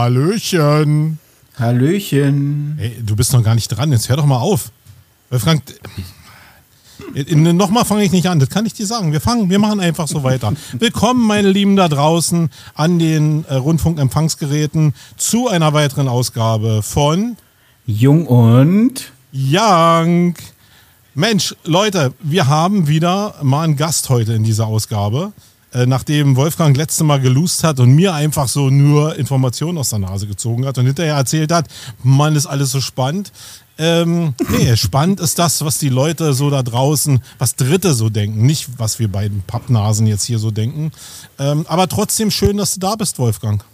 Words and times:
Hallöchen. 0.00 1.18
Hallöchen. 1.58 2.78
Ey, 2.80 3.02
du 3.04 3.14
bist 3.16 3.34
noch 3.34 3.42
gar 3.42 3.54
nicht 3.54 3.68
dran, 3.68 3.92
jetzt 3.92 4.08
hör 4.08 4.16
doch 4.16 4.24
mal 4.24 4.38
auf. 4.38 4.72
Wolfgang, 5.28 5.62
Nochmal 7.34 7.84
fange 7.84 8.04
ich 8.04 8.10
nicht 8.10 8.26
an, 8.26 8.40
das 8.40 8.48
kann 8.48 8.64
ich 8.64 8.72
dir 8.72 8.86
sagen. 8.86 9.12
Wir 9.12 9.20
fangen, 9.20 9.50
wir 9.50 9.58
machen 9.58 9.78
einfach 9.78 10.08
so 10.08 10.22
weiter. 10.22 10.54
Willkommen, 10.72 11.26
meine 11.26 11.50
Lieben 11.50 11.76
da 11.76 11.88
draußen 11.88 12.48
an 12.74 12.98
den 12.98 13.44
äh, 13.44 13.56
Rundfunkempfangsgeräten 13.56 14.94
zu 15.18 15.48
einer 15.48 15.74
weiteren 15.74 16.08
Ausgabe 16.08 16.82
von 16.82 17.36
Jung 17.84 18.26
und 18.26 19.12
Young. 19.34 20.34
Mensch, 21.14 21.54
Leute, 21.64 22.14
wir 22.20 22.46
haben 22.46 22.88
wieder 22.88 23.34
mal 23.42 23.64
einen 23.64 23.76
Gast 23.76 24.08
heute 24.08 24.32
in 24.32 24.44
dieser 24.44 24.66
Ausgabe. 24.66 25.34
Äh, 25.72 25.86
nachdem 25.86 26.36
Wolfgang 26.36 26.76
letzte 26.76 27.04
Mal 27.04 27.20
gelust 27.20 27.62
hat 27.62 27.78
und 27.78 27.92
mir 27.92 28.12
einfach 28.14 28.48
so 28.48 28.70
nur 28.70 29.16
Informationen 29.16 29.78
aus 29.78 29.90
der 29.90 30.00
Nase 30.00 30.26
gezogen 30.26 30.66
hat 30.66 30.78
und 30.78 30.86
hinterher 30.86 31.14
erzählt 31.14 31.52
hat, 31.52 31.66
Mann, 32.02 32.34
ist 32.34 32.46
alles 32.46 32.72
so 32.72 32.80
spannend. 32.80 33.32
Ähm, 33.78 34.34
nee, 34.50 34.76
spannend 34.76 35.20
ist 35.20 35.38
das, 35.38 35.64
was 35.64 35.78
die 35.78 35.88
Leute 35.88 36.34
so 36.34 36.50
da 36.50 36.62
draußen, 36.62 37.20
was 37.38 37.54
Dritte 37.54 37.94
so 37.94 38.10
denken, 38.10 38.44
nicht 38.44 38.68
was 38.78 38.98
wir 38.98 39.08
beiden 39.08 39.42
Pappnasen 39.46 40.06
jetzt 40.06 40.24
hier 40.24 40.38
so 40.38 40.50
denken. 40.50 40.90
Ähm, 41.38 41.64
aber 41.68 41.88
trotzdem 41.88 42.30
schön, 42.30 42.56
dass 42.56 42.74
du 42.74 42.80
da 42.80 42.96
bist, 42.96 43.18
Wolfgang. 43.18 43.64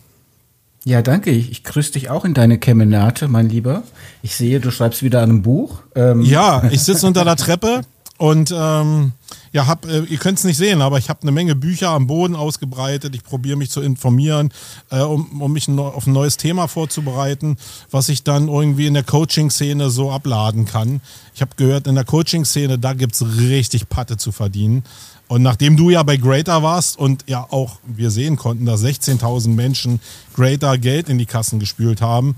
Ja, 0.84 1.02
danke. 1.02 1.30
Ich, 1.30 1.50
ich 1.50 1.64
grüße 1.64 1.92
dich 1.92 2.10
auch 2.10 2.24
in 2.24 2.32
deine 2.32 2.58
Kemenate, 2.58 3.26
mein 3.26 3.48
Lieber. 3.48 3.82
Ich 4.22 4.36
sehe, 4.36 4.60
du 4.60 4.70
schreibst 4.70 5.02
wieder 5.02 5.22
an 5.22 5.30
einem 5.30 5.42
Buch. 5.42 5.82
Ähm. 5.96 6.20
Ja, 6.22 6.62
ich 6.70 6.82
sitze 6.82 7.06
unter 7.06 7.24
der 7.24 7.36
Treppe 7.36 7.80
und 8.18 8.54
ähm, 8.56 9.12
ja, 9.52 9.66
hab, 9.66 9.86
äh, 9.86 10.00
ihr 10.04 10.18
könnt 10.18 10.38
es 10.38 10.44
nicht 10.44 10.56
sehen, 10.56 10.80
aber 10.80 10.98
ich 10.98 11.08
habe 11.08 11.22
eine 11.22 11.32
Menge 11.32 11.54
Bücher 11.54 11.90
am 11.90 12.06
Boden 12.06 12.34
ausgebreitet. 12.34 13.14
Ich 13.14 13.22
probiere 13.22 13.56
mich 13.56 13.70
zu 13.70 13.82
informieren, 13.82 14.52
äh, 14.90 15.00
um, 15.00 15.42
um 15.42 15.52
mich 15.52 15.68
auf 15.68 16.06
ein 16.06 16.12
neues 16.12 16.36
Thema 16.36 16.66
vorzubereiten, 16.66 17.56
was 17.90 18.08
ich 18.08 18.22
dann 18.22 18.48
irgendwie 18.48 18.86
in 18.86 18.94
der 18.94 19.02
Coaching-Szene 19.02 19.90
so 19.90 20.10
abladen 20.10 20.64
kann. 20.64 21.00
Ich 21.34 21.42
habe 21.42 21.52
gehört, 21.56 21.86
in 21.86 21.94
der 21.94 22.04
Coaching-Szene, 22.04 22.78
da 22.78 22.94
gibt 22.94 23.14
es 23.14 23.38
richtig 23.38 23.88
Patte 23.88 24.16
zu 24.16 24.32
verdienen. 24.32 24.84
Und 25.28 25.42
nachdem 25.42 25.76
du 25.76 25.90
ja 25.90 26.02
bei 26.02 26.16
Greater 26.16 26.62
warst 26.62 26.98
und 26.98 27.24
ja 27.26 27.46
auch 27.50 27.78
wir 27.84 28.10
sehen 28.10 28.36
konnten, 28.36 28.64
dass 28.64 28.82
16.000 28.82 29.48
Menschen 29.48 30.00
Greater 30.34 30.78
Geld 30.78 31.08
in 31.08 31.18
die 31.18 31.26
Kassen 31.26 31.58
gespült 31.58 32.00
haben, 32.00 32.36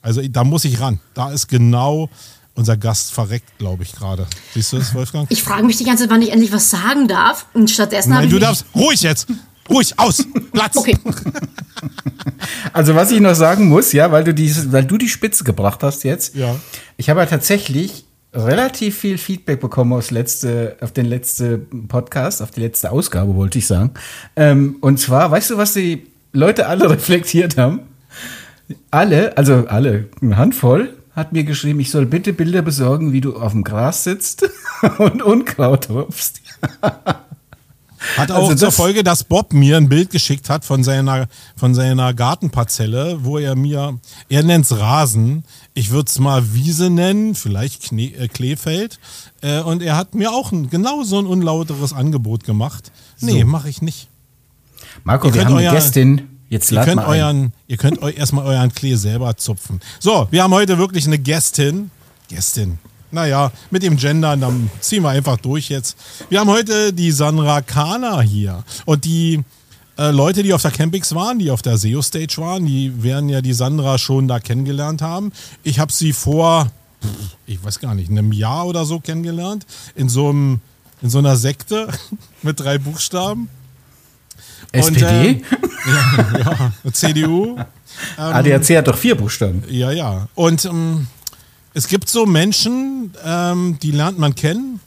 also 0.00 0.20
da 0.26 0.44
muss 0.44 0.64
ich 0.64 0.80
ran. 0.80 1.00
Da 1.14 1.30
ist 1.30 1.48
genau 1.48 2.08
unser 2.54 2.76
Gast 2.76 3.12
verreckt, 3.12 3.58
glaube 3.58 3.82
ich, 3.82 3.92
gerade. 3.92 4.26
Siehst 4.54 4.72
du 4.72 4.78
das, 4.78 4.94
Wolfgang? 4.94 5.26
Ich 5.30 5.42
frage 5.42 5.64
mich 5.64 5.76
die 5.76 5.84
ganze 5.84 6.04
Zeit, 6.04 6.10
wann 6.10 6.22
ich 6.22 6.30
endlich 6.30 6.52
was 6.52 6.70
sagen 6.70 7.08
darf. 7.08 7.46
Und 7.52 7.70
stattdessen 7.70 8.14
habe 8.14 8.26
ich. 8.26 8.32
Du 8.32 8.38
darfst. 8.38 8.64
Ruhig 8.74 9.02
jetzt! 9.02 9.26
Ruhig, 9.68 9.98
aus! 9.98 10.24
Platz! 10.52 10.76
Okay. 10.76 10.96
Also, 12.72 12.94
was 12.94 13.10
ich 13.10 13.20
noch 13.20 13.34
sagen 13.34 13.68
muss, 13.68 13.92
ja, 13.92 14.10
weil 14.10 14.24
du, 14.24 14.34
die, 14.34 14.50
weil 14.72 14.84
du 14.84 14.98
die 14.98 15.08
Spitze 15.08 15.44
gebracht 15.44 15.82
hast 15.82 16.02
jetzt. 16.02 16.34
Ja. 16.34 16.56
Ich 16.96 17.08
habe 17.08 17.20
ja 17.20 17.26
tatsächlich 17.26 18.04
relativ 18.32 18.98
viel 18.98 19.18
Feedback 19.18 19.60
bekommen 19.60 19.92
aus 19.92 20.10
letzte, 20.10 20.76
auf 20.80 20.92
den 20.92 21.06
letzten 21.06 21.88
Podcast, 21.88 22.42
auf 22.42 22.50
die 22.50 22.60
letzte 22.60 22.90
Ausgabe, 22.90 23.34
wollte 23.36 23.58
ich 23.58 23.66
sagen. 23.66 23.92
Ähm, 24.34 24.76
und 24.80 24.98
zwar, 24.98 25.30
weißt 25.30 25.50
du, 25.50 25.56
was 25.56 25.74
die 25.74 26.06
Leute 26.32 26.66
alle 26.66 26.90
reflektiert 26.90 27.56
haben? 27.56 27.80
Alle, 28.90 29.36
also 29.36 29.66
alle, 29.68 30.08
eine 30.20 30.36
Handvoll, 30.36 30.94
hat 31.14 31.32
mir 31.32 31.44
geschrieben, 31.44 31.80
ich 31.80 31.90
soll 31.90 32.06
bitte 32.06 32.32
Bilder 32.32 32.62
besorgen, 32.62 33.12
wie 33.12 33.20
du 33.20 33.36
auf 33.36 33.52
dem 33.52 33.64
Gras 33.64 34.04
sitzt 34.04 34.48
und 34.98 35.22
Unkraut 35.22 35.90
rupfst. 35.90 36.40
Hat 38.16 38.30
auch 38.30 38.50
also 38.50 38.54
zur 38.54 38.72
Folge, 38.72 39.02
dass 39.02 39.24
Bob 39.24 39.52
mir 39.52 39.76
ein 39.76 39.88
Bild 39.88 40.10
geschickt 40.10 40.50
hat 40.50 40.64
von 40.64 40.84
seiner, 40.84 41.26
von 41.56 41.74
seiner 41.74 42.12
Gartenparzelle, 42.12 43.24
wo 43.24 43.38
er 43.38 43.56
mir, 43.56 43.98
er 44.28 44.42
nennt 44.42 44.66
es 44.66 44.78
Rasen, 44.78 45.44
ich 45.72 45.90
würde 45.90 46.08
es 46.08 46.18
mal 46.18 46.52
Wiese 46.52 46.90
nennen, 46.90 47.34
vielleicht 47.34 47.82
Kne 47.82 48.14
äh, 48.14 48.28
Kleefeld. 48.28 48.98
Äh, 49.40 49.60
und 49.60 49.82
er 49.82 49.96
hat 49.96 50.14
mir 50.14 50.32
auch 50.32 50.52
ein, 50.52 50.68
genau 50.68 51.02
so 51.02 51.18
ein 51.18 51.26
unlauteres 51.26 51.92
Angebot 51.92 52.44
gemacht. 52.44 52.92
Nee, 53.20 53.40
so. 53.40 53.46
mache 53.46 53.70
ich 53.70 53.80
nicht. 53.80 54.08
Marco, 55.02 55.32
wir 55.32 55.44
haben 55.44 55.56
eine 55.56 55.70
Gästin, 55.70 56.28
Jetzt 56.48 56.70
ihr 56.70 56.80
könnt, 56.82 57.00
euren, 57.00 57.52
ihr 57.66 57.76
könnt 57.76 58.02
euch 58.02 58.16
erstmal 58.16 58.46
euren 58.46 58.72
Klee 58.72 58.94
selber 58.94 59.36
zupfen. 59.36 59.80
So, 59.98 60.28
wir 60.30 60.42
haben 60.42 60.52
heute 60.52 60.78
wirklich 60.78 61.06
eine 61.06 61.18
Gästin. 61.18 61.90
Gästin. 62.28 62.78
Naja, 63.10 63.52
mit 63.70 63.82
dem 63.82 63.96
Gendern, 63.96 64.40
dann 64.40 64.70
ziehen 64.80 65.02
wir 65.02 65.10
einfach 65.10 65.36
durch 65.36 65.68
jetzt. 65.68 65.96
Wir 66.30 66.40
haben 66.40 66.50
heute 66.50 66.92
die 66.92 67.12
Sandra 67.12 67.60
Kana 67.60 68.20
hier. 68.20 68.64
Und 68.86 69.04
die 69.04 69.44
äh, 69.96 70.10
Leute, 70.10 70.42
die 70.42 70.52
auf 70.52 70.62
der 70.62 70.72
Campix 70.72 71.14
waren, 71.14 71.38
die 71.38 71.50
auf 71.50 71.62
der 71.62 71.78
SEO 71.78 72.02
Stage 72.02 72.34
waren, 72.38 72.66
die 72.66 73.02
werden 73.02 73.28
ja 73.28 73.40
die 73.40 73.52
Sandra 73.52 73.98
schon 73.98 74.26
da 74.26 74.40
kennengelernt 74.40 75.00
haben. 75.00 75.32
Ich 75.62 75.78
habe 75.78 75.92
sie 75.92 76.12
vor, 76.12 76.70
ich 77.46 77.62
weiß 77.62 77.78
gar 77.78 77.94
nicht, 77.94 78.10
einem 78.10 78.32
Jahr 78.32 78.66
oder 78.66 78.84
so 78.84 78.98
kennengelernt. 78.98 79.64
In 79.94 80.08
so 80.08 80.30
einem, 80.30 80.60
in 81.00 81.10
so 81.10 81.18
einer 81.18 81.36
Sekte 81.36 81.88
mit 82.42 82.58
drei 82.58 82.78
Buchstaben. 82.78 83.48
SPD? 84.74 85.28
Und, 85.28 85.42
äh, 85.52 86.38
ja, 86.40 86.72
ja, 86.84 86.92
CDU. 86.92 87.58
Ähm, 88.18 88.24
ADAC 88.24 88.78
hat 88.78 88.88
doch 88.88 88.98
vier 88.98 89.14
Buchstaben. 89.14 89.62
Ja, 89.68 89.92
ja. 89.92 90.26
Und 90.34 90.64
ähm, 90.64 91.06
es 91.74 91.86
gibt 91.86 92.08
so 92.08 92.26
Menschen, 92.26 93.12
ähm, 93.24 93.78
die 93.82 93.92
lernt 93.92 94.18
man 94.18 94.34
kennen 94.34 94.80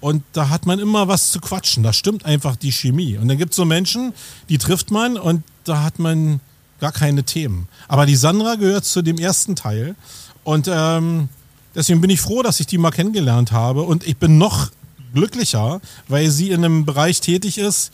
und 0.00 0.22
da 0.32 0.48
hat 0.48 0.66
man 0.66 0.78
immer 0.78 1.08
was 1.08 1.30
zu 1.30 1.40
quatschen. 1.40 1.82
Da 1.82 1.92
stimmt 1.92 2.24
einfach 2.24 2.56
die 2.56 2.72
Chemie. 2.72 3.16
Und 3.18 3.28
dann 3.28 3.38
gibt 3.38 3.52
es 3.52 3.56
so 3.56 3.64
Menschen, 3.64 4.12
die 4.48 4.58
trifft 4.58 4.90
man 4.90 5.16
und 5.16 5.44
da 5.64 5.82
hat 5.82 5.98
man 5.98 6.40
gar 6.80 6.92
keine 6.92 7.24
Themen. 7.24 7.68
Aber 7.88 8.04
die 8.04 8.16
Sandra 8.16 8.56
gehört 8.56 8.84
zu 8.84 9.02
dem 9.02 9.18
ersten 9.18 9.56
Teil 9.56 9.94
und 10.42 10.68
ähm, 10.70 11.28
deswegen 11.74 12.00
bin 12.00 12.10
ich 12.10 12.20
froh, 12.20 12.42
dass 12.42 12.60
ich 12.60 12.66
die 12.66 12.78
mal 12.78 12.90
kennengelernt 12.90 13.52
habe 13.52 13.82
und 13.82 14.06
ich 14.06 14.16
bin 14.16 14.38
noch 14.38 14.70
glücklicher, 15.14 15.80
weil 16.08 16.30
sie 16.30 16.50
in 16.50 16.64
einem 16.64 16.84
Bereich 16.84 17.20
tätig 17.20 17.58
ist, 17.58 17.92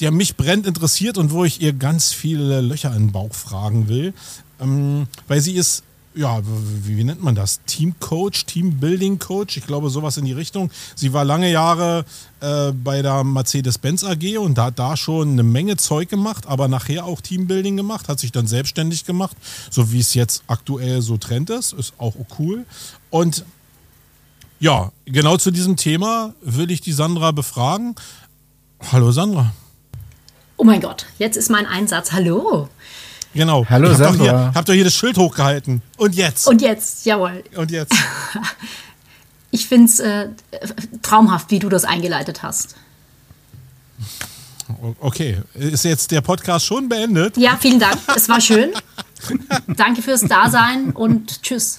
der 0.00 0.10
mich 0.10 0.36
brennt 0.36 0.66
interessiert 0.66 1.18
und 1.18 1.30
wo 1.30 1.44
ich 1.44 1.60
ihr 1.60 1.72
ganz 1.72 2.12
viele 2.12 2.60
Löcher 2.60 2.94
in 2.94 3.06
den 3.06 3.12
Bauch 3.12 3.34
fragen 3.34 3.88
will. 3.88 4.14
Ähm, 4.60 5.06
weil 5.28 5.40
sie 5.40 5.54
ist, 5.54 5.82
ja, 6.14 6.40
wie, 6.42 6.96
wie, 6.96 7.04
nennt 7.04 7.22
man 7.22 7.34
das? 7.34 7.60
Teamcoach, 7.66 8.44
Teambuilding-Coach, 8.46 9.56
ich 9.56 9.66
glaube 9.66 9.90
sowas 9.90 10.16
in 10.16 10.24
die 10.24 10.32
Richtung. 10.32 10.70
Sie 10.96 11.12
war 11.12 11.24
lange 11.24 11.50
Jahre 11.50 12.04
äh, 12.40 12.72
bei 12.72 13.02
der 13.02 13.22
Mercedes-Benz 13.24 14.04
AG 14.04 14.38
und 14.38 14.58
hat 14.58 14.78
da 14.78 14.96
schon 14.96 15.32
eine 15.32 15.42
Menge 15.42 15.76
Zeug 15.76 16.08
gemacht, 16.08 16.46
aber 16.46 16.66
nachher 16.68 17.04
auch 17.04 17.20
Teambuilding 17.20 17.76
gemacht, 17.76 18.08
hat 18.08 18.18
sich 18.18 18.32
dann 18.32 18.46
selbstständig 18.46 19.04
gemacht, 19.04 19.36
so 19.70 19.92
wie 19.92 20.00
es 20.00 20.14
jetzt 20.14 20.42
aktuell 20.46 21.02
so 21.02 21.16
Trend 21.16 21.50
ist, 21.50 21.72
ist 21.72 21.94
auch 21.98 22.14
cool. 22.38 22.64
Und 23.10 23.44
ja, 24.58 24.92
genau 25.04 25.36
zu 25.36 25.50
diesem 25.50 25.76
Thema 25.76 26.34
will 26.42 26.70
ich 26.70 26.80
die 26.80 26.92
Sandra 26.92 27.30
befragen. 27.30 27.94
Hallo 28.92 29.12
Sandra. 29.12 29.52
Oh 30.60 30.64
mein 30.64 30.82
Gott, 30.82 31.06
jetzt 31.18 31.38
ist 31.38 31.48
mein 31.48 31.64
Einsatz. 31.64 32.12
Hallo. 32.12 32.68
Genau. 33.32 33.64
Hallo, 33.70 33.92
ich 33.92 33.98
hab 33.98 34.12
doch, 34.12 34.20
hier, 34.20 34.52
hab 34.54 34.66
doch 34.66 34.74
hier 34.74 34.84
das 34.84 34.94
Schild 34.94 35.16
hochgehalten. 35.16 35.80
Und 35.96 36.14
jetzt? 36.14 36.46
Und 36.46 36.60
jetzt, 36.60 37.06
jawohl. 37.06 37.42
Und 37.56 37.70
jetzt? 37.70 37.94
ich 39.50 39.66
finde 39.66 39.86
es 39.86 40.00
äh, 40.00 40.28
traumhaft, 41.00 41.50
wie 41.50 41.60
du 41.60 41.70
das 41.70 41.86
eingeleitet 41.86 42.42
hast. 42.42 42.74
Okay, 45.00 45.38
ist 45.54 45.86
jetzt 45.86 46.10
der 46.10 46.20
Podcast 46.20 46.66
schon 46.66 46.90
beendet? 46.90 47.38
Ja, 47.38 47.56
vielen 47.58 47.80
Dank. 47.80 47.96
Es 48.14 48.28
war 48.28 48.42
schön. 48.42 48.72
Danke 49.66 50.02
fürs 50.02 50.20
Dasein 50.20 50.90
und 50.90 51.42
tschüss. 51.42 51.78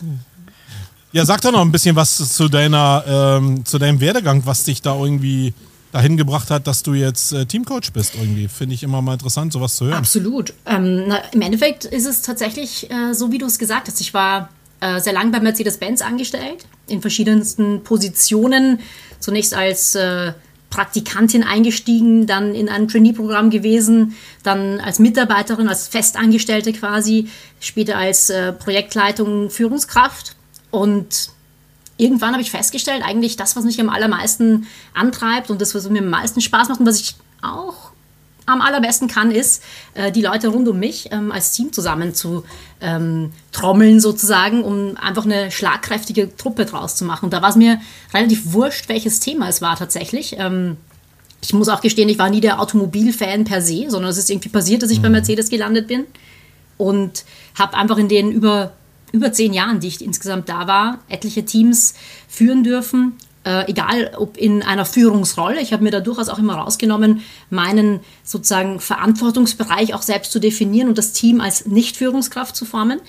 Ja, 1.11 1.23
sag 1.23 1.41
doch 1.41 1.51
noch 1.51 1.61
ein 1.61 1.71
bisschen 1.71 1.95
was 1.95 2.17
zu 2.33 2.49
deiner, 2.49 3.03
ähm, 3.07 3.63
zu 3.63 3.77
deinem 3.77 3.99
Werdegang, 3.99 4.43
was 4.47 4.63
dich 4.63 4.81
da 4.81 4.95
irgendwie 4.95 5.53
dahin 5.91 6.17
gebracht 6.17 6.49
hat, 6.49 6.67
dass 6.67 6.83
du 6.83 6.93
jetzt 6.93 7.33
äh, 7.33 7.45
Teamcoach 7.45 7.91
bist 7.93 8.15
irgendwie. 8.15 8.47
Finde 8.47 8.75
ich 8.75 8.83
immer 8.83 9.01
mal 9.01 9.13
interessant, 9.13 9.53
sowas 9.53 9.75
zu 9.75 9.85
hören. 9.85 9.95
Absolut. 9.95 10.53
Ähm, 10.65 11.07
na, 11.07 11.17
Im 11.31 11.41
Endeffekt 11.41 11.85
ist 11.85 12.05
es 12.05 12.21
tatsächlich 12.21 12.89
äh, 12.89 13.13
so, 13.13 13.31
wie 13.31 13.37
du 13.37 13.45
es 13.45 13.59
gesagt 13.59 13.87
hast. 13.87 13.99
Ich 14.01 14.13
war 14.13 14.49
äh, 14.79 14.99
sehr 14.99 15.13
lange 15.13 15.31
bei 15.31 15.39
Mercedes-Benz 15.39 16.01
angestellt, 16.01 16.65
in 16.87 17.01
verschiedensten 17.01 17.83
Positionen. 17.83 18.79
Zunächst 19.19 19.53
als 19.53 19.95
äh, 19.95 20.33
Praktikantin 20.71 21.43
eingestiegen, 21.43 22.25
dann 22.25 22.55
in 22.55 22.69
ein 22.69 22.87
Trainee-Programm 22.87 23.49
gewesen, 23.49 24.15
dann 24.41 24.79
als 24.79 24.99
Mitarbeiterin, 24.99 25.67
als 25.67 25.87
Festangestellte 25.87 26.71
quasi, 26.73 27.27
später 27.59 27.97
als 27.97 28.29
äh, 28.29 28.53
Projektleitung, 28.53 29.49
Führungskraft 29.49 30.35
und 30.71 31.29
irgendwann 32.01 32.31
habe 32.33 32.41
ich 32.41 32.51
festgestellt, 32.51 33.03
eigentlich 33.05 33.37
das, 33.37 33.55
was 33.55 33.63
mich 33.63 33.79
am 33.79 33.89
allermeisten 33.89 34.67
antreibt 34.93 35.51
und 35.51 35.61
das, 35.61 35.75
was 35.75 35.87
mir 35.89 35.99
am 36.01 36.09
meisten 36.09 36.41
Spaß 36.41 36.69
macht 36.69 36.79
und 36.79 36.87
was 36.87 36.99
ich 36.99 37.15
auch 37.41 37.91
am 38.47 38.59
allerbesten 38.61 39.07
kann, 39.07 39.29
ist, 39.31 39.63
äh, 39.93 40.11
die 40.11 40.23
Leute 40.23 40.47
rund 40.47 40.67
um 40.67 40.79
mich 40.79 41.09
ähm, 41.11 41.31
als 41.31 41.51
Team 41.51 41.71
zusammen 41.71 42.15
zu 42.15 42.43
ähm, 42.81 43.31
trommeln 43.51 43.99
sozusagen, 43.99 44.63
um 44.63 44.97
einfach 44.97 45.25
eine 45.25 45.51
schlagkräftige 45.51 46.35
Truppe 46.35 46.65
draus 46.65 46.95
zu 46.95 47.05
machen. 47.05 47.25
Und 47.25 47.33
da 47.33 47.43
war 47.43 47.49
es 47.49 47.55
mir 47.55 47.79
relativ 48.13 48.51
wurscht, 48.51 48.89
welches 48.89 49.19
Thema 49.19 49.47
es 49.47 49.61
war 49.61 49.75
tatsächlich. 49.75 50.35
Ähm, 50.39 50.77
ich 51.39 51.53
muss 51.53 51.69
auch 51.69 51.81
gestehen, 51.81 52.09
ich 52.09 52.17
war 52.17 52.31
nie 52.31 52.41
der 52.41 52.59
Automobilfan 52.59 53.45
per 53.45 53.61
se, 53.61 53.85
sondern 53.89 54.09
es 54.09 54.17
ist 54.17 54.29
irgendwie 54.29 54.49
passiert, 54.49 54.81
dass 54.81 54.89
ich 54.89 54.97
mhm. 54.97 55.03
bei 55.03 55.09
Mercedes 55.09 55.49
gelandet 55.49 55.87
bin. 55.87 56.05
und 56.77 57.25
habe 57.57 57.77
einfach 57.77 57.97
in 57.97 58.07
den 58.07 58.31
über, 58.31 58.73
über 59.11 59.31
zehn 59.31 59.53
Jahren, 59.53 59.79
die 59.79 59.87
ich 59.87 60.03
insgesamt 60.03 60.49
da 60.49 60.67
war, 60.67 60.99
etliche 61.09 61.45
Teams 61.45 61.93
führen 62.27 62.63
dürfen. 62.63 63.13
Äh, 63.43 63.71
egal 63.71 64.11
ob 64.17 64.37
in 64.37 64.61
einer 64.61 64.85
Führungsrolle. 64.85 65.61
Ich 65.61 65.73
habe 65.73 65.83
mir 65.83 65.89
da 65.89 65.99
durchaus 65.99 66.29
auch 66.29 66.37
immer 66.37 66.55
rausgenommen, 66.55 67.21
meinen 67.49 67.99
sozusagen 68.23 68.79
Verantwortungsbereich 68.79 69.95
auch 69.95 70.03
selbst 70.03 70.31
zu 70.31 70.37
definieren 70.37 70.89
und 70.89 70.97
das 70.99 71.11
Team 71.11 71.41
als 71.41 71.65
Nicht-Führungskraft 71.65 72.55
zu 72.55 72.65
formen. 72.65 73.01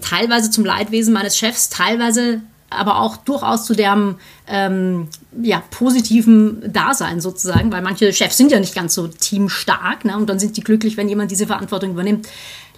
Teilweise 0.00 0.50
zum 0.50 0.64
Leidwesen 0.64 1.14
meines 1.14 1.38
Chefs, 1.38 1.68
teilweise 1.68 2.40
aber 2.70 3.00
auch 3.00 3.18
durchaus 3.18 3.64
zu 3.64 3.74
deren 3.74 4.16
ähm, 4.48 5.08
ja, 5.40 5.62
positiven 5.70 6.72
Dasein 6.72 7.20
sozusagen, 7.20 7.70
weil 7.70 7.82
manche 7.82 8.12
Chefs 8.12 8.36
sind 8.36 8.50
ja 8.50 8.58
nicht 8.58 8.74
ganz 8.74 8.94
so 8.94 9.06
teamstark 9.06 10.04
ne? 10.04 10.16
und 10.16 10.28
dann 10.28 10.38
sind 10.38 10.56
die 10.56 10.62
glücklich, 10.62 10.96
wenn 10.96 11.08
jemand 11.08 11.30
diese 11.30 11.46
Verantwortung 11.46 11.90
übernimmt. 11.90 12.28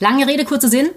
Lange 0.01 0.27
Rede, 0.27 0.45
kurzer 0.45 0.69
Sinn. 0.69 0.89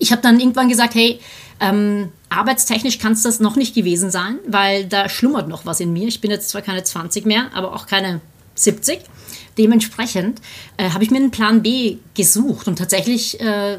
Ich 0.00 0.10
habe 0.10 0.22
dann 0.22 0.40
irgendwann 0.40 0.68
gesagt, 0.68 0.96
hey, 0.96 1.20
ähm, 1.60 2.08
arbeitstechnisch 2.30 2.98
kann 2.98 3.12
es 3.12 3.22
das 3.22 3.38
noch 3.38 3.54
nicht 3.54 3.74
gewesen 3.74 4.10
sein, 4.10 4.38
weil 4.46 4.86
da 4.86 5.08
schlummert 5.08 5.46
noch 5.46 5.66
was 5.66 5.78
in 5.78 5.92
mir. 5.92 6.08
Ich 6.08 6.20
bin 6.20 6.30
jetzt 6.30 6.48
zwar 6.48 6.62
keine 6.62 6.82
20 6.82 7.26
mehr, 7.26 7.50
aber 7.54 7.74
auch 7.74 7.86
keine 7.86 8.20
70. 8.54 9.00
Dementsprechend 9.58 10.40
äh, 10.78 10.90
habe 10.90 11.04
ich 11.04 11.10
mir 11.10 11.18
einen 11.18 11.30
Plan 11.30 11.62
B 11.62 11.98
gesucht 12.14 12.66
und 12.66 12.76
tatsächlich, 12.76 13.38
äh, 13.40 13.78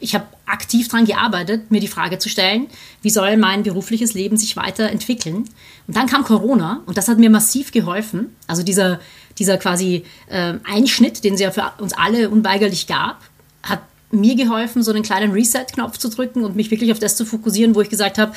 ich 0.00 0.14
habe 0.14 0.26
aktiv 0.46 0.88
daran 0.88 1.04
gearbeitet, 1.04 1.70
mir 1.70 1.80
die 1.80 1.88
Frage 1.88 2.18
zu 2.18 2.28
stellen, 2.28 2.66
wie 3.02 3.10
soll 3.10 3.36
mein 3.36 3.62
berufliches 3.62 4.14
Leben 4.14 4.36
sich 4.36 4.56
weiterentwickeln? 4.56 5.48
Und 5.86 5.96
dann 5.96 6.06
kam 6.06 6.24
Corona 6.24 6.82
und 6.86 6.98
das 6.98 7.06
hat 7.06 7.18
mir 7.18 7.30
massiv 7.30 7.70
geholfen. 7.70 8.34
Also 8.46 8.62
dieser, 8.62 8.98
dieser 9.38 9.58
quasi 9.58 10.04
äh, 10.28 10.54
Einschnitt, 10.64 11.22
den 11.22 11.34
es 11.34 11.40
ja 11.40 11.50
für 11.52 11.70
uns 11.78 11.92
alle 11.92 12.30
unweigerlich 12.30 12.86
gab, 12.86 13.20
hat 13.62 13.80
mir 14.10 14.34
geholfen, 14.34 14.82
so 14.82 14.90
einen 14.90 15.02
kleinen 15.02 15.32
Reset-Knopf 15.32 15.98
zu 15.98 16.08
drücken 16.08 16.44
und 16.44 16.56
mich 16.56 16.70
wirklich 16.70 16.92
auf 16.92 16.98
das 16.98 17.16
zu 17.16 17.24
fokussieren, 17.24 17.74
wo 17.74 17.80
ich 17.80 17.88
gesagt 17.88 18.18
habe, 18.18 18.32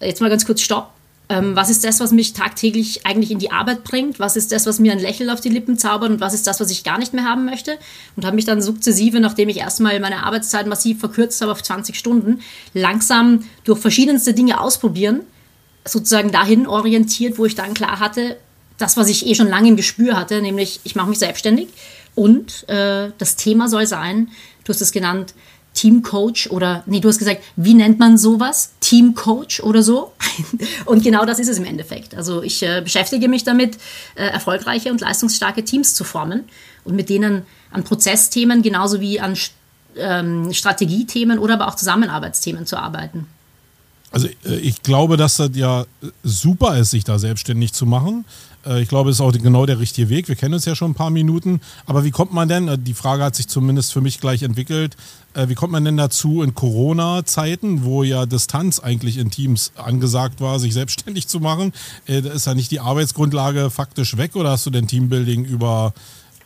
jetzt 0.00 0.20
mal 0.20 0.30
ganz 0.30 0.44
kurz 0.46 0.60
Stopp. 0.60 0.90
Ähm, 1.28 1.56
was 1.56 1.70
ist 1.70 1.84
das, 1.84 1.98
was 1.98 2.12
mich 2.12 2.34
tagtäglich 2.34 3.04
eigentlich 3.04 3.32
in 3.32 3.40
die 3.40 3.50
Arbeit 3.50 3.82
bringt? 3.82 4.20
Was 4.20 4.36
ist 4.36 4.52
das, 4.52 4.64
was 4.64 4.78
mir 4.78 4.92
ein 4.92 5.00
Lächeln 5.00 5.28
auf 5.28 5.40
die 5.40 5.48
Lippen 5.48 5.76
zaubert? 5.76 6.10
Und 6.10 6.20
was 6.20 6.34
ist 6.34 6.46
das, 6.46 6.60
was 6.60 6.70
ich 6.70 6.84
gar 6.84 6.98
nicht 6.98 7.14
mehr 7.14 7.24
haben 7.24 7.44
möchte? 7.44 7.78
Und 8.14 8.24
habe 8.24 8.36
mich 8.36 8.44
dann 8.44 8.62
sukzessive, 8.62 9.18
nachdem 9.18 9.48
ich 9.48 9.58
erstmal 9.58 9.98
meine 9.98 10.22
Arbeitszeit 10.22 10.68
massiv 10.68 11.00
verkürzt 11.00 11.40
habe 11.40 11.50
auf 11.50 11.62
20 11.62 11.98
Stunden, 11.98 12.40
langsam 12.74 13.44
durch 13.64 13.80
verschiedenste 13.80 14.34
Dinge 14.34 14.60
ausprobieren, 14.60 15.22
sozusagen 15.84 16.30
dahin 16.30 16.66
orientiert, 16.66 17.38
wo 17.38 17.44
ich 17.44 17.56
dann 17.56 17.74
klar 17.74 17.98
hatte, 17.98 18.36
das, 18.78 18.96
was 18.96 19.08
ich 19.08 19.26
eh 19.26 19.34
schon 19.34 19.48
lange 19.48 19.68
im 19.68 19.76
Gespür 19.76 20.16
hatte, 20.16 20.42
nämlich 20.42 20.80
ich 20.84 20.94
mache 20.94 21.08
mich 21.08 21.18
selbstständig. 21.18 21.68
Und 22.16 22.68
äh, 22.68 23.12
das 23.18 23.36
Thema 23.36 23.68
soll 23.68 23.86
sein, 23.86 24.30
du 24.64 24.70
hast 24.70 24.80
es 24.80 24.90
genannt, 24.90 25.34
Teamcoach 25.74 26.50
oder, 26.50 26.82
nee, 26.86 27.00
du 27.00 27.08
hast 27.08 27.18
gesagt, 27.18 27.42
wie 27.54 27.74
nennt 27.74 27.98
man 27.98 28.16
sowas? 28.16 28.72
Teamcoach 28.80 29.62
oder 29.62 29.82
so? 29.82 30.12
Und 30.86 31.04
genau 31.04 31.26
das 31.26 31.38
ist 31.38 31.48
es 31.48 31.58
im 31.58 31.66
Endeffekt. 31.66 32.14
Also 32.14 32.42
ich 32.42 32.62
äh, 32.62 32.80
beschäftige 32.82 33.28
mich 33.28 33.44
damit, 33.44 33.76
äh, 34.14 34.24
erfolgreiche 34.24 34.90
und 34.90 35.02
leistungsstarke 35.02 35.64
Teams 35.64 35.94
zu 35.94 36.02
formen 36.02 36.44
und 36.84 36.96
mit 36.96 37.10
denen 37.10 37.42
an 37.70 37.84
Prozessthemen 37.84 38.62
genauso 38.62 39.02
wie 39.02 39.20
an 39.20 39.36
ähm, 39.98 40.50
Strategiethemen 40.54 41.38
oder 41.38 41.54
aber 41.54 41.68
auch 41.68 41.76
Zusammenarbeitsthemen 41.76 42.64
zu 42.64 42.78
arbeiten. 42.78 43.26
Also 44.16 44.28
äh, 44.46 44.56
ich 44.56 44.82
glaube, 44.82 45.18
dass 45.18 45.36
das 45.36 45.50
ja 45.52 45.84
super 46.22 46.78
ist, 46.78 46.90
sich 46.90 47.04
da 47.04 47.18
selbstständig 47.18 47.74
zu 47.74 47.84
machen. 47.84 48.24
Äh, 48.64 48.80
ich 48.80 48.88
glaube, 48.88 49.10
es 49.10 49.16
ist 49.16 49.20
auch 49.20 49.30
genau 49.30 49.66
der 49.66 49.78
richtige 49.78 50.08
Weg. 50.08 50.28
Wir 50.28 50.36
kennen 50.36 50.54
uns 50.54 50.64
ja 50.64 50.74
schon 50.74 50.92
ein 50.92 50.94
paar 50.94 51.10
Minuten. 51.10 51.60
Aber 51.84 52.02
wie 52.02 52.10
kommt 52.12 52.32
man 52.32 52.48
denn, 52.48 52.66
äh, 52.66 52.78
die 52.78 52.94
Frage 52.94 53.22
hat 53.22 53.36
sich 53.36 53.46
zumindest 53.46 53.92
für 53.92 54.00
mich 54.00 54.18
gleich 54.18 54.42
entwickelt, 54.42 54.96
wie 55.38 55.54
kommt 55.54 55.70
man 55.70 55.84
denn 55.84 55.98
dazu 55.98 56.42
in 56.42 56.54
Corona-Zeiten, 56.54 57.84
wo 57.84 58.02
ja 58.02 58.24
Distanz 58.24 58.80
eigentlich 58.80 59.18
in 59.18 59.30
Teams 59.30 59.70
angesagt 59.76 60.40
war, 60.40 60.58
sich 60.58 60.72
selbstständig 60.80 61.28
zu 61.28 61.40
machen? 61.40 61.74
Da 62.06 62.14
ist 62.14 62.46
ja 62.46 62.54
nicht 62.54 62.70
die 62.70 62.80
Arbeitsgrundlage 62.80 63.68
faktisch 63.68 64.16
weg 64.16 64.34
oder 64.34 64.52
hast 64.52 64.64
du 64.64 64.70
denn 64.70 64.88
Teambuilding 64.88 65.44
über 65.44 65.92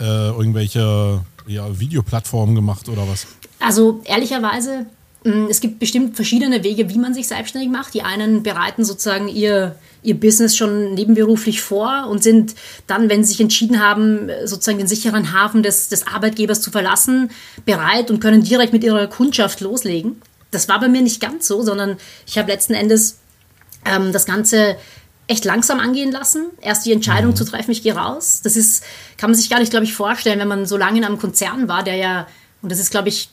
äh, 0.00 0.30
irgendwelche 0.30 1.20
ja, 1.46 1.78
Videoplattformen 1.78 2.56
gemacht 2.56 2.88
oder 2.88 3.06
was? 3.06 3.28
Also 3.60 4.00
ehrlicherweise 4.02 4.86
es 5.22 5.60
gibt 5.60 5.78
bestimmt 5.78 6.16
verschiedene 6.16 6.64
Wege, 6.64 6.88
wie 6.88 6.98
man 6.98 7.12
sich 7.12 7.28
selbstständig 7.28 7.70
macht. 7.70 7.92
Die 7.92 8.02
einen 8.02 8.42
bereiten 8.42 8.84
sozusagen 8.84 9.28
ihr, 9.28 9.76
ihr 10.02 10.18
Business 10.18 10.56
schon 10.56 10.94
nebenberuflich 10.94 11.60
vor 11.60 12.06
und 12.08 12.22
sind 12.22 12.54
dann, 12.86 13.10
wenn 13.10 13.22
sie 13.22 13.32
sich 13.32 13.40
entschieden 13.40 13.80
haben, 13.80 14.30
sozusagen 14.44 14.78
den 14.78 14.86
sicheren 14.86 15.34
Hafen 15.34 15.62
des, 15.62 15.88
des 15.88 16.06
Arbeitgebers 16.06 16.62
zu 16.62 16.70
verlassen, 16.70 17.30
bereit 17.66 18.10
und 18.10 18.20
können 18.20 18.42
direkt 18.42 18.72
mit 18.72 18.82
ihrer 18.82 19.08
Kundschaft 19.08 19.60
loslegen. 19.60 20.22
Das 20.52 20.68
war 20.68 20.80
bei 20.80 20.88
mir 20.88 21.02
nicht 21.02 21.20
ganz 21.20 21.46
so, 21.46 21.62
sondern 21.62 21.98
ich 22.26 22.38
habe 22.38 22.50
letzten 22.50 22.72
Endes 22.72 23.18
ähm, 23.84 24.12
das 24.12 24.24
Ganze 24.24 24.76
echt 25.26 25.44
langsam 25.44 25.80
angehen 25.80 26.12
lassen. 26.12 26.46
Erst 26.62 26.86
die 26.86 26.92
Entscheidung 26.92 27.32
mhm. 27.32 27.36
zu 27.36 27.44
treffen, 27.44 27.70
ich 27.72 27.82
gehe 27.82 27.94
raus. 27.94 28.40
Das 28.42 28.56
ist, 28.56 28.84
kann 29.18 29.30
man 29.30 29.38
sich 29.38 29.50
gar 29.50 29.60
nicht, 29.60 29.70
glaube 29.70 29.84
ich, 29.84 29.92
vorstellen, 29.92 30.38
wenn 30.38 30.48
man 30.48 30.64
so 30.64 30.78
lange 30.78 30.98
in 30.98 31.04
einem 31.04 31.18
Konzern 31.18 31.68
war, 31.68 31.84
der 31.84 31.96
ja, 31.96 32.26
und 32.62 32.72
das 32.72 32.80
ist, 32.80 32.90
glaube 32.90 33.10
ich, 33.10 33.30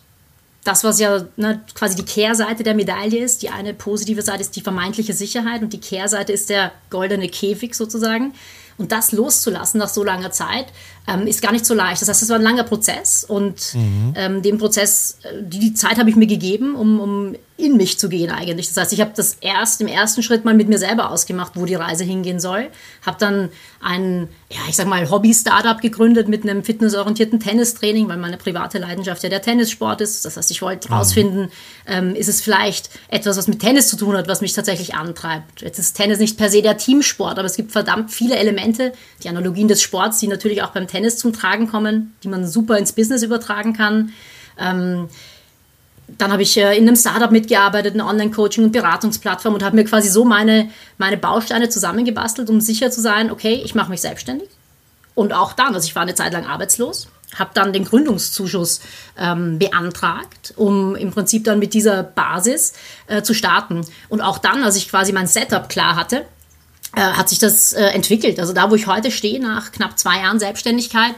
das, 0.67 0.83
was 0.83 0.99
ja 0.99 1.25
ne, 1.37 1.61
quasi 1.73 1.95
die 1.95 2.05
Kehrseite 2.05 2.63
der 2.63 2.75
Medaille 2.75 3.19
ist. 3.19 3.41
Die 3.41 3.49
eine 3.49 3.73
positive 3.73 4.21
Seite 4.21 4.41
ist 4.41 4.55
die 4.55 4.61
vermeintliche 4.61 5.13
Sicherheit 5.13 5.61
und 5.61 5.71
die 5.71 5.79
Kehrseite 5.79 6.33
ist 6.33 6.49
der 6.49 6.71
goldene 6.89 7.29
Käfig 7.29 7.73
sozusagen. 7.73 8.33
Und 8.77 8.91
das 8.91 9.11
loszulassen 9.11 9.79
nach 9.79 9.89
so 9.89 10.03
langer 10.03 10.31
Zeit 10.31 10.67
ähm, 11.07 11.25
ist 11.25 11.41
gar 11.41 11.51
nicht 11.51 11.65
so 11.65 11.73
leicht. 11.73 12.01
Das 12.01 12.09
heißt, 12.09 12.21
es 12.21 12.29
war 12.29 12.37
ein 12.37 12.41
langer 12.41 12.63
Prozess 12.63 13.23
und 13.23 13.73
mhm. 13.73 14.13
ähm, 14.15 14.41
den 14.41 14.57
Prozess, 14.57 15.19
äh, 15.23 15.41
die, 15.41 15.59
die 15.59 15.73
Zeit 15.73 15.97
habe 15.97 16.09
ich 16.09 16.15
mir 16.15 16.27
gegeben, 16.27 16.75
um, 16.75 16.99
um 16.99 17.35
in 17.57 17.75
mich 17.75 17.97
zu 17.97 18.07
gehen 18.07 18.29
eigentlich. 18.29 18.67
Das 18.67 18.77
heißt, 18.77 18.93
ich 18.93 19.01
habe 19.01 19.11
das 19.15 19.37
erst 19.41 19.81
im 19.81 19.87
ersten 19.87 20.21
Schritt 20.21 20.45
mal 20.45 20.53
mit 20.53 20.69
mir 20.69 20.77
selber 20.77 21.09
ausgemacht, 21.09 21.53
wo 21.55 21.65
die 21.65 21.73
Reise 21.73 22.03
hingehen 22.03 22.39
soll. 22.39 22.67
Habe 23.03 23.17
dann 23.19 23.49
ein, 23.81 24.27
ja, 24.51 24.59
ich 24.69 24.75
sag 24.75 24.87
mal, 24.87 25.09
Hobby-Startup 25.09 25.81
gegründet 25.81 26.27
mit 26.27 26.43
einem 26.43 26.63
fitnessorientierten 26.63 27.39
Tennistraining, 27.39 28.07
weil 28.09 28.17
meine 28.17 28.37
private 28.37 28.77
Leidenschaft 28.77 29.23
ja 29.23 29.29
der 29.29 29.41
Tennissport 29.41 30.01
ist. 30.01 30.23
Das 30.23 30.37
heißt, 30.37 30.51
ich 30.51 30.61
wollte 30.61 30.89
herausfinden, 30.89 31.49
ähm, 31.87 32.13
ist 32.13 32.29
es 32.29 32.41
vielleicht 32.41 32.91
etwas, 33.07 33.37
was 33.37 33.47
mit 33.47 33.59
Tennis 33.59 33.87
zu 33.87 33.97
tun 33.97 34.15
hat, 34.15 34.27
was 34.27 34.41
mich 34.41 34.53
tatsächlich 34.53 34.93
antreibt. 34.93 35.61
Jetzt 35.61 35.79
ist 35.79 35.93
Tennis 35.93 36.19
nicht 36.19 36.37
per 36.37 36.51
se 36.51 36.61
der 36.61 36.77
Teamsport, 36.77 37.39
aber 37.39 37.47
es 37.47 37.55
gibt 37.55 37.71
verdammt 37.71 38.11
viele 38.11 38.35
Elemente, 38.35 38.93
die 39.23 39.29
Analogien 39.29 39.67
des 39.67 39.81
Sports, 39.81 40.19
die 40.19 40.27
natürlich 40.27 40.61
auch 40.61 40.71
beim 40.71 40.85
Tennis 40.85 40.96
zum 41.17 41.33
Tragen 41.33 41.67
kommen, 41.67 42.15
die 42.23 42.27
man 42.27 42.47
super 42.47 42.77
ins 42.77 42.93
Business 42.93 43.23
übertragen 43.23 43.73
kann. 43.73 44.13
Ähm, 44.59 45.07
dann 46.07 46.31
habe 46.31 46.41
ich 46.41 46.57
äh, 46.57 46.77
in 46.77 46.87
einem 46.87 46.95
Startup 46.95 47.31
mitgearbeitet, 47.31 47.93
eine 47.93 48.05
Online-Coaching- 48.05 48.63
und 48.63 48.71
Beratungsplattform 48.71 49.53
und 49.55 49.63
habe 49.63 49.75
mir 49.75 49.83
quasi 49.83 50.09
so 50.09 50.23
meine, 50.23 50.69
meine 50.97 51.17
Bausteine 51.17 51.69
zusammengebastelt, 51.69 52.49
um 52.49 52.61
sicher 52.61 52.91
zu 52.91 53.01
sein, 53.01 53.29
okay, 53.29 53.61
ich 53.63 53.75
mache 53.75 53.89
mich 53.89 54.01
selbstständig. 54.01 54.49
Und 55.15 55.33
auch 55.33 55.53
dann, 55.53 55.73
also 55.73 55.85
ich 55.85 55.95
war 55.95 56.03
eine 56.03 56.15
Zeit 56.15 56.31
lang 56.31 56.45
arbeitslos, 56.45 57.07
habe 57.35 57.49
dann 57.53 57.73
den 57.73 57.83
Gründungszuschuss 57.83 58.81
ähm, 59.17 59.59
beantragt, 59.59 60.53
um 60.55 60.95
im 60.95 61.11
Prinzip 61.11 61.43
dann 61.43 61.59
mit 61.59 61.73
dieser 61.73 62.03
Basis 62.03 62.73
äh, 63.07 63.21
zu 63.21 63.33
starten. 63.33 63.81
Und 64.09 64.21
auch 64.21 64.37
dann, 64.37 64.63
als 64.63 64.77
ich 64.77 64.89
quasi 64.89 65.11
mein 65.11 65.27
Setup 65.27 65.67
klar 65.67 65.95
hatte, 65.95 66.25
äh, 66.95 67.01
hat 67.01 67.29
sich 67.29 67.39
das 67.39 67.73
äh, 67.73 67.83
entwickelt. 67.85 68.39
Also 68.39 68.53
da, 68.53 68.69
wo 68.71 68.75
ich 68.75 68.87
heute 68.87 69.11
stehe, 69.11 69.39
nach 69.39 69.71
knapp 69.71 69.97
zwei 69.99 70.19
Jahren 70.19 70.39
Selbstständigkeit, 70.39 71.15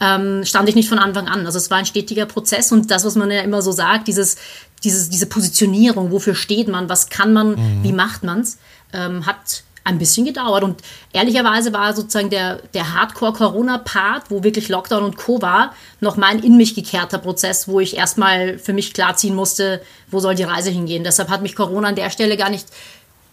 ähm, 0.00 0.44
stand 0.44 0.68
ich 0.68 0.74
nicht 0.74 0.88
von 0.88 0.98
Anfang 0.98 1.28
an. 1.28 1.46
Also 1.46 1.58
es 1.58 1.70
war 1.70 1.78
ein 1.78 1.86
stetiger 1.86 2.26
Prozess 2.26 2.72
und 2.72 2.90
das, 2.90 3.04
was 3.04 3.14
man 3.14 3.30
ja 3.30 3.40
immer 3.40 3.62
so 3.62 3.72
sagt, 3.72 4.08
dieses, 4.08 4.36
dieses, 4.84 5.10
diese 5.10 5.26
Positionierung, 5.26 6.10
wofür 6.10 6.34
steht 6.34 6.68
man, 6.68 6.88
was 6.88 7.08
kann 7.08 7.32
man, 7.32 7.50
mhm. 7.50 7.84
wie 7.84 7.92
macht 7.92 8.24
man 8.24 8.40
es, 8.40 8.58
ähm, 8.92 9.26
hat 9.26 9.62
ein 9.84 9.98
bisschen 9.98 10.24
gedauert. 10.24 10.64
Und 10.64 10.80
ehrlicherweise 11.12 11.72
war 11.72 11.94
sozusagen 11.94 12.30
der, 12.30 12.56
der 12.74 12.94
Hardcore-Corona-Part, 12.94 14.30
wo 14.30 14.44
wirklich 14.44 14.68
Lockdown 14.68 15.02
und 15.02 15.16
Co. 15.16 15.42
war, 15.42 15.74
noch 16.00 16.16
mein 16.16 16.40
in 16.40 16.56
mich 16.56 16.74
gekehrter 16.74 17.18
Prozess, 17.18 17.68
wo 17.68 17.80
ich 17.80 17.96
erstmal 17.96 18.58
für 18.58 18.72
mich 18.72 18.94
klarziehen 18.94 19.34
musste, 19.34 19.82
wo 20.10 20.20
soll 20.20 20.34
die 20.34 20.44
Reise 20.44 20.70
hingehen. 20.70 21.04
Deshalb 21.04 21.30
hat 21.30 21.42
mich 21.42 21.56
Corona 21.56 21.88
an 21.88 21.96
der 21.96 22.10
Stelle 22.10 22.36
gar 22.36 22.50
nicht 22.50 22.66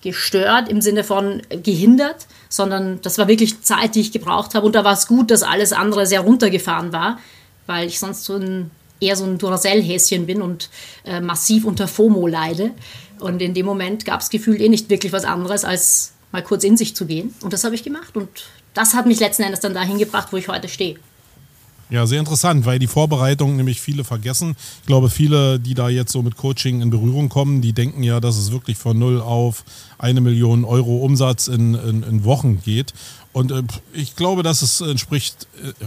gestört 0.01 0.70
im 0.70 0.82
Sinne 0.82 1.03
von 1.03 1.41
gehindert, 1.63 2.27
sondern 2.48 3.01
das 3.01 3.18
war 3.18 3.27
wirklich 3.27 3.62
Zeit, 3.62 3.96
die 3.96 4.01
ich 4.01 4.12
gebraucht 4.12 4.56
habe. 4.56 4.65
Und 4.65 4.75
da 4.75 4.84
war 4.84 4.94
es 4.94 5.08
gut, 5.08 5.32
dass 5.32 5.44
alles 5.44 5.74
andere 5.74 6.06
sehr 6.06 6.22
runtergefahren 6.22 6.94
war, 6.94 7.20
weil 7.68 7.88
ich 7.88 8.00
sonst 8.00 8.24
so 8.24 8.36
ein, 8.36 8.72
eher 9.00 9.15
so 9.15 9.25
ein 9.25 9.38
Duracell-Häschen 9.38 10.25
bin 10.25 10.41
und 10.41 10.70
äh, 11.06 11.22
massiv 11.22 11.65
unter 11.65 11.88
FOMO 11.88 12.27
leide. 12.27 12.72
Und 13.20 13.41
in 13.41 13.53
dem 13.53 13.65
Moment 13.65 14.06
gab 14.06 14.22
es 14.22 14.29
gefühlt 14.29 14.62
eh 14.62 14.70
nicht 14.70 14.89
wirklich 14.89 15.12
was 15.12 15.25
anderes, 15.25 15.65
als 15.65 16.13
mal 16.32 16.44
kurz 16.44 16.63
in 16.63 16.77
sich 16.77 16.96
zu 16.96 17.06
gehen. 17.06 17.34
Und 17.41 17.53
das 17.53 17.63
habe 17.63 17.75
ich 17.75 17.84
gemacht. 17.84 18.15
Und 18.15 18.29
das 18.74 18.94
hat 18.94 19.06
mich 19.06 19.20
letzten 19.20 19.44
Endes 19.44 19.60
dann 19.60 19.74
dahin 19.74 19.98
gebracht, 19.98 20.29
wo 20.32 20.38
ich 20.38 20.48
heute 20.48 20.70
stehe. 20.70 20.96
Ja, 21.91 22.05
sehr 22.05 22.19
interessant, 22.19 22.67
weil 22.67 22.77
die 22.77 22.86
Vorbereitung 22.88 23.55
nämlich 23.55 23.81
viele 23.81 24.03
vergessen. 24.03 24.55
Ich 24.81 24.86
glaube, 24.86 25.10
viele, 25.10 25.60
die 25.60 25.74
da 25.74 25.89
jetzt 25.89 26.12
so 26.12 26.22
mit 26.22 26.38
Coaching 26.38 26.81
in 26.81 26.91
Berührung 26.91 27.29
kommen, 27.29 27.62
die 27.62 27.74
denken 27.74 28.03
ja, 28.03 28.19
dass 28.19 28.38
es 28.38 28.51
wirklich 28.51 28.77
von 28.77 28.98
null 29.00 29.19
auf 29.19 29.63
eine 29.98 30.22
Million 30.22 30.65
Euro 30.65 30.98
Umsatz 30.98 31.48
in, 31.48 31.74
in, 31.74 32.03
in 32.03 32.24
Wochen 32.25 32.62
geht. 32.62 32.93
Und 33.34 33.51
äh, 33.51 33.63
ich 33.93 34.15
glaube, 34.15 34.43
dass 34.43 34.62
es 34.62 34.81
entspricht, 34.81 35.48
äh, 35.63 35.86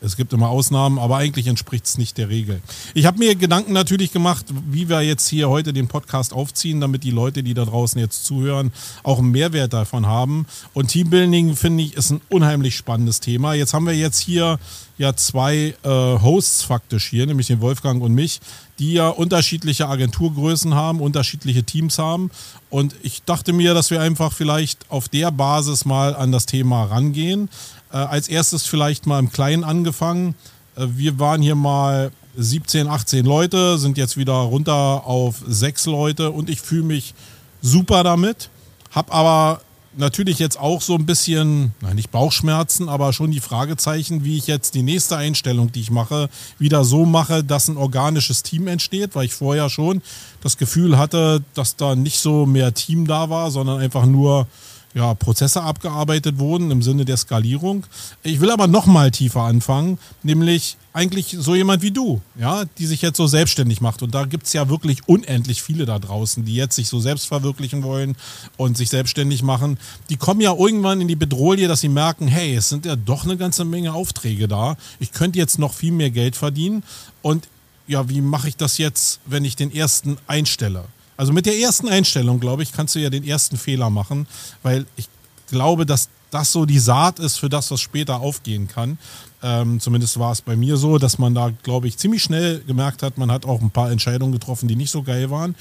Es 0.00 0.16
gibt 0.16 0.34
immer 0.34 0.50
Ausnahmen, 0.50 0.98
aber 0.98 1.16
eigentlich 1.16 1.46
entspricht 1.46 1.86
es 1.86 1.96
nicht 1.96 2.18
der 2.18 2.28
Regel. 2.28 2.60
Ich 2.92 3.06
habe 3.06 3.18
mir 3.18 3.34
Gedanken 3.36 3.72
natürlich 3.72 4.12
gemacht, 4.12 4.44
wie 4.70 4.90
wir 4.90 5.00
jetzt 5.00 5.28
hier 5.28 5.48
heute 5.48 5.72
den 5.72 5.88
Podcast 5.88 6.34
aufziehen, 6.34 6.78
damit 6.80 7.04
die 7.04 7.10
Leute, 7.10 7.42
die 7.42 7.54
da 7.54 7.64
draußen 7.64 7.98
jetzt 7.98 8.26
zuhören, 8.26 8.70
auch 9.02 9.18
einen 9.18 9.30
Mehrwert 9.30 9.72
davon 9.72 10.04
haben. 10.04 10.44
Und 10.74 10.88
Teambuilding, 10.88 11.56
finde 11.56 11.84
ich, 11.84 11.96
ist 11.96 12.10
ein 12.10 12.20
unheimlich 12.28 12.76
spannendes 12.76 13.20
Thema. 13.20 13.54
Jetzt 13.54 13.72
haben 13.72 13.86
wir 13.86 13.94
jetzt 13.96 14.18
hier 14.18 14.58
ja 14.96 15.14
zwei 15.16 15.74
äh, 15.82 15.88
Hosts 15.88 16.62
faktisch 16.62 17.08
hier, 17.08 17.26
nämlich 17.26 17.48
den 17.48 17.60
Wolfgang 17.60 18.02
und 18.02 18.12
mich, 18.12 18.40
die 18.78 18.94
ja 18.94 19.08
unterschiedliche 19.08 19.88
Agenturgrößen 19.88 20.74
haben, 20.74 21.00
unterschiedliche 21.00 21.64
Teams 21.64 21.98
haben. 21.98 22.30
Und 22.70 22.94
ich 23.02 23.22
dachte 23.24 23.52
mir, 23.52 23.74
dass 23.74 23.90
wir 23.90 24.00
einfach 24.00 24.32
vielleicht 24.32 24.90
auf 24.90 25.08
der 25.08 25.30
Basis 25.30 25.84
mal 25.84 26.14
an 26.14 26.32
das 26.32 26.46
Thema 26.46 26.84
rangehen. 26.84 27.48
Äh, 27.92 27.96
als 27.96 28.28
erstes 28.28 28.66
vielleicht 28.66 29.06
mal 29.06 29.18
im 29.18 29.30
Kleinen 29.30 29.64
angefangen. 29.64 30.34
Äh, 30.76 30.86
wir 30.90 31.18
waren 31.18 31.42
hier 31.42 31.54
mal 31.54 32.10
17, 32.36 32.88
18 32.88 33.24
Leute, 33.24 33.78
sind 33.78 33.96
jetzt 33.96 34.16
wieder 34.16 34.32
runter 34.32 35.06
auf 35.06 35.36
sechs 35.46 35.86
Leute 35.86 36.30
und 36.30 36.50
ich 36.50 36.60
fühle 36.60 36.82
mich 36.82 37.14
super 37.62 38.02
damit. 38.02 38.50
Hab 38.90 39.14
aber 39.14 39.60
natürlich 39.96 40.38
jetzt 40.38 40.58
auch 40.58 40.80
so 40.82 40.94
ein 40.94 41.06
bisschen, 41.06 41.72
nein, 41.80 41.96
nicht 41.96 42.10
Bauchschmerzen, 42.10 42.88
aber 42.88 43.12
schon 43.12 43.30
die 43.30 43.40
Fragezeichen, 43.40 44.24
wie 44.24 44.36
ich 44.36 44.46
jetzt 44.46 44.74
die 44.74 44.82
nächste 44.82 45.16
Einstellung, 45.16 45.72
die 45.72 45.80
ich 45.80 45.90
mache, 45.90 46.28
wieder 46.58 46.84
so 46.84 47.04
mache, 47.04 47.44
dass 47.44 47.68
ein 47.68 47.76
organisches 47.76 48.42
Team 48.42 48.66
entsteht, 48.66 49.14
weil 49.14 49.26
ich 49.26 49.34
vorher 49.34 49.70
schon 49.70 50.02
das 50.42 50.56
Gefühl 50.56 50.98
hatte, 50.98 51.42
dass 51.54 51.76
da 51.76 51.94
nicht 51.94 52.18
so 52.18 52.46
mehr 52.46 52.74
Team 52.74 53.06
da 53.06 53.30
war, 53.30 53.50
sondern 53.50 53.80
einfach 53.80 54.06
nur 54.06 54.46
ja, 54.94 55.12
Prozesse 55.14 55.62
abgearbeitet 55.62 56.38
wurden 56.38 56.70
im 56.70 56.80
Sinne 56.80 57.04
der 57.04 57.16
Skalierung. 57.16 57.84
Ich 58.22 58.40
will 58.40 58.50
aber 58.50 58.68
noch 58.68 58.86
mal 58.86 59.10
tiefer 59.10 59.42
anfangen, 59.42 59.98
nämlich 60.22 60.76
eigentlich 60.92 61.36
so 61.36 61.56
jemand 61.56 61.82
wie 61.82 61.90
du, 61.90 62.20
ja, 62.38 62.64
die 62.78 62.86
sich 62.86 63.02
jetzt 63.02 63.16
so 63.16 63.26
selbstständig 63.26 63.80
macht. 63.80 64.02
Und 64.02 64.14
da 64.14 64.24
gibt 64.24 64.46
es 64.46 64.52
ja 64.52 64.68
wirklich 64.68 65.08
unendlich 65.08 65.60
viele 65.60 65.84
da 65.84 65.98
draußen, 65.98 66.44
die 66.44 66.54
jetzt 66.54 66.76
sich 66.76 66.88
so 66.88 67.00
selbst 67.00 67.26
verwirklichen 67.26 67.82
wollen 67.82 68.16
und 68.56 68.76
sich 68.76 68.88
selbstständig 68.88 69.42
machen. 69.42 69.78
Die 70.08 70.16
kommen 70.16 70.40
ja 70.40 70.54
irgendwann 70.54 71.00
in 71.00 71.08
die 71.08 71.16
Bedrohung, 71.16 71.44
dass 71.44 71.80
sie 71.80 71.88
merken, 71.88 72.28
hey, 72.28 72.54
es 72.54 72.68
sind 72.68 72.86
ja 72.86 72.96
doch 72.96 73.24
eine 73.24 73.36
ganze 73.36 73.64
Menge 73.64 73.92
Aufträge 73.92 74.48
da. 74.48 74.76
Ich 75.00 75.12
könnte 75.12 75.38
jetzt 75.38 75.58
noch 75.58 75.74
viel 75.74 75.92
mehr 75.92 76.10
Geld 76.10 76.36
verdienen. 76.36 76.84
Und 77.20 77.48
ja, 77.86 78.08
wie 78.08 78.20
mache 78.20 78.48
ich 78.48 78.56
das 78.56 78.78
jetzt, 78.78 79.20
wenn 79.26 79.44
ich 79.44 79.56
den 79.56 79.74
ersten 79.74 80.16
einstelle? 80.26 80.84
Also 81.16 81.32
mit 81.32 81.46
der 81.46 81.56
ersten 81.58 81.88
Einstellung, 81.88 82.40
glaube 82.40 82.62
ich, 82.62 82.72
kannst 82.72 82.94
du 82.94 82.98
ja 82.98 83.10
den 83.10 83.24
ersten 83.24 83.56
Fehler 83.56 83.90
machen, 83.90 84.26
weil 84.62 84.86
ich 84.96 85.08
glaube, 85.48 85.86
dass 85.86 86.08
das 86.30 86.50
so 86.50 86.66
die 86.66 86.80
Saat 86.80 87.20
ist 87.20 87.38
für 87.38 87.48
das, 87.48 87.70
was 87.70 87.80
später 87.80 88.20
aufgehen 88.20 88.66
kann. 88.66 88.98
Ähm, 89.42 89.78
zumindest 89.78 90.18
war 90.18 90.32
es 90.32 90.42
bei 90.42 90.56
mir 90.56 90.76
so, 90.76 90.98
dass 90.98 91.18
man 91.18 91.34
da, 91.34 91.52
glaube 91.62 91.86
ich, 91.86 91.96
ziemlich 91.96 92.22
schnell 92.22 92.60
gemerkt 92.66 93.02
hat, 93.02 93.18
man 93.18 93.30
hat 93.30 93.46
auch 93.46 93.60
ein 93.60 93.70
paar 93.70 93.90
Entscheidungen 93.90 94.32
getroffen, 94.32 94.66
die 94.66 94.74
nicht 94.74 94.90
so 94.90 95.02
geil 95.02 95.30
waren. 95.30 95.54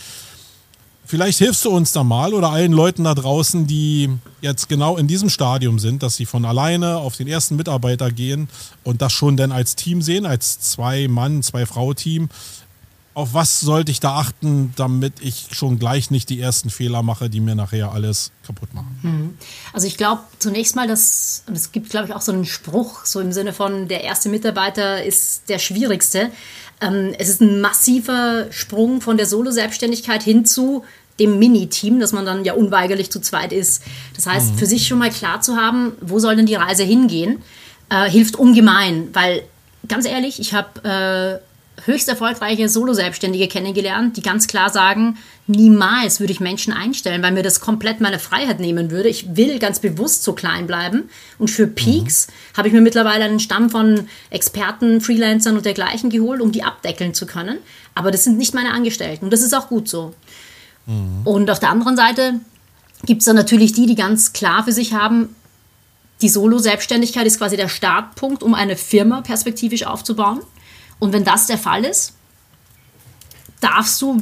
Vielleicht 1.06 1.38
hilfst 1.40 1.66
du 1.66 1.70
uns 1.70 1.92
da 1.92 2.04
mal 2.04 2.34
oder 2.34 2.50
allen 2.50 2.72
Leuten 2.72 3.04
da 3.04 3.14
draußen, 3.14 3.68
die 3.68 4.10
jetzt 4.42 4.70
genau 4.70 4.96
in 4.96 5.08
diesem 5.08 5.30
Stadium 5.30 5.78
sind, 5.78 6.02
dass 6.02 6.16
sie 6.16 6.26
von 6.26 6.46
alleine 6.46 6.98
auf 6.98 7.18
den 7.18 7.28
ersten 7.28 7.58
Mitarbeiter 7.58 8.10
gehen 8.10 8.48
und 8.84 9.02
das 9.02 9.12
schon 9.12 9.36
dann 9.36 9.52
als 9.52 9.76
Team 9.76 10.02
sehen, 10.02 10.26
als 10.26 10.62
Zwei-Mann-, 10.62 11.44
Zwei-Frau-Team 11.44 12.30
auf 13.16 13.34
was 13.34 13.60
sollte 13.60 13.92
ich 13.92 14.00
da 14.00 14.16
achten, 14.16 14.74
damit 14.76 15.14
ich 15.22 15.48
schon 15.52 15.78
gleich 15.78 16.10
nicht 16.10 16.30
die 16.30 16.40
ersten 16.40 16.70
Fehler 16.70 17.04
mache, 17.04 17.30
die 17.30 17.40
mir 17.40 17.54
nachher 17.54 17.92
alles 17.92 18.32
kaputt 18.46 18.74
machen? 18.74 18.98
Mhm. 19.04 19.38
Also 19.72 19.86
ich 19.88 19.98
glaube 19.98 20.22
zunächst 20.40 20.76
mal, 20.76 20.88
dass, 20.88 21.44
und 21.48 21.56
es 21.56 21.72
gibt, 21.72 21.90
glaube 21.90 22.08
ich, 22.08 22.14
auch 22.14 22.22
so 22.22 22.32
einen 22.32 22.46
Spruch, 22.46 23.06
so 23.06 23.20
im 23.20 23.32
Sinne 23.32 23.54
von, 23.54 23.88
der 23.88 24.04
erste 24.04 24.30
Mitarbeiter 24.30 25.04
ist 25.04 25.50
der 25.50 25.60
schwierigste. 25.60 26.32
Ähm, 26.82 27.14
es 27.20 27.30
ist 27.30 27.42
ein 27.42 27.62
massiver 27.62 28.48
Sprung 28.52 29.00
von 29.00 29.18
der 29.18 29.28
Solo-Selbstständigkeit 29.28 30.24
hin 30.24 30.46
zu 30.46 30.84
dem 31.20 31.38
Mini-Team, 31.38 32.00
dass 32.00 32.14
man 32.14 32.26
dann 32.26 32.44
ja 32.44 32.54
unweigerlich 32.54 33.12
zu 33.12 33.22
zweit 33.22 33.54
ist. 33.54 33.84
Das 34.16 34.26
heißt, 34.26 34.54
mhm. 34.54 34.58
für 34.58 34.66
sich 34.66 34.88
schon 34.88 34.98
mal 34.98 35.12
klar 35.12 35.42
zu 35.42 35.56
haben, 35.56 35.94
wo 36.02 36.18
soll 36.18 36.36
denn 36.36 36.48
die 36.48 36.56
Reise 36.56 36.84
hingehen, 36.84 37.44
äh, 37.90 38.10
hilft 38.10 38.38
ungemein, 38.38 39.10
weil 39.14 39.44
ganz 39.88 40.08
ehrlich, 40.08 40.40
ich 40.40 40.56
habe... 40.56 41.40
Äh, 41.42 41.53
höchst 41.86 42.08
erfolgreiche 42.08 42.70
Solo-Selbstständige 42.70 43.48
kennengelernt, 43.48 44.18
die 44.18 44.22
ganz 44.22 44.48
klar 44.48 44.70
sagen, 44.70 45.18
niemals 45.48 46.20
würde 46.20 46.34
ich 46.34 46.40
Menschen 46.40 46.74
einstellen, 46.74 47.22
weil 47.22 47.32
mir 47.32 47.44
das 47.44 47.60
komplett 47.60 48.02
meine 48.02 48.20
Freiheit 48.20 48.60
nehmen 48.60 48.92
würde. 48.92 49.10
Ich 49.10 49.36
will 49.36 49.60
ganz 49.60 49.80
bewusst 49.80 50.24
so 50.24 50.34
klein 50.34 50.68
bleiben. 50.68 51.10
Und 51.38 51.50
für 51.50 51.68
Peaks 51.68 52.28
mhm. 52.28 52.58
habe 52.58 52.68
ich 52.68 52.74
mir 52.74 52.82
mittlerweile 52.82 53.26
einen 53.26 53.40
Stamm 53.40 53.70
von 53.70 54.08
Experten, 54.30 55.02
Freelancern 55.02 55.58
und 55.58 55.66
dergleichen 55.66 56.10
geholt, 56.10 56.42
um 56.42 56.52
die 56.52 56.64
abdeckeln 56.64 57.14
zu 57.14 57.26
können. 57.26 57.58
Aber 57.96 58.12
das 58.12 58.24
sind 58.24 58.38
nicht 58.38 58.54
meine 58.54 58.72
Angestellten. 58.72 59.26
Und 59.26 59.32
das 59.32 59.42
ist 59.42 59.54
auch 59.54 59.68
gut 59.68 59.90
so. 59.90 60.14
Mhm. 60.86 61.22
Und 61.26 61.52
auf 61.52 61.60
der 61.60 61.70
anderen 61.70 61.98
Seite 61.98 62.40
gibt 63.06 63.22
es 63.22 63.26
dann 63.26 63.36
natürlich 63.36 63.74
die, 63.74 63.86
die 63.86 63.96
ganz 63.96 64.34
klar 64.34 64.64
für 64.64 64.72
sich 64.72 64.94
haben, 64.94 65.36
die 66.22 66.30
Solo-Selbstständigkeit 66.30 67.28
ist 67.28 67.38
quasi 67.38 67.58
der 67.58 67.68
Startpunkt, 67.68 68.44
um 68.44 68.54
eine 68.54 68.78
Firma 68.78 69.22
perspektivisch 69.22 69.86
aufzubauen. 69.86 70.40
Und 71.04 71.12
wenn 71.12 71.26
das 71.26 71.48
der 71.48 71.58
Fall 71.58 71.84
ist, 71.84 72.14
darfst 73.60 74.02
du, 74.02 74.22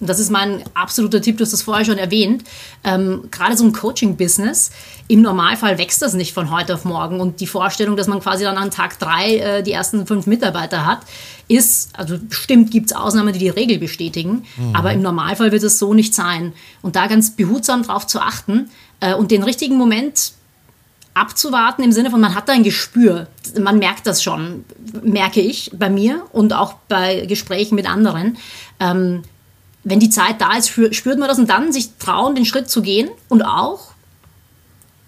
das 0.00 0.18
ist 0.18 0.28
mein 0.28 0.64
absoluter 0.74 1.22
Tipp, 1.22 1.36
du 1.38 1.44
hast 1.44 1.52
das 1.52 1.62
vorher 1.62 1.84
schon 1.84 1.98
erwähnt, 1.98 2.42
ähm, 2.82 3.28
gerade 3.30 3.56
so 3.56 3.62
ein 3.62 3.72
Coaching-Business, 3.72 4.72
im 5.06 5.22
Normalfall 5.22 5.78
wächst 5.78 6.02
das 6.02 6.14
nicht 6.14 6.34
von 6.34 6.50
heute 6.50 6.74
auf 6.74 6.84
morgen. 6.84 7.20
Und 7.20 7.38
die 7.38 7.46
Vorstellung, 7.46 7.96
dass 7.96 8.08
man 8.08 8.18
quasi 8.18 8.42
dann 8.42 8.56
an 8.56 8.72
Tag 8.72 8.98
drei 8.98 9.36
äh, 9.36 9.62
die 9.62 9.70
ersten 9.70 10.04
fünf 10.04 10.26
Mitarbeiter 10.26 10.84
hat, 10.84 11.02
ist, 11.46 11.96
also 11.96 12.18
bestimmt 12.18 12.72
gibt 12.72 12.86
es 12.86 12.96
Ausnahmen, 12.96 13.32
die 13.32 13.38
die 13.38 13.48
Regel 13.48 13.78
bestätigen, 13.78 14.44
mhm. 14.56 14.74
aber 14.74 14.92
im 14.92 15.02
Normalfall 15.02 15.52
wird 15.52 15.62
es 15.62 15.78
so 15.78 15.94
nicht 15.94 16.12
sein. 16.12 16.54
Und 16.82 16.96
da 16.96 17.06
ganz 17.06 17.36
behutsam 17.36 17.84
drauf 17.84 18.04
zu 18.08 18.20
achten 18.20 18.68
äh, 18.98 19.14
und 19.14 19.30
den 19.30 19.44
richtigen 19.44 19.76
Moment 19.76 20.32
abzuwarten 21.16 21.82
im 21.82 21.92
Sinne 21.92 22.10
von, 22.10 22.20
man 22.20 22.34
hat 22.34 22.48
da 22.48 22.52
ein 22.52 22.62
Gespür. 22.62 23.26
Man 23.58 23.78
merkt 23.78 24.06
das 24.06 24.22
schon, 24.22 24.64
merke 25.02 25.40
ich 25.40 25.70
bei 25.74 25.88
mir 25.88 26.26
und 26.32 26.52
auch 26.52 26.74
bei 26.88 27.24
Gesprächen 27.26 27.74
mit 27.74 27.88
anderen. 27.88 28.36
Ähm, 28.80 29.22
wenn 29.82 29.98
die 29.98 30.10
Zeit 30.10 30.40
da 30.40 30.56
ist, 30.56 30.68
spürt 30.68 31.18
man 31.18 31.28
das 31.28 31.38
und 31.38 31.48
dann 31.48 31.72
sich 31.72 31.96
trauen, 31.98 32.34
den 32.34 32.44
Schritt 32.44 32.68
zu 32.68 32.82
gehen 32.82 33.08
und 33.28 33.42
auch 33.42 33.92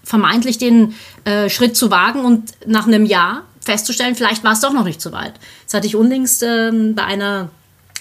vermeintlich 0.03 0.57
den 0.57 0.95
äh, 1.25 1.49
Schritt 1.49 1.77
zu 1.77 1.91
wagen 1.91 2.25
und 2.25 2.53
nach 2.65 2.87
einem 2.87 3.05
Jahr 3.05 3.43
festzustellen, 3.63 4.15
vielleicht 4.15 4.43
war 4.43 4.53
es 4.53 4.61
doch 4.61 4.73
noch 4.73 4.85
nicht 4.85 5.01
so 5.01 5.11
weit. 5.11 5.33
Das 5.65 5.75
hatte 5.75 5.85
ich 5.85 5.95
unlängst 5.95 6.41
äh, 6.41 6.71
bei 6.95 7.03
einer 7.03 7.51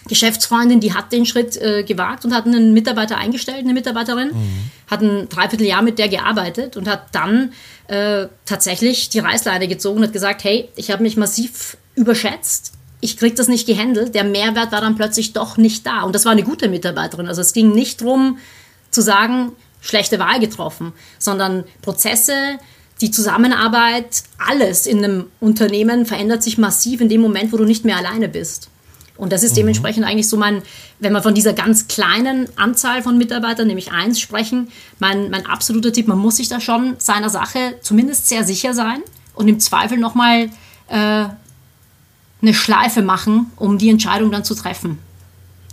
Geschäftsfreundin, 0.08 0.80
die 0.80 0.94
hat 0.94 1.12
den 1.12 1.26
Schritt 1.26 1.56
äh, 1.56 1.84
gewagt 1.84 2.24
und 2.24 2.34
hat 2.34 2.46
einen 2.46 2.72
Mitarbeiter 2.72 3.16
eingestellt, 3.16 3.58
eine 3.58 3.74
Mitarbeiterin, 3.74 4.28
mhm. 4.28 4.70
hat 4.90 5.02
ein 5.02 5.28
Dreivierteljahr 5.28 5.82
mit 5.82 5.98
der 5.98 6.08
gearbeitet 6.08 6.76
und 6.76 6.88
hat 6.88 7.14
dann 7.14 7.52
äh, 7.88 8.26
tatsächlich 8.44 9.08
die 9.10 9.20
Reißleine 9.20 9.68
gezogen 9.68 9.98
und 9.98 10.04
hat 10.04 10.12
gesagt, 10.12 10.44
hey, 10.44 10.68
ich 10.76 10.90
habe 10.90 11.02
mich 11.02 11.16
massiv 11.16 11.76
überschätzt, 11.94 12.72
ich 13.00 13.16
kriege 13.16 13.34
das 13.34 13.48
nicht 13.48 13.66
gehandelt, 13.66 14.14
der 14.14 14.24
Mehrwert 14.24 14.72
war 14.72 14.80
dann 14.80 14.96
plötzlich 14.96 15.32
doch 15.32 15.56
nicht 15.56 15.86
da. 15.86 16.02
Und 16.02 16.14
das 16.14 16.24
war 16.24 16.32
eine 16.32 16.42
gute 16.42 16.68
Mitarbeiterin. 16.68 17.28
Also 17.28 17.40
es 17.40 17.52
ging 17.52 17.72
nicht 17.72 18.00
darum 18.00 18.38
zu 18.90 19.00
sagen, 19.00 19.52
schlechte 19.80 20.18
Wahl 20.18 20.40
getroffen, 20.40 20.92
sondern 21.18 21.64
Prozesse, 21.82 22.58
die 23.00 23.10
Zusammenarbeit, 23.10 24.24
alles 24.38 24.86
in 24.86 25.04
einem 25.04 25.26
Unternehmen 25.38 26.06
verändert 26.06 26.42
sich 26.42 26.58
massiv 26.58 27.00
in 27.00 27.08
dem 27.08 27.20
Moment, 27.20 27.52
wo 27.52 27.56
du 27.56 27.64
nicht 27.64 27.84
mehr 27.84 27.96
alleine 27.96 28.28
bist. 28.28 28.68
Und 29.18 29.32
das 29.32 29.42
ist 29.42 29.52
mhm. 29.52 29.56
dementsprechend 29.56 30.06
eigentlich 30.06 30.28
so 30.28 30.38
mein, 30.38 30.62
wenn 31.00 31.12
wir 31.12 31.20
von 31.22 31.34
dieser 31.34 31.52
ganz 31.52 31.88
kleinen 31.88 32.48
Anzahl 32.56 33.02
von 33.02 33.18
Mitarbeitern, 33.18 33.66
nämlich 33.66 33.92
eins, 33.92 34.20
sprechen, 34.20 34.68
mein, 34.98 35.28
mein 35.28 35.44
absoluter 35.44 35.92
Tipp, 35.92 36.08
man 36.08 36.18
muss 36.18 36.36
sich 36.36 36.48
da 36.48 36.60
schon 36.60 36.94
seiner 36.98 37.28
Sache 37.28 37.74
zumindest 37.82 38.28
sehr 38.28 38.44
sicher 38.44 38.72
sein 38.72 39.02
und 39.34 39.48
im 39.48 39.60
Zweifel 39.60 39.98
nochmal 39.98 40.48
äh, 40.88 41.24
eine 42.40 42.54
Schleife 42.54 43.02
machen, 43.02 43.50
um 43.56 43.76
die 43.76 43.90
Entscheidung 43.90 44.30
dann 44.30 44.44
zu 44.44 44.54
treffen. 44.54 44.98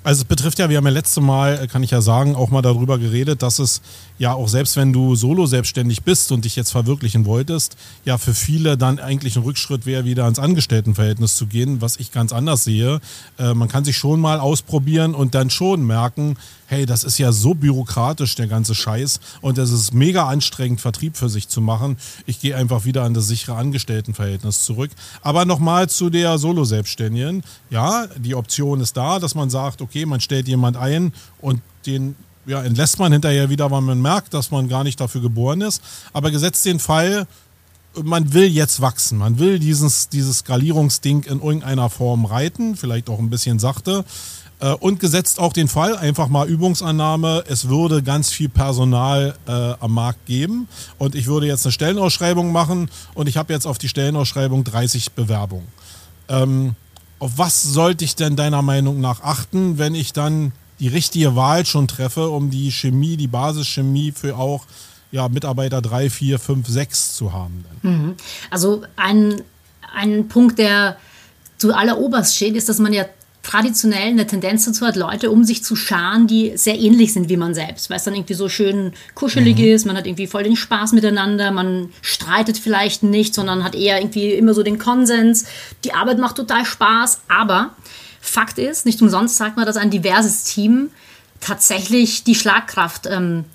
Also 0.03 0.21
es 0.21 0.25
betrifft 0.25 0.59
ja, 0.59 0.69
wir 0.69 0.77
haben 0.77 0.85
ja 0.85 0.91
letzte 0.91 1.19
Mal, 1.19 1.63
äh, 1.63 1.67
kann 1.67 1.81
ich 1.81 1.89
ja 1.89 1.99
sagen, 1.99 2.35
auch 2.35 2.51
mal 2.51 2.61
darüber 2.61 2.99
geredet, 2.99 3.41
dass 3.41 3.57
es 3.57 3.81
ja 4.17 4.33
auch 4.33 4.47
selbst 4.47 4.75
wenn 4.77 4.93
du 4.93 5.15
solo 5.15 5.45
selbstständig 5.45 6.03
bist 6.03 6.31
und 6.31 6.45
dich 6.45 6.55
jetzt 6.55 6.71
verwirklichen 6.71 7.25
wolltest, 7.25 7.75
ja 8.05 8.17
für 8.17 8.33
viele 8.33 8.77
dann 8.77 8.99
eigentlich 8.99 9.35
ein 9.35 9.43
Rückschritt 9.43 9.85
wäre, 9.85 10.05
wieder 10.05 10.27
ins 10.27 10.39
Angestelltenverhältnis 10.39 11.35
zu 11.35 11.47
gehen, 11.47 11.81
was 11.81 11.97
ich 11.97 12.11
ganz 12.11 12.33
anders 12.33 12.63
sehe. 12.63 13.01
Äh, 13.37 13.53
man 13.53 13.67
kann 13.67 13.85
sich 13.85 13.97
schon 13.97 14.19
mal 14.19 14.39
ausprobieren 14.39 15.15
und 15.15 15.35
dann 15.35 15.49
schon 15.49 15.85
merken, 15.85 16.37
hey, 16.67 16.85
das 16.85 17.03
ist 17.03 17.17
ja 17.17 17.31
so 17.31 17.53
bürokratisch, 17.53 18.35
der 18.35 18.47
ganze 18.47 18.75
Scheiß. 18.75 19.19
Und 19.41 19.57
es 19.57 19.71
ist 19.71 19.93
mega 19.93 20.27
anstrengend, 20.27 20.81
Vertrieb 20.81 21.17
für 21.17 21.29
sich 21.29 21.47
zu 21.47 21.61
machen. 21.61 21.97
Ich 22.25 22.39
gehe 22.39 22.55
einfach 22.55 22.85
wieder 22.85 23.03
an 23.03 23.13
das 23.13 23.27
sichere 23.27 23.55
Angestelltenverhältnis 23.55 24.63
zurück. 24.63 24.91
Aber 25.21 25.45
nochmal 25.45 25.89
zu 25.89 26.09
der 26.09 26.37
Solo-Selbstständigen. 26.37 27.43
Ja, 27.69 28.07
die 28.17 28.35
Option 28.35 28.81
ist 28.81 28.97
da, 28.97 29.19
dass 29.19 29.35
man 29.35 29.49
sagt, 29.49 29.81
okay, 29.81 30.05
man 30.05 30.21
stellt 30.21 30.47
jemand 30.47 30.77
ein 30.77 31.13
und 31.39 31.61
den 31.85 32.15
ja, 32.45 32.63
entlässt 32.63 32.99
man 32.99 33.11
hinterher 33.11 33.49
wieder, 33.49 33.71
weil 33.71 33.81
man 33.81 34.01
merkt, 34.01 34.33
dass 34.33 34.51
man 34.51 34.67
gar 34.67 34.83
nicht 34.83 34.99
dafür 34.99 35.21
geboren 35.21 35.61
ist. 35.61 35.81
Aber 36.13 36.31
gesetzt 36.31 36.65
den 36.65 36.79
Fall, 36.79 37.27
man 38.03 38.33
will 38.33 38.45
jetzt 38.45 38.81
wachsen. 38.81 39.17
Man 39.17 39.39
will 39.39 39.59
dieses, 39.59 40.09
dieses 40.09 40.39
Skalierungsding 40.39 41.23
in 41.23 41.41
irgendeiner 41.41 41.89
Form 41.89 42.25
reiten, 42.25 42.75
vielleicht 42.75 43.09
auch 43.09 43.19
ein 43.19 43.29
bisschen 43.29 43.59
sachte. 43.59 44.05
Äh, 44.59 44.73
und 44.73 44.99
gesetzt 44.99 45.39
auch 45.39 45.53
den 45.53 45.67
Fall, 45.67 45.97
einfach 45.97 46.27
mal 46.27 46.47
Übungsannahme, 46.47 47.43
es 47.47 47.67
würde 47.67 48.03
ganz 48.03 48.31
viel 48.31 48.49
Personal 48.49 49.35
äh, 49.47 49.51
am 49.51 49.93
Markt 49.93 50.25
geben 50.25 50.67
und 50.97 51.15
ich 51.15 51.27
würde 51.27 51.47
jetzt 51.47 51.65
eine 51.65 51.73
Stellenausschreibung 51.73 52.51
machen 52.51 52.89
und 53.15 53.27
ich 53.27 53.37
habe 53.37 53.51
jetzt 53.51 53.67
auf 53.67 53.77
die 53.77 53.89
Stellenausschreibung 53.89 54.63
30 54.63 55.11
Bewerbungen. 55.11 55.67
Ähm, 56.29 56.75
auf 57.19 57.37
was 57.37 57.63
sollte 57.63 58.05
ich 58.05 58.15
denn 58.15 58.35
deiner 58.35 58.61
Meinung 58.61 59.01
nach 59.01 59.21
achten, 59.21 59.77
wenn 59.77 59.95
ich 59.95 60.13
dann 60.13 60.53
die 60.79 60.87
richtige 60.87 61.35
Wahl 61.35 61.65
schon 61.65 61.87
treffe, 61.87 62.29
um 62.29 62.49
die 62.49 62.71
Chemie, 62.71 63.17
die 63.17 63.27
Basischemie 63.27 64.11
für 64.11 64.37
auch 64.37 64.65
ja, 65.11 65.29
Mitarbeiter 65.29 65.81
3, 65.81 66.09
4, 66.09 66.39
5, 66.39 66.67
6 66.67 67.15
zu 67.15 67.33
haben? 67.33 67.65
Mhm. 67.81 68.15
Also 68.49 68.83
ein, 68.95 69.41
ein 69.95 70.27
Punkt, 70.27 70.59
der 70.59 70.97
zu 71.57 71.73
alleroberst 71.73 72.35
steht, 72.35 72.55
ist, 72.55 72.67
dass 72.67 72.79
man 72.79 72.91
ja 72.91 73.05
traditionell 73.45 74.09
eine 74.09 74.25
Tendenz 74.25 74.65
dazu 74.65 74.85
hat, 74.85 74.95
Leute 74.95 75.29
um 75.29 75.43
sich 75.43 75.63
zu 75.63 75.75
scharen, 75.75 76.25
die 76.27 76.53
sehr 76.55 76.77
ähnlich 76.79 77.13
sind 77.13 77.29
wie 77.29 77.37
man 77.37 77.53
selbst, 77.53 77.89
weil 77.89 77.97
es 77.97 78.03
dann 78.03 78.15
irgendwie 78.15 78.33
so 78.33 78.49
schön 78.49 78.93
kuschelig 79.13 79.57
mhm. 79.57 79.65
ist, 79.65 79.85
man 79.85 79.95
hat 79.95 80.07
irgendwie 80.07 80.27
voll 80.27 80.43
den 80.43 80.55
Spaß 80.55 80.93
miteinander, 80.93 81.51
man 81.51 81.89
streitet 82.01 82.57
vielleicht 82.57 83.03
nicht, 83.03 83.35
sondern 83.35 83.63
hat 83.63 83.75
eher 83.75 83.99
irgendwie 83.99 84.33
immer 84.33 84.53
so 84.53 84.63
den 84.63 84.79
Konsens, 84.79 85.45
die 85.83 85.93
Arbeit 85.93 86.17
macht 86.17 86.37
total 86.37 86.65
Spaß, 86.65 87.21
aber 87.27 87.75
Fakt 88.25 88.57
ist, 88.57 88.85
nicht 88.85 89.01
umsonst 89.01 89.37
sagt 89.37 89.57
man, 89.57 89.65
dass 89.65 89.77
ein 89.77 89.89
diverses 89.89 90.43
Team 90.43 90.89
tatsächlich 91.39 92.23
die 92.23 92.35
Schlagkraft 92.35 93.07
ähm, 93.07 93.45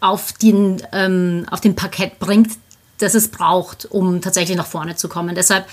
auf, 0.00 0.32
den, 0.32 0.82
ähm, 0.92 1.46
auf 1.50 1.60
den 1.60 1.74
Parkett 1.74 2.18
bringt, 2.18 2.52
das 2.98 3.14
es 3.14 3.28
braucht, 3.28 3.86
um 3.86 4.20
tatsächlich 4.20 4.56
nach 4.56 4.66
vorne 4.66 4.96
zu 4.96 5.08
kommen. 5.08 5.34
Deshalb, 5.34 5.66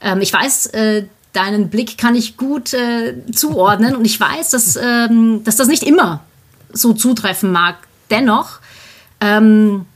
ähm, 0.00 0.20
ich 0.20 0.32
weiß, 0.32 0.66
äh, 0.68 1.04
deinen 1.32 1.68
Blick 1.70 1.98
kann 1.98 2.14
ich 2.14 2.36
gut 2.36 2.74
äh, 2.74 3.14
zuordnen 3.32 3.96
und 3.96 4.04
ich 4.04 4.18
weiß, 4.18 4.50
dass, 4.50 4.76
ähm, 4.76 5.42
dass 5.44 5.56
das 5.56 5.68
nicht 5.68 5.82
immer 5.82 6.20
so 6.72 6.92
zutreffen 6.92 7.52
mag. 7.52 7.76
Dennoch, 8.10 8.60
ähm, 9.20 9.86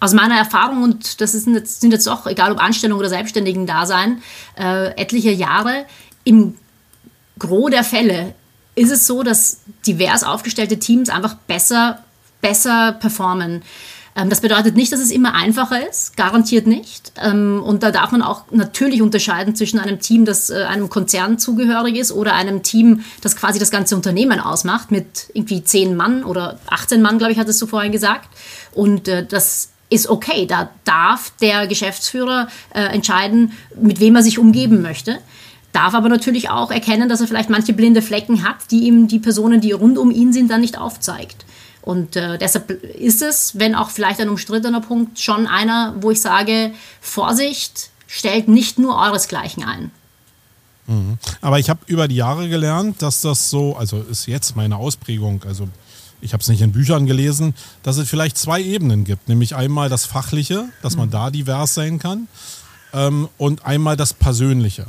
aus 0.00 0.12
meiner 0.12 0.36
Erfahrung, 0.36 0.82
und 0.82 1.20
das 1.20 1.34
jetzt, 1.34 1.80
sind 1.80 1.92
jetzt 1.92 2.08
auch, 2.08 2.26
egal 2.26 2.52
ob 2.52 2.62
Anstellung 2.62 2.98
oder 2.98 3.08
Selbstständigen 3.08 3.66
Dasein, 3.66 4.22
äh, 4.58 4.90
etliche 4.96 5.30
Jahre, 5.30 5.86
im 6.28 6.54
Gros 7.38 7.70
der 7.70 7.84
Fälle 7.84 8.34
ist 8.74 8.90
es 8.90 9.06
so, 9.06 9.22
dass 9.22 9.60
divers 9.86 10.24
aufgestellte 10.24 10.78
Teams 10.78 11.08
einfach 11.08 11.34
besser, 11.34 12.04
besser 12.42 12.92
performen. 12.92 13.62
Ähm, 14.14 14.28
das 14.28 14.42
bedeutet 14.42 14.76
nicht, 14.76 14.92
dass 14.92 15.00
es 15.00 15.10
immer 15.10 15.34
einfacher 15.34 15.88
ist, 15.88 16.18
garantiert 16.18 16.66
nicht. 16.66 17.12
Ähm, 17.16 17.62
und 17.64 17.82
da 17.82 17.90
darf 17.90 18.12
man 18.12 18.20
auch 18.20 18.44
natürlich 18.50 19.00
unterscheiden 19.00 19.56
zwischen 19.56 19.78
einem 19.78 20.00
Team, 20.00 20.26
das 20.26 20.50
äh, 20.50 20.64
einem 20.64 20.90
Konzern 20.90 21.38
zugehörig 21.38 21.96
ist 21.96 22.12
oder 22.12 22.34
einem 22.34 22.62
Team, 22.62 23.04
das 23.22 23.36
quasi 23.36 23.58
das 23.58 23.70
ganze 23.70 23.96
Unternehmen 23.96 24.38
ausmacht 24.38 24.90
mit 24.90 25.30
irgendwie 25.32 25.64
zehn 25.64 25.96
Mann 25.96 26.24
oder 26.24 26.58
18 26.68 27.00
Mann, 27.00 27.16
glaube 27.16 27.32
ich, 27.32 27.38
hattest 27.38 27.62
du 27.62 27.66
vorhin 27.66 27.90
gesagt. 27.90 28.28
Und 28.72 29.08
äh, 29.08 29.24
das 29.24 29.70
ist 29.88 30.08
okay. 30.08 30.44
Da 30.46 30.68
darf 30.84 31.32
der 31.40 31.66
Geschäftsführer 31.66 32.48
äh, 32.74 32.82
entscheiden, 32.82 33.52
mit 33.80 33.98
wem 33.98 34.14
er 34.16 34.22
sich 34.22 34.38
umgeben 34.38 34.82
möchte 34.82 35.20
darf 35.72 35.94
aber 35.94 36.08
natürlich 36.08 36.50
auch 36.50 36.70
erkennen, 36.70 37.08
dass 37.08 37.20
er 37.20 37.26
vielleicht 37.26 37.50
manche 37.50 37.72
blinde 37.72 38.02
Flecken 38.02 38.42
hat, 38.42 38.70
die 38.70 38.86
ihm 38.86 39.08
die 39.08 39.18
Personen, 39.18 39.60
die 39.60 39.72
rund 39.72 39.98
um 39.98 40.10
ihn 40.10 40.32
sind, 40.32 40.50
dann 40.50 40.60
nicht 40.60 40.78
aufzeigt. 40.78 41.44
Und 41.82 42.16
äh, 42.16 42.36
deshalb 42.38 42.70
ist 42.70 43.22
es, 43.22 43.58
wenn 43.58 43.74
auch 43.74 43.90
vielleicht 43.90 44.20
ein 44.20 44.28
umstrittener 44.28 44.80
Punkt, 44.80 45.20
schon 45.20 45.46
einer, 45.46 45.94
wo 46.00 46.10
ich 46.10 46.20
sage, 46.20 46.72
Vorsicht, 47.00 47.90
stellt 48.06 48.48
nicht 48.48 48.78
nur 48.78 48.96
euresgleichen 48.98 49.64
ein. 49.64 49.90
Mhm. 50.86 51.18
Aber 51.40 51.58
ich 51.58 51.70
habe 51.70 51.80
über 51.86 52.08
die 52.08 52.16
Jahre 52.16 52.48
gelernt, 52.48 53.00
dass 53.02 53.20
das 53.20 53.50
so, 53.50 53.76
also 53.76 54.00
ist 54.00 54.26
jetzt 54.26 54.56
meine 54.56 54.76
Ausprägung, 54.76 55.42
also 55.46 55.68
ich 56.20 56.32
habe 56.32 56.40
es 56.40 56.48
nicht 56.48 56.62
in 56.62 56.72
Büchern 56.72 57.06
gelesen, 57.06 57.54
dass 57.82 57.96
es 57.96 58.08
vielleicht 58.08 58.36
zwei 58.36 58.60
Ebenen 58.60 59.04
gibt. 59.04 59.28
Nämlich 59.28 59.54
einmal 59.54 59.88
das 59.88 60.04
Fachliche, 60.04 60.68
dass 60.82 60.96
man 60.96 61.08
mhm. 61.08 61.12
da 61.12 61.30
divers 61.30 61.74
sein 61.74 61.98
kann, 61.98 62.28
ähm, 62.92 63.28
und 63.38 63.64
einmal 63.64 63.96
das 63.96 64.14
Persönliche. 64.14 64.86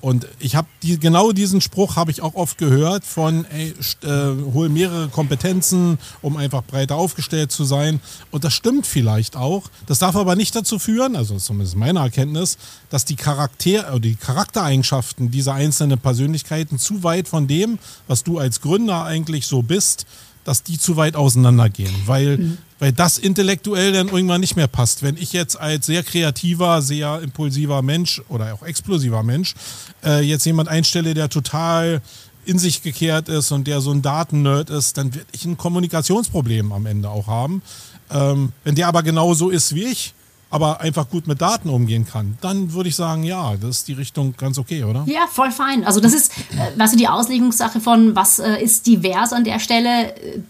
Und 0.00 0.26
ich 0.38 0.56
habe 0.56 0.66
die, 0.82 0.98
genau 0.98 1.32
diesen 1.32 1.60
Spruch 1.60 1.96
habe 1.96 2.10
ich 2.10 2.22
auch 2.22 2.34
oft 2.34 2.56
gehört 2.58 3.04
von, 3.04 3.44
ey, 3.46 3.74
äh, 4.02 4.52
hol 4.54 4.68
mehrere 4.68 5.08
Kompetenzen, 5.08 5.98
um 6.22 6.36
einfach 6.36 6.62
breiter 6.62 6.96
aufgestellt 6.96 7.52
zu 7.52 7.64
sein. 7.64 8.00
Und 8.30 8.44
das 8.44 8.54
stimmt 8.54 8.86
vielleicht 8.86 9.36
auch. 9.36 9.64
Das 9.86 9.98
darf 9.98 10.16
aber 10.16 10.36
nicht 10.36 10.56
dazu 10.56 10.78
führen, 10.78 11.16
also 11.16 11.36
zumindest 11.36 11.76
meine 11.76 12.00
Erkenntnis, 12.00 12.56
dass 12.88 13.04
die 13.04 13.16
Charakter, 13.16 13.94
äh, 13.94 14.00
die 14.00 14.16
Charaktereigenschaften 14.16 15.30
dieser 15.30 15.54
einzelnen 15.54 15.98
Persönlichkeiten 15.98 16.78
zu 16.78 17.02
weit 17.02 17.28
von 17.28 17.46
dem, 17.46 17.78
was 18.06 18.24
du 18.24 18.38
als 18.38 18.60
Gründer 18.60 19.04
eigentlich 19.04 19.46
so 19.46 19.62
bist, 19.62 20.06
dass 20.44 20.62
die 20.62 20.78
zu 20.78 20.96
weit 20.96 21.16
auseinandergehen, 21.16 21.94
weil, 22.06 22.38
mhm. 22.38 22.58
weil 22.78 22.92
das 22.92 23.18
intellektuell 23.18 23.92
dann 23.92 24.08
irgendwann 24.08 24.40
nicht 24.40 24.56
mehr 24.56 24.66
passt. 24.66 25.02
Wenn 25.02 25.16
ich 25.16 25.32
jetzt 25.32 25.60
als 25.60 25.86
sehr 25.86 26.02
kreativer, 26.02 26.82
sehr 26.82 27.20
impulsiver 27.20 27.82
Mensch 27.82 28.22
oder 28.28 28.54
auch 28.54 28.62
explosiver 28.62 29.22
Mensch 29.22 29.54
äh, 30.04 30.20
jetzt 30.20 30.44
jemand 30.46 30.68
einstelle, 30.68 31.14
der 31.14 31.28
total 31.28 32.00
in 32.44 32.58
sich 32.58 32.82
gekehrt 32.82 33.28
ist 33.28 33.52
und 33.52 33.66
der 33.66 33.80
so 33.80 33.92
ein 33.92 34.02
Datennerd 34.02 34.70
ist, 34.70 34.96
dann 34.96 35.14
werde 35.14 35.26
ich 35.32 35.44
ein 35.44 35.56
Kommunikationsproblem 35.56 36.72
am 36.72 36.86
Ende 36.86 37.10
auch 37.10 37.26
haben. 37.26 37.62
Ähm, 38.10 38.52
wenn 38.64 38.74
der 38.74 38.88
aber 38.88 39.02
genauso 39.02 39.50
ist 39.50 39.74
wie 39.74 39.84
ich, 39.84 40.14
aber 40.50 40.80
einfach 40.80 41.08
gut 41.08 41.28
mit 41.28 41.40
Daten 41.40 41.68
umgehen 41.68 42.04
kann, 42.04 42.36
dann 42.40 42.72
würde 42.72 42.88
ich 42.88 42.96
sagen, 42.96 43.22
ja, 43.22 43.54
das 43.56 43.78
ist 43.78 43.88
die 43.88 43.92
Richtung 43.92 44.34
ganz 44.36 44.58
okay, 44.58 44.82
oder? 44.82 45.04
Ja, 45.06 45.26
voll 45.30 45.52
fein. 45.52 45.84
Also 45.84 46.00
das 46.00 46.12
ist, 46.12 46.32
äh, 46.50 46.78
weißt 46.78 46.94
du, 46.94 46.98
die 46.98 47.08
Auslegungssache 47.08 47.80
von, 47.80 48.16
was 48.16 48.40
äh, 48.40 48.60
ist 48.62 48.86
divers 48.86 49.32
an 49.32 49.44
der 49.44 49.60
Stelle, 49.60 50.16
äh, 50.16 50.42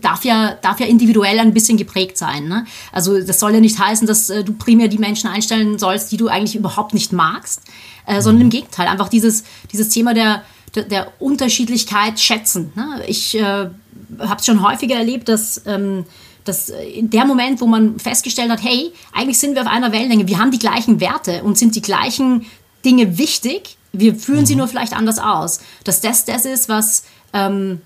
darf 0.00 0.24
ja, 0.24 0.56
darf 0.60 0.78
ja 0.78 0.86
individuell 0.86 1.38
ein 1.38 1.54
bisschen 1.54 1.78
geprägt 1.78 2.18
sein. 2.18 2.48
Ne? 2.48 2.66
Also 2.92 3.20
das 3.20 3.40
soll 3.40 3.54
ja 3.54 3.60
nicht 3.60 3.78
heißen, 3.78 4.06
dass 4.06 4.28
äh, 4.28 4.44
du 4.44 4.52
primär 4.52 4.88
die 4.88 4.98
Menschen 4.98 5.28
einstellen 5.28 5.78
sollst, 5.78 6.12
die 6.12 6.18
du 6.18 6.28
eigentlich 6.28 6.56
überhaupt 6.56 6.92
nicht 6.92 7.12
magst, 7.12 7.62
äh, 8.04 8.20
sondern 8.20 8.42
im 8.42 8.50
Gegenteil, 8.50 8.88
einfach 8.88 9.08
dieses, 9.08 9.44
dieses 9.72 9.88
Thema 9.88 10.12
der, 10.12 10.42
der, 10.74 10.82
der 10.84 11.12
Unterschiedlichkeit 11.18 12.20
schätzen. 12.20 12.72
Ne? 12.74 13.02
Ich 13.06 13.34
äh, 13.34 13.40
habe 13.40 14.36
es 14.38 14.44
schon 14.44 14.62
häufiger 14.62 14.96
erlebt, 14.96 15.30
dass... 15.30 15.62
Ähm, 15.64 16.04
dass 16.48 16.70
äh, 16.70 16.82
in 16.84 17.10
der 17.10 17.24
Moment, 17.24 17.60
wo 17.60 17.66
man 17.66 17.98
festgestellt 17.98 18.50
hat, 18.50 18.62
hey, 18.62 18.92
eigentlich 19.12 19.38
sind 19.38 19.54
wir 19.54 19.62
auf 19.62 19.68
einer 19.68 19.92
Wellenlänge, 19.92 20.28
wir 20.28 20.38
haben 20.38 20.50
die 20.50 20.58
gleichen 20.58 21.00
Werte 21.00 21.42
und 21.42 21.58
sind 21.58 21.74
die 21.74 21.82
gleichen 21.82 22.46
Dinge 22.84 23.18
wichtig, 23.18 23.76
wir 23.92 24.14
führen 24.14 24.40
mhm. 24.40 24.46
sie 24.46 24.56
nur 24.56 24.68
vielleicht 24.68 24.92
anders 24.92 25.18
aus, 25.18 25.60
dass 25.84 26.00
das 26.00 26.24
das 26.24 26.44
ist, 26.44 26.68
was 26.68 27.04
ähm, 27.32 27.80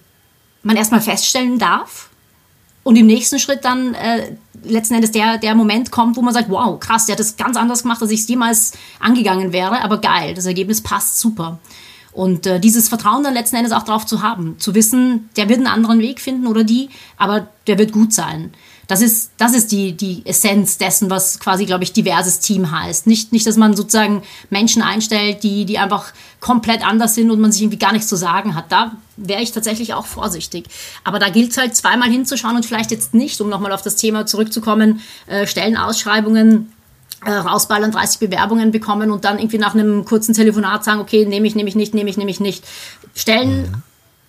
man 0.63 0.77
erstmal 0.77 1.01
feststellen 1.01 1.59
darf 1.59 2.11
und 2.83 2.97
im 2.97 3.07
nächsten 3.07 3.39
Schritt 3.39 3.65
dann 3.65 3.95
äh, 3.95 4.37
letzten 4.65 4.95
Endes 4.95 5.13
der, 5.13 5.39
der 5.39 5.55
Moment 5.55 5.91
kommt, 5.91 6.17
wo 6.17 6.23
man 6.23 6.35
sagt, 6.35 6.51
wow, 6.51 6.79
krass, 6.79 7.07
der 7.07 7.15
hat 7.15 7.21
das 7.21 7.37
ganz 7.37 7.57
anders 7.57 7.83
gemacht, 7.83 8.03
als 8.03 8.11
ich 8.11 8.21
es 8.21 8.29
jemals 8.29 8.73
angegangen 8.99 9.53
wäre, 9.53 9.83
aber 9.83 9.99
geil, 9.99 10.35
das 10.35 10.47
Ergebnis 10.47 10.83
passt 10.83 11.19
super. 11.19 11.59
Und 12.13 12.47
äh, 12.47 12.59
dieses 12.59 12.89
Vertrauen 12.89 13.23
dann 13.23 13.35
letzten 13.35 13.57
Endes 13.57 13.73
auch 13.73 13.85
darauf 13.85 14.05
zu 14.05 14.23
haben, 14.23 14.59
zu 14.59 14.75
wissen, 14.75 15.31
der 15.37 15.49
wird 15.49 15.59
einen 15.59 15.69
anderen 15.69 16.01
Weg 16.01 16.21
finden 16.21 16.47
oder 16.47 16.65
die, 16.65 16.91
aber 17.17 17.49
der 17.67 17.79
wird 17.79 17.93
gut 17.93 18.13
sein. 18.13 18.53
Das 18.91 19.03
ist, 19.03 19.31
das 19.39 19.55
ist 19.55 19.71
die, 19.71 19.93
die 19.93 20.27
Essenz 20.27 20.77
dessen, 20.77 21.11
was 21.11 21.39
quasi, 21.39 21.65
glaube 21.65 21.85
ich, 21.85 21.93
diverses 21.93 22.41
Team 22.41 22.73
heißt. 22.73 23.07
Nicht, 23.07 23.31
nicht, 23.31 23.47
dass 23.47 23.57
man 23.57 23.77
sozusagen 23.77 24.25
Menschen 24.51 24.83
einstellt, 24.83 25.45
die, 25.45 25.65
die 25.65 25.79
einfach 25.79 26.13
komplett 26.41 26.85
anders 26.85 27.15
sind 27.15 27.31
und 27.31 27.39
man 27.39 27.53
sich 27.53 27.63
irgendwie 27.63 27.79
gar 27.79 27.93
nichts 27.93 28.09
zu 28.09 28.17
sagen 28.17 28.57
hat. 28.57 28.73
Da 28.73 28.97
wäre 29.17 29.43
ich 29.43 29.53
tatsächlich 29.53 29.95
auch 29.95 30.07
vorsichtig. 30.07 30.67
Aber 31.05 31.21
da 31.21 31.29
gilt 31.29 31.53
es 31.53 31.59
halt 31.59 31.77
zweimal 31.77 32.11
hinzuschauen 32.11 32.57
und 32.57 32.67
vielleicht 32.67 32.91
jetzt 32.91 33.15
nicht, 33.15 33.41
um 33.41 33.49
nochmal 33.49 33.71
auf 33.71 33.83
das 33.83 33.95
Thema 33.95 34.27
zurückzukommen, 34.27 35.01
äh, 35.29 35.47
Stellenausschreibungen 35.47 36.73
rausballern, 37.27 37.91
30 37.91 38.19
Bewerbungen 38.19 38.71
bekommen 38.71 39.11
und 39.11 39.25
dann 39.25 39.39
irgendwie 39.39 39.59
nach 39.59 39.75
einem 39.75 40.05
kurzen 40.05 40.35
Telefonat 40.35 40.85
sagen, 40.85 41.01
okay, 41.01 41.27
nehme 41.27 41.47
ich, 41.47 41.55
nehme 41.55 41.69
ich 41.69 41.75
nicht, 41.75 41.95
nehme 41.95 42.09
ich, 42.09 42.17
nehme 42.17 42.31
ich 42.31 42.41
nicht. 42.41 42.65
Stellen 43.15 43.83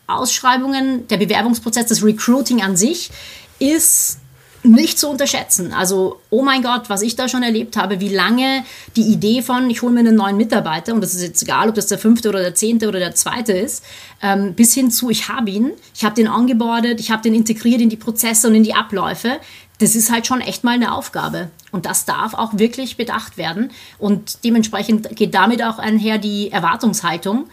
Ausschreibungen, 0.08 1.08
der 1.08 1.18
Bewerbungsprozess, 1.18 1.86
das 1.86 2.04
Recruiting 2.04 2.62
an 2.62 2.76
sich 2.76 3.12
ist 3.60 4.18
nicht 4.64 5.00
zu 5.00 5.10
unterschätzen. 5.10 5.74
Also, 5.74 6.20
oh 6.30 6.44
mein 6.44 6.62
Gott, 6.62 6.84
was 6.88 7.02
ich 7.02 7.16
da 7.16 7.28
schon 7.28 7.42
erlebt 7.42 7.78
habe, 7.78 8.00
wie 8.00 8.10
lange 8.10 8.64
die 8.96 9.02
Idee 9.02 9.42
von, 9.42 9.70
ich 9.70 9.82
hole 9.82 9.92
mir 9.92 10.02
einen 10.02 10.16
neuen 10.16 10.38
Mitarbeiter, 10.38 10.94
und 10.94 11.02
das 11.02 11.16
ist 11.16 11.24
jetzt 11.24 11.42
egal, 11.42 11.70
ob 11.70 11.76
das 11.76 11.88
der 11.88 11.98
fünfte 11.98 12.30
oder 12.30 12.40
der 12.40 12.54
zehnte 12.54 12.88
oder 12.88 13.00
der 13.00 13.16
zweite 13.16 13.54
ist, 13.54 13.84
ähm, 14.22 14.54
bis 14.54 14.74
hin 14.74 14.92
zu, 14.92 15.10
ich 15.10 15.30
habe 15.30 15.50
ihn, 15.50 15.72
ich 15.96 16.04
habe 16.04 16.14
den 16.14 16.28
angebordet, 16.28 17.00
ich 17.00 17.10
habe 17.10 17.24
den 17.24 17.34
integriert 17.34 17.82
in 17.82 17.90
die 17.90 17.98
Prozesse 17.98 18.48
und 18.48 18.56
in 18.56 18.64
die 18.64 18.76
Abläufe, 18.76 19.40
das 19.82 19.96
ist 19.96 20.12
halt 20.12 20.28
schon 20.28 20.42
echt 20.42 20.64
mal 20.64 20.76
eine 20.76 20.94
Aufgabe. 20.94 21.50
Und 21.72 21.88
das 21.88 22.06
darf 22.06 22.36
auch 22.36 22.58
wirklich 22.58 22.98
bedacht 22.98 23.38
werden. 23.38 23.72
Und 23.98 24.44
dementsprechend 24.44 25.16
geht 25.16 25.34
damit 25.34 25.64
auch 25.64 25.80
einher 25.80 26.20
die 26.20 26.52
Erwartungshaltung. 26.52 27.48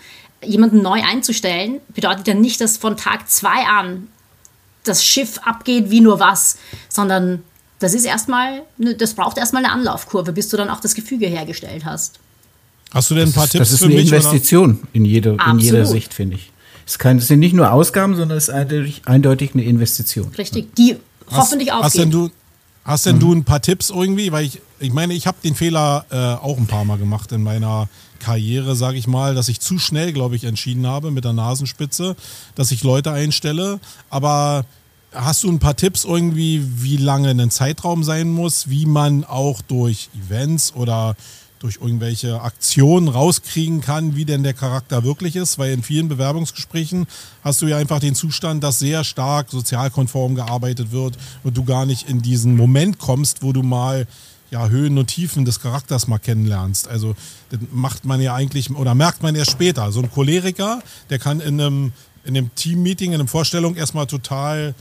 Jemanden 0.44 0.82
neu 0.82 1.02
einzustellen, 1.02 1.80
bedeutet 1.88 2.28
ja 2.28 2.34
nicht, 2.34 2.60
dass 2.60 2.76
von 2.76 2.98
Tag 2.98 3.30
zwei 3.30 3.64
an 3.66 4.08
das 4.84 5.04
Schiff 5.04 5.38
abgeht 5.38 5.90
wie 5.90 6.02
nur 6.02 6.20
was, 6.20 6.58
sondern 6.90 7.42
das 7.78 7.94
ist 7.94 8.04
erstmal, 8.04 8.62
das 8.76 9.14
braucht 9.14 9.38
erstmal 9.38 9.64
eine 9.64 9.72
Anlaufkurve, 9.72 10.32
bis 10.32 10.48
du 10.48 10.58
dann 10.58 10.68
auch 10.68 10.80
das 10.80 10.94
Gefüge 10.94 11.26
hergestellt 11.26 11.86
hast. 11.86 12.18
Hast 12.92 13.10
du 13.10 13.14
denn 13.14 13.28
ein 13.28 13.32
paar 13.32 13.44
das, 13.44 13.52
Tipps 13.52 13.70
Das 13.70 13.72
ist 13.72 13.82
eine 13.84 13.94
mich, 13.94 14.12
Investition 14.12 14.86
in, 14.92 15.04
jede, 15.04 15.36
in 15.50 15.58
jeder 15.58 15.86
Sicht, 15.86 16.12
finde 16.12 16.36
ich. 16.36 16.52
Es, 16.86 16.98
kann, 16.98 17.18
es 17.18 17.28
sind 17.28 17.40
nicht 17.40 17.54
nur 17.54 17.72
Ausgaben, 17.72 18.16
sondern 18.16 18.36
es 18.36 18.48
ist 18.48 18.54
eindeutig, 18.54 19.02
eindeutig 19.06 19.50
eine 19.54 19.64
Investition. 19.64 20.28
Richtig, 20.36 20.74
die 20.74 20.96
hast, 21.30 21.38
hoffentlich 21.38 21.72
auch. 21.72 21.82
Hast 21.82 21.98
denn 21.98 22.10
du, 22.10 22.30
hast 22.84 23.06
denn 23.06 23.16
mhm. 23.16 23.20
du 23.20 23.34
ein 23.34 23.44
paar 23.44 23.60
Tipps 23.60 23.90
irgendwie? 23.90 24.32
Weil 24.32 24.44
ich, 24.46 24.60
ich 24.80 24.92
meine, 24.92 25.14
ich 25.14 25.26
habe 25.26 25.38
den 25.42 25.54
Fehler 25.54 26.04
äh, 26.10 26.16
auch 26.16 26.58
ein 26.58 26.66
paar 26.66 26.84
Mal 26.84 26.98
gemacht 26.98 27.32
in 27.32 27.42
meiner 27.42 27.88
Karriere, 28.18 28.74
sage 28.76 28.98
ich 28.98 29.06
mal, 29.06 29.34
dass 29.34 29.48
ich 29.48 29.60
zu 29.60 29.78
schnell, 29.78 30.12
glaube 30.12 30.36
ich, 30.36 30.44
entschieden 30.44 30.86
habe 30.86 31.10
mit 31.10 31.24
der 31.24 31.32
Nasenspitze, 31.32 32.16
dass 32.54 32.70
ich 32.70 32.82
Leute 32.82 33.12
einstelle. 33.12 33.80
Aber 34.10 34.64
hast 35.12 35.44
du 35.44 35.48
ein 35.50 35.58
paar 35.58 35.76
Tipps 35.76 36.04
irgendwie, 36.04 36.62
wie 36.82 36.96
lange 36.96 37.30
ein 37.30 37.50
Zeitraum 37.50 38.04
sein 38.04 38.30
muss, 38.30 38.68
wie 38.68 38.86
man 38.86 39.24
auch 39.24 39.62
durch 39.62 40.10
Events 40.26 40.74
oder 40.74 41.16
durch 41.58 41.78
irgendwelche 41.80 42.40
Aktionen 42.40 43.08
rauskriegen 43.08 43.80
kann, 43.80 44.16
wie 44.16 44.24
denn 44.24 44.42
der 44.42 44.54
Charakter 44.54 45.04
wirklich 45.04 45.36
ist, 45.36 45.58
weil 45.58 45.72
in 45.72 45.82
vielen 45.82 46.08
Bewerbungsgesprächen 46.08 47.06
hast 47.42 47.62
du 47.62 47.66
ja 47.66 47.76
einfach 47.76 48.00
den 48.00 48.14
Zustand, 48.14 48.62
dass 48.62 48.78
sehr 48.78 49.04
stark 49.04 49.50
sozialkonform 49.50 50.34
gearbeitet 50.34 50.92
wird 50.92 51.18
und 51.42 51.56
du 51.56 51.64
gar 51.64 51.86
nicht 51.86 52.08
in 52.08 52.22
diesen 52.22 52.56
Moment 52.56 52.98
kommst, 52.98 53.42
wo 53.42 53.52
du 53.52 53.62
mal 53.62 54.06
ja, 54.50 54.68
Höhen 54.68 54.96
und 54.98 55.06
Tiefen 55.08 55.44
des 55.44 55.60
Charakters 55.60 56.08
mal 56.08 56.18
kennenlernst. 56.18 56.88
Also 56.88 57.14
das 57.50 57.60
macht 57.70 58.04
man 58.04 58.20
ja 58.20 58.34
eigentlich 58.34 58.70
oder 58.70 58.94
merkt 58.94 59.22
man 59.22 59.34
erst 59.34 59.50
später. 59.50 59.92
So 59.92 60.00
ein 60.00 60.10
Choleriker, 60.10 60.80
der 61.10 61.18
kann 61.18 61.40
in 61.40 61.60
einem, 61.60 61.92
in 62.24 62.36
einem 62.36 62.54
Teammeeting, 62.54 63.12
in 63.12 63.20
einer 63.20 63.28
Vorstellung 63.28 63.74
erstmal 63.74 64.06
total 64.06 64.74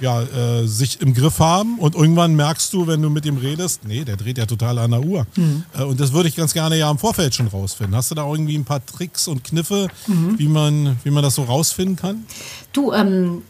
ja, 0.00 0.22
äh, 0.22 0.66
sich 0.66 1.00
im 1.00 1.14
Griff 1.14 1.40
haben 1.40 1.78
und 1.78 1.94
irgendwann 1.94 2.34
merkst 2.34 2.72
du, 2.72 2.86
wenn 2.86 3.02
du 3.02 3.10
mit 3.10 3.26
ihm 3.26 3.36
redest, 3.36 3.84
nee, 3.84 4.04
der 4.04 4.16
dreht 4.16 4.38
ja 4.38 4.46
total 4.46 4.78
an 4.78 4.92
der 4.92 5.02
Uhr. 5.02 5.26
Mhm. 5.36 5.64
Äh, 5.76 5.84
und 5.84 5.98
das 6.00 6.12
würde 6.12 6.28
ich 6.28 6.36
ganz 6.36 6.52
gerne 6.52 6.76
ja 6.76 6.90
im 6.90 6.98
Vorfeld 6.98 7.34
schon 7.34 7.48
rausfinden. 7.48 7.96
Hast 7.96 8.10
du 8.10 8.14
da 8.14 8.28
irgendwie 8.28 8.56
ein 8.56 8.64
paar 8.64 8.84
Tricks 8.84 9.28
und 9.28 9.44
Kniffe, 9.44 9.88
mhm. 10.06 10.38
wie, 10.38 10.48
man, 10.48 10.96
wie 11.04 11.10
man 11.10 11.22
das 11.22 11.34
so 11.34 11.42
rausfinden 11.42 11.96
kann? 11.96 12.24
Du, 12.72 12.92
ähm, 12.92 13.42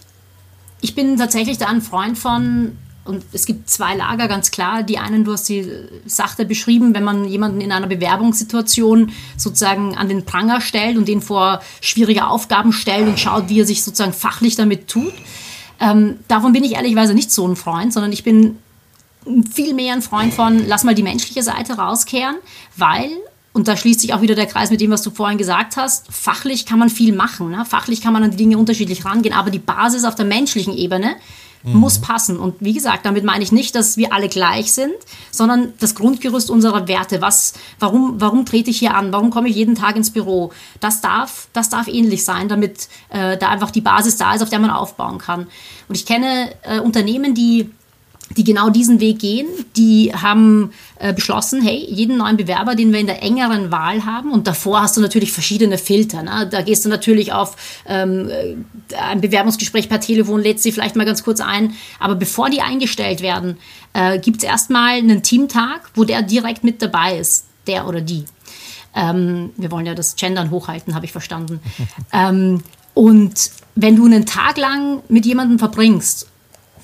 ich 0.81 0.95
bin 0.95 1.17
tatsächlich 1.17 1.59
da 1.59 1.67
ein 1.67 1.83
Freund 1.83 2.19
von, 2.19 2.73
und 3.05 3.25
es 3.33 3.47
gibt 3.47 3.71
zwei 3.71 3.95
Lager, 3.95 4.29
ganz 4.29 4.51
klar. 4.51 4.83
Die 4.83 4.99
einen, 4.99 5.25
du 5.25 5.33
hast 5.33 5.49
die 5.49 5.67
Sache 6.07 6.45
beschrieben, 6.45 6.95
wenn 6.95 7.05
man 7.05 7.25
jemanden 7.25 7.61
in 7.61 7.73
einer 7.73 7.87
Bewerbungssituation 7.87 9.13
sozusagen 9.37 9.97
an 9.97 10.09
den 10.09 10.25
Pranger 10.25 10.61
stellt 10.61 10.99
und 10.99 11.09
den 11.09 11.23
vor 11.23 11.61
schwierige 11.81 12.27
Aufgaben 12.27 12.73
stellt 12.73 13.09
und 13.09 13.19
schaut, 13.19 13.49
wie 13.49 13.61
er 13.61 13.67
sich 13.67 13.83
sozusagen 13.83 14.13
fachlich 14.13 14.57
damit 14.57 14.89
tut. 14.89 15.15
Ähm, 15.81 16.19
davon 16.29 16.53
bin 16.53 16.65
ich 16.65 16.75
ehrlicherweise 16.75 17.15
nicht 17.15 17.31
so 17.31 17.47
ein 17.47 17.57
Freund, 17.57 17.93
sondern 17.93 18.13
ich 18.13 18.25
bin 18.25 18.59
viel 19.53 19.75
mehr 19.75 19.95
ein 19.95 20.03
Freund 20.03 20.33
von, 20.33 20.67
lass 20.67 20.85
mal 20.85 20.95
die 20.95 21.03
menschliche 21.03 21.43
Seite 21.43 21.75
rauskehren, 21.75 22.37
weil, 22.77 23.11
und 23.53 23.69
da 23.69 23.77
schließt 23.77 24.01
sich 24.01 24.15
auch 24.15 24.23
wieder 24.23 24.35
der 24.35 24.47
Kreis 24.47 24.71
mit 24.71 24.81
dem, 24.81 24.91
was 24.91 25.03
du 25.03 25.11
vorhin 25.11 25.39
gesagt 25.39 25.77
hast, 25.77 26.07
fachlich 26.11 26.67
kann 26.67 26.79
man 26.79 26.89
viel 26.89 27.15
machen. 27.15 27.51
Ne? 27.51 27.65
Fachlich 27.65 28.01
kann 28.01 28.13
man 28.13 28.23
an 28.23 28.31
die 28.31 28.37
Dinge 28.37 28.59
unterschiedlich 28.59 29.05
rangehen, 29.05 29.35
aber 29.35 29.51
die 29.51 29.59
Basis 29.59 30.05
auf 30.05 30.15
der 30.15 30.25
menschlichen 30.25 30.77
Ebene 30.77 31.17
mhm. 31.63 31.75
muss 31.75 32.01
passen. 32.01 32.39
Und 32.39 32.57
wie 32.61 32.73
gesagt, 32.73 33.07
damit 33.07 33.25
meine 33.25 33.45
ich 33.45 33.53
nicht, 33.53 33.75
dass 33.75 33.97
wir 33.97 34.13
alle 34.13 34.29
gleich 34.29 34.73
sind, 34.73 34.95
sondern 35.31 35.73
das 35.81 35.95
Grundgerüst 35.95 36.51
unserer 36.51 36.89
Werte. 36.89 37.21
Was, 37.21 37.55
warum, 37.79 38.21
warum 38.21 38.47
trete 38.47 38.71
ich 38.71 38.79
hier 38.79 38.95
an? 38.95 39.13
Warum 39.13 39.31
komme 39.31 39.49
ich 39.49 39.57
jeden 39.57 39.75
Tag 39.75 39.97
ins 39.97 40.11
Büro? 40.11 40.53
Das 40.81 41.01
darf, 41.01 41.49
das 41.53 41.69
darf 41.69 41.89
ähnlich 41.89 42.25
sein, 42.25 42.49
damit 42.49 42.89
äh, 43.11 43.37
da 43.37 43.49
einfach 43.49 43.71
die 43.71 43.81
Basis 43.81 44.17
da 44.17 44.35
ist, 44.35 44.43
auf 44.43 44.51
der 44.51 44.59
man 44.59 44.71
aufbauen 44.71 45.19
kann. 45.19 45.47
Und 45.89 45.95
ich 45.95 46.07
kenne 46.07 46.53
äh, 46.63 46.81
Unternehmen, 46.81 47.35
die 47.35 47.71
die 48.39 48.45
genau 48.45 48.71
diesen 48.71 49.01
Weg 49.01 49.19
gehen, 49.19 49.47
die 49.77 50.13
haben 50.15 50.73
äh, 51.01 51.13
beschlossen, 51.13 51.61
hey, 51.61 51.85
jeden 51.91 52.17
neuen 52.17 52.37
Bewerber, 52.37 52.77
den 52.77 52.93
wir 52.93 53.01
in 53.01 53.09
der 53.09 53.23
engeren 53.23 53.71
Wahl 53.73 54.05
haben, 54.05 54.31
und 54.31 54.47
davor 54.47 54.81
hast 54.81 54.97
du 54.97 55.01
natürlich 55.01 55.33
verschiedene 55.33 55.77
Filter. 55.77 56.23
Ne? 56.23 56.49
Da 56.51 56.63
gehst 56.63 56.85
du 56.85 56.89
natürlich 56.89 57.33
auf 57.33 57.57
ähm, 57.87 58.31
äh, 58.31 58.55
ein 58.97 59.21
Bewerbungsgespräch 59.21 59.89
per 59.89 60.01
Telefon, 60.01 60.41
lädst 60.41 60.63
sie 60.63 60.73
vielleicht 60.73 60.95
mal 60.97 61.05
ganz 61.05 61.25
kurz 61.25 61.41
ein. 61.41 61.75
Aber 61.99 62.15
bevor 62.15 62.49
die 62.49 62.61
eingestellt 62.61 63.21
werden, 63.21 63.59
äh, 63.93 64.19
gibt 64.21 64.39
es 64.39 64.45
erstmal 64.45 64.99
einen 64.99 65.23
Teamtag, 65.23 65.91
wo 65.95 66.05
der 66.05 66.23
direkt 66.23 66.63
mit 66.63 66.81
dabei 66.81 67.19
ist, 67.19 67.47
der 67.67 67.89
oder 67.89 68.01
die. 68.01 68.25
Ähm, 68.95 69.51
wir 69.57 69.71
wollen 69.73 69.87
ja 69.87 69.95
das 69.95 70.15
Gendern 70.15 70.51
hochhalten, 70.51 70.95
habe 70.95 71.05
ich 71.05 71.13
verstanden. 71.13 71.61
ähm, 72.13 72.63
und 72.95 73.51
wenn 73.75 73.97
du 73.97 74.07
einen 74.07 74.27
Tag 74.27 74.59
lang 74.59 75.03
mit 75.09 75.27
jemandem 75.27 75.59
verbringst 75.59 76.29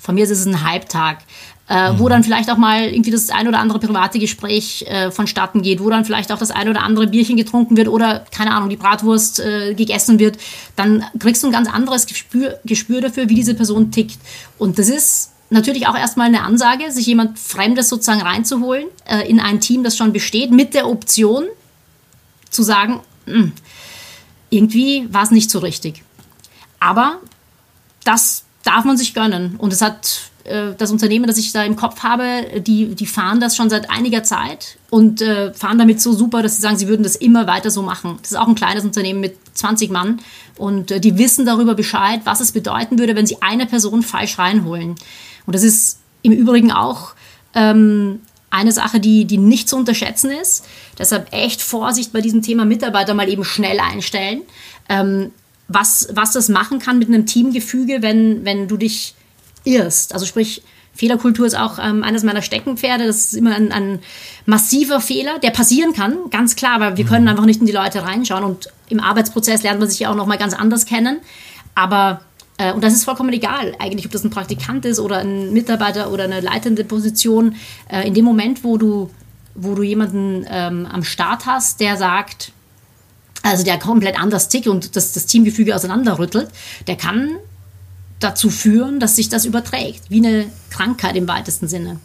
von 0.04 0.14
mir 0.14 0.24
ist 0.24 0.30
es 0.30 0.46
ein 0.46 0.62
Halbtag. 0.62 1.18
Äh, 1.66 1.92
mhm. 1.92 1.98
wo 1.98 2.10
dann 2.10 2.22
vielleicht 2.22 2.50
auch 2.50 2.58
mal 2.58 2.88
irgendwie 2.88 3.10
das 3.10 3.30
ein 3.30 3.48
oder 3.48 3.58
andere 3.58 3.78
private 3.78 4.18
Gespräch 4.18 4.84
äh, 4.86 5.10
vonstatten 5.10 5.62
geht, 5.62 5.82
wo 5.82 5.88
dann 5.88 6.04
vielleicht 6.04 6.30
auch 6.30 6.36
das 6.36 6.50
ein 6.50 6.68
oder 6.68 6.82
andere 6.82 7.06
Bierchen 7.06 7.38
getrunken 7.38 7.78
wird 7.78 7.88
oder, 7.88 8.26
keine 8.30 8.52
Ahnung, 8.52 8.68
die 8.68 8.76
Bratwurst 8.76 9.40
äh, 9.40 9.72
gegessen 9.72 10.18
wird, 10.18 10.36
dann 10.76 11.06
kriegst 11.18 11.42
du 11.42 11.46
ein 11.46 11.52
ganz 11.52 11.70
anderes 11.72 12.04
Gespür, 12.04 12.58
Gespür 12.66 13.00
dafür, 13.00 13.30
wie 13.30 13.34
diese 13.34 13.54
Person 13.54 13.90
tickt. 13.90 14.18
Und 14.58 14.78
das 14.78 14.90
ist 14.90 15.30
natürlich 15.48 15.86
auch 15.86 15.96
erstmal 15.96 16.26
eine 16.26 16.42
Ansage, 16.42 16.90
sich 16.92 17.06
jemand 17.06 17.38
Fremdes 17.38 17.88
sozusagen 17.88 18.20
reinzuholen 18.20 18.88
äh, 19.06 19.26
in 19.26 19.40
ein 19.40 19.60
Team, 19.60 19.84
das 19.84 19.96
schon 19.96 20.12
besteht, 20.12 20.50
mit 20.50 20.74
der 20.74 20.86
Option 20.86 21.44
zu 22.50 22.62
sagen, 22.62 23.00
hm, 23.24 23.52
irgendwie 24.50 25.08
war 25.10 25.22
es 25.22 25.30
nicht 25.30 25.50
so 25.50 25.60
richtig. 25.60 26.02
Aber 26.78 27.20
das 28.04 28.43
darf 28.64 28.84
man 28.84 28.96
sich 28.96 29.14
gönnen. 29.14 29.56
Und 29.58 29.72
es 29.72 29.80
hat 29.80 30.30
äh, 30.44 30.72
das 30.76 30.90
Unternehmen, 30.90 31.26
das 31.26 31.38
ich 31.38 31.52
da 31.52 31.64
im 31.64 31.76
Kopf 31.76 32.02
habe, 32.02 32.60
die, 32.60 32.94
die 32.94 33.06
fahren 33.06 33.40
das 33.40 33.56
schon 33.56 33.70
seit 33.70 33.90
einiger 33.90 34.22
Zeit 34.22 34.76
und 34.90 35.22
äh, 35.22 35.52
fahren 35.52 35.78
damit 35.78 36.00
so 36.00 36.12
super, 36.12 36.42
dass 36.42 36.56
sie 36.56 36.62
sagen, 36.62 36.76
sie 36.76 36.88
würden 36.88 37.02
das 37.02 37.16
immer 37.16 37.46
weiter 37.46 37.70
so 37.70 37.82
machen. 37.82 38.18
Das 38.22 38.32
ist 38.32 38.36
auch 38.36 38.48
ein 38.48 38.54
kleines 38.54 38.84
Unternehmen 38.84 39.20
mit 39.20 39.36
20 39.54 39.90
Mann 39.90 40.20
und 40.56 40.90
äh, 40.90 41.00
die 41.00 41.18
wissen 41.18 41.46
darüber 41.46 41.74
Bescheid, 41.74 42.20
was 42.24 42.40
es 42.40 42.52
bedeuten 42.52 42.98
würde, 42.98 43.16
wenn 43.16 43.26
sie 43.26 43.38
eine 43.40 43.66
Person 43.66 44.02
falsch 44.02 44.38
reinholen. 44.38 44.96
Und 45.46 45.54
das 45.54 45.62
ist 45.62 46.00
im 46.22 46.32
Übrigen 46.32 46.72
auch 46.72 47.14
ähm, 47.54 48.20
eine 48.50 48.72
Sache, 48.72 49.00
die, 49.00 49.24
die 49.24 49.38
nicht 49.38 49.68
zu 49.68 49.76
unterschätzen 49.76 50.30
ist. 50.30 50.64
Deshalb 50.98 51.32
echt 51.32 51.60
Vorsicht 51.60 52.12
bei 52.12 52.20
diesem 52.20 52.40
Thema 52.40 52.64
Mitarbeiter 52.64 53.14
mal 53.14 53.28
eben 53.28 53.44
schnell 53.44 53.80
einstellen. 53.80 54.42
Ähm, 54.88 55.32
was, 55.68 56.08
was 56.12 56.32
das 56.32 56.48
machen 56.48 56.78
kann 56.78 56.98
mit 56.98 57.08
einem 57.08 57.26
Teamgefüge, 57.26 58.02
wenn, 58.02 58.44
wenn 58.44 58.68
du 58.68 58.76
dich 58.76 59.14
irrst. 59.64 60.12
Also 60.12 60.26
sprich, 60.26 60.62
Fehlerkultur 60.94 61.46
ist 61.46 61.56
auch 61.56 61.78
ähm, 61.78 62.04
eines 62.04 62.22
meiner 62.22 62.42
Steckenpferde. 62.42 63.06
Das 63.06 63.26
ist 63.26 63.34
immer 63.34 63.54
ein, 63.54 63.72
ein, 63.72 63.98
massiver 64.46 65.00
Fehler, 65.00 65.38
der 65.40 65.50
passieren 65.50 65.92
kann, 65.92 66.30
ganz 66.30 66.54
klar, 66.54 66.80
weil 66.80 66.96
wir 66.96 67.04
können 67.04 67.22
mhm. 67.22 67.30
einfach 67.30 67.46
nicht 67.46 67.60
in 67.60 67.66
die 67.66 67.72
Leute 67.72 68.02
reinschauen. 68.02 68.44
Und 68.44 68.68
im 68.88 69.00
Arbeitsprozess 69.00 69.62
lernt 69.62 69.80
man 69.80 69.88
sich 69.88 70.00
ja 70.00 70.10
auch 70.10 70.14
nochmal 70.14 70.38
ganz 70.38 70.54
anders 70.54 70.86
kennen. 70.86 71.18
Aber, 71.74 72.20
äh, 72.58 72.72
und 72.72 72.84
das 72.84 72.92
ist 72.92 73.04
vollkommen 73.04 73.32
egal, 73.32 73.74
eigentlich, 73.78 74.06
ob 74.06 74.12
das 74.12 74.22
ein 74.22 74.30
Praktikant 74.30 74.84
ist 74.84 75.00
oder 75.00 75.18
ein 75.18 75.52
Mitarbeiter 75.52 76.12
oder 76.12 76.24
eine 76.24 76.40
leitende 76.40 76.84
Position. 76.84 77.56
Äh, 77.88 78.06
in 78.06 78.14
dem 78.14 78.24
Moment, 78.24 78.62
wo 78.62 78.76
du, 78.76 79.10
wo 79.56 79.74
du 79.74 79.82
jemanden 79.82 80.46
ähm, 80.48 80.86
am 80.86 81.02
Start 81.02 81.46
hast, 81.46 81.80
der 81.80 81.96
sagt, 81.96 82.52
also 83.50 83.62
der 83.62 83.78
komplett 83.78 84.18
anders 84.18 84.48
tickt 84.48 84.66
und 84.66 84.96
das, 84.96 85.12
das 85.12 85.26
Teamgefüge 85.26 85.74
auseinanderrüttelt, 85.74 86.48
der 86.86 86.96
kann 86.96 87.36
dazu 88.18 88.48
führen, 88.48 89.00
dass 89.00 89.16
sich 89.16 89.28
das 89.28 89.44
überträgt, 89.44 90.08
wie 90.08 90.24
eine 90.24 90.46
Krankheit 90.70 91.14
im 91.16 91.28
weitesten 91.28 91.68
Sinne. 91.68 92.00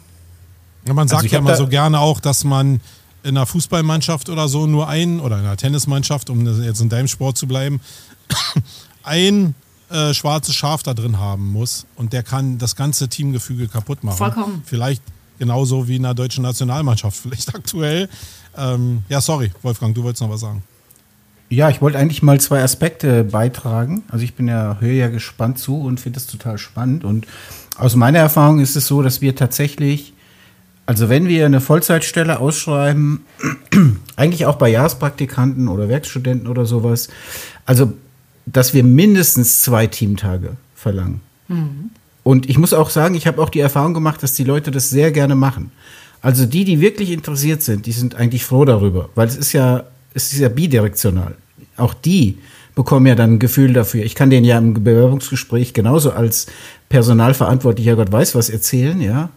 Ja, 0.86 0.92
man 0.92 1.08
sagt 1.08 1.24
also 1.24 1.34
ja 1.34 1.38
immer 1.38 1.56
so 1.56 1.66
gerne 1.66 2.00
auch, 2.00 2.20
dass 2.20 2.44
man 2.44 2.80
in 3.22 3.36
einer 3.36 3.46
Fußballmannschaft 3.46 4.28
oder 4.28 4.48
so 4.48 4.66
nur 4.66 4.88
ein, 4.88 5.20
oder 5.20 5.38
in 5.38 5.44
einer 5.44 5.56
Tennismannschaft, 5.56 6.30
um 6.30 6.46
jetzt 6.62 6.80
in 6.80 6.88
deinem 6.88 7.08
Sport 7.08 7.38
zu 7.38 7.46
bleiben, 7.46 7.80
ein 9.02 9.54
äh, 9.90 10.12
schwarzes 10.14 10.54
Schaf 10.54 10.82
da 10.82 10.94
drin 10.94 11.18
haben 11.18 11.50
muss 11.52 11.86
und 11.96 12.12
der 12.12 12.22
kann 12.22 12.58
das 12.58 12.76
ganze 12.76 13.08
Teamgefüge 13.08 13.68
kaputt 13.68 14.04
machen. 14.04 14.18
Vollkommen. 14.18 14.62
Vielleicht 14.64 15.02
genauso 15.38 15.88
wie 15.88 15.96
in 15.96 16.02
der 16.02 16.14
deutschen 16.14 16.42
Nationalmannschaft, 16.42 17.16
vielleicht 17.22 17.54
aktuell. 17.54 18.08
Ähm, 18.56 19.04
ja, 19.08 19.22
sorry, 19.22 19.50
Wolfgang, 19.62 19.94
du 19.94 20.02
wolltest 20.02 20.22
noch 20.22 20.30
was 20.30 20.40
sagen. 20.40 20.62
Ja, 21.52 21.68
ich 21.68 21.82
wollte 21.82 21.98
eigentlich 21.98 22.22
mal 22.22 22.40
zwei 22.40 22.62
Aspekte 22.62 23.24
beitragen. 23.24 24.04
Also 24.08 24.24
ich 24.24 24.34
bin 24.34 24.46
ja, 24.46 24.76
höre 24.78 24.92
ja 24.92 25.08
gespannt 25.08 25.58
zu 25.58 25.80
und 25.80 25.98
finde 25.98 26.20
es 26.20 26.28
total 26.28 26.58
spannend. 26.58 27.02
Und 27.04 27.26
aus 27.76 27.96
meiner 27.96 28.20
Erfahrung 28.20 28.60
ist 28.60 28.76
es 28.76 28.86
so, 28.86 29.02
dass 29.02 29.20
wir 29.20 29.34
tatsächlich, 29.34 30.14
also 30.86 31.08
wenn 31.08 31.26
wir 31.26 31.44
eine 31.46 31.60
Vollzeitstelle 31.60 32.38
ausschreiben, 32.38 33.24
eigentlich 34.16 34.46
auch 34.46 34.56
bei 34.56 34.68
Jahrespraktikanten 34.68 35.66
oder 35.66 35.88
Werkstudenten 35.88 36.46
oder 36.46 36.66
sowas, 36.66 37.08
also 37.66 37.94
dass 38.46 38.72
wir 38.72 38.84
mindestens 38.84 39.62
zwei 39.62 39.88
Teamtage 39.88 40.56
verlangen. 40.76 41.20
Mhm. 41.48 41.90
Und 42.22 42.48
ich 42.48 42.58
muss 42.58 42.72
auch 42.72 42.90
sagen, 42.90 43.16
ich 43.16 43.26
habe 43.26 43.42
auch 43.42 43.48
die 43.48 43.60
Erfahrung 43.60 43.92
gemacht, 43.92 44.22
dass 44.22 44.34
die 44.34 44.44
Leute 44.44 44.70
das 44.70 44.88
sehr 44.88 45.10
gerne 45.10 45.34
machen. 45.34 45.72
Also 46.22 46.46
die, 46.46 46.64
die 46.64 46.80
wirklich 46.80 47.10
interessiert 47.10 47.62
sind, 47.62 47.86
die 47.86 47.92
sind 47.92 48.14
eigentlich 48.14 48.44
froh 48.44 48.64
darüber, 48.64 49.08
weil 49.16 49.26
es 49.26 49.36
ist 49.36 49.52
ja 49.52 49.84
es 50.14 50.32
ist 50.32 50.38
ja 50.38 50.48
bidirektional. 50.48 51.36
Auch 51.76 51.94
die 51.94 52.38
bekommen 52.74 53.06
ja 53.06 53.14
dann 53.14 53.34
ein 53.34 53.38
Gefühl 53.38 53.72
dafür. 53.72 54.04
Ich 54.04 54.14
kann 54.14 54.30
denen 54.30 54.44
ja 54.44 54.58
im 54.58 54.74
Bewerbungsgespräch 54.74 55.74
genauso 55.74 56.12
als 56.12 56.46
Personalverantwortlicher 56.88 57.96
Gott 57.96 58.10
weiß 58.12 58.34
was 58.34 58.50
erzählen, 58.50 59.00
ja. 59.00 59.30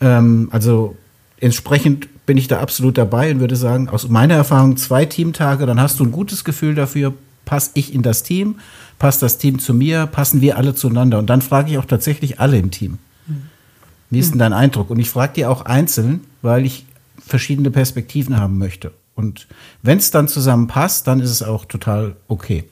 Ähm, 0.00 0.48
also 0.52 0.96
entsprechend 1.40 2.08
bin 2.26 2.36
ich 2.36 2.48
da 2.48 2.60
absolut 2.60 2.98
dabei 2.98 3.30
und 3.30 3.40
würde 3.40 3.56
sagen, 3.56 3.88
aus 3.88 4.08
meiner 4.08 4.34
Erfahrung 4.34 4.76
zwei 4.76 5.04
Teamtage, 5.04 5.64
dann 5.64 5.80
hast 5.80 6.00
du 6.00 6.04
ein 6.04 6.12
gutes 6.12 6.44
Gefühl 6.44 6.74
dafür, 6.74 7.14
passe 7.44 7.70
ich 7.74 7.94
in 7.94 8.02
das 8.02 8.24
Team, 8.24 8.56
passt 8.98 9.22
das 9.22 9.38
Team 9.38 9.58
zu 9.58 9.72
mir, 9.72 10.06
passen 10.06 10.40
wir 10.40 10.56
alle 10.58 10.74
zueinander. 10.74 11.18
Und 11.18 11.30
dann 11.30 11.42
frage 11.42 11.70
ich 11.70 11.78
auch 11.78 11.84
tatsächlich 11.84 12.40
alle 12.40 12.58
im 12.58 12.70
Team. 12.70 12.98
Wie 14.10 14.18
ist 14.18 14.30
denn 14.30 14.38
dein 14.38 14.52
Eindruck? 14.52 14.90
Und 14.90 14.98
ich 14.98 15.10
frage 15.10 15.32
die 15.34 15.46
auch 15.46 15.62
einzeln, 15.62 16.20
weil 16.42 16.64
ich 16.64 16.86
verschiedene 17.18 17.70
Perspektiven 17.70 18.38
haben 18.38 18.58
möchte. 18.58 18.92
Und 19.16 19.48
wenn 19.82 19.96
es 19.96 20.10
dann 20.10 20.28
zusammenpasst, 20.28 21.06
dann 21.06 21.20
ist 21.20 21.30
es 21.30 21.42
auch 21.42 21.64
total 21.64 22.16
okay. 22.28 22.64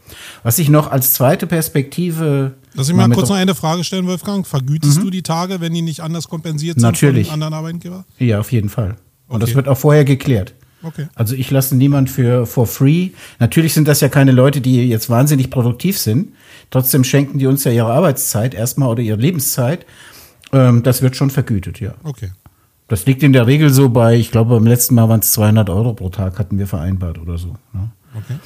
Was 0.42 0.58
ich 0.58 0.68
noch 0.68 0.90
als 0.90 1.12
zweite 1.12 1.46
Perspektive. 1.46 2.52
Lass 2.74 2.88
ich 2.88 2.94
mal, 2.94 3.08
mal 3.08 3.14
kurz 3.14 3.30
noch 3.30 3.36
eine 3.36 3.54
Frage 3.54 3.82
stellen, 3.82 4.06
Wolfgang. 4.06 4.46
Vergütest 4.46 4.98
mhm. 4.98 5.04
du 5.04 5.10
die 5.10 5.22
Tage, 5.22 5.62
wenn 5.62 5.72
die 5.72 5.80
nicht 5.80 6.00
anders 6.00 6.28
kompensiert 6.28 6.74
sind 6.74 6.82
Natürlich. 6.82 7.28
von 7.28 7.34
anderen 7.34 7.54
Arbeitgeber? 7.54 8.04
Ja, 8.18 8.40
auf 8.40 8.52
jeden 8.52 8.68
Fall. 8.68 8.96
Und 9.26 9.36
okay. 9.36 9.46
das 9.46 9.54
wird 9.54 9.68
auch 9.68 9.78
vorher 9.78 10.04
geklärt. 10.04 10.54
Okay. 10.82 11.08
Also 11.14 11.34
ich 11.34 11.50
lasse 11.50 11.76
niemand 11.76 12.10
für 12.10 12.44
for 12.44 12.66
free. 12.66 13.10
Natürlich 13.38 13.72
sind 13.72 13.88
das 13.88 14.00
ja 14.00 14.10
keine 14.10 14.32
Leute, 14.32 14.60
die 14.60 14.86
jetzt 14.86 15.08
wahnsinnig 15.08 15.50
produktiv 15.50 15.98
sind. 15.98 16.34
Trotzdem 16.70 17.04
schenken 17.04 17.38
die 17.38 17.46
uns 17.46 17.64
ja 17.64 17.72
ihre 17.72 17.90
Arbeitszeit 17.90 18.52
erstmal 18.52 18.90
oder 18.90 19.02
ihre 19.02 19.18
Lebenszeit. 19.18 19.86
Ähm, 20.52 20.82
das 20.82 21.00
wird 21.00 21.16
schon 21.16 21.30
vergütet, 21.30 21.80
ja. 21.80 21.94
Okay. 22.04 22.30
Das 22.88 23.06
liegt 23.06 23.22
in 23.22 23.32
der 23.32 23.46
Regel 23.46 23.70
so 23.70 23.88
bei, 23.88 24.16
ich 24.16 24.30
glaube, 24.30 24.54
beim 24.54 24.66
letzten 24.66 24.94
Mal 24.94 25.08
waren 25.08 25.20
es 25.20 25.32
200 25.32 25.70
Euro 25.70 25.94
pro 25.94 26.10
Tag, 26.10 26.38
hatten 26.38 26.58
wir 26.58 26.66
vereinbart 26.66 27.18
oder 27.18 27.38
so. 27.38 27.56
Ne? 27.72 27.88
Okay. 28.14 28.38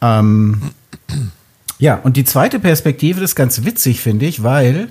Ähm, 0.00 0.62
ja, 1.78 1.96
und 1.96 2.16
die 2.16 2.24
zweite 2.24 2.60
Perspektive 2.60 3.20
das 3.20 3.30
ist 3.30 3.36
ganz 3.36 3.64
witzig, 3.64 4.00
finde 4.00 4.26
ich, 4.26 4.42
weil 4.42 4.88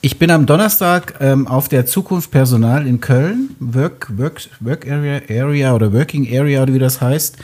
ich 0.00 0.18
bin 0.18 0.30
am 0.30 0.46
Donnerstag 0.46 1.14
ähm, 1.20 1.46
auf 1.46 1.68
der 1.68 1.86
Zukunft 1.86 2.30
Personal 2.30 2.86
in 2.86 3.00
Köln, 3.00 3.54
Work, 3.60 4.12
Work, 4.16 4.48
Work 4.60 4.90
Area, 4.90 5.20
Area 5.28 5.74
oder 5.74 5.92
Working 5.92 6.26
Area 6.36 6.62
oder 6.62 6.74
wie 6.74 6.78
das 6.78 7.00
heißt, 7.00 7.36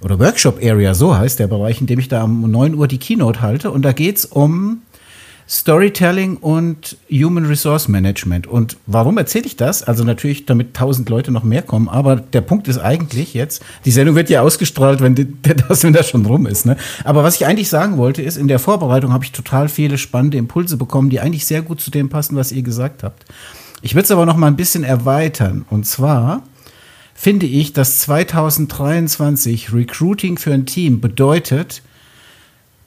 oder 0.00 0.18
Workshop 0.20 0.58
Area, 0.62 0.94
so 0.94 1.16
heißt 1.16 1.38
der 1.38 1.46
Bereich, 1.46 1.80
in 1.80 1.86
dem 1.86 1.98
ich 1.98 2.08
da 2.08 2.24
um 2.24 2.50
9 2.50 2.74
Uhr 2.74 2.86
die 2.86 2.98
Keynote 2.98 3.40
halte. 3.40 3.70
Und 3.70 3.82
da 3.82 3.92
geht's 3.92 4.26
um 4.26 4.82
Storytelling 5.48 6.38
und 6.38 6.96
Human 7.10 7.44
Resource 7.44 7.88
Management. 7.88 8.46
Und 8.46 8.78
warum 8.86 9.18
erzähle 9.18 9.44
ich 9.46 9.56
das? 9.56 9.82
Also 9.82 10.02
natürlich, 10.02 10.46
damit 10.46 10.74
tausend 10.74 11.08
Leute 11.10 11.30
noch 11.30 11.44
mehr 11.44 11.62
kommen. 11.62 11.88
Aber 11.88 12.16
der 12.16 12.40
Punkt 12.40 12.66
ist 12.68 12.78
eigentlich 12.78 13.34
jetzt, 13.34 13.62
die 13.84 13.90
Sendung 13.90 14.14
wird 14.14 14.30
ja 14.30 14.40
ausgestrahlt, 14.40 15.00
wenn 15.02 15.14
das, 15.42 15.82
wenn 15.82 15.92
das 15.92 16.08
schon 16.08 16.24
rum 16.24 16.46
ist. 16.46 16.64
Ne? 16.64 16.76
Aber 17.04 17.22
was 17.24 17.36
ich 17.36 17.46
eigentlich 17.46 17.68
sagen 17.68 17.98
wollte, 17.98 18.22
ist, 18.22 18.36
in 18.36 18.48
der 18.48 18.58
Vorbereitung 18.58 19.12
habe 19.12 19.24
ich 19.24 19.32
total 19.32 19.68
viele 19.68 19.98
spannende 19.98 20.38
Impulse 20.38 20.76
bekommen, 20.76 21.10
die 21.10 21.20
eigentlich 21.20 21.44
sehr 21.44 21.62
gut 21.62 21.80
zu 21.80 21.90
dem 21.90 22.08
passen, 22.08 22.36
was 22.36 22.52
ihr 22.52 22.62
gesagt 22.62 23.02
habt. 23.02 23.24
Ich 23.82 23.94
würde 23.94 24.04
es 24.04 24.10
aber 24.10 24.24
noch 24.24 24.36
mal 24.36 24.46
ein 24.46 24.56
bisschen 24.56 24.82
erweitern. 24.82 25.66
Und 25.68 25.84
zwar 25.84 26.42
finde 27.14 27.44
ich, 27.44 27.74
dass 27.74 28.00
2023 28.00 29.74
Recruiting 29.74 30.38
für 30.38 30.54
ein 30.54 30.64
Team 30.64 31.00
bedeutet, 31.00 31.82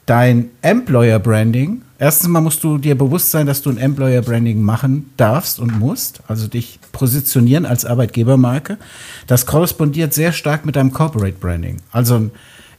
dein 0.08 0.50
Employer 0.62 1.18
Branding 1.18 1.82
Erstens 2.00 2.28
mal 2.28 2.40
musst 2.40 2.62
du 2.62 2.78
dir 2.78 2.96
bewusst 2.96 3.32
sein, 3.32 3.46
dass 3.46 3.60
du 3.60 3.70
ein 3.70 3.76
Employer 3.76 4.22
Branding 4.22 4.60
machen 4.62 5.10
darfst 5.16 5.58
und 5.58 5.76
musst, 5.80 6.20
also 6.28 6.46
dich 6.46 6.78
positionieren 6.92 7.66
als 7.66 7.84
Arbeitgebermarke. 7.84 8.78
Das 9.26 9.46
korrespondiert 9.46 10.14
sehr 10.14 10.30
stark 10.30 10.64
mit 10.64 10.76
deinem 10.76 10.92
Corporate 10.92 11.36
Branding. 11.40 11.78
Also 11.90 12.30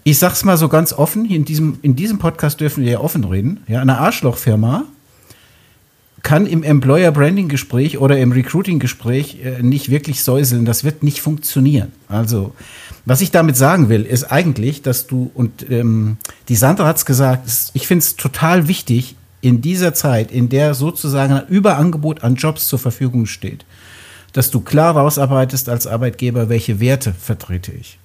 ich 0.06 0.18
sag's 0.20 0.46
mal 0.46 0.56
so 0.56 0.70
ganz 0.70 0.94
offen, 0.94 1.26
in 1.26 1.44
diesem, 1.44 1.80
in 1.82 1.98
diesem 1.98 2.18
Podcast 2.18 2.62
dürfen 2.62 2.86
wir 2.86 2.92
ja 2.94 3.00
offen 3.02 3.26
reden. 3.26 3.60
Ja, 3.68 3.82
eine 3.82 3.98
Arschlochfirma 3.98 4.86
kann 6.30 6.46
im 6.46 6.62
Employer 6.62 7.12
Branding 7.12 7.50
Gespräch 7.50 7.98
oder 7.98 8.20
im 8.20 8.32
Recruiting 8.32 8.78
Gespräch 8.78 9.40
äh, 9.44 9.64
nicht 9.64 9.90
wirklich 9.90 10.24
säuseln. 10.24 10.64
Das 10.64 10.84
wird 10.84 11.02
nicht 11.02 11.22
funktionieren. 11.22 11.92
Also, 12.08 12.54
was 13.04 13.22
ich 13.22 13.32
damit 13.32 13.58
sagen 13.58 13.90
will, 13.90 14.04
ist 14.04 14.26
eigentlich, 14.26 14.84
dass 14.84 15.08
du, 15.08 15.32
und 15.34 15.68
ähm, 15.72 16.18
die 16.48 16.56
Sandra 16.56 16.86
hat's 16.86 17.08
gesagt, 17.08 17.50
ich 17.74 17.88
finde 17.88 18.04
es 18.04 18.16
total 18.16 18.68
wichtig, 18.68 19.16
in 19.42 19.62
dieser 19.62 19.96
Zeit, 19.96 20.32
in 20.32 20.50
der 20.50 20.76
sozusagen 20.76 21.34
ein 21.34 21.48
Überangebot 21.48 22.24
an 22.24 22.36
Jobs 22.36 22.68
zur 22.68 22.78
Verfügung 22.78 23.26
steht, 23.26 23.66
dass 24.34 24.52
du 24.52 24.60
klar 24.60 24.96
rausarbeitest 24.96 25.68
als 25.68 25.88
Arbeitgeber, 25.88 26.48
welche 26.48 26.80
Werte 26.80 27.12
vertrete 27.12 27.72
ich. 27.72 27.98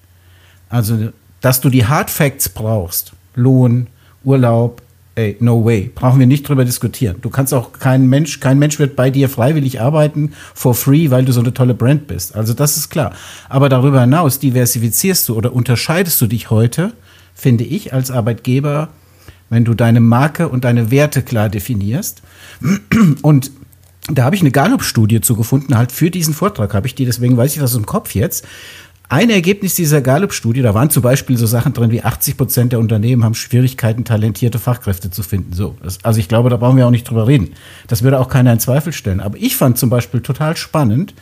Also, 0.67 1.09
dass 1.41 1.61
du 1.61 1.69
die 1.69 1.85
Hard 1.85 2.09
Facts 2.09 2.49
brauchst, 2.49 3.11
Lohn, 3.35 3.85
Urlaub, 4.23 4.81
ey, 5.15 5.37
no 5.39 5.63
way. 5.63 5.91
Brauchen 5.93 6.19
wir 6.19 6.27
nicht 6.27 6.47
drüber 6.47 6.65
diskutieren. 6.65 7.17
Du 7.21 7.29
kannst 7.29 7.53
auch 7.53 7.71
kein 7.73 8.07
Mensch, 8.07 8.39
kein 8.41 8.59
Mensch 8.59 8.79
wird 8.79 8.95
bei 8.95 9.09
dir 9.09 9.29
freiwillig 9.29 9.81
arbeiten 9.81 10.33
for 10.53 10.75
free, 10.75 11.09
weil 11.09 11.25
du 11.25 11.31
so 11.31 11.39
eine 11.39 11.53
tolle 11.53 11.73
Brand 11.73 12.07
bist. 12.07 12.35
Also 12.35 12.53
das 12.53 12.77
ist 12.77 12.89
klar. 12.89 13.13
Aber 13.49 13.69
darüber 13.69 14.01
hinaus 14.01 14.39
diversifizierst 14.39 15.29
du 15.29 15.35
oder 15.35 15.53
unterscheidest 15.53 16.21
du 16.21 16.27
dich 16.27 16.49
heute, 16.49 16.93
finde 17.33 17.63
ich, 17.63 17.93
als 17.93 18.11
Arbeitgeber, 18.11 18.89
wenn 19.49 19.63
du 19.63 19.73
deine 19.73 20.01
Marke 20.01 20.49
und 20.49 20.65
deine 20.65 20.91
Werte 20.91 21.21
klar 21.21 21.49
definierst. 21.49 22.21
Und 23.21 23.51
da 24.07 24.23
habe 24.23 24.35
ich 24.35 24.41
eine 24.41 24.51
Gallup-Studie 24.51 25.21
zu 25.21 25.35
gefunden, 25.35 25.75
halt 25.77 25.91
für 25.91 26.11
diesen 26.11 26.33
Vortrag 26.33 26.73
habe 26.73 26.85
ich 26.85 26.93
die, 26.93 27.05
deswegen 27.05 27.37
weiß 27.37 27.55
ich 27.55 27.61
das 27.61 27.73
im 27.73 27.85
Kopf 27.87 28.13
jetzt. 28.13 28.45
Ein 29.07 29.29
Ergebnis 29.29 29.75
dieser 29.75 30.01
Gallup-Studie, 30.01 30.61
da 30.61 30.73
waren 30.73 30.89
zum 30.89 31.03
Beispiel 31.03 31.37
so 31.37 31.45
Sachen 31.45 31.73
drin 31.73 31.91
wie 31.91 32.01
80 32.01 32.37
Prozent 32.37 32.71
der 32.71 32.79
Unternehmen 32.79 33.23
haben 33.23 33.35
Schwierigkeiten, 33.35 34.03
talentierte 34.03 34.57
Fachkräfte 34.57 35.11
zu 35.11 35.21
finden. 35.21 35.53
So, 35.53 35.75
das, 35.83 36.03
also 36.03 36.19
ich 36.19 36.27
glaube, 36.27 36.49
da 36.49 36.57
brauchen 36.57 36.77
wir 36.77 36.87
auch 36.87 36.91
nicht 36.91 37.07
drüber 37.07 37.27
reden. 37.27 37.53
Das 37.87 38.01
würde 38.01 38.19
auch 38.19 38.29
keiner 38.29 38.51
in 38.51 38.59
Zweifel 38.59 38.93
stellen. 38.93 39.19
Aber 39.19 39.37
ich 39.37 39.55
fand 39.55 39.77
zum 39.77 39.91
Beispiel 39.91 40.21
total 40.21 40.57
spannend, 40.57 41.13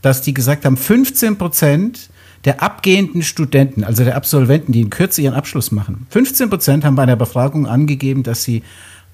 dass 0.00 0.22
die 0.22 0.32
gesagt 0.32 0.64
haben, 0.64 0.78
15 0.78 1.36
Prozent 1.36 2.08
der 2.46 2.62
abgehenden 2.62 3.22
Studenten, 3.22 3.84
also 3.84 4.02
der 4.02 4.16
Absolventen, 4.16 4.72
die 4.72 4.80
in 4.80 4.88
Kürze 4.88 5.20
ihren 5.20 5.34
Abschluss 5.34 5.72
machen, 5.72 6.06
15 6.08 6.48
Prozent 6.48 6.84
haben 6.86 6.96
bei 6.96 7.02
einer 7.02 7.16
Befragung 7.16 7.66
angegeben, 7.66 8.22
dass 8.22 8.44
sie, 8.44 8.62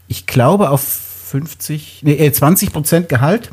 ich 0.07 0.27
glaube, 0.27 0.71
auf 0.71 0.81
50, 0.83 2.03
nee, 2.05 2.31
20 2.31 2.73
Prozent 2.73 3.09
Gehalt 3.09 3.51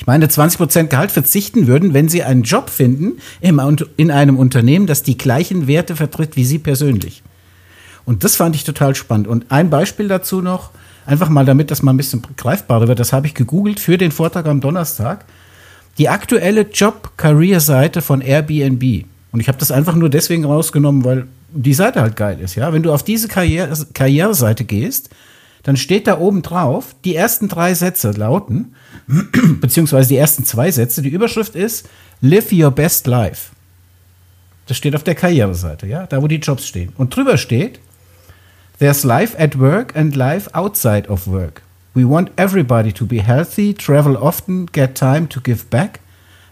ich 0.00 0.06
meine, 0.06 0.28
20% 0.28 0.84
Gehalt 0.84 1.10
verzichten 1.10 1.66
würden, 1.66 1.92
wenn 1.92 2.08
sie 2.08 2.22
einen 2.22 2.42
Job 2.42 2.70
finden 2.70 3.18
in 3.42 4.10
einem 4.10 4.38
Unternehmen, 4.38 4.86
das 4.86 5.02
die 5.02 5.18
gleichen 5.18 5.66
Werte 5.66 5.94
vertritt 5.94 6.36
wie 6.36 6.46
sie 6.46 6.58
persönlich. 6.58 7.22
Und 8.06 8.24
das 8.24 8.34
fand 8.34 8.56
ich 8.56 8.64
total 8.64 8.94
spannend. 8.94 9.28
Und 9.28 9.52
ein 9.52 9.68
Beispiel 9.68 10.08
dazu 10.08 10.40
noch, 10.40 10.70
einfach 11.04 11.28
mal 11.28 11.44
damit 11.44 11.70
das 11.70 11.82
mal 11.82 11.92
ein 11.92 11.98
bisschen 11.98 12.22
greifbarer 12.38 12.88
wird, 12.88 12.98
das 12.98 13.12
habe 13.12 13.26
ich 13.26 13.34
gegoogelt 13.34 13.78
für 13.78 13.98
den 13.98 14.10
Vortrag 14.10 14.46
am 14.46 14.62
Donnerstag. 14.62 15.26
Die 15.98 16.08
aktuelle 16.08 16.62
Job-Career-Seite 16.62 18.00
von 18.00 18.22
Airbnb. 18.22 19.04
Und 19.32 19.40
ich 19.40 19.48
habe 19.48 19.58
das 19.58 19.70
einfach 19.70 19.96
nur 19.96 20.08
deswegen 20.08 20.46
rausgenommen, 20.46 21.04
weil 21.04 21.26
die 21.52 21.74
Seite 21.74 22.00
halt 22.00 22.16
geil 22.16 22.40
ist. 22.40 22.54
Ja, 22.54 22.72
Wenn 22.72 22.82
du 22.82 22.90
auf 22.90 23.02
diese 23.02 23.28
Karriere 23.28 23.76
Karriereseite 23.92 24.64
gehst, 24.64 25.10
dann 25.62 25.76
steht 25.76 26.06
da 26.06 26.18
oben 26.18 26.42
drauf, 26.42 26.94
die 27.04 27.14
ersten 27.14 27.48
drei 27.48 27.74
Sätze 27.74 28.12
lauten, 28.12 28.74
beziehungsweise 29.60 30.08
die 30.08 30.16
ersten 30.16 30.44
zwei 30.44 30.70
Sätze, 30.70 31.02
die 31.02 31.08
Überschrift 31.10 31.54
ist 31.54 31.88
Live 32.20 32.52
Your 32.52 32.70
Best 32.70 33.06
Life. 33.06 33.52
Das 34.66 34.76
steht 34.76 34.94
auf 34.94 35.02
der 35.02 35.14
Karriereseite, 35.14 35.86
ja, 35.86 36.06
da 36.06 36.22
wo 36.22 36.28
die 36.28 36.36
Jobs 36.36 36.66
stehen. 36.66 36.92
Und 36.96 37.14
drüber 37.14 37.36
steht, 37.36 37.80
There's 38.78 39.04
life 39.04 39.38
at 39.38 39.58
work 39.58 39.94
and 39.94 40.16
life 40.16 40.48
outside 40.54 41.08
of 41.10 41.26
work. 41.26 41.60
We 41.92 42.08
want 42.08 42.30
everybody 42.36 42.92
to 42.92 43.04
be 43.04 43.20
healthy, 43.20 43.74
travel 43.74 44.16
often, 44.16 44.66
get 44.72 44.94
time 44.94 45.28
to 45.28 45.40
give 45.40 45.66
back 45.68 46.00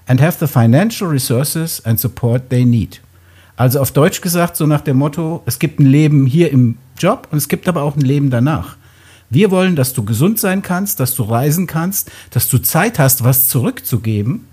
and 0.06 0.20
have 0.20 0.38
the 0.38 0.46
financial 0.46 1.08
resources 1.08 1.80
and 1.86 1.98
support 1.98 2.50
they 2.50 2.64
need. 2.64 3.00
Also 3.56 3.80
auf 3.80 3.92
Deutsch 3.92 4.20
gesagt, 4.20 4.56
so 4.56 4.66
nach 4.66 4.80
dem 4.80 4.98
Motto, 4.98 5.42
es 5.46 5.58
gibt 5.58 5.80
ein 5.80 5.86
Leben 5.86 6.26
hier 6.26 6.50
im 6.52 6.76
Job 6.98 7.28
und 7.30 7.38
es 7.38 7.48
gibt 7.48 7.68
aber 7.68 7.82
auch 7.82 7.96
ein 7.96 8.02
Leben 8.02 8.30
danach. 8.30 8.76
Wir 9.30 9.50
wollen, 9.50 9.76
dass 9.76 9.92
du 9.92 10.04
gesund 10.04 10.38
sein 10.38 10.62
kannst, 10.62 11.00
dass 11.00 11.14
du 11.14 11.22
reisen 11.22 11.66
kannst, 11.66 12.10
dass 12.30 12.48
du 12.48 12.58
Zeit 12.58 12.98
hast, 12.98 13.24
was 13.24 13.48
zurückzugeben 13.48 14.46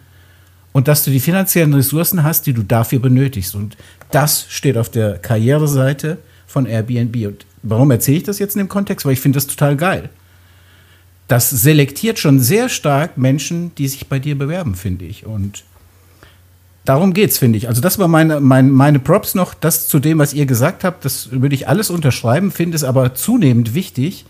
und 0.74 0.90
dass 0.90 1.06
du 1.06 1.12
die 1.12 1.22
finanziellen 1.22 1.74
Ressourcen 1.74 2.24
hast, 2.24 2.46
die 2.46 2.54
du 2.54 2.64
dafür 2.64 3.00
benötigst. 3.00 3.56
Und 3.56 3.78
das 4.12 4.46
steht 4.50 4.78
auf 4.78 4.90
der 4.90 5.18
Karriereseite 5.18 6.18
von 6.46 6.66
Airbnb. 6.66 7.16
Und 7.28 7.46
warum 7.64 7.92
erzähle 7.92 8.18
ich 8.18 8.24
das 8.24 8.40
jetzt 8.40 8.56
in 8.56 8.60
dem 8.60 8.70
Kontext? 8.70 9.06
Weil 9.06 9.14
ich 9.14 9.22
finde 9.22 9.38
das 9.38 9.48
total 9.48 9.78
geil. 9.78 10.10
Das 11.28 11.50
selektiert 11.50 12.20
schon 12.20 12.40
sehr 12.40 12.70
stark 12.70 13.18
Menschen, 13.18 13.74
die 13.76 13.88
sich 13.88 14.08
bei 14.08 14.20
dir 14.20 14.38
bewerben, 14.38 14.76
finde 14.76 15.06
ich. 15.06 15.26
Und 15.26 15.64
darum 16.84 17.14
geht's, 17.14 17.38
finde 17.38 17.58
ich. 17.58 17.68
Also 17.68 17.82
das 17.82 17.98
war 17.98 18.08
meine, 18.08 18.42
meine, 18.42 18.70
meine 18.70 19.00
Props 19.00 19.34
noch. 19.34 19.54
Das 19.54 19.88
zu 19.88 20.00
dem, 20.00 20.20
was 20.20 20.34
ihr 20.34 20.46
gesagt 20.46 20.84
habt, 20.84 21.06
das 21.06 21.32
würde 21.32 21.56
ich 21.56 21.68
alles 21.68 21.90
unterschreiben, 21.90 22.52
finde 22.52 22.76
es 22.76 22.84
aber 22.84 23.16
zunehmend 23.16 23.74
wichtig, 23.74 24.26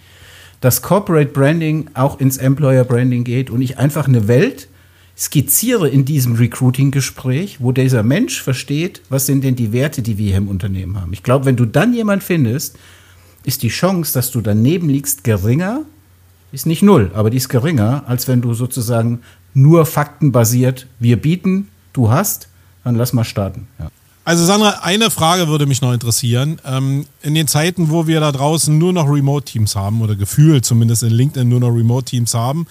dass 0.65 0.81
Corporate 0.81 1.31
Branding 1.31 1.91
auch 1.93 2.19
ins 2.19 2.37
Employer 2.37 2.85
Branding 2.85 3.23
geht 3.23 3.51
und 3.51 3.61
ich 3.61 3.77
einfach 3.77 4.07
eine 4.07 4.27
Welt 4.27 4.67
skizziere 5.15 5.87
in 5.87 6.05
diesem 6.05 6.33
Recruiting-Gespräch, 6.37 7.57
wo 7.61 7.71
dieser 7.71 8.01
Mensch 8.01 8.41
versteht, 8.41 9.03
was 9.09 9.27
sind 9.27 9.43
denn 9.43 9.55
die 9.55 9.73
Werte, 9.73 10.01
die 10.01 10.17
wir 10.17 10.29
hier 10.29 10.37
im 10.37 10.47
Unternehmen 10.47 10.99
haben. 10.99 11.13
Ich 11.13 11.21
glaube, 11.21 11.45
wenn 11.45 11.55
du 11.55 11.65
dann 11.65 11.93
jemand 11.93 12.23
findest, 12.23 12.79
ist 13.43 13.61
die 13.61 13.69
Chance, 13.69 14.11
dass 14.15 14.31
du 14.31 14.41
daneben 14.41 14.89
liegst, 14.89 15.23
geringer, 15.23 15.83
ist 16.51 16.65
nicht 16.65 16.81
null, 16.81 17.11
aber 17.13 17.29
die 17.29 17.37
ist 17.37 17.49
geringer, 17.49 18.03
als 18.07 18.27
wenn 18.27 18.41
du 18.41 18.55
sozusagen 18.55 19.19
nur 19.53 19.85
faktenbasiert, 19.85 20.87
wir 20.97 21.21
bieten, 21.21 21.67
du 21.93 22.09
hast, 22.09 22.49
dann 22.83 22.95
lass 22.95 23.13
mal 23.13 23.23
starten. 23.23 23.67
Ja. 23.77 23.91
Also 24.25 24.43
Sandra, 24.43 24.79
eine 24.81 25.11
Frage 25.11 25.47
würde 25.47 25.67
mich 25.67 25.81
noch 25.81 25.93
interessieren. 25.93 26.59
Ähm, 26.65 27.05
in 27.21 27.35
den 27.35 27.47
Zeiten, 27.47 27.91
wo 27.91 28.07
wir 28.07 28.19
da 28.19 28.31
draußen 28.31 28.75
nur 28.75 28.91
noch 28.91 29.07
Remote-Teams 29.07 29.75
haben 29.75 30.01
oder 30.01 30.15
gefühlt 30.15 30.65
zumindest 30.65 31.03
in 31.03 31.11
LinkedIn 31.11 31.47
nur 31.47 31.59
noch 31.59 31.69
Remote-Teams 31.69 32.33
haben, 32.33 32.65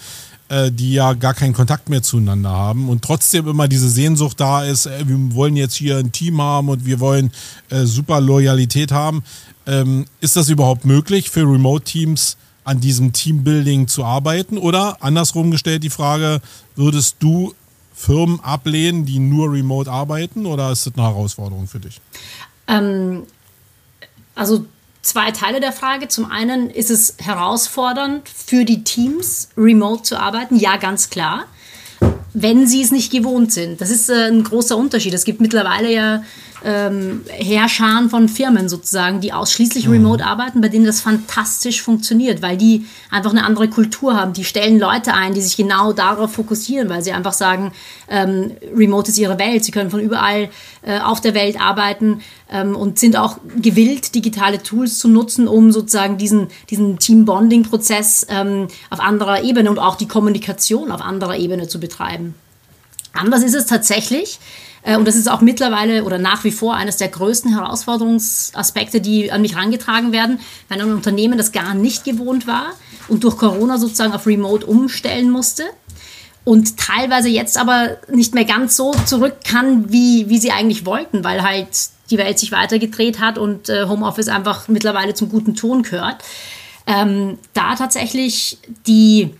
äh, 0.49 0.69
die 0.69 0.91
ja 0.91 1.13
gar 1.13 1.33
keinen 1.33 1.53
Kontakt 1.53 1.87
mehr 1.87 2.03
zueinander 2.03 2.49
haben 2.49 2.89
und 2.89 3.05
trotzdem 3.05 3.47
immer 3.47 3.69
diese 3.69 3.87
Sehnsucht 3.87 4.37
da 4.41 4.65
ist, 4.65 4.85
äh, 4.85 5.07
wir 5.07 5.33
wollen 5.33 5.55
jetzt 5.55 5.75
hier 5.75 5.97
ein 5.97 6.11
Team 6.11 6.41
haben 6.41 6.67
und 6.67 6.85
wir 6.85 6.99
wollen 6.99 7.31
äh, 7.69 7.85
super 7.85 8.19
Loyalität 8.19 8.91
haben. 8.91 9.23
Ähm, 9.65 10.07
ist 10.19 10.35
das 10.35 10.49
überhaupt 10.49 10.83
möglich 10.83 11.29
für 11.29 11.43
Remote-Teams 11.43 12.35
an 12.65 12.81
diesem 12.81 13.13
Teambuilding 13.13 13.87
zu 13.87 14.03
arbeiten? 14.03 14.57
Oder 14.57 14.97
andersrum 15.01 15.51
gestellt 15.51 15.83
die 15.83 15.89
Frage, 15.89 16.41
würdest 16.75 17.15
du 17.19 17.53
Firmen 17.95 18.41
ablehnen, 18.41 19.05
die 19.05 19.19
nur 19.19 19.51
remote 19.51 19.89
arbeiten 19.89 20.45
oder 20.45 20.71
ist 20.71 20.85
das 20.85 20.93
eine 20.95 21.03
Herausforderung 21.07 21.67
für 21.67 21.79
dich? 21.79 22.01
Ähm, 22.67 23.23
also 24.35 24.65
zwei 25.01 25.31
Teile 25.31 25.61
der 25.61 25.71
Frage. 25.71 26.09
Zum 26.09 26.29
einen 26.29 26.69
ist 26.69 26.91
es 26.91 27.15
herausfordernd 27.19 28.27
für 28.27 28.65
die 28.65 28.83
Teams, 28.83 29.49
remote 29.57 30.03
zu 30.03 30.19
arbeiten. 30.19 30.57
Ja, 30.57 30.75
ganz 30.75 31.09
klar. 31.09 31.45
Wenn 32.33 32.67
sie 32.67 32.81
es 32.81 32.91
nicht 32.91 33.13
gewohnt 33.13 33.53
sind. 33.53 33.79
Das 33.79 33.89
ist 33.89 34.09
äh, 34.09 34.27
ein 34.27 34.43
großer 34.43 34.75
Unterschied. 34.75 35.13
Es 35.13 35.23
gibt 35.23 35.39
mittlerweile 35.39 35.93
ja 35.93 36.23
ähm, 36.65 37.21
Herrscharen 37.29 38.09
von 38.09 38.27
Firmen 38.27 38.67
sozusagen, 38.67 39.21
die 39.21 39.31
ausschließlich 39.31 39.85
mhm. 39.85 39.93
remote 39.93 40.25
arbeiten, 40.25 40.61
bei 40.61 40.67
denen 40.67 40.85
das 40.85 40.99
fantastisch 40.99 41.83
funktioniert, 41.83 42.41
weil 42.41 42.57
die 42.57 42.87
einfach 43.11 43.29
eine 43.29 43.45
andere 43.45 43.69
Kultur 43.69 44.15
haben. 44.15 44.33
Die 44.33 44.43
stellen 44.43 44.79
Leute 44.79 45.13
ein, 45.13 45.35
die 45.35 45.41
sich 45.41 45.55
genau 45.57 45.93
darauf 45.93 46.33
fokussieren, 46.33 46.89
weil 46.89 47.03
sie 47.03 47.11
einfach 47.11 47.33
sagen, 47.33 47.71
ähm, 48.09 48.51
remote 48.75 49.11
ist 49.11 49.19
ihre 49.19 49.37
Welt. 49.37 49.63
Sie 49.63 49.71
können 49.71 49.91
von 49.91 49.99
überall 49.99 50.49
äh, 50.81 50.99
auf 50.99 51.21
der 51.21 51.35
Welt 51.35 51.61
arbeiten 51.61 52.21
ähm, 52.51 52.75
und 52.75 52.97
sind 52.97 53.15
auch 53.15 53.37
gewillt, 53.61 54.15
digitale 54.15 54.63
Tools 54.63 54.97
zu 54.97 55.07
nutzen, 55.07 55.47
um 55.47 55.71
sozusagen 55.71 56.17
diesen, 56.17 56.47
diesen 56.71 56.97
Team-Bonding-Prozess 56.97 58.25
ähm, 58.29 58.69
auf 58.89 58.99
anderer 58.99 59.43
Ebene 59.43 59.69
und 59.69 59.77
auch 59.77 59.95
die 59.95 60.07
Kommunikation 60.07 60.91
auf 60.91 61.01
anderer 61.01 61.37
Ebene 61.37 61.67
zu 61.67 61.79
betreiben. 61.79 62.33
Anders 63.13 63.43
ist 63.43 63.55
es 63.55 63.65
tatsächlich, 63.65 64.39
und 64.93 65.07
das 65.07 65.15
ist 65.15 65.29
auch 65.29 65.41
mittlerweile 65.41 66.03
oder 66.03 66.19
nach 66.19 66.43
wie 66.43 66.51
vor 66.51 66.75
eines 66.75 66.97
der 66.97 67.07
größten 67.07 67.53
Herausforderungsaspekte, 67.53 69.01
die 69.01 69.31
an 69.31 69.41
mich 69.41 69.55
herangetragen 69.55 70.11
werden, 70.11 70.39
wenn 70.69 70.79
ein 70.79 70.93
Unternehmen 70.93 71.37
das 71.37 71.51
gar 71.51 71.73
nicht 71.73 72.03
gewohnt 72.03 72.45
war 72.45 72.67
und 73.07 73.23
durch 73.23 73.37
Corona 73.37 73.79
sozusagen 73.79 74.13
auf 74.13 74.27
Remote 74.27 74.65
umstellen 74.65 75.31
musste 75.31 75.63
und 76.43 76.77
teilweise 76.77 77.29
jetzt 77.29 77.57
aber 77.57 77.97
nicht 78.09 78.35
mehr 78.35 78.45
ganz 78.45 78.77
so 78.77 78.93
zurück 79.05 79.37
kann, 79.43 79.91
wie, 79.91 80.29
wie 80.29 80.37
sie 80.37 80.51
eigentlich 80.51 80.85
wollten, 80.85 81.23
weil 81.23 81.41
halt 81.41 81.67
die 82.11 82.19
Welt 82.19 82.37
sich 82.37 82.51
weitergedreht 82.51 83.19
hat 83.19 83.39
und 83.39 83.67
äh, 83.67 83.87
Homeoffice 83.87 84.27
einfach 84.27 84.67
mittlerweile 84.67 85.15
zum 85.15 85.29
guten 85.29 85.55
Ton 85.55 85.81
gehört. 85.81 86.17
Ähm, 86.85 87.39
da 87.53 87.75
tatsächlich 87.75 88.59
die 88.85 89.33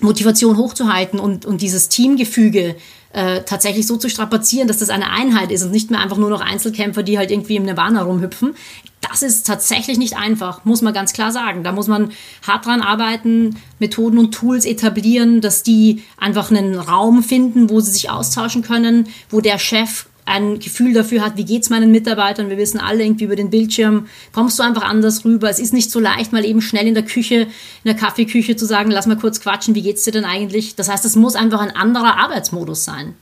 Motivation 0.00 0.58
hochzuhalten 0.58 1.18
und, 1.18 1.46
und 1.46 1.62
dieses 1.62 1.88
Teamgefüge 1.88 2.76
äh, 3.14 3.42
tatsächlich 3.44 3.86
so 3.86 3.96
zu 3.96 4.10
strapazieren, 4.10 4.66
dass 4.66 4.78
das 4.78 4.90
eine 4.90 5.10
Einheit 5.10 5.52
ist 5.52 5.62
und 5.62 5.70
nicht 5.70 5.90
mehr 5.90 6.00
einfach 6.00 6.16
nur 6.16 6.30
noch 6.30 6.40
Einzelkämpfer, 6.40 7.04
die 7.04 7.16
halt 7.16 7.30
irgendwie 7.30 7.56
im 7.56 7.64
Nirvana 7.64 8.02
rumhüpfen. 8.02 8.54
Das 9.00 9.22
ist 9.22 9.46
tatsächlich 9.46 9.98
nicht 9.98 10.16
einfach, 10.16 10.64
muss 10.64 10.82
man 10.82 10.92
ganz 10.92 11.12
klar 11.12 11.30
sagen. 11.30 11.62
Da 11.62 11.70
muss 11.70 11.86
man 11.86 12.10
hart 12.46 12.66
dran 12.66 12.80
arbeiten, 12.80 13.56
Methoden 13.78 14.18
und 14.18 14.32
Tools 14.32 14.64
etablieren, 14.64 15.40
dass 15.40 15.62
die 15.62 16.02
einfach 16.16 16.50
einen 16.50 16.74
Raum 16.74 17.22
finden, 17.22 17.70
wo 17.70 17.80
sie 17.80 17.92
sich 17.92 18.10
austauschen 18.10 18.62
können, 18.62 19.08
wo 19.30 19.40
der 19.40 19.58
Chef 19.58 20.06
ein 20.26 20.58
Gefühl 20.58 20.94
dafür 20.94 21.22
hat, 21.22 21.36
wie 21.36 21.44
geht 21.44 21.62
es 21.62 21.70
meinen 21.70 21.90
Mitarbeitern. 21.90 22.48
Wir 22.48 22.56
wissen 22.56 22.80
alle 22.80 23.04
irgendwie 23.04 23.24
über 23.24 23.36
den 23.36 23.50
Bildschirm, 23.50 24.06
kommst 24.32 24.58
du 24.58 24.62
einfach 24.62 24.82
anders 24.82 25.24
rüber. 25.24 25.50
Es 25.50 25.58
ist 25.58 25.72
nicht 25.74 25.90
so 25.90 26.00
leicht, 26.00 26.32
mal 26.32 26.44
eben 26.44 26.62
schnell 26.62 26.86
in 26.86 26.94
der 26.94 27.04
Küche, 27.04 27.42
in 27.42 27.48
der 27.84 27.94
Kaffeeküche 27.94 28.56
zu 28.56 28.64
sagen, 28.64 28.90
lass 28.90 29.06
mal 29.06 29.18
kurz 29.18 29.40
quatschen, 29.40 29.74
wie 29.74 29.82
geht 29.82 29.96
es 29.96 30.04
dir 30.04 30.12
denn 30.12 30.24
eigentlich? 30.24 30.76
Das 30.76 30.88
heißt, 30.88 31.04
es 31.04 31.16
muss 31.16 31.34
einfach 31.34 31.60
ein 31.60 31.76
anderer 31.76 32.16
Arbeitsmodus 32.16 32.84
sein. 32.84 33.14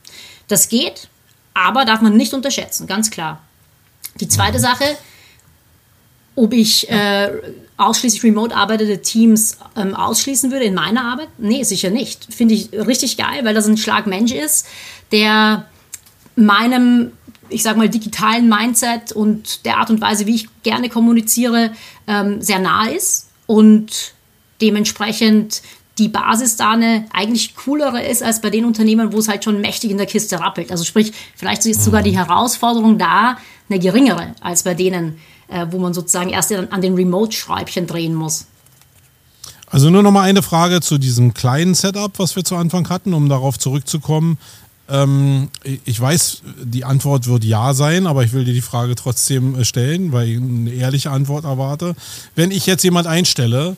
Das 0.47 0.69
geht, 0.69 1.09
aber 1.55 1.85
darf 1.85 2.03
man 2.03 2.17
nicht 2.17 2.35
unterschätzen, 2.35 2.87
ganz 2.87 3.11
klar. 3.11 3.43
Die 4.21 4.29
zweite 4.29 4.61
Sache, 4.61 4.85
ob 6.35 6.53
ich 6.53 6.89
äh, 6.89 7.31
ausschließlich 7.77 8.23
remote 8.23 8.55
arbeitende 8.55 9.03
Teams 9.03 9.59
ähm, 9.77 9.95
ausschließen 9.95 10.53
würde 10.53 10.67
in 10.67 10.75
meiner 10.75 11.05
Arbeit? 11.05 11.29
Nee, 11.39 11.65
sicher 11.65 11.91
nicht. 11.91 12.33
Finde 12.33 12.55
ich 12.55 12.73
richtig 12.73 13.17
geil, 13.17 13.45
weil 13.45 13.55
das 13.55 13.67
ein 13.67 13.77
Schlag 13.77 14.07
Mensch 14.07 14.33
ist, 14.33 14.67
der 15.11 15.67
meinem, 16.37 17.13
ich 17.49 17.63
sag 17.63 17.77
mal, 17.77 17.89
digitalen 17.89 18.49
Mindset 18.49 19.13
und 19.13 19.65
der 19.65 19.79
Art 19.79 19.91
und 19.91 20.01
Weise, 20.01 20.27
wie 20.27 20.35
ich 20.35 20.49
gerne 20.63 20.89
kommuniziere, 20.89 21.73
ähm, 22.07 22.41
sehr 22.41 22.59
nah 22.59 22.87
ist 22.87 23.29
und 23.47 24.15
dementsprechend 24.61 25.63
die 25.99 26.09
Basis 26.09 26.57
da 26.57 26.73
eine 26.73 27.05
eigentlich 27.13 27.55
coolere 27.55 28.03
ist 28.03 28.23
als 28.23 28.41
bei 28.41 28.51
den 28.51 28.65
Unternehmen, 28.65 29.13
wo 29.13 29.19
es 29.19 29.29
halt 29.29 29.45
schon 29.45 29.61
mächtig 29.61 29.91
in 29.91 29.99
der 29.99 30.07
Kiste 30.07 30.41
rappelt. 30.41 30.71
Also 30.71 30.85
sprich, 30.85 31.13
vielleicht 31.37 31.67
ist 31.67 31.85
sogar 31.85 32.03
die 32.03 32.17
Herausforderung 32.17 32.99
da 32.99 33.37
eine 33.69 33.79
geringere 33.79 34.35
als 34.41 34.63
bei 34.63 34.75
denen, 34.75 35.19
äh, 35.49 35.67
wo 35.71 35.79
man 35.79 35.93
sozusagen 35.93 36.31
erst 36.31 36.53
an 36.53 36.81
den 36.81 36.95
Remote-Schräubchen 36.95 37.87
drehen 37.87 38.15
muss. 38.15 38.47
Also 39.73 39.89
nur 39.89 40.03
noch 40.03 40.11
mal 40.11 40.23
eine 40.23 40.43
Frage 40.43 40.83
zu 40.83 40.99
diesem 40.99 41.33
kleinen 41.33 41.75
Setup, 41.75 42.19
was 42.19 42.37
wir 42.37 42.45
zu 42.45 42.57
Anfang 42.57 42.89
hatten, 42.91 43.15
um 43.15 43.31
darauf 43.31 43.59
zurückzukommen. 43.59 44.39
Ähm, 44.89 45.49
ich 45.85 46.01
weiß, 46.01 46.43
die 46.63 46.85
Antwort 46.85 47.27
wird 47.27 47.45
ja 47.45 47.73
sein, 47.75 48.07
aber 48.07 48.25
ich 48.25 48.33
will 48.33 48.45
dir 48.45 48.55
die 48.55 48.61
Frage 48.61 48.95
trotzdem 48.95 49.55
äh, 49.59 49.65
stellen, 49.65 50.13
weil 50.13 50.29
ich 50.29 50.37
eine 50.37 50.71
ehrliche 50.71 51.11
Antwort 51.11 51.45
erwarte. 51.45 51.95
Wenn 52.35 52.51
ich 52.51 52.67
jetzt 52.67 52.83
jemand 52.83 53.07
einstelle, 53.07 53.77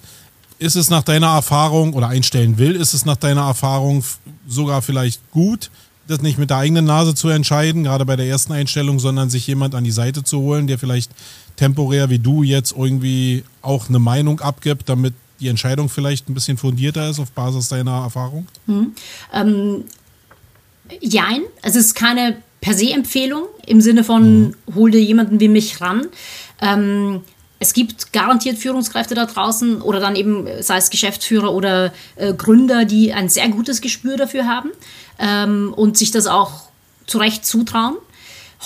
ist 0.58 0.76
es 0.76 0.90
nach 0.90 1.02
deiner 1.02 1.28
Erfahrung 1.28 1.94
oder 1.94 2.08
einstellen 2.08 2.58
will, 2.58 2.76
ist 2.76 2.94
es 2.94 3.04
nach 3.04 3.16
deiner 3.16 3.42
Erfahrung 3.42 4.04
sogar 4.46 4.82
vielleicht 4.82 5.20
gut, 5.30 5.70
das 6.06 6.22
nicht 6.22 6.38
mit 6.38 6.50
der 6.50 6.58
eigenen 6.58 6.84
Nase 6.84 7.14
zu 7.14 7.28
entscheiden, 7.28 7.84
gerade 7.84 8.04
bei 8.04 8.16
der 8.16 8.26
ersten 8.26 8.52
Einstellung, 8.52 8.98
sondern 8.98 9.30
sich 9.30 9.46
jemand 9.46 9.74
an 9.74 9.84
die 9.84 9.90
Seite 9.90 10.22
zu 10.22 10.40
holen, 10.40 10.66
der 10.66 10.78
vielleicht 10.78 11.10
temporär 11.56 12.10
wie 12.10 12.18
du 12.18 12.42
jetzt 12.42 12.74
irgendwie 12.76 13.44
auch 13.62 13.88
eine 13.88 13.98
Meinung 13.98 14.40
abgibt, 14.40 14.88
damit 14.88 15.14
die 15.40 15.48
Entscheidung 15.48 15.88
vielleicht 15.88 16.28
ein 16.28 16.34
bisschen 16.34 16.56
fundierter 16.56 17.08
ist 17.10 17.18
auf 17.18 17.30
Basis 17.32 17.68
deiner 17.68 18.02
Erfahrung? 18.02 18.46
Hm. 18.66 18.92
Ähm, 19.32 19.84
Jein, 21.00 21.42
es 21.62 21.76
ist 21.76 21.94
keine 21.94 22.36
per 22.60 22.74
se 22.74 22.90
Empfehlung 22.90 23.44
im 23.66 23.80
Sinne 23.80 24.04
von, 24.04 24.40
mhm. 24.40 24.54
hol 24.74 24.90
dir 24.90 25.00
jemanden 25.00 25.40
wie 25.40 25.48
mich 25.48 25.80
ran. 25.80 26.06
Ähm, 26.60 27.22
es 27.58 27.72
gibt 27.72 28.12
garantiert 28.12 28.58
Führungskräfte 28.58 29.14
da 29.14 29.26
draußen 29.26 29.80
oder 29.80 30.00
dann 30.00 30.16
eben, 30.16 30.46
sei 30.60 30.76
es 30.76 30.90
Geschäftsführer 30.90 31.52
oder 31.52 31.92
äh, 32.16 32.34
Gründer, 32.34 32.84
die 32.84 33.12
ein 33.12 33.28
sehr 33.28 33.48
gutes 33.48 33.80
Gespür 33.80 34.16
dafür 34.16 34.46
haben 34.46 34.70
ähm, 35.18 35.72
und 35.74 35.96
sich 35.96 36.10
das 36.10 36.26
auch 36.26 36.68
zu 37.06 37.18
Recht 37.18 37.46
zutrauen. 37.46 37.96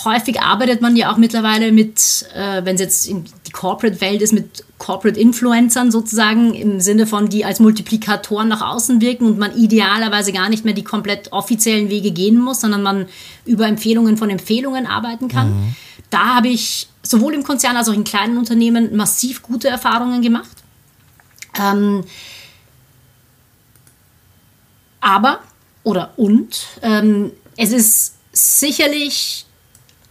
Häufig 0.04 0.40
arbeitet 0.40 0.80
man 0.80 0.96
ja 0.96 1.12
auch 1.12 1.16
mittlerweile 1.16 1.72
mit, 1.72 2.26
äh, 2.34 2.64
wenn 2.64 2.74
es 2.74 2.80
jetzt 2.80 3.06
in 3.06 3.24
die 3.46 3.52
Corporate-Welt 3.52 4.22
ist, 4.22 4.32
mit 4.32 4.64
Corporate 4.78 5.18
Influencern 5.18 5.90
sozusagen, 5.90 6.54
im 6.54 6.80
Sinne 6.80 7.06
von, 7.06 7.28
die 7.28 7.44
als 7.44 7.58
Multiplikatoren 7.58 8.48
nach 8.48 8.60
außen 8.60 9.00
wirken 9.00 9.26
und 9.26 9.38
man 9.38 9.56
idealerweise 9.56 10.32
gar 10.32 10.48
nicht 10.48 10.64
mehr 10.64 10.74
die 10.74 10.84
komplett 10.84 11.32
offiziellen 11.32 11.90
Wege 11.90 12.10
gehen 12.10 12.38
muss, 12.38 12.60
sondern 12.60 12.82
man 12.82 13.06
über 13.44 13.66
Empfehlungen 13.66 14.16
von 14.16 14.30
Empfehlungen 14.30 14.86
arbeiten 14.86 15.28
kann. 15.28 15.50
Mhm. 15.50 15.76
Da 16.10 16.36
habe 16.36 16.48
ich 16.48 16.88
sowohl 17.02 17.34
im 17.34 17.42
Konzern 17.42 17.76
als 17.76 17.88
auch 17.88 17.94
in 17.94 18.04
kleinen 18.04 18.38
Unternehmen 18.38 18.94
massiv 18.94 19.42
gute 19.42 19.68
Erfahrungen 19.68 20.22
gemacht. 20.22 20.56
Ähm, 21.58 22.04
aber, 25.00 25.40
oder 25.82 26.12
und, 26.16 26.66
ähm, 26.82 27.32
es 27.56 27.72
ist 27.72 28.14
sicherlich 28.32 29.46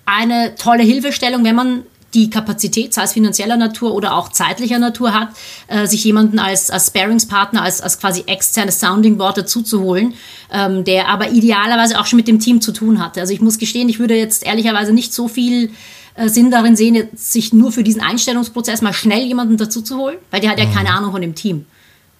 eine 0.07 0.55
tolle 0.55 0.83
Hilfestellung, 0.83 1.43
wenn 1.43 1.55
man 1.55 1.83
die 2.13 2.29
Kapazität, 2.29 2.93
sei 2.93 3.03
es 3.03 3.13
finanzieller 3.13 3.57
Natur 3.57 3.93
oder 3.93 4.15
auch 4.15 4.29
zeitlicher 4.29 4.79
Natur 4.79 5.13
hat, 5.13 5.29
äh, 5.67 5.85
sich 5.85 6.03
jemanden 6.05 6.39
als, 6.39 6.71
als 6.71 6.87
Sparingspartner, 6.87 7.61
als, 7.61 7.81
als 7.81 7.99
quasi 7.99 8.23
externes 8.25 8.79
Sounding 8.79 9.17
Board 9.17 9.37
dazu 9.37 9.61
zu 9.61 9.81
holen, 9.81 10.13
ähm, 10.51 10.85
der 10.85 11.09
aber 11.09 11.31
idealerweise 11.31 11.99
auch 11.99 12.05
schon 12.05 12.17
mit 12.17 12.27
dem 12.29 12.39
Team 12.39 12.61
zu 12.61 12.71
tun 12.71 13.03
hatte. 13.03 13.19
Also 13.19 13.33
ich 13.33 13.41
muss 13.41 13.57
gestehen, 13.57 13.89
ich 13.89 13.99
würde 13.99 14.15
jetzt 14.15 14.45
ehrlicherweise 14.45 14.93
nicht 14.93 15.13
so 15.13 15.27
viel 15.27 15.71
äh, 16.15 16.29
Sinn 16.29 16.49
darin 16.49 16.77
sehen, 16.77 17.09
sich 17.13 17.51
nur 17.51 17.73
für 17.73 17.83
diesen 17.83 18.01
Einstellungsprozess 18.01 18.81
mal 18.81 18.93
schnell 18.93 19.25
jemanden 19.25 19.57
dazu 19.57 19.81
zu 19.81 19.97
holen, 19.97 20.17
weil 20.31 20.39
der 20.39 20.51
hat 20.51 20.59
ja 20.59 20.65
mhm. 20.65 20.73
keine 20.73 20.91
Ahnung 20.91 21.11
von 21.11 21.21
dem 21.21 21.35
Team. 21.35 21.65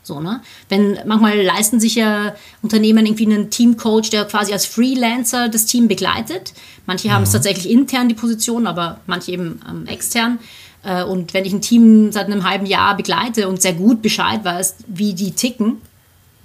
So, 0.08 0.22
ne? 0.22 0.42
Wenn 0.70 0.98
manchmal 1.06 1.42
leisten 1.42 1.82
sich 1.82 1.96
ja 1.96 2.34
Unternehmen 2.62 3.06
irgendwie 3.06 3.26
einen 3.26 3.50
Teamcoach, 3.50 4.10
der 4.10 4.24
quasi 4.24 4.54
als 4.54 4.66
Freelancer 4.66 5.50
das 5.50 5.66
Team 5.66 5.90
begleitet. 5.90 6.54
Manche 6.86 7.10
mhm. 7.10 7.12
haben 7.12 7.24
es 7.24 7.30
mhm. 7.30 7.34
tatsächlich 7.34 7.70
intern 7.70 8.08
die 8.08 8.16
Position, 8.16 8.68
aber 8.68 9.02
manche 9.06 9.34
eben 9.34 9.60
ähm, 9.70 9.86
extern. 9.86 10.40
Äh, 10.84 11.04
und 11.04 11.34
wenn 11.34 11.44
ich 11.44 11.52
ein 11.52 11.62
Team 11.62 12.14
seit 12.14 12.28
einem 12.28 12.50
halben 12.50 12.66
Jahr 12.66 12.96
begleite 12.96 13.50
und 13.50 13.62
sehr 13.62 13.74
gut 13.74 14.02
Bescheid 14.02 14.46
weiß, 14.46 14.78
wie 14.88 15.14
die 15.14 15.32
ticken, 15.32 15.82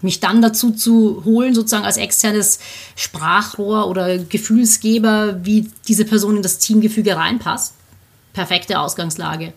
mich 0.01 0.19
dann 0.19 0.43
dazu 0.43 0.73
zu 0.73 1.23
holen, 1.25 1.55
sozusagen 1.55 1.85
als 1.85 1.99
externes 1.99 2.59
Sprachrohr 2.97 3.87
oder 3.87 4.19
Gefühlsgeber, 4.19 5.39
wie 5.45 5.71
diese 5.87 6.05
Person 6.05 6.37
in 6.37 6.43
das 6.43 6.59
Teamgefüge 6.59 7.15
reinpasst. 7.15 7.75
Perfekte 8.33 8.81
Ausgangslage. 8.81 9.53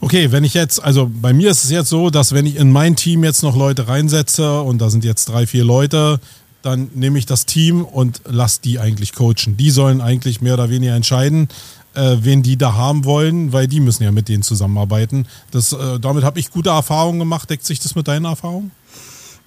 Okay, 0.00 0.30
wenn 0.30 0.44
ich 0.44 0.54
jetzt, 0.54 0.82
also 0.82 1.10
bei 1.10 1.32
mir 1.32 1.50
ist 1.50 1.64
es 1.64 1.70
jetzt 1.70 1.88
so, 1.88 2.10
dass 2.10 2.32
wenn 2.32 2.46
ich 2.46 2.56
in 2.56 2.70
mein 2.70 2.96
Team 2.96 3.24
jetzt 3.24 3.42
noch 3.42 3.56
Leute 3.56 3.88
reinsetze 3.88 4.60
und 4.60 4.78
da 4.78 4.90
sind 4.90 5.04
jetzt 5.04 5.26
drei, 5.26 5.46
vier 5.46 5.64
Leute, 5.64 6.20
dann 6.62 6.90
nehme 6.94 7.18
ich 7.18 7.26
das 7.26 7.46
Team 7.46 7.84
und 7.84 8.20
lasse 8.24 8.60
die 8.62 8.78
eigentlich 8.78 9.14
coachen. 9.14 9.56
Die 9.56 9.70
sollen 9.70 10.00
eigentlich 10.00 10.40
mehr 10.40 10.54
oder 10.54 10.68
weniger 10.68 10.94
entscheiden, 10.94 11.48
äh, 11.94 12.16
wen 12.20 12.42
die 12.42 12.58
da 12.58 12.74
haben 12.74 13.04
wollen, 13.04 13.52
weil 13.52 13.68
die 13.68 13.80
müssen 13.80 14.02
ja 14.02 14.12
mit 14.12 14.28
denen 14.28 14.42
zusammenarbeiten. 14.42 15.26
Das, 15.50 15.72
äh, 15.72 15.98
damit 16.00 16.24
habe 16.24 16.40
ich 16.40 16.50
gute 16.50 16.70
Erfahrungen 16.70 17.18
gemacht. 17.18 17.48
Deckt 17.48 17.64
sich 17.64 17.80
das 17.80 17.94
mit 17.94 18.08
deinen 18.08 18.24
Erfahrungen? 18.26 18.72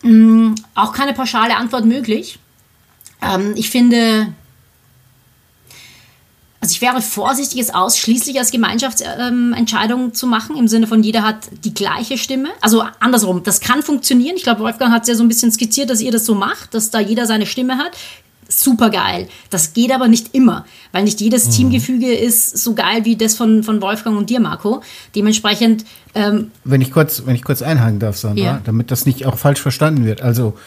Mm, 0.01 0.55
auch 0.75 0.93
keine 0.93 1.13
pauschale 1.13 1.57
Antwort 1.57 1.85
möglich. 1.85 2.39
Ähm, 3.21 3.53
ich 3.55 3.69
finde, 3.69 4.33
also 6.61 6.73
ich 6.73 6.81
wäre 6.81 7.01
vorsichtig, 7.01 7.59
es 7.61 7.73
ausschließlich 7.73 8.37
als 8.37 8.51
Gemeinschaftsentscheidung 8.51 10.01
ähm, 10.05 10.13
zu 10.13 10.27
machen, 10.27 10.57
im 10.57 10.67
Sinne 10.67 10.87
von 10.87 11.03
jeder 11.03 11.23
hat 11.23 11.47
die 11.63 11.73
gleiche 11.73 12.17
Stimme. 12.17 12.49
Also 12.59 12.83
andersrum, 12.99 13.43
das 13.43 13.61
kann 13.61 13.81
funktionieren. 13.81 14.35
Ich 14.35 14.43
glaube, 14.43 14.61
Wolfgang 14.61 14.91
hat 14.91 15.03
es 15.03 15.07
ja 15.07 15.15
so 15.15 15.23
ein 15.23 15.29
bisschen 15.29 15.51
skizziert, 15.51 15.89
dass 15.89 16.01
ihr 16.01 16.11
das 16.11 16.25
so 16.25 16.35
macht, 16.35 16.73
dass 16.73 16.91
da 16.91 16.99
jeder 16.99 17.25
seine 17.25 17.45
Stimme 17.45 17.77
hat. 17.77 17.91
Super 18.49 18.89
geil. 18.89 19.29
Das 19.51 19.73
geht 19.73 19.91
aber 19.91 20.07
nicht 20.07 20.33
immer, 20.33 20.65
weil 20.91 21.03
nicht 21.03 21.21
jedes 21.21 21.47
mhm. 21.47 21.51
Teamgefüge 21.51 22.13
ist 22.13 22.57
so 22.57 22.73
geil 22.73 23.05
wie 23.05 23.15
das 23.15 23.35
von, 23.35 23.63
von 23.63 23.81
Wolfgang 23.81 24.17
und 24.17 24.29
dir, 24.29 24.39
Marco. 24.39 24.81
Dementsprechend. 25.15 25.85
Ähm, 26.15 26.51
wenn 26.65 26.81
ich 26.81 26.91
kurz, 26.91 27.25
wenn 27.25 27.35
ich 27.35 27.43
kurz 27.43 27.61
einhaken 27.61 27.99
darf, 27.99 28.17
Sandra, 28.17 28.43
ja. 28.43 28.61
damit 28.65 28.91
das 28.91 29.05
nicht 29.05 29.25
auch 29.27 29.37
falsch 29.37 29.61
verstanden 29.61 30.03
wird. 30.03 30.21
Also 30.21 30.57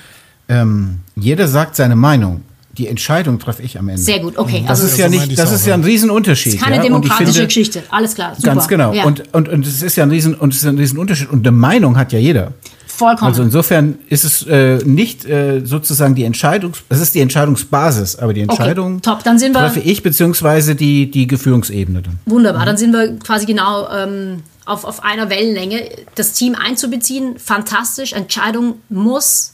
ähm, 0.48 1.00
jeder 1.16 1.48
sagt 1.48 1.76
seine 1.76 1.96
Meinung 1.96 2.42
die 2.78 2.88
Entscheidung 2.88 3.38
treffe 3.38 3.62
ich 3.62 3.78
am 3.78 3.88
Ende. 3.88 4.00
Sehr 4.00 4.20
gut, 4.20 4.38
okay. 4.38 4.64
Das 4.66 4.80
also 4.80 4.92
ist 4.92 4.98
ja 4.98 5.08
nicht, 5.08 5.38
das 5.38 5.52
ist 5.52 5.66
ja 5.66 5.74
ein 5.74 5.84
Riesenunterschied. 5.84 6.54
Das 6.54 6.60
ist 6.60 6.64
keine 6.64 6.76
ja? 6.76 6.82
demokratische 6.82 7.32
finde, 7.32 7.46
Geschichte. 7.46 7.82
Alles 7.90 8.14
klar. 8.14 8.34
Super. 8.34 8.54
Ganz 8.54 8.68
genau. 8.68 8.92
Ja. 8.92 9.04
Und, 9.04 9.34
und, 9.34 9.48
und 9.48 9.66
es 9.66 9.82
ist 9.82 9.96
ja 9.96 10.04
ein 10.04 10.10
Riesen, 10.10 10.34
und 10.34 10.54
es 10.54 10.60
ist 10.60 10.66
ein 10.66 10.78
Riesenunterschied. 10.78 11.30
Und 11.30 11.46
eine 11.46 11.56
Meinung 11.56 11.96
hat 11.96 12.12
ja 12.12 12.18
jeder. 12.18 12.52
Vollkommen. 12.86 13.28
Also 13.30 13.42
insofern 13.42 13.98
ist 14.08 14.24
es 14.24 14.46
äh, 14.46 14.78
nicht 14.84 15.24
äh, 15.24 15.62
sozusagen 15.64 16.14
die 16.14 16.24
Entscheidung, 16.24 16.72
es 16.88 17.00
ist 17.00 17.14
die 17.14 17.20
Entscheidungsbasis, 17.20 18.16
aber 18.16 18.32
die 18.34 18.42
Entscheidung 18.42 18.96
okay, 18.96 19.02
top. 19.02 19.24
Dann 19.24 19.38
sind 19.38 19.54
wir, 19.54 19.60
treffe 19.60 19.80
ich 19.80 20.02
beziehungsweise 20.02 20.74
die, 20.74 21.10
die 21.10 21.26
Geführungsebene 21.26 22.02
dann. 22.02 22.18
Wunderbar, 22.26 22.62
mhm. 22.62 22.66
dann 22.66 22.76
sind 22.76 22.92
wir 22.92 23.18
quasi 23.18 23.46
genau 23.46 23.88
ähm, 23.88 24.42
auf, 24.66 24.84
auf 24.84 25.02
einer 25.02 25.30
Wellenlänge. 25.30 25.82
Das 26.14 26.34
Team 26.34 26.54
einzubeziehen, 26.54 27.38
fantastisch. 27.38 28.12
Entscheidung 28.12 28.74
muss 28.88 29.51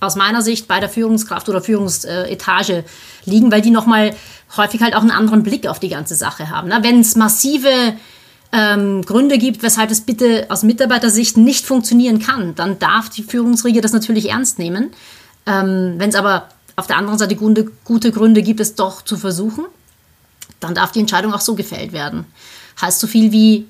aus 0.00 0.16
meiner 0.16 0.42
Sicht 0.42 0.68
bei 0.68 0.80
der 0.80 0.88
Führungskraft 0.88 1.48
oder 1.48 1.62
Führungsetage 1.62 2.84
liegen, 3.24 3.50
weil 3.50 3.62
die 3.62 3.70
nochmal 3.70 4.14
häufig 4.56 4.82
halt 4.82 4.94
auch 4.94 5.00
einen 5.00 5.10
anderen 5.10 5.42
Blick 5.42 5.66
auf 5.66 5.80
die 5.80 5.88
ganze 5.88 6.14
Sache 6.14 6.50
haben. 6.50 6.68
Ne? 6.68 6.78
Wenn 6.82 7.00
es 7.00 7.16
massive 7.16 7.68
ähm, 8.52 9.02
Gründe 9.02 9.38
gibt, 9.38 9.62
weshalb 9.62 9.90
es 9.90 10.02
bitte 10.02 10.46
aus 10.48 10.62
Mitarbeitersicht 10.62 11.36
nicht 11.36 11.66
funktionieren 11.66 12.18
kann, 12.18 12.54
dann 12.54 12.78
darf 12.78 13.08
die 13.08 13.22
Führungsriege 13.22 13.80
das 13.80 13.92
natürlich 13.92 14.30
ernst 14.30 14.58
nehmen. 14.58 14.90
Ähm, 15.46 15.94
Wenn 15.98 16.10
es 16.10 16.14
aber 16.14 16.48
auf 16.76 16.86
der 16.86 16.98
anderen 16.98 17.18
Seite 17.18 17.36
gute, 17.36 17.64
gute 17.84 18.12
Gründe 18.12 18.42
gibt, 18.42 18.60
es 18.60 18.74
doch 18.74 19.02
zu 19.02 19.16
versuchen, 19.16 19.64
dann 20.60 20.74
darf 20.74 20.92
die 20.92 21.00
Entscheidung 21.00 21.32
auch 21.32 21.40
so 21.40 21.54
gefällt 21.54 21.92
werden. 21.92 22.26
Heißt 22.80 23.00
so 23.00 23.06
viel 23.06 23.32
wie, 23.32 23.66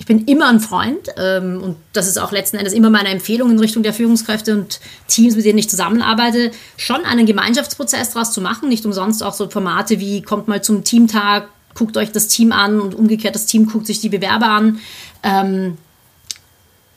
ich 0.00 0.06
bin 0.06 0.24
immer 0.24 0.48
ein 0.48 0.60
Freund 0.60 1.10
ähm, 1.18 1.60
und 1.62 1.76
das 1.92 2.08
ist 2.08 2.18
auch 2.18 2.32
letzten 2.32 2.56
Endes 2.56 2.72
immer 2.72 2.88
meine 2.88 3.10
Empfehlung 3.10 3.50
in 3.50 3.58
Richtung 3.58 3.82
der 3.82 3.92
Führungskräfte 3.92 4.54
und 4.54 4.80
Teams, 5.08 5.36
mit 5.36 5.44
denen 5.44 5.58
ich 5.58 5.68
zusammenarbeite, 5.68 6.52
schon 6.78 7.04
einen 7.04 7.26
Gemeinschaftsprozess 7.26 8.12
daraus 8.12 8.32
zu 8.32 8.40
machen. 8.40 8.70
Nicht 8.70 8.86
umsonst 8.86 9.22
auch 9.22 9.34
so 9.34 9.50
Formate 9.50 10.00
wie 10.00 10.22
kommt 10.22 10.48
mal 10.48 10.62
zum 10.62 10.84
Teamtag, 10.84 11.50
guckt 11.74 11.98
euch 11.98 12.12
das 12.12 12.28
Team 12.28 12.50
an 12.50 12.80
und 12.80 12.94
umgekehrt 12.94 13.34
das 13.34 13.44
Team 13.44 13.66
guckt 13.66 13.86
sich 13.86 14.00
die 14.00 14.08
Bewerber 14.08 14.48
an. 14.48 14.80
Ähm, 15.22 15.76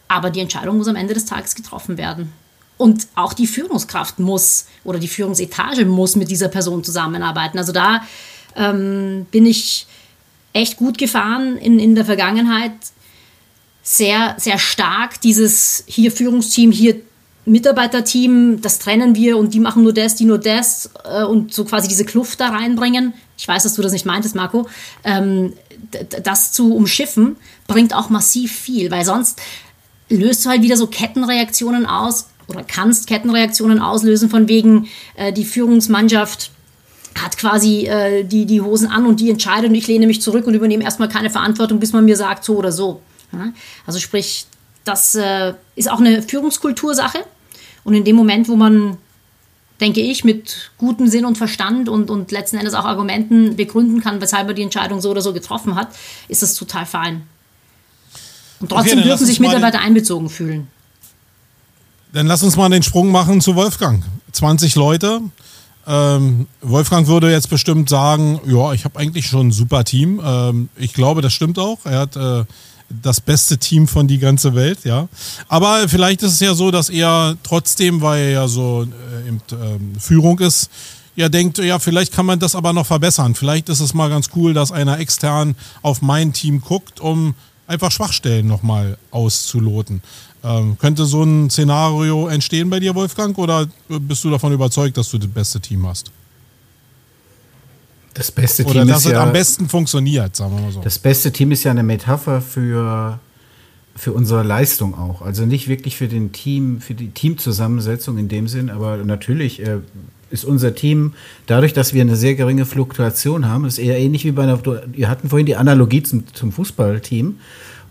aber 0.08 0.30
die 0.30 0.40
Entscheidung 0.40 0.78
muss 0.78 0.88
am 0.88 0.96
Ende 0.96 1.14
des 1.14 1.26
Tages 1.26 1.56
getroffen 1.56 1.98
werden. 1.98 2.32
Und 2.78 3.08
auch 3.16 3.34
die 3.34 3.48
Führungskraft 3.48 4.20
muss 4.20 4.68
oder 4.86 4.98
die 4.98 5.10
Führungsetage 5.10 5.84
muss 5.84 6.16
mit 6.16 6.32
dieser 6.32 6.48
Person 6.48 6.86
zusammenarbeiten. 6.86 7.58
Also 7.58 7.74
da 7.74 8.02
ähm, 8.56 9.26
bin 9.30 9.46
ich 9.46 9.88
echt 10.54 10.78
gut 10.78 10.98
gefahren 10.98 11.58
in, 11.58 11.80
in 11.80 11.96
der 11.96 12.06
Vergangenheit. 12.06 12.72
Sehr, 13.84 14.36
sehr 14.38 14.58
stark 14.58 15.20
dieses 15.22 15.84
hier 15.88 16.12
Führungsteam, 16.12 16.72
hier 16.72 16.96
Mitarbeiterteam, 17.46 18.62
das 18.62 18.80
trennen 18.80 19.16
wir 19.16 19.38
und 19.38 19.54
die 19.54 19.60
machen 19.60 19.84
nur 19.84 19.92
das, 19.92 20.16
die 20.16 20.24
nur 20.24 20.38
das 20.38 20.92
äh, 21.04 21.24
und 21.24 21.54
so 21.54 21.66
quasi 21.66 21.90
diese 21.90 22.06
Kluft 22.06 22.40
da 22.40 22.50
reinbringen. 22.50 23.14
Ich 23.38 23.48
weiß, 23.48 23.64
dass 23.64 23.74
du 23.74 23.82
das 23.82 23.92
nicht 23.92 24.06
meintest, 24.06 24.36
Marco. 24.36 24.70
Ähm, 25.04 25.52
das 26.24 26.54
zu 26.54 26.74
umschiffen 26.74 27.36
bringt 27.68 27.94
auch 27.94 28.10
massiv 28.10 28.54
viel, 28.54 28.90
weil 28.92 29.04
sonst 29.04 29.42
löst 30.10 30.46
du 30.46 30.50
halt 30.50 30.62
wieder 30.62 30.78
so 30.78 30.88
Kettenreaktionen 30.88 31.86
aus 31.86 32.28
oder 32.48 32.64
kannst 32.64 33.08
Kettenreaktionen 33.08 33.80
auslösen 33.80 34.30
von 34.30 34.48
wegen 34.48 34.88
äh, 35.16 35.34
die 35.34 35.46
Führungsmannschaft 35.46 36.52
hat 37.22 37.38
quasi 37.38 37.86
äh, 37.86 38.24
die, 38.24 38.46
die 38.46 38.62
Hosen 38.62 38.88
an 38.88 39.06
und 39.06 39.20
die 39.20 39.30
entscheidet 39.30 39.70
und 39.70 39.76
ich 39.76 39.88
lehne 39.88 40.08
mich 40.08 40.22
zurück 40.22 40.48
und 40.48 40.54
übernehme 40.54 40.84
erstmal 40.84 41.10
keine 41.10 41.30
Verantwortung, 41.30 41.80
bis 41.80 41.94
man 41.94 42.06
mir 42.06 42.16
sagt, 42.16 42.44
so 42.44 42.56
oder 42.56 42.72
so. 42.72 43.02
Ja? 43.34 43.54
Also 43.86 44.00
sprich, 44.00 44.46
das 44.84 45.16
äh, 45.16 45.54
ist 45.76 45.90
auch 45.90 46.00
eine 46.00 46.22
Führungskultursache. 46.22 47.20
Und 47.84 47.94
in 47.94 48.04
dem 48.04 48.16
Moment, 48.16 48.48
wo 48.48 48.56
man, 48.56 48.98
denke 49.82 50.02
ich, 50.02 50.24
mit 50.24 50.72
gutem 50.78 51.08
Sinn 51.08 51.26
und 51.26 51.38
Verstand 51.38 51.90
und, 51.90 52.10
und 52.10 52.32
letzten 52.32 52.58
Endes 52.58 52.74
auch 52.74 52.86
Argumenten 52.86 53.56
begründen 53.56 54.02
kann, 54.02 54.22
weshalb 54.22 54.48
man 54.48 54.56
die 54.56 54.62
Entscheidung 54.62 55.02
so 55.02 55.12
oder 55.12 55.22
so 55.22 55.34
getroffen 55.34 55.76
hat, 55.76 55.90
ist 56.28 56.42
das 56.42 56.56
total 56.56 56.86
fein. 56.86 57.24
Und 58.60 58.70
trotzdem 58.70 59.00
okay, 59.00 59.08
dürfen 59.08 59.26
sich 59.26 59.40
Mitarbeiter 59.40 59.80
einbezogen 59.80 60.30
fühlen. 60.30 60.68
Dann 62.14 62.28
lass 62.28 62.44
uns 62.44 62.56
mal 62.56 62.70
den 62.70 62.84
Sprung 62.84 63.12
machen 63.12 63.42
zu 63.42 63.56
Wolfgang. 63.56 64.04
20 64.32 64.76
Leute, 64.76 65.22
ähm, 65.86 66.48
Wolfgang 66.62 67.08
würde 67.08 67.32
jetzt 67.32 67.50
bestimmt 67.50 67.90
sagen, 67.90 68.40
ja, 68.46 68.72
ich 68.72 68.86
habe 68.86 68.98
eigentlich 69.00 69.28
schon 69.28 69.48
ein 69.48 69.52
super 69.52 69.84
Team. 69.84 70.22
Ähm, 70.24 70.70
ich 70.78 70.94
glaube, 70.94 71.22
das 71.22 71.34
stimmt 71.34 71.60
auch. 71.60 71.80
Er 71.84 72.00
hat 72.00 72.16
äh, 72.16 72.46
das 73.02 73.22
beste 73.22 73.58
Team 73.58 73.88
von 73.88 74.08
die 74.08 74.20
ganze 74.20 74.56
Welt, 74.56 74.80
ja. 74.84 75.08
Aber 75.48 75.88
vielleicht 75.90 76.24
ist 76.24 76.34
es 76.34 76.40
ja 76.40 76.54
so, 76.54 76.72
dass 76.72 76.90
er 76.90 77.36
trotzdem, 77.44 78.02
weil 78.02 78.24
er 78.24 78.32
ja 78.32 78.48
so 78.48 78.84
äh, 78.84 79.28
in, 79.28 79.38
äh, 79.38 80.00
Führung 80.00 80.40
ist, 80.40 80.70
ja 81.16 81.30
denkt, 81.30 81.60
ja, 81.60 81.80
vielleicht 81.80 82.14
kann 82.14 82.26
man 82.26 82.40
das 82.40 82.56
aber 82.56 82.74
noch 82.74 82.86
verbessern. 82.86 83.36
Vielleicht 83.36 83.70
ist 83.70 83.80
es 83.80 83.94
mal 83.94 84.10
ganz 84.10 84.30
cool, 84.36 84.54
dass 84.54 84.72
einer 84.72 85.00
extern 85.00 85.56
auf 85.82 86.02
mein 86.02 86.34
Team 86.34 86.62
guckt, 86.62 87.00
um 87.00 87.36
einfach 87.68 87.92
Schwachstellen 87.92 88.48
nochmal 88.48 88.98
auszuloten. 89.12 90.02
Ähm, 90.44 90.78
könnte 90.78 91.06
so 91.06 91.24
ein 91.24 91.50
Szenario 91.50 92.28
entstehen 92.28 92.70
bei 92.70 92.80
dir, 92.80 92.96
Wolfgang, 92.96 93.38
oder 93.38 93.68
bist 93.88 94.24
du 94.24 94.30
davon 94.30 94.52
überzeugt, 94.52 94.98
dass 94.98 95.10
du 95.10 95.18
das 95.18 95.30
beste 95.30 95.60
Team 95.60 95.88
hast? 95.88 96.12
Das 98.14 98.32
beste 98.32 98.64
Team 98.64 98.72
oder 98.72 98.86
dass 98.86 99.00
ist 99.00 99.06
es 99.08 99.12
ja, 99.12 99.24
am 99.24 99.34
besten 99.34 99.68
funktioniert, 99.68 100.36
sagen 100.36 100.56
wir 100.56 100.62
mal 100.62 100.72
so. 100.72 100.82
Das 100.82 101.00
beste 101.00 101.32
Team 101.32 101.52
ist 101.52 101.64
ja 101.64 101.72
eine 101.72 101.84
Metapher 101.84 102.42
für, 102.42 103.20
für 103.96 104.14
unsere 104.14 104.44
Leistung 104.44 104.96
auch. 104.98 105.22
Also 105.22 105.46
nicht 105.46 105.68
wirklich 105.68 105.98
für 105.98 106.08
den 106.08 106.32
Team, 106.32 106.80
für 106.80 106.94
die 106.94 107.10
Teamzusammensetzung 107.10 108.18
in 108.18 108.28
dem 108.28 108.48
Sinn, 108.48 108.70
aber 108.70 108.98
natürlich 108.98 109.62
äh, 109.62 109.80
ist 110.30 110.46
unser 110.46 110.76
Team, 110.76 111.14
dadurch, 111.46 111.74
dass 111.74 111.94
wir 111.94 112.02
eine 112.02 112.16
sehr 112.16 112.36
geringe 112.36 112.66
Fluktuation 112.66 113.48
haben, 113.48 113.66
ist 113.66 113.78
eher 113.78 114.00
ähnlich 114.00 114.26
wie 114.26 114.32
bei 114.32 114.44
einer, 114.44 114.60
wir 114.66 115.10
hatten 115.10 115.30
vorhin 115.30 115.46
die 115.46 115.56
Analogie 115.56 116.04
zum, 116.04 116.24
zum 116.34 116.52
Fußballteam. 116.52 117.38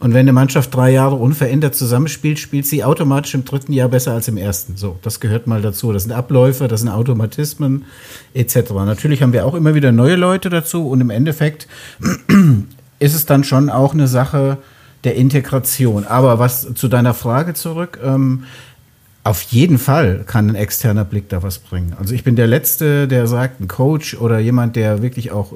Und 0.03 0.15
wenn 0.15 0.23
eine 0.23 0.33
Mannschaft 0.33 0.75
drei 0.75 0.91
Jahre 0.91 1.15
unverändert 1.15 1.77
zusammenspielt, 1.77 2.41
spielt 2.41 2.67
sie 2.67 2.83
automatisch 2.83 3.35
im 3.35 3.45
dritten 3.45 3.73
Jahr 3.73 3.89
besser 3.89 4.13
als 4.13 4.27
im 4.27 4.37
ersten. 4.37 4.77
So, 4.77 4.99
das 5.03 5.21
gehört 5.21 5.47
mal 5.47 5.63
dazu. 5.63 5.93
Das 5.93 6.03
sind 6.03 6.11
Abläufe, 6.11 6.67
das 6.67 6.81
sind 6.81 6.89
Automatismen 6.89 7.85
etc. 8.35 8.73
Natürlich 8.73 9.23
haben 9.23 9.33
wir 9.33 9.47
auch 9.47 9.55
immer 9.55 9.77
wieder 9.77 9.93
neue 9.93 10.17
Leute 10.17 10.51
dazu 10.51 10.89
und 10.89 11.01
im 11.01 11.11
Endeffekt 11.11 11.69
ist 12.99 13.15
es 13.15 13.27
dann 13.27 13.45
schon 13.45 13.71
auch 13.71 13.95
eine 13.95 14.09
Sache 14.09 14.59
der 15.05 15.15
Integration. 15.15 16.05
Aber 16.05 16.41
was 16.41 16.75
zu 16.75 16.89
deiner 16.89 17.15
Frage 17.15 17.55
zurück, 17.55 18.01
ähm, 18.03 18.43
auf 19.23 19.43
jeden 19.43 19.79
Fall 19.79 20.25
kann 20.27 20.49
ein 20.49 20.57
externer 20.57 21.05
Blick 21.05 21.29
da 21.29 21.45
was 21.45 21.61
bringen. 21.61 21.95
Also 21.97 22.13
ich 22.13 22.25
bin 22.25 22.35
der 22.35 22.49
Letzte, 22.49 23.07
der 23.07 23.29
sagt, 23.29 23.61
ein 23.61 23.69
Coach 23.69 24.17
oder 24.17 24.41
jemand, 24.41 24.75
der 24.75 25.01
wirklich 25.01 25.31
auch 25.31 25.53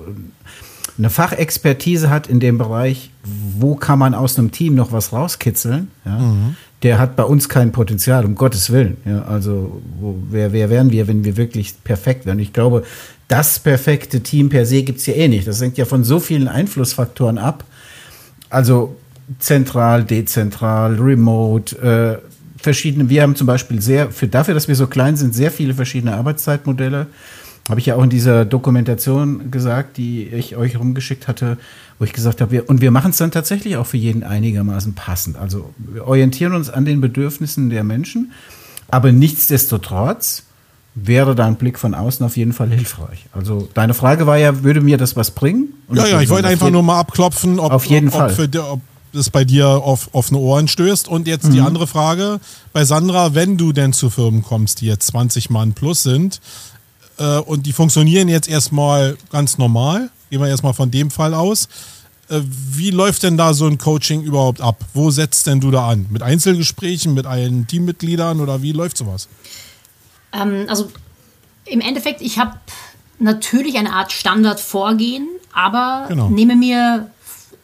eine 0.99 1.11
Fachexpertise 1.11 2.11
hat 2.11 2.27
in 2.27 2.41
dem 2.41 2.59
Bereich, 2.59 3.11
wo 3.59 3.75
kann 3.75 3.99
man 3.99 4.15
aus 4.15 4.39
einem 4.39 4.51
Team 4.51 4.75
noch 4.75 4.93
was 4.93 5.13
rauskitzeln, 5.13 5.91
ja, 6.05 6.19
mhm. 6.19 6.57
der 6.83 6.99
hat 6.99 7.17
bei 7.17 7.25
uns 7.25 7.49
kein 7.49 7.73
Potenzial, 7.73 8.25
um 8.25 8.35
Gottes 8.35 8.71
Willen. 8.71 8.97
Ja, 9.05 9.23
also 9.23 9.83
wo, 10.01 10.17
wer, 10.31 10.53
wer 10.53 10.71
wären 10.71 10.91
wir, 10.91 11.07
wenn 11.09 11.25
wir 11.25 11.37
wirklich 11.37 11.75
perfekt 11.85 12.27
wären? 12.27 12.39
Ich 12.39 12.53
glaube, 12.53 12.85
das 13.29 13.59
perfekte 13.59 14.21
Team 14.21 14.49
per 14.49 14.67
se 14.67 14.83
gibt 14.83 15.01
es 15.01 15.07
ja 15.07 15.15
eh 15.15 15.29
nicht. 15.29 15.47
Das 15.47 15.61
hängt 15.61 15.77
ja 15.79 15.85
von 15.85 16.05
so 16.05 16.21
vielen 16.21 16.49
Einflussfaktoren 16.49 17.39
ab, 17.39 17.65
Also 18.51 18.97
zentral, 19.39 20.05
dezentral, 20.05 20.95
remote, 20.95 21.77
äh, 22.23 22.63
verschiedene. 22.63 23.09
Wir 23.09 23.23
haben 23.23 23.35
zum 23.35 23.47
Beispiel 23.47 23.81
sehr, 23.83 24.11
für 24.11 24.29
dafür, 24.29 24.55
dass 24.55 24.69
wir 24.69 24.77
so 24.77 24.87
klein 24.87 25.17
sind, 25.17 25.35
sehr 25.35 25.51
viele 25.51 25.75
verschiedene 25.75 26.15
Arbeitszeitmodelle. 26.15 27.07
Habe 27.69 27.81
ich 27.81 27.87
ja 27.87 27.97
auch 27.97 28.03
in 28.03 28.11
dieser 28.11 28.45
Dokumentation 28.45 29.51
gesagt, 29.51 29.97
die 29.97 30.25
ich 30.25 30.57
euch 30.57 30.79
rumgeschickt 30.79 31.27
hatte, 31.27 31.59
wo 31.99 32.05
ich 32.05 32.13
gesagt 32.13 32.41
habe, 32.41 32.53
wir, 32.53 32.69
und 32.69 32.81
wir 32.81 32.93
machen 32.93 33.11
es 33.11 33.17
dann 33.17 33.33
tatsächlich 33.33 33.77
auch 33.77 33.87
für 33.87 33.97
jeden 33.97 34.23
einigermaßen 34.23 34.95
passend. 34.95 35.37
Also 35.37 35.71
wir 35.77 36.07
orientieren 36.07 36.55
uns 36.55 36.71
an 36.71 36.85
den 36.85 37.01
Bedürfnissen 37.01 37.69
der 37.71 37.83
Menschen, 37.83 38.33
aber 38.89 39.11
nichtsdestotrotz 39.11 40.45
wäre 40.95 41.35
da 41.35 41.47
ein 41.47 41.57
Blick 41.57 41.79
von 41.79 41.95
außen 41.95 42.25
auf 42.25 42.37
jeden 42.37 42.53
Fall 42.53 42.71
hilfreich. 42.71 43.27
Also 43.33 43.69
deine 43.75 43.95
Frage 43.95 44.27
war 44.27 44.39
ja, 44.39 44.63
würde 44.63 44.81
mir 44.81 44.97
das 44.97 45.17
was 45.17 45.33
bringen? 45.33 45.75
Und 45.89 45.99
ja, 45.99 46.07
ja, 46.07 46.21
ich 46.21 46.31
wollte 46.31 46.49
einfach 46.49 46.71
nur 46.71 46.83
mal 46.83 47.01
abklopfen, 47.01 47.59
ob, 47.59 47.73
auf 47.73 47.85
jeden 47.85 48.09
ob, 48.09 48.15
Fall. 48.15 48.31
Ob, 48.31 48.37
für, 48.37 48.71
ob 48.71 48.81
das 49.13 49.31
bei 49.31 49.45
dir 49.45 49.69
auf 49.69 50.11
offene 50.13 50.39
Ohren 50.39 50.69
stößt. 50.69 51.09
Und 51.09 51.27
jetzt 51.27 51.49
mhm. 51.49 51.53
die 51.53 51.61
andere 51.61 51.87
Frage 51.87 52.41
bei 52.73 52.85
Sandra, 52.85 53.35
wenn 53.35 53.59
du 53.59 53.73
denn 53.73 53.93
zu 53.93 54.09
Firmen 54.09 54.43
kommst, 54.43 54.81
die 54.81 54.87
jetzt 54.87 55.09
20 55.09 55.51
Mann 55.51 55.73
plus 55.73 56.03
sind 56.03 56.41
äh, 57.19 57.39
und 57.39 57.67
die 57.67 57.73
funktionieren 57.73 58.29
jetzt 58.29 58.49
erstmal 58.49 59.17
ganz 59.31 59.59
normal, 59.59 60.11
gehen 60.31 60.41
wir 60.41 60.49
erstmal 60.49 60.75
von 60.75 60.91
dem 60.91 61.11
Fall 61.11 61.35
aus. 61.35 61.69
Äh, 62.29 62.41
wie 62.45 62.91
läuft 62.91 63.23
denn 63.23 63.37
da 63.37 63.55
so 63.55 63.67
ein 63.67 63.79
Coaching 63.79 64.23
überhaupt 64.23 64.61
ab? 64.61 64.85
Wo 64.95 65.11
setzt 65.11 65.47
denn 65.47 65.61
du 65.61 65.71
da 65.71 65.89
an? 65.89 66.07
Mit 66.11 66.23
Einzelgesprächen, 66.23 67.15
mit 67.15 67.27
allen 67.27 67.67
Teammitgliedern 67.67 68.41
oder 68.41 68.63
wie 68.63 68.73
läuft 68.73 68.97
sowas? 68.99 69.29
Ähm, 70.33 70.67
also 70.69 70.91
im 71.65 71.81
Endeffekt, 71.81 72.21
ich 72.21 72.39
habe 72.39 72.57
natürlich 73.19 73.77
eine 73.77 73.93
Art 73.93 74.13
Standardvorgehen, 74.13 75.29
aber 75.53 76.07
genau. 76.09 76.29
nehme 76.29 76.57
mir 76.57 77.11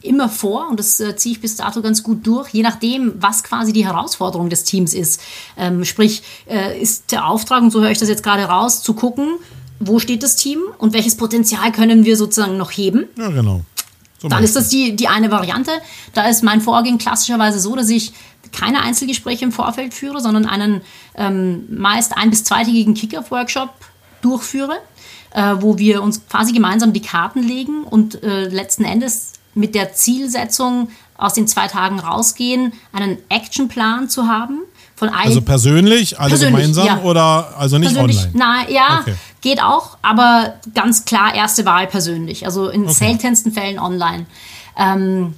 immer 0.05 0.29
vor, 0.29 0.69
und 0.69 0.79
das 0.79 1.01
äh, 1.01 1.17
ziehe 1.17 1.35
ich 1.35 1.41
bis 1.41 1.57
dato 1.57 1.83
ganz 1.83 2.03
gut 2.03 2.27
durch, 2.27 2.51
je 2.51 2.63
nachdem, 2.63 3.15
was 3.21 3.45
quasi 3.45 3.73
die 3.73 3.85
Herausforderung 3.87 4.51
des 4.51 4.65
Teams 4.65 4.95
ist. 4.95 5.21
Ähm, 5.57 5.85
sprich, 5.85 6.23
äh, 6.49 6.81
ist 6.81 7.13
der 7.13 7.27
Auftrag, 7.27 7.63
und 7.63 7.71
so 7.71 7.81
höre 7.81 7.91
ich 7.91 7.99
das 7.99 8.09
jetzt 8.09 8.23
gerade 8.23 8.45
raus, 8.45 8.83
zu 8.83 8.95
gucken, 8.95 9.37
wo 9.81 9.99
steht 9.99 10.23
das 10.23 10.37
Team 10.37 10.61
und 10.79 10.93
welches 10.93 11.17
Potenzial 11.17 11.73
können 11.73 12.05
wir 12.05 12.17
sozusagen 12.17 12.57
noch 12.57 12.71
heben. 12.71 13.07
Ja, 13.17 13.29
genau. 13.29 13.63
So 14.21 14.29
Dann 14.29 14.45
ist 14.45 14.55
das 14.55 14.69
die, 14.69 14.95
die 14.95 15.09
eine 15.09 15.33
Variante. 15.33 15.73
Da 16.15 16.29
ist 16.29 16.45
mein 16.45 16.61
Vorgehen 16.61 16.99
klassischerweise 16.99 17.59
so, 17.59 17.75
dass 17.75 17.89
ich 17.89 18.13
keine 18.53 18.83
Einzelgespräche 18.83 19.45
im 19.45 19.51
Vorfeld 19.51 19.95
führe, 19.95 20.21
sondern 20.21 20.47
einen 20.47 20.83
ähm, 21.17 21.65
meist 21.69 22.17
ein- 22.17 22.31
bis 22.31 22.45
zweitägigen 22.45 22.95
Kick-Off-Workshop 22.95 23.71
durchführe, 24.21 24.79
äh, 25.33 25.57
wo 25.59 25.79
wir 25.79 26.03
uns 26.03 26.21
quasi 26.29 26.53
gemeinsam 26.53 26.93
die 26.93 27.03
Karten 27.03 27.43
legen 27.43 27.83
und 27.83 28.23
äh, 28.23 28.47
letzten 28.49 28.85
Endes 28.85 29.33
mit 29.55 29.75
der 29.75 29.93
Zielsetzung 29.93 30.89
aus 31.17 31.35
den 31.35 31.47
zwei 31.47 31.69
Tagen 31.69 32.01
rausgehen, 32.01 32.73
einen 32.93 33.19
Actionplan 33.29 34.09
zu 34.09 34.27
haben. 34.27 34.61
Von 34.97 35.09
also 35.09 35.41
persönlich, 35.41 36.19
alle 36.19 36.31
persönlich, 36.31 36.57
gemeinsam 36.57 36.87
ja. 36.87 37.03
oder 37.03 37.55
also 37.59 37.79
nicht 37.79 37.95
persönlich, 37.95 38.19
online? 38.19 38.33
Na, 38.35 38.71
ja, 38.71 39.01
okay. 39.01 39.15
geht 39.41 39.63
auch, 39.63 39.99
aber 40.03 40.55
ganz 40.75 41.05
klar 41.05 41.35
erste 41.35 41.65
Wahl 41.65 41.87
persönlich. 41.87 42.47
Also 42.47 42.69
in 42.69 42.85
okay. 42.85 42.93
seltensten 42.93 43.53
Fällen 43.53 43.79
online. 43.79 44.27
Ähm, 44.77 45.35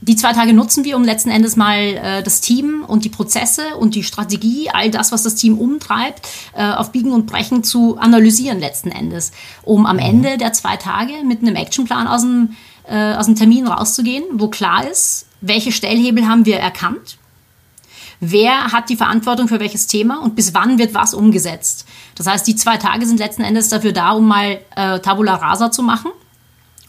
die 0.00 0.14
zwei 0.14 0.32
Tage 0.32 0.52
nutzen 0.52 0.84
wir, 0.84 0.96
um 0.96 1.04
letzten 1.04 1.30
Endes 1.30 1.56
mal 1.56 1.78
äh, 1.78 2.22
das 2.22 2.40
Team 2.40 2.84
und 2.86 3.04
die 3.04 3.08
Prozesse 3.08 3.76
und 3.78 3.94
die 3.94 4.02
Strategie, 4.02 4.68
all 4.72 4.90
das, 4.90 5.10
was 5.10 5.22
das 5.22 5.34
Team 5.34 5.58
umtreibt, 5.58 6.28
äh, 6.54 6.70
auf 6.70 6.92
Biegen 6.92 7.12
und 7.12 7.26
Brechen 7.26 7.64
zu 7.64 7.96
analysieren 7.98 8.60
letzten 8.60 8.90
Endes, 8.90 9.32
um 9.62 9.86
am 9.86 9.96
mhm. 9.96 10.02
Ende 10.02 10.38
der 10.38 10.52
zwei 10.52 10.76
Tage 10.76 11.12
mit 11.26 11.40
einem 11.40 11.56
Actionplan 11.56 12.06
aus 12.06 12.22
dem 12.22 12.56
äh, 12.88 13.14
aus 13.14 13.26
dem 13.26 13.34
Termin 13.34 13.66
rauszugehen, 13.66 14.24
wo 14.32 14.48
klar 14.48 14.88
ist, 14.88 15.26
welche 15.40 15.72
Stellhebel 15.72 16.26
haben 16.26 16.46
wir 16.46 16.58
erkannt, 16.58 17.18
wer 18.20 18.72
hat 18.72 18.88
die 18.88 18.96
Verantwortung 18.96 19.48
für 19.48 19.60
welches 19.60 19.86
Thema 19.86 20.22
und 20.22 20.36
bis 20.36 20.54
wann 20.54 20.78
wird 20.78 20.94
was 20.94 21.14
umgesetzt. 21.14 21.86
Das 22.14 22.26
heißt, 22.26 22.46
die 22.46 22.56
zwei 22.56 22.76
Tage 22.76 23.06
sind 23.06 23.18
letzten 23.18 23.42
Endes 23.42 23.68
dafür 23.68 23.92
da, 23.92 24.12
um 24.12 24.26
mal 24.26 24.58
äh, 24.74 25.00
Tabula 25.00 25.34
Rasa 25.34 25.70
zu 25.70 25.82
machen. 25.82 26.10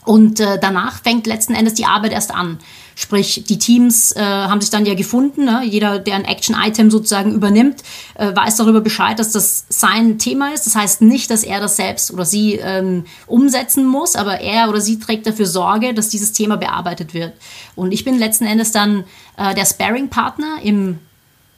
Und 0.08 0.40
äh, 0.40 0.58
danach 0.58 1.04
fängt 1.04 1.28
letzten 1.28 1.54
Endes 1.54 1.74
die 1.74 1.84
Arbeit 1.84 2.14
erst 2.14 2.34
an. 2.34 2.60
Sprich, 2.96 3.44
die 3.46 3.60
Teams 3.60 4.14
äh, 4.14 4.22
haben 4.22 4.62
sich 4.62 4.70
dann 4.70 4.86
ja 4.86 4.94
gefunden. 4.94 5.44
Ne? 5.44 5.64
Jeder, 5.66 6.00
der 6.00 6.16
ein 6.16 6.24
Action-Item 6.24 6.90
sozusagen 6.90 7.34
übernimmt, 7.34 7.84
äh, 8.16 8.34
weiß 8.34 8.56
darüber 8.56 8.80
Bescheid, 8.80 9.20
dass 9.20 9.34
das 9.34 9.66
sein 9.68 10.18
Thema 10.18 10.54
ist. 10.54 10.66
Das 10.66 10.78
heißt 10.78 11.02
nicht, 11.02 11.30
dass 11.30 11.44
er 11.44 11.60
das 11.60 11.76
selbst 11.76 12.14
oder 12.14 12.24
sie 12.24 12.54
ähm, 12.54 13.04
umsetzen 13.26 13.86
muss, 13.86 14.16
aber 14.16 14.40
er 14.40 14.70
oder 14.70 14.80
sie 14.80 14.98
trägt 14.98 15.28
dafür 15.28 15.46
Sorge, 15.46 15.94
dass 15.94 16.08
dieses 16.08 16.32
Thema 16.32 16.56
bearbeitet 16.56 17.14
wird. 17.14 17.34
Und 17.76 17.92
ich 17.92 18.06
bin 18.06 18.18
letzten 18.18 18.46
Endes 18.46 18.72
dann 18.72 19.04
äh, 19.36 19.54
der 19.56 19.66
Sparring-Partner 19.66 20.60
im 20.64 21.00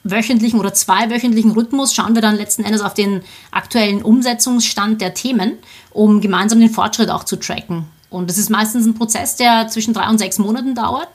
wöchentlichen 0.04 0.60
oder 0.60 0.74
zweiwöchentlichen 0.74 1.52
Rhythmus 1.52 1.93
schauen 1.93 2.16
wir 2.16 2.24
dann 2.24 2.36
letzten 2.36 2.64
Endes 2.64 2.82
auf 2.82 2.95
den 2.95 3.22
aktuellen 3.52 4.02
Umsetzungsstand 4.02 5.02
der 5.02 5.14
Themen, 5.14 5.60
um 5.91 6.20
gemeinsam 6.20 6.60
den 6.60 6.72
Fortschritt 6.72 7.12
auch 7.12 7.26
zu 7.26 7.36
tracken. 7.36 7.86
Und 8.10 8.30
das 8.30 8.38
ist 8.38 8.49
meistens 8.49 8.86
ein 8.86 8.95
Prozess, 8.95 9.36
der 9.36 9.68
zwischen 9.68 9.93
drei 9.93 10.10
und 10.10 10.18
sechs 10.18 10.39
Monaten 10.39 10.74
dauert. 10.74 11.10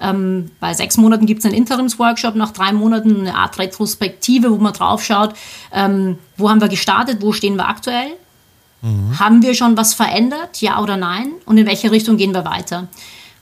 Ähm, 0.00 0.50
bei 0.58 0.74
sechs 0.74 0.96
Monaten 0.96 1.26
gibt 1.26 1.40
es 1.40 1.44
einen 1.44 1.54
Interimsworkshop, 1.54 2.34
nach 2.34 2.50
drei 2.50 2.72
Monaten 2.72 3.20
eine 3.20 3.34
Art 3.36 3.58
Retrospektive, 3.58 4.50
wo 4.50 4.56
man 4.56 4.72
drauf 4.72 5.04
schaut, 5.04 5.34
ähm, 5.72 6.18
wo 6.36 6.50
haben 6.50 6.60
wir 6.60 6.68
gestartet, 6.68 7.22
wo 7.22 7.32
stehen 7.32 7.56
wir 7.56 7.68
aktuell, 7.68 8.08
mhm. 8.82 9.18
haben 9.20 9.42
wir 9.42 9.54
schon 9.54 9.76
was 9.76 9.94
verändert, 9.94 10.60
ja 10.60 10.80
oder 10.82 10.96
nein, 10.96 11.32
und 11.46 11.56
in 11.56 11.66
welche 11.66 11.92
Richtung 11.92 12.16
gehen 12.16 12.34
wir 12.34 12.44
weiter. 12.44 12.88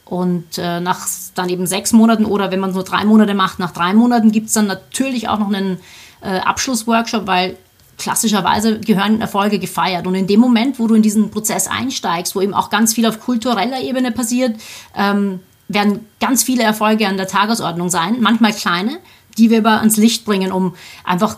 Und 0.05 0.59
äh, 0.59 0.81
nach 0.81 1.07
dann 1.35 1.49
eben 1.49 1.67
sechs 1.67 1.93
Monaten 1.93 2.25
oder 2.25 2.51
wenn 2.51 2.61
man 2.61 2.73
nur 2.73 2.85
drei 2.85 3.05
Monate 3.05 3.35
macht, 3.35 3.59
nach 3.59 3.73
drei 3.73 3.93
Monaten 3.93 4.33
gibt 4.33 4.49
es 4.49 4.55
dann 4.55 4.67
natürlich 4.67 5.29
auch 5.29 5.39
noch 5.39 5.53
einen 5.53 5.79
äh, 6.21 6.39
Abschlussworkshop, 6.41 7.27
weil 7.27 7.57
klassischerweise 7.99 8.81
gehören 8.81 9.21
Erfolge 9.21 9.59
gefeiert. 9.59 10.07
Und 10.07 10.15
in 10.15 10.27
dem 10.27 10.41
Moment, 10.41 10.79
wo 10.79 10.87
du 10.87 10.95
in 10.95 11.03
diesen 11.03 11.31
Prozess 11.31 11.67
einsteigst, 11.67 12.35
wo 12.35 12.41
eben 12.41 12.55
auch 12.55 12.71
ganz 12.71 12.95
viel 12.95 13.07
auf 13.07 13.21
kultureller 13.21 13.81
Ebene 13.81 14.13
passiert, 14.13 14.57
ähm, 14.97 15.41
werden 15.69 16.07
ganz 16.21 16.43
viele 16.43 16.63
Erfolge 16.63 17.07
an 17.07 17.17
der 17.17 17.29
Tagesordnung 17.29 17.91
sein, 17.91 18.17
manchmal 18.21 18.53
kleine, 18.53 18.99
die 19.37 19.51
wir 19.51 19.59
aber 19.59 19.81
ans 19.81 19.97
Licht 19.97 20.25
bringen, 20.25 20.51
um 20.51 20.75
einfach 21.05 21.37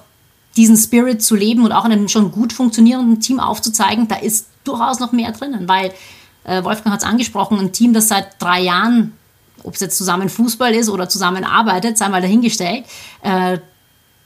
diesen 0.56 0.76
Spirit 0.76 1.22
zu 1.22 1.34
leben 1.34 1.64
und 1.64 1.72
auch 1.72 1.84
in 1.84 1.92
einem 1.92 2.08
schon 2.08 2.30
gut 2.30 2.52
funktionierenden 2.52 3.20
Team 3.20 3.40
aufzuzeigen, 3.40 4.08
da 4.08 4.16
ist 4.16 4.48
durchaus 4.64 5.00
noch 5.00 5.12
mehr 5.12 5.32
drinnen, 5.32 5.68
weil 5.68 5.92
äh, 6.44 6.62
Wolfgang 6.64 6.92
hat 6.92 7.00
es 7.00 7.06
angesprochen, 7.06 7.58
ein 7.58 7.72
Team, 7.72 7.92
das 7.92 8.08
seit 8.08 8.40
drei 8.40 8.60
Jahren, 8.60 9.12
ob 9.62 9.74
es 9.74 9.80
jetzt 9.80 9.96
zusammen 9.96 10.28
Fußball 10.28 10.74
ist 10.74 10.88
oder 10.88 11.08
zusammen 11.08 11.44
arbeitet, 11.44 11.98
sei 11.98 12.08
mal 12.08 12.20
dahingestellt, 12.20 12.84
äh, 13.22 13.58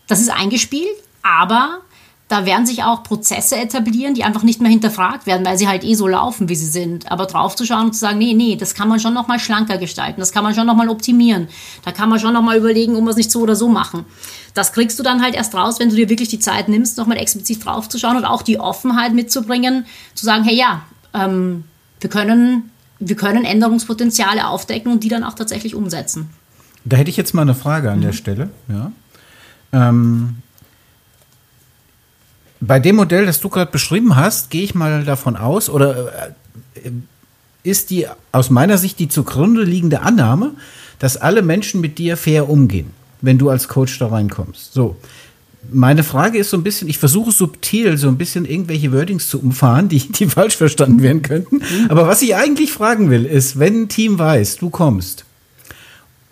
das 0.07 0.20
ist 0.20 0.30
eingespielt, 0.30 0.97
aber 1.22 1.80
da 2.29 2.47
werden 2.47 2.64
sich 2.64 2.83
auch 2.83 3.03
Prozesse 3.03 3.57
etablieren, 3.57 4.14
die 4.14 4.25
einfach 4.25 4.43
nicht 4.43 4.61
mehr 4.61 4.70
hinterfragt 4.70 5.27
werden, 5.27 5.45
weil 5.45 5.59
sie 5.59 5.68
halt 5.68 5.85
eh 5.85 5.95
so 5.95 6.07
laufen, 6.07 6.49
wie 6.49 6.57
sie 6.57 6.66
sind. 6.66 7.11
Aber 7.12 7.27
draufzuschauen 7.27 7.87
und 7.87 7.93
zu 7.93 8.01
sagen, 8.01 8.18
nee, 8.18 8.33
nee, 8.33 8.57
das 8.57 8.75
kann 8.75 8.89
man 8.89 8.99
schon 8.99 9.12
noch 9.12 9.29
mal 9.29 9.39
schlanker 9.39 9.77
gestalten, 9.77 10.20
das 10.20 10.33
kann 10.33 10.43
man 10.43 10.55
schon 10.55 10.66
noch 10.66 10.75
mal 10.75 10.89
optimieren, 10.89 11.49
da 11.85 11.93
kann 11.93 12.09
man 12.09 12.18
schon 12.18 12.33
noch 12.33 12.43
mal 12.43 12.57
überlegen, 12.57 12.97
ob 12.97 13.05
wir 13.05 13.11
es 13.11 13.16
nicht 13.16 13.31
so 13.31 13.41
oder 13.41 13.57
so 13.57 13.68
machen. 13.68 14.07
Das 14.55 14.72
kriegst 14.72 14.99
du 14.99 15.03
dann 15.03 15.22
halt 15.22 15.35
erst 15.35 15.55
raus, 15.55 15.79
wenn 15.81 15.91
du 15.91 15.97
dir 15.97 16.09
wirklich 16.09 16.29
die 16.29 16.39
Zeit 16.39 16.68
nimmst, 16.68 16.97
noch 16.97 17.07
mal 17.07 17.18
explizit 17.18 17.64
draufzuschauen 17.64 18.16
und 18.16 18.25
auch 18.25 18.43
die 18.43 18.59
Offenheit 18.59 19.12
mitzubringen, 19.12 19.85
zu 20.14 20.25
sagen, 20.25 20.45
hey 20.45 20.57
ja, 20.57 20.83
ähm, 21.12 21.64
wir 22.01 22.09
können, 22.09 22.70
wir 23.01 23.16
können 23.16 23.45
Änderungspotenziale 23.45 24.47
aufdecken 24.47 24.91
und 24.91 25.05
die 25.05 25.09
dann 25.09 25.25
auch 25.25 25.35
tatsächlich 25.35 25.75
umsetzen. 25.75 26.31
Da 26.85 26.97
hätte 26.97 27.11
ich 27.11 27.16
jetzt 27.16 27.35
mal 27.35 27.43
eine 27.43 27.55
Frage 27.55 27.91
an 27.91 27.99
mhm. 27.99 28.03
der 28.03 28.12
Stelle. 28.12 28.51
Ja. 28.68 28.93
Ähm, 29.72 30.37
bei 32.66 32.78
dem 32.80 32.96
Modell, 32.96 33.26
das 33.26 33.40
du 33.40 33.48
gerade 33.48 33.70
beschrieben 33.70 34.16
hast, 34.16 34.50
gehe 34.50 34.62
ich 34.62 34.74
mal 34.74 35.04
davon 35.04 35.36
aus, 35.36 35.68
oder 35.68 36.32
äh, 36.74 36.90
ist 37.62 37.90
die 37.90 38.06
aus 38.32 38.50
meiner 38.50 38.78
Sicht 38.78 38.98
die 38.98 39.08
zugrunde 39.08 39.62
liegende 39.64 40.00
Annahme, 40.02 40.52
dass 40.98 41.16
alle 41.16 41.42
Menschen 41.42 41.80
mit 41.80 41.98
dir 41.98 42.16
fair 42.16 42.48
umgehen, 42.48 42.90
wenn 43.20 43.38
du 43.38 43.50
als 43.50 43.68
Coach 43.68 43.98
da 43.98 44.08
reinkommst. 44.08 44.72
So. 44.72 44.96
Meine 45.72 46.04
Frage 46.04 46.38
ist 46.38 46.50
so 46.50 46.58
ein 46.58 46.62
bisschen, 46.62 46.88
ich 46.88 46.98
versuche 46.98 47.32
subtil 47.32 47.96
so 47.96 48.08
ein 48.08 48.18
bisschen 48.18 48.44
irgendwelche 48.44 48.92
Wordings 48.92 49.28
zu 49.30 49.40
umfahren, 49.40 49.88
die, 49.88 49.98
die 50.12 50.26
falsch 50.28 50.56
verstanden 50.56 51.02
werden 51.02 51.22
könnten. 51.22 51.56
Mhm. 51.56 51.90
Aber 51.90 52.06
was 52.06 52.20
ich 52.20 52.36
eigentlich 52.36 52.70
fragen 52.70 53.10
will, 53.10 53.24
ist, 53.24 53.58
wenn 53.58 53.82
ein 53.82 53.88
Team 53.88 54.18
weiß, 54.18 54.58
du 54.58 54.68
kommst, 54.68 55.24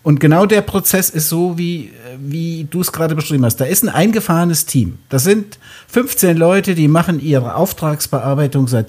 und 0.03 0.19
genau 0.19 0.47
der 0.47 0.63
Prozess 0.63 1.11
ist 1.11 1.29
so, 1.29 1.57
wie, 1.59 1.93
wie 2.19 2.67
du 2.69 2.81
es 2.81 2.91
gerade 2.91 3.15
beschrieben 3.15 3.45
hast. 3.45 3.57
Da 3.57 3.65
ist 3.65 3.85
ein 3.85 3.89
eingefahrenes 3.89 4.67
Team. 4.67 4.99
Das 5.09 5.23
sind 5.23 5.59
15 5.89 6.37
Leute, 6.37 6.75
die 6.75 6.89
machen 6.89 7.21
ihre 7.21 7.55
Auftragsbearbeitung 7.55 8.67
seit 8.67 8.89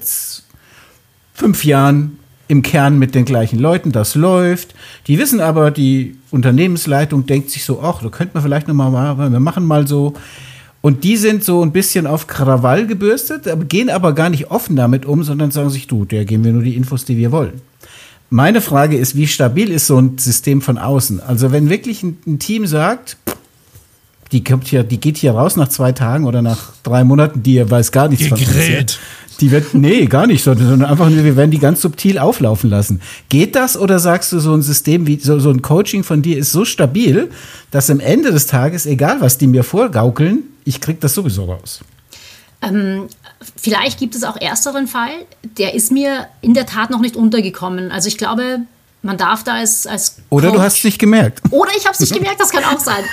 fünf 1.32 1.64
Jahren 1.64 2.18
im 2.48 2.62
Kern 2.62 2.98
mit 2.98 3.14
den 3.14 3.24
gleichen 3.24 3.60
Leuten. 3.60 3.92
Das 3.92 4.16
läuft. 4.16 4.74
Die 5.06 5.18
wissen 5.18 5.40
aber, 5.40 5.70
die 5.70 6.16
Unternehmensleitung 6.30 7.26
denkt 7.26 7.50
sich 7.50 7.64
so, 7.64 7.80
ach, 7.80 8.02
da 8.02 8.08
könnte 8.08 8.34
man 8.34 8.42
vielleicht 8.42 8.66
noch 8.66 8.74
mal 8.74 9.16
wir 9.16 9.40
machen 9.40 9.64
mal 9.64 9.86
so. 9.86 10.14
Und 10.80 11.04
die 11.04 11.16
sind 11.16 11.44
so 11.44 11.62
ein 11.62 11.72
bisschen 11.72 12.06
auf 12.06 12.26
Krawall 12.26 12.86
gebürstet, 12.86 13.48
gehen 13.68 13.88
aber 13.88 14.12
gar 14.12 14.28
nicht 14.28 14.50
offen 14.50 14.76
damit 14.76 15.06
um, 15.06 15.22
sondern 15.22 15.50
sagen 15.50 15.70
sich, 15.70 15.86
du, 15.86 16.04
der 16.04 16.26
geben 16.26 16.44
wir 16.44 16.52
nur 16.52 16.62
die 16.62 16.76
Infos, 16.76 17.06
die 17.06 17.16
wir 17.16 17.32
wollen. 17.32 17.62
Meine 18.34 18.60
Frage 18.60 18.96
ist, 18.96 19.14
wie 19.14 19.28
stabil 19.28 19.70
ist 19.70 19.86
so 19.86 19.96
ein 19.96 20.18
System 20.18 20.60
von 20.60 20.76
außen? 20.76 21.20
Also 21.20 21.52
wenn 21.52 21.70
wirklich 21.70 22.02
ein, 22.02 22.18
ein 22.26 22.40
Team 22.40 22.66
sagt, 22.66 23.16
die 24.32 24.42
kommt 24.42 24.66
hier, 24.66 24.82
die 24.82 24.98
geht 24.98 25.18
hier 25.18 25.30
raus 25.30 25.54
nach 25.54 25.68
zwei 25.68 25.92
Tagen 25.92 26.24
oder 26.24 26.42
nach 26.42 26.72
drei 26.82 27.04
Monaten, 27.04 27.44
die 27.44 27.70
weiß 27.70 27.92
gar 27.92 28.08
nichts 28.08 28.24
Gegrillt. 28.24 28.50
von 28.50 28.76
uns. 28.80 28.98
Die 29.40 29.52
wird, 29.52 29.74
nee, 29.74 30.06
gar 30.06 30.26
nicht, 30.26 30.42
sondern 30.42 30.84
einfach 30.84 31.10
nur, 31.10 31.22
wir 31.22 31.36
werden 31.36 31.52
die 31.52 31.60
ganz 31.60 31.80
subtil 31.80 32.18
auflaufen 32.18 32.70
lassen. 32.70 33.00
Geht 33.28 33.54
das 33.54 33.76
oder 33.76 34.00
sagst 34.00 34.32
du, 34.32 34.40
so 34.40 34.52
ein 34.52 34.62
System 34.62 35.06
wie, 35.06 35.20
so, 35.20 35.38
so 35.38 35.50
ein 35.50 35.62
Coaching 35.62 36.02
von 36.02 36.20
dir 36.20 36.36
ist 36.36 36.50
so 36.50 36.64
stabil, 36.64 37.30
dass 37.70 37.88
am 37.88 38.00
Ende 38.00 38.32
des 38.32 38.48
Tages, 38.48 38.84
egal 38.84 39.20
was 39.20 39.38
die 39.38 39.46
mir 39.46 39.62
vorgaukeln, 39.62 40.42
ich 40.64 40.80
krieg 40.80 40.98
das 40.98 41.14
sowieso 41.14 41.44
raus? 41.44 41.84
Ähm, 42.68 43.08
vielleicht 43.56 43.98
gibt 43.98 44.14
es 44.14 44.24
auch 44.24 44.40
ersteren 44.40 44.86
Fall, 44.86 45.12
der 45.42 45.74
ist 45.74 45.92
mir 45.92 46.28
in 46.40 46.54
der 46.54 46.66
Tat 46.66 46.90
noch 46.90 47.00
nicht 47.00 47.16
untergekommen. 47.16 47.90
Also 47.90 48.08
ich 48.08 48.18
glaube, 48.18 48.60
man 49.04 49.18
darf 49.18 49.44
da 49.44 49.54
als, 49.54 49.86
als 49.86 50.16
Oder 50.30 50.50
du 50.50 50.60
hast 50.60 50.78
es 50.78 50.84
nicht 50.84 50.98
gemerkt. 50.98 51.42
Oder 51.50 51.70
ich 51.76 51.84
habe 51.84 51.92
es 51.92 52.00
nicht 52.00 52.14
gemerkt, 52.18 52.40
das 52.40 52.50
kann 52.50 52.64
auch 52.64 52.80
sein. 52.80 53.04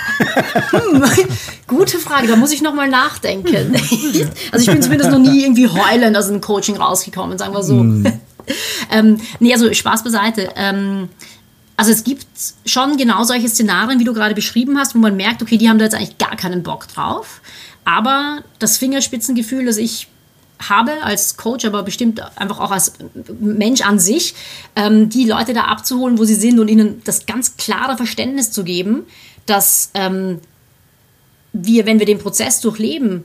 Hm, 0.70 1.04
gute 1.66 1.98
Frage, 1.98 2.26
da 2.28 2.36
muss 2.36 2.50
ich 2.50 2.62
nochmal 2.62 2.88
nachdenken. 2.88 3.74
also 4.52 4.64
ich 4.64 4.70
bin 4.70 4.82
zumindest 4.82 5.10
noch 5.10 5.18
nie 5.18 5.42
irgendwie 5.42 5.68
heulend 5.68 6.16
aus 6.16 6.28
einem 6.28 6.40
Coaching 6.40 6.76
rausgekommen, 6.76 7.36
sagen 7.36 7.52
wir 7.52 7.62
so. 7.62 7.74
Mm. 7.74 8.06
ähm, 8.90 9.20
nee, 9.38 9.52
also 9.52 9.72
Spaß 9.72 10.02
beiseite. 10.02 10.48
Ähm, 10.56 11.10
also 11.76 11.92
es 11.92 12.04
gibt 12.04 12.26
schon 12.64 12.96
genau 12.96 13.24
solche 13.24 13.48
Szenarien, 13.48 13.98
wie 13.98 14.04
du 14.04 14.14
gerade 14.14 14.34
beschrieben 14.34 14.78
hast, 14.78 14.94
wo 14.94 14.98
man 14.98 15.16
merkt, 15.16 15.42
okay, 15.42 15.58
die 15.58 15.68
haben 15.68 15.78
da 15.78 15.84
jetzt 15.84 15.94
eigentlich 15.94 16.16
gar 16.16 16.36
keinen 16.36 16.62
Bock 16.62 16.88
drauf. 16.88 17.40
Aber 17.84 18.42
das 18.58 18.76
Fingerspitzengefühl, 18.78 19.64
das 19.64 19.76
ich 19.76 20.08
habe 20.68 21.02
als 21.02 21.36
Coach, 21.36 21.64
aber 21.64 21.82
bestimmt 21.82 22.22
einfach 22.38 22.60
auch 22.60 22.70
als 22.70 22.92
Mensch 23.40 23.80
an 23.82 23.98
sich, 23.98 24.34
ähm, 24.76 25.08
die 25.08 25.24
Leute 25.24 25.52
da 25.52 25.64
abzuholen, 25.64 26.18
wo 26.18 26.24
sie 26.24 26.34
sind 26.34 26.60
und 26.60 26.68
ihnen 26.68 27.02
das 27.04 27.26
ganz 27.26 27.56
klare 27.56 27.96
Verständnis 27.96 28.52
zu 28.52 28.62
geben, 28.64 29.04
dass 29.46 29.90
ähm, 29.94 30.38
wir, 31.52 31.86
wenn 31.86 31.98
wir 31.98 32.06
den 32.06 32.18
Prozess 32.18 32.60
durchleben, 32.60 33.24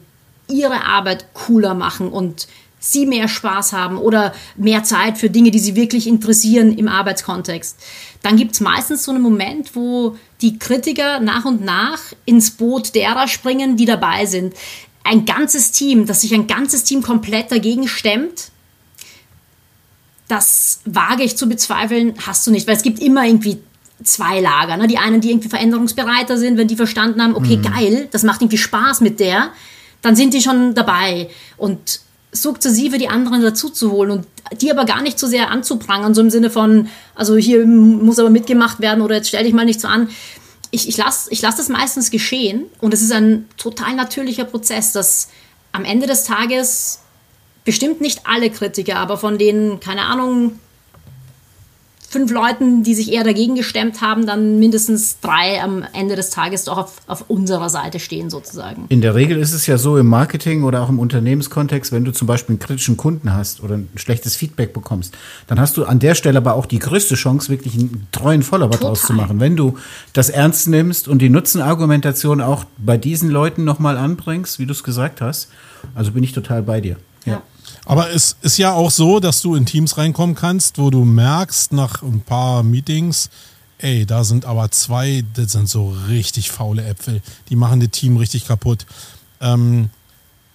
ihre 0.50 0.86
Arbeit 0.86 1.34
cooler 1.34 1.74
machen 1.74 2.10
und 2.10 2.48
sie 2.80 3.06
mehr 3.06 3.28
Spaß 3.28 3.74
haben 3.74 3.98
oder 3.98 4.34
mehr 4.56 4.84
Zeit 4.84 5.18
für 5.18 5.30
Dinge, 5.30 5.52
die 5.52 5.60
sie 5.60 5.76
wirklich 5.76 6.08
interessieren 6.08 6.78
im 6.78 6.88
Arbeitskontext. 6.88 7.78
Dann 8.24 8.38
gibt 8.38 8.54
es 8.54 8.62
meistens 8.62 9.04
so 9.04 9.12
einen 9.12 9.22
Moment, 9.22 9.76
wo 9.76 10.16
die 10.42 10.60
Kritiker 10.60 11.20
nach 11.20 11.46
und 11.46 11.64
nach 11.64 12.00
ins 12.26 12.52
Boot 12.52 12.94
derer 12.94 13.28
springen, 13.28 13.76
die 13.78 13.86
dabei 13.86 14.26
sind 14.26 14.54
ein 15.08 15.26
ganzes 15.26 15.72
Team, 15.72 16.06
dass 16.06 16.22
sich 16.22 16.34
ein 16.34 16.48
ganzes 16.48 16.84
Team 16.84 17.02
komplett 17.02 17.52
dagegen 17.52 17.88
stemmt, 17.88 18.52
das 20.28 20.82
wage 20.84 21.24
ich 21.24 21.38
zu 21.38 21.48
bezweifeln, 21.48 22.14
hast 22.26 22.46
du 22.46 22.52
nicht, 22.52 22.68
weil 22.68 22.76
es 22.76 22.84
gibt 22.84 23.00
immer 23.00 23.26
irgendwie 23.26 23.60
zwei 24.04 24.42
Lager. 24.42 24.76
Ne? 24.76 24.88
Die 24.88 24.98
einen, 24.98 25.22
die 25.22 25.32
irgendwie 25.32 25.48
veränderungsbereiter 25.48 26.38
sind, 26.38 26.58
wenn 26.58 26.68
die 26.68 26.76
verstanden 26.76 27.24
haben, 27.24 27.36
okay, 27.36 27.56
mhm. 27.56 27.62
geil, 27.62 28.08
das 28.12 28.24
macht 28.24 28.42
irgendwie 28.42 28.58
Spaß 28.58 29.00
mit 29.00 29.22
der, 29.22 29.52
dann 30.02 30.18
sind 30.18 30.34
die 30.34 30.42
schon 30.42 30.76
dabei. 30.76 31.30
Und 31.56 32.02
sukzessive 32.32 32.98
die 32.98 33.10
anderen 33.10 33.42
dazu 33.42 33.70
zu 33.70 33.92
holen 33.92 34.12
und 34.12 34.28
die 34.62 34.72
aber 34.72 34.86
gar 34.86 35.02
nicht 35.02 35.20
so 35.20 35.28
sehr 35.28 35.50
anzuprangern, 35.50 36.14
so 36.14 36.22
im 36.22 36.30
Sinne 36.30 36.50
von, 36.50 36.90
also 37.16 37.36
hier 37.36 37.66
muss 37.66 38.20
aber 38.20 38.30
mitgemacht 38.30 38.80
werden 38.80 39.02
oder 39.02 39.16
jetzt 39.16 39.30
stell 39.30 39.44
dich 39.44 39.54
mal 39.54 39.66
nicht 39.66 39.82
so 39.82 39.88
an. 39.88 40.10
Ich, 40.72 40.88
ich 40.90 40.98
lasse 40.98 41.30
ich 41.32 41.42
lass 41.42 41.56
das 41.56 41.70
meistens 41.70 42.12
geschehen 42.12 42.66
und 42.82 42.94
es 42.94 43.02
ist 43.02 43.12
ein 43.12 43.48
total 43.58 43.96
natürlicher 43.96 44.44
Prozess, 44.44 44.92
dass 44.92 45.30
am 45.72 45.86
Ende 45.86 46.08
des 46.08 46.24
Tages 46.24 47.00
bestimmt 47.64 48.02
nicht 48.02 48.22
alle 48.26 48.50
Kritiker, 48.50 48.98
aber 48.98 49.18
von 49.18 49.38
den, 49.38 49.80
keine 49.80 50.02
Ahnung, 50.02 50.60
fünf 52.10 52.32
Leuten, 52.32 52.84
die 52.84 52.96
sich 52.96 53.12
eher 53.12 53.26
dagegen 53.26 53.56
gestemmt 53.56 54.02
haben, 54.02 54.26
dann 54.26 54.60
mindestens 54.60 55.20
drei 55.20 55.62
am 55.62 55.84
Ende 55.94 56.16
des 56.16 56.30
Tages 56.30 56.64
doch 56.64 56.78
auf, 56.78 57.02
auf 57.08 57.26
unserer 57.28 57.70
Seite 57.70 58.00
stehen, 58.00 58.30
sozusagen. 58.30 58.86
In 58.88 59.02
der 59.02 59.14
Regel 59.14 59.38
ist 59.38 59.52
es 59.52 59.68
ja 59.68 59.78
so 59.78 59.98
im 59.98 60.08
Marketing 60.08 60.64
oder 60.64 60.82
auch 60.82 60.90
im 60.90 61.00
Unternehmenskontext, 61.00 61.92
wenn 61.92 62.06
du 62.06 62.12
zum 62.12 62.26
Beispiel 62.26 62.54
einen 62.54 62.60
kritischen 62.60 62.96
Kunden 62.96 63.34
hast 63.34 63.62
oder 63.62 63.76
ein 63.76 63.90
schlechtes 63.96 64.38
Feedback 64.38 64.74
bekommst, 64.74 65.18
dann 65.48 65.60
hast 65.60 65.76
du 65.76 65.84
an 65.84 66.00
der 66.00 66.16
Stelle 66.16 66.38
aber 66.38 66.56
auch 66.56 66.66
die 66.66 66.80
größte 66.80 67.16
Chance, 67.16 67.50
wirklich 67.50 67.74
einen 67.74 68.08
treuen 68.14 68.42
Follower 68.42 68.70
draus 68.70 69.02
zu 69.02 69.14
machen. 69.14 69.42
Wenn 69.42 69.58
du 69.58 69.78
das 70.14 70.30
ernst 70.30 70.70
nimmst 70.70 71.10
und 71.10 71.22
die 71.22 71.30
Nutzenargumentation 71.30 72.40
auch 72.40 72.64
bei 72.78 72.98
diesen 72.98 73.30
Leuten 73.30 73.66
nochmal 73.66 73.98
anbringst, 73.98 74.60
wie 74.60 74.66
du 74.66 74.72
es 74.72 74.84
gesagt 74.84 75.20
hast, 75.20 75.50
also 75.94 76.12
bin 76.12 76.24
ich 76.24 76.32
total 76.32 76.64
bei 76.64 76.80
dir. 76.80 76.96
ja. 77.26 77.34
ja. 77.34 77.42
Aber 77.88 78.12
es 78.12 78.36
ist 78.42 78.58
ja 78.58 78.74
auch 78.74 78.92
so, 78.92 79.22
dass 79.22 79.42
du 79.42 79.56
in 79.56 79.66
Teams 79.66 79.98
reinkommen 79.98 80.36
kannst, 80.36 80.78
wo 80.78 80.90
du 80.90 81.06
merkst 81.06 81.72
nach 81.72 82.04
ein 82.04 82.20
paar 82.20 82.62
Meetings, 82.62 83.30
ey, 83.78 84.06
da 84.06 84.26
sind 84.26 84.44
aber 84.44 84.70
zwei, 84.72 85.24
das 85.36 85.54
sind 85.54 85.70
so 85.70 85.96
richtig 86.10 86.52
faule 86.52 86.84
Äpfel, 86.84 87.22
die 87.48 87.56
machen 87.56 87.80
das 87.80 87.92
Team 87.92 88.18
richtig 88.18 88.46
kaputt. 88.46 88.86
Ähm, 89.40 89.90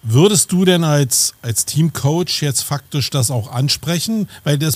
würdest 0.03 0.51
du 0.51 0.63
denn 0.63 0.83
als, 0.83 1.33
als 1.41 1.65
Teamcoach 1.65 2.41
jetzt 2.41 2.61
faktisch 2.61 3.09
das 3.09 3.31
auch 3.31 3.51
ansprechen? 3.51 4.29
Weil 4.43 4.59
das 4.59 4.75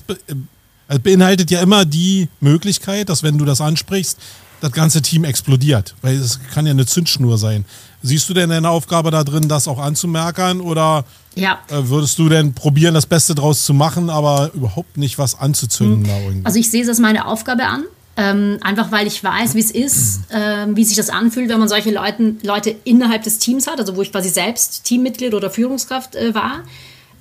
äh, 0.87 0.97
beinhaltet 0.97 1.51
ja 1.51 1.61
immer 1.61 1.85
die 1.85 2.27
Möglichkeit, 2.39 3.09
dass 3.09 3.21
wenn 3.21 3.37
du 3.37 3.45
das 3.45 3.61
ansprichst, 3.61 4.17
das 4.61 4.71
ganze 4.71 5.03
Team 5.03 5.25
explodiert. 5.25 5.93
Weil 6.01 6.15
es 6.15 6.39
kann 6.51 6.65
ja 6.65 6.71
eine 6.71 6.87
Zündschnur 6.87 7.37
sein. 7.37 7.65
Siehst 8.07 8.29
du 8.29 8.33
denn 8.33 8.49
deine 8.49 8.69
Aufgabe 8.69 9.11
da 9.11 9.23
drin, 9.23 9.47
das 9.47 9.67
auch 9.67 9.79
anzumerkern? 9.79 10.61
Oder 10.61 11.05
ja. 11.35 11.59
Äh, 11.69 11.89
würdest 11.89 12.17
du 12.19 12.29
denn 12.29 12.53
probieren, 12.53 12.93
das 12.93 13.05
Beste 13.05 13.35
draus 13.35 13.65
zu 13.65 13.73
machen, 13.73 14.09
aber 14.09 14.51
überhaupt 14.53 14.97
nicht 14.97 15.19
was 15.19 15.39
anzuzünden? 15.39 16.03
Mhm. 16.03 16.45
Also 16.45 16.59
ich 16.59 16.71
sehe 16.71 16.81
es 16.81 16.89
als 16.89 16.99
meine 16.99 17.25
Aufgabe 17.25 17.65
an. 17.65 17.83
Ähm, 18.19 18.57
einfach 18.61 18.91
weil 18.91 19.05
ich 19.05 19.23
weiß, 19.23 19.53
wie 19.53 19.59
es 19.59 19.69
ist, 19.69 20.21
ähm, 20.31 20.75
wie 20.75 20.83
sich 20.83 20.97
das 20.97 21.11
anfühlt, 21.11 21.49
wenn 21.49 21.59
man 21.59 21.69
solche 21.69 21.91
Leuten, 21.91 22.39
Leute 22.41 22.75
innerhalb 22.83 23.21
des 23.21 23.37
Teams 23.37 23.67
hat, 23.67 23.79
also 23.79 23.95
wo 23.95 24.01
ich 24.01 24.11
quasi 24.11 24.29
selbst 24.29 24.85
Teammitglied 24.85 25.35
oder 25.35 25.51
Führungskraft 25.51 26.15
äh, 26.15 26.33
war 26.33 26.63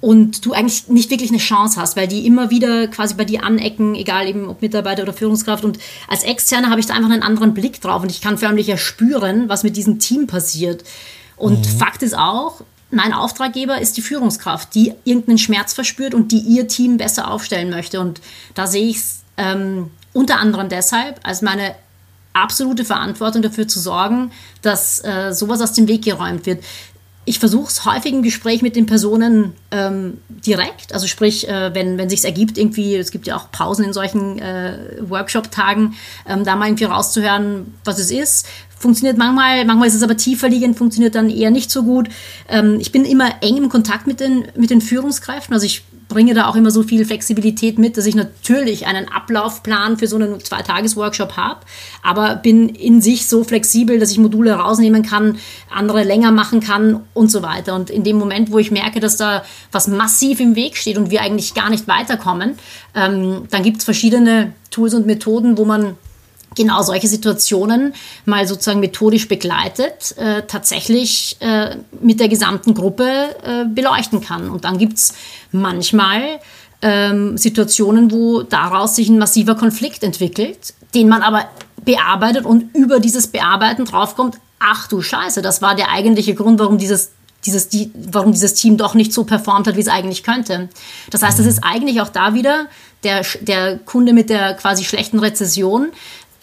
und 0.07 0.47
du 0.47 0.53
eigentlich 0.53 0.87
nicht 0.87 1.11
wirklich 1.11 1.31
eine 1.31 1.41
Chance 1.41 1.81
hast, 1.81 1.97
weil 1.97 2.07
die 2.07 2.29
immer 2.29 2.49
wieder 2.49 2.87
quasi 2.87 3.15
bei 3.15 3.25
dir 3.25 3.43
anecken, 3.43 3.97
egal 3.97 4.29
eben 4.29 4.49
ob 4.49 4.63
Mitarbeiter 4.63 5.03
oder 5.03 5.13
Führungskraft. 5.13 5.65
Und 5.65 5.81
als 6.07 6.23
Externe 6.23 6.71
habe 6.71 6.79
ich 6.79 6.87
da 6.87 6.95
einfach 6.95 7.11
einen 7.11 7.25
anderen 7.25 7.55
Blick 7.55 7.81
drauf 7.81 8.05
und 8.05 8.13
ich 8.13 8.21
kann 8.21 8.39
förmlich 8.39 8.69
ja 8.69 8.77
spüren, 8.77 9.49
was 9.49 9.65
mit 9.65 9.77
diesem 9.77 9.99
Team 9.99 10.29
passiert. 10.29 10.85
Und 11.37 11.59
mhm. 11.59 11.79
Fakt 11.79 12.05
ist 12.05 12.17
auch, 12.17 12.61
mein 12.93 13.13
Auftraggeber 13.13 13.81
ist 13.81 13.97
die 13.97 14.01
Führungskraft, 14.01 14.77
die 14.77 14.95
irgendeinen 15.03 15.39
Schmerz 15.39 15.73
verspürt 15.73 16.15
und 16.15 16.31
die 16.31 16.39
ihr 16.39 16.69
Team 16.69 16.99
besser 16.99 17.29
aufstellen 17.29 17.71
möchte. 17.71 17.99
Und 17.99 18.21
da 18.55 18.69
sehe 18.69 18.87
ich 18.87 18.99
es 18.99 19.23
ähm, 19.37 19.91
unter 20.13 20.39
anderem 20.39 20.69
deshalb 20.69 21.19
als 21.25 21.43
meine 21.43 21.75
absolute 22.33 22.85
Verantwortung 22.85 23.43
dafür 23.43 23.67
zu 23.67 23.81
sorgen, 23.81 24.31
dass 24.63 25.03
äh, 25.05 25.33
sowas 25.33 25.61
aus 25.61 25.73
dem 25.73 25.89
Weg 25.89 26.05
geräumt 26.05 26.47
wird. 26.47 26.63
Ich 27.29 27.41
versuche 27.41 27.69
es 27.69 27.85
häufig 27.85 28.13
im 28.13 28.23
Gespräch 28.23 28.63
mit 28.63 28.77
den 28.77 28.87
Personen 28.87 29.53
ähm, 29.73 30.19
direkt, 30.29 30.95
also 30.95 31.07
sprich, 31.07 31.49
äh, 31.49 31.75
wenn, 31.75 31.99
wenn 31.99 32.09
sich 32.09 32.25
ergibt, 32.25 32.57
irgendwie, 32.57 32.95
es 32.95 33.11
gibt 33.11 33.27
ja 33.27 33.37
auch 33.37 33.51
Pausen 33.51 33.85
in 33.85 33.93
solchen 33.93 34.39
äh, 34.39 34.79
Workshop-Tagen, 35.01 35.95
ähm, 36.29 36.45
da 36.45 36.57
mal 36.57 36.69
irgendwie 36.69 36.85
rauszuhören, 36.85 37.75
was 37.85 37.99
es 37.99 38.13
ist, 38.13 38.47
funktioniert 38.79 39.19
manchmal, 39.19 39.65
manchmal 39.65 39.89
ist 39.89 39.95
es 39.95 40.03
aber 40.03 40.17
tiefer 40.17 40.49
liegend, 40.49 40.79
funktioniert 40.79 41.17
dann 41.17 41.29
eher 41.29 41.51
nicht 41.51 41.71
so 41.71 41.83
gut. 41.83 42.09
Ähm, 42.49 42.79
ich 42.81 42.93
bin 42.93 43.05
immer 43.05 43.43
eng 43.43 43.57
im 43.57 43.69
Kontakt 43.69 44.07
mit 44.07 44.21
den, 44.21 44.47
mit 44.55 44.71
den 44.71 44.81
Führungskräften, 44.81 45.53
also 45.53 45.67
ich 45.67 45.83
bringe 46.09 46.35
da 46.35 46.47
auch 46.47 46.57
immer 46.57 46.71
so 46.71 46.83
viel 46.83 47.05
Flexibilität 47.05 47.79
mit, 47.79 47.97
dass 47.97 48.07
ich 48.07 48.15
natürlich 48.15 48.87
einen 48.87 49.09
Ablaufplan 49.09 49.99
für 49.99 50.07
so 50.07 50.17
einen 50.17 50.41
Zwei-Tages-Workshop 50.41 51.37
habe, 51.37 51.61
aber 52.03 52.37
bin 52.37 52.69
in 52.69 53.03
sich 53.03 53.27
so 53.27 53.43
flexibel, 53.43 53.99
dass 53.99 54.13
ich 54.13 54.19
Module 54.19 54.53
rausnehmen 54.55 55.03
kann, 55.03 55.39
andere 55.75 56.05
länger 56.05 56.31
machen 56.31 56.61
kann 56.61 57.01
und 57.13 57.31
so 57.31 57.43
weiter. 57.43 57.75
Und 57.75 57.91
in 57.91 58.05
dem 58.05 58.17
Moment, 58.17 58.53
wo 58.53 58.59
ich 58.59 58.71
merke, 58.71 59.01
dass 59.01 59.17
da 59.17 59.45
was 59.73 59.89
massiv 59.89 60.41
im 60.41 60.55
Weg 60.55 60.77
steht 60.77 60.97
und 60.97 61.11
wir 61.11 61.23
eigentlich 61.23 61.55
gar 61.55 61.71
nicht 61.71 61.89
weiterkommen, 61.89 62.57
ähm, 62.95 63.49
dann 63.51 63.63
gibt 63.63 63.79
es 63.79 63.85
verschiedene 63.85 64.53
Tools 64.71 64.95
und 64.95 65.07
Methoden, 65.07 65.59
wo 65.59 65.65
man 65.65 65.97
genau 66.57 66.83
solche 66.83 67.07
Situationen 67.07 67.95
mal 68.25 68.47
sozusagen 68.49 68.81
methodisch 68.81 69.29
begleitet, 69.29 70.17
äh, 70.17 70.43
tatsächlich 70.47 71.37
äh, 71.41 71.77
mit 72.01 72.19
der 72.19 72.29
gesamten 72.29 72.75
Gruppe 72.75 73.07
äh, 73.45 73.65
beleuchten 73.67 74.21
kann. 74.21 74.51
Und 74.51 74.65
dann 74.65 74.79
gibt 74.79 74.95
es 74.95 75.15
manchmal 75.53 76.41
ähm, 76.83 77.39
Situationen, 77.39 78.11
wo 78.11 78.43
daraus 78.43 78.97
sich 78.97 79.09
ein 79.09 79.19
massiver 79.19 79.55
Konflikt 79.55 80.03
entwickelt, 80.03 80.75
den 80.95 81.09
man 81.09 81.23
aber 81.23 81.49
bearbeitet 81.85 82.45
und 82.45 82.75
über 82.75 83.01
dieses 83.01 83.29
Bearbeiten 83.29 83.85
draufkommt, 83.85 84.39
ach 84.59 84.89
du 84.89 85.03
Scheiße, 85.03 85.43
das 85.43 85.63
war 85.63 85.75
der 85.75 85.91
eigentliche 85.91 86.35
Grund, 86.35 86.59
warum 86.59 86.79
dieses 86.79 87.13
dieses, 87.45 87.69
die, 87.69 87.93
warum 87.95 88.33
dieses 88.33 88.55
Team 88.55 88.77
doch 88.77 88.95
nicht 88.95 89.13
so 89.13 89.25
performt 89.25 89.69
hat, 89.69 89.77
wie 89.77 89.81
es 89.81 89.89
eigentlich 89.89 90.25
könnte. 90.25 90.69
Das 91.11 91.23
heißt, 91.23 91.39
es 91.39 91.47
ist 91.47 91.63
eigentlich 91.63 92.01
auch 92.01 92.09
da 92.09 92.35
wieder 92.35 92.67
der, 93.05 93.25
der 93.41 93.79
Kunde 93.79 94.13
mit 94.13 94.31
der 94.31 94.55
quasi 94.55 94.85
schlechten 94.85 95.21
Rezession, 95.21 95.93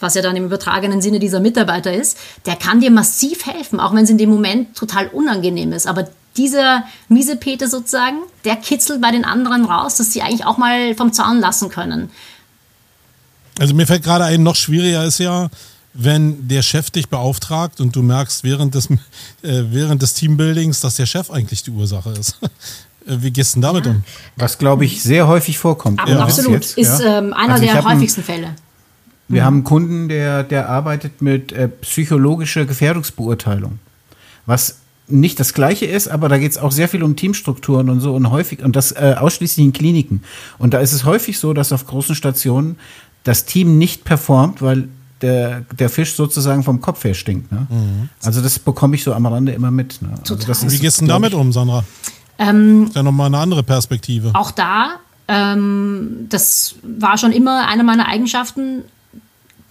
was 0.00 0.14
ja 0.14 0.22
dann 0.22 0.36
im 0.36 0.44
übertragenen 0.44 1.00
Sinne 1.00 1.18
dieser 1.18 1.40
Mitarbeiter 1.40 1.92
ist, 1.92 2.18
der 2.46 2.56
kann 2.56 2.80
dir 2.80 2.90
massiv 2.90 3.46
helfen, 3.46 3.80
auch 3.80 3.94
wenn 3.94 4.04
es 4.04 4.10
in 4.10 4.18
dem 4.18 4.30
Moment 4.30 4.76
total 4.76 5.08
unangenehm 5.08 5.72
ist. 5.72 5.86
Aber 5.86 6.08
dieser 6.36 6.84
Miesepete 7.08 7.68
sozusagen, 7.68 8.18
der 8.44 8.56
kitzelt 8.56 9.00
bei 9.00 9.10
den 9.10 9.24
anderen 9.24 9.64
raus, 9.64 9.96
dass 9.96 10.12
sie 10.12 10.22
eigentlich 10.22 10.44
auch 10.44 10.58
mal 10.58 10.94
vom 10.94 11.12
Zaun 11.12 11.40
lassen 11.40 11.68
können. 11.68 12.10
Also 13.58 13.74
mir 13.74 13.86
fällt 13.86 14.02
gerade 14.02 14.24
ein, 14.24 14.42
noch 14.42 14.56
schwieriger 14.56 15.04
ist 15.04 15.18
ja, 15.18 15.48
wenn 15.92 16.48
der 16.48 16.62
Chef 16.62 16.90
dich 16.90 17.08
beauftragt 17.08 17.80
und 17.80 17.94
du 17.94 18.02
merkst 18.02 18.42
während 18.42 18.74
des, 18.74 18.90
äh, 18.90 18.96
während 19.42 20.02
des 20.02 20.14
Teambuildings, 20.14 20.80
dass 20.80 20.96
der 20.96 21.06
Chef 21.06 21.30
eigentlich 21.30 21.62
die 21.62 21.70
Ursache 21.70 22.10
ist. 22.10 22.38
Äh, 23.06 23.18
wie 23.20 23.30
gehst 23.30 23.54
du 23.54 23.56
denn 23.56 23.62
damit 23.62 23.86
um? 23.86 24.02
Was, 24.36 24.56
glaube 24.56 24.86
ich, 24.86 25.02
sehr 25.02 25.28
häufig 25.28 25.58
vorkommt. 25.58 26.00
Ja. 26.06 26.20
Absolut. 26.20 26.54
Jetzt, 26.54 26.78
ist 26.78 27.02
ja. 27.02 27.18
ähm, 27.18 27.34
einer 27.34 27.52
also 27.52 27.66
der 27.66 27.84
häufigsten 27.84 28.22
Fälle. 28.22 28.54
Wir 29.28 29.42
mhm. 29.42 29.46
haben 29.46 29.54
einen 29.54 29.64
Kunden, 29.64 30.08
der, 30.08 30.42
der 30.42 30.68
arbeitet 30.68 31.22
mit 31.22 31.52
äh, 31.52 31.68
psychologischer 31.68 32.64
Gefährdungsbeurteilung. 32.64 33.78
Was 34.46 34.78
nicht 35.06 35.38
das 35.38 35.52
gleiche 35.52 35.84
ist, 35.84 36.08
aber 36.08 36.28
da 36.28 36.38
geht 36.38 36.52
es 36.52 36.58
auch 36.58 36.72
sehr 36.72 36.88
viel 36.88 37.02
um 37.02 37.16
Teamstrukturen 37.16 37.90
und 37.90 38.00
so 38.00 38.14
und 38.14 38.30
häufig 38.30 38.62
und 38.62 38.74
das 38.74 38.92
äh, 38.92 39.14
ausschließlich 39.18 39.64
in 39.64 39.72
Kliniken. 39.72 40.22
Und 40.58 40.74
da 40.74 40.78
ist 40.78 40.92
es 40.92 41.04
häufig 41.04 41.38
so, 41.38 41.52
dass 41.52 41.72
auf 41.72 41.86
großen 41.86 42.14
Stationen 42.14 42.76
das 43.22 43.44
Team 43.44 43.78
nicht 43.78 44.04
performt, 44.04 44.62
weil 44.62 44.88
der, 45.20 45.62
der 45.78 45.88
Fisch 45.88 46.14
sozusagen 46.14 46.62
vom 46.62 46.80
Kopf 46.80 47.04
her 47.04 47.14
stinkt. 47.14 47.52
Ne? 47.52 47.66
Mhm. 47.70 48.08
Also 48.22 48.40
das 48.40 48.58
bekomme 48.58 48.96
ich 48.96 49.04
so 49.04 49.14
am 49.14 49.26
Rande 49.26 49.52
immer 49.52 49.70
mit. 49.70 50.00
Ne? 50.02 50.10
Also 50.20 50.34
ist, 50.34 50.70
Wie 50.70 50.78
gehst 50.78 51.00
du 51.00 51.06
damit 51.06 51.34
um, 51.34 51.52
Sandra? 51.52 51.84
Ähm, 52.38 52.84
ist 52.84 52.96
ja 52.96 53.02
nochmal 53.02 53.26
eine 53.26 53.38
andere 53.38 53.62
Perspektive. 53.62 54.30
Auch 54.34 54.50
da, 54.50 54.96
ähm, 55.28 56.26
das 56.28 56.74
war 56.82 57.16
schon 57.16 57.32
immer 57.32 57.68
eine 57.68 57.84
meiner 57.84 58.08
Eigenschaften, 58.08 58.82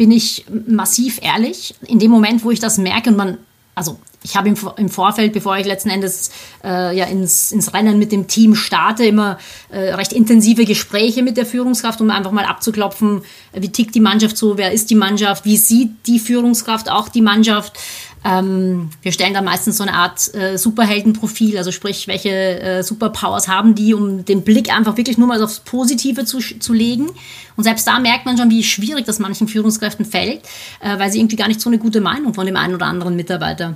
bin 0.03 0.11
ich 0.11 0.43
massiv 0.67 1.21
ehrlich. 1.21 1.75
In 1.87 1.97
dem 1.97 2.11
Moment, 2.11 2.43
wo 2.43 2.51
ich 2.51 2.59
das 2.59 2.77
merke 2.77 3.09
und 3.09 3.15
man, 3.15 3.37
also 3.73 3.97
ich 4.21 4.35
habe 4.35 4.49
im, 4.49 4.57
im, 4.75 4.89
Vorfeld, 4.89 5.31
bevor 5.31 5.57
ich 5.57 5.65
letzten 5.65 5.89
Endes 5.89 6.29
äh, 6.61 6.93
ja 6.93 7.05
ins, 7.05 7.53
ins 7.53 7.73
Rennen 7.73 7.99
mit 7.99 8.11
dem 8.11 8.27
Team 8.27 8.53
starte, 8.53 9.05
immer 9.05 9.37
äh, 9.69 9.93
recht 9.93 10.11
intensive 10.11 10.65
Gespräche 10.65 11.23
mit 11.23 11.37
der 11.37 11.45
Führungskraft, 11.45 12.01
um 12.01 12.09
einfach 12.09 12.31
mal 12.31 12.43
abzuklopfen, 12.43 13.21
wie 13.53 13.69
tickt 13.69 13.95
die 13.95 14.01
Mannschaft 14.01 14.35
so, 14.35 14.57
wer 14.57 14.73
ist 14.73 14.89
die 14.89 14.95
Mannschaft, 14.95 15.45
wie 15.45 15.55
sieht 15.55 15.91
die 16.05 16.19
Führungskraft 16.19 16.91
auch 16.91 17.07
die 17.07 17.21
Mannschaft. 17.21 17.79
Ähm, 18.25 18.89
wir 19.01 19.11
stellen 19.11 19.33
da 19.33 19.41
meistens 19.41 19.77
so 19.77 19.83
eine 19.83 19.93
Art 19.93 20.33
äh, 20.33 20.57
Superheldenprofil, 20.57 21.57
also 21.57 21.71
sprich, 21.71 22.07
welche 22.07 22.29
äh, 22.29 22.83
Superpowers 22.83 23.47
haben 23.47 23.75
die, 23.75 23.93
um 23.93 24.23
den 24.23 24.43
Blick 24.43 24.73
einfach 24.73 24.95
wirklich 24.95 25.17
nur 25.17 25.27
mal 25.27 25.43
aufs 25.43 25.59
Positive 25.59 26.23
zu, 26.23 26.39
zu 26.39 26.73
legen. 26.73 27.09
Und 27.57 27.65
selbst 27.65 27.85
da 27.85 27.99
merkt 27.99 28.25
man 28.25 28.37
schon, 28.37 28.49
wie 28.49 28.63
schwierig 28.63 29.05
das 29.05 29.19
manchen 29.19 29.47
Führungskräften 29.47 30.05
fällt, 30.05 30.41
äh, 30.79 30.97
weil 30.97 31.11
sie 31.11 31.19
irgendwie 31.19 31.35
gar 31.35 31.47
nicht 31.47 31.59
so 31.59 31.69
eine 31.69 31.79
gute 31.79 31.99
Meinung 31.99 32.33
von 32.33 32.45
dem 32.45 32.55
einen 32.55 32.75
oder 32.75 32.85
anderen 32.85 33.15
Mitarbeiter 33.15 33.75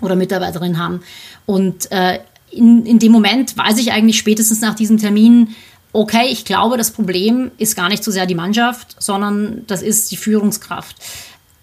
oder 0.00 0.14
Mitarbeiterin 0.14 0.78
haben. 0.78 1.02
Und 1.46 1.90
äh, 1.90 2.20
in, 2.50 2.86
in 2.86 2.98
dem 2.98 3.12
Moment 3.12 3.56
weiß 3.56 3.78
ich 3.78 3.92
eigentlich 3.92 4.18
spätestens 4.18 4.60
nach 4.60 4.74
diesem 4.74 4.98
Termin, 4.98 5.54
okay, 5.92 6.28
ich 6.30 6.44
glaube, 6.44 6.76
das 6.76 6.90
Problem 6.90 7.50
ist 7.58 7.76
gar 7.76 7.88
nicht 7.88 8.04
so 8.04 8.10
sehr 8.10 8.26
die 8.26 8.34
Mannschaft, 8.34 8.96
sondern 8.98 9.64
das 9.66 9.82
ist 9.82 10.10
die 10.10 10.16
Führungskraft. 10.16 10.96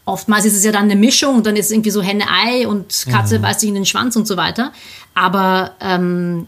Oftmals 0.08 0.46
ist 0.46 0.56
es 0.56 0.64
ja 0.64 0.72
dann 0.72 0.86
eine 0.86 0.96
Mischung 0.96 1.36
und 1.36 1.46
dann 1.46 1.58
ist 1.58 1.66
es 1.66 1.72
irgendwie 1.72 1.92
so 1.92 2.02
Henne-Ei 2.02 2.66
und 2.66 3.06
Katze 3.10 3.38
mhm. 3.38 3.42
beißt 3.42 3.60
sich 3.60 3.68
in 3.68 3.76
den 3.76 3.86
Schwanz 3.86 4.16
und 4.16 4.26
so 4.26 4.38
weiter. 4.38 4.72
Aber 5.14 5.74
ähm, 5.82 6.48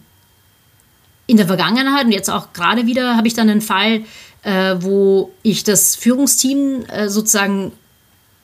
in 1.27 1.35
der 1.35 1.45
Vergangenheit 1.45 2.05
und 2.05 2.13
jetzt 2.13 2.29
auch 2.29 2.53
gerade 2.53 2.85
wieder 2.85 3.17
habe 3.17 3.27
ich 3.27 3.33
dann 3.33 3.49
einen 3.49 3.59
Fall, 3.59 4.03
äh, 4.43 4.75
wo 4.79 5.33
ich 5.43 5.65
das 5.65 5.97
Führungsteam 5.97 6.85
äh, 6.85 7.09
sozusagen 7.09 7.73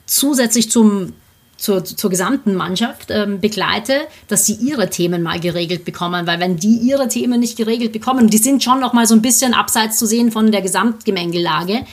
zusätzlich 0.06 0.70
zum 0.70 1.14
zur, 1.58 1.86
zur 1.86 2.10
gesamten 2.10 2.54
Mannschaft 2.54 3.10
ähm, 3.12 3.40
begleite, 3.40 4.02
dass 4.28 4.46
sie 4.46 4.56
ihre 4.56 4.90
Themen 4.90 5.24
mal 5.24 5.40
geregelt 5.40 5.86
bekommen. 5.86 6.28
Weil 6.28 6.40
wenn 6.40 6.58
die 6.58 6.78
ihre 6.78 7.08
Themen 7.08 7.40
nicht 7.40 7.58
geregelt 7.58 7.94
bekommen, 7.94 8.30
die 8.30 8.38
sind 8.38 8.62
schon 8.62 8.82
noch 8.82 8.92
mal 8.92 9.08
so 9.08 9.16
ein 9.16 9.22
bisschen 9.22 9.54
abseits 9.54 9.98
zu 9.98 10.06
sehen 10.06 10.32
von 10.34 10.52
der 10.52 10.62
Gesamtgemengelage, 10.62 11.86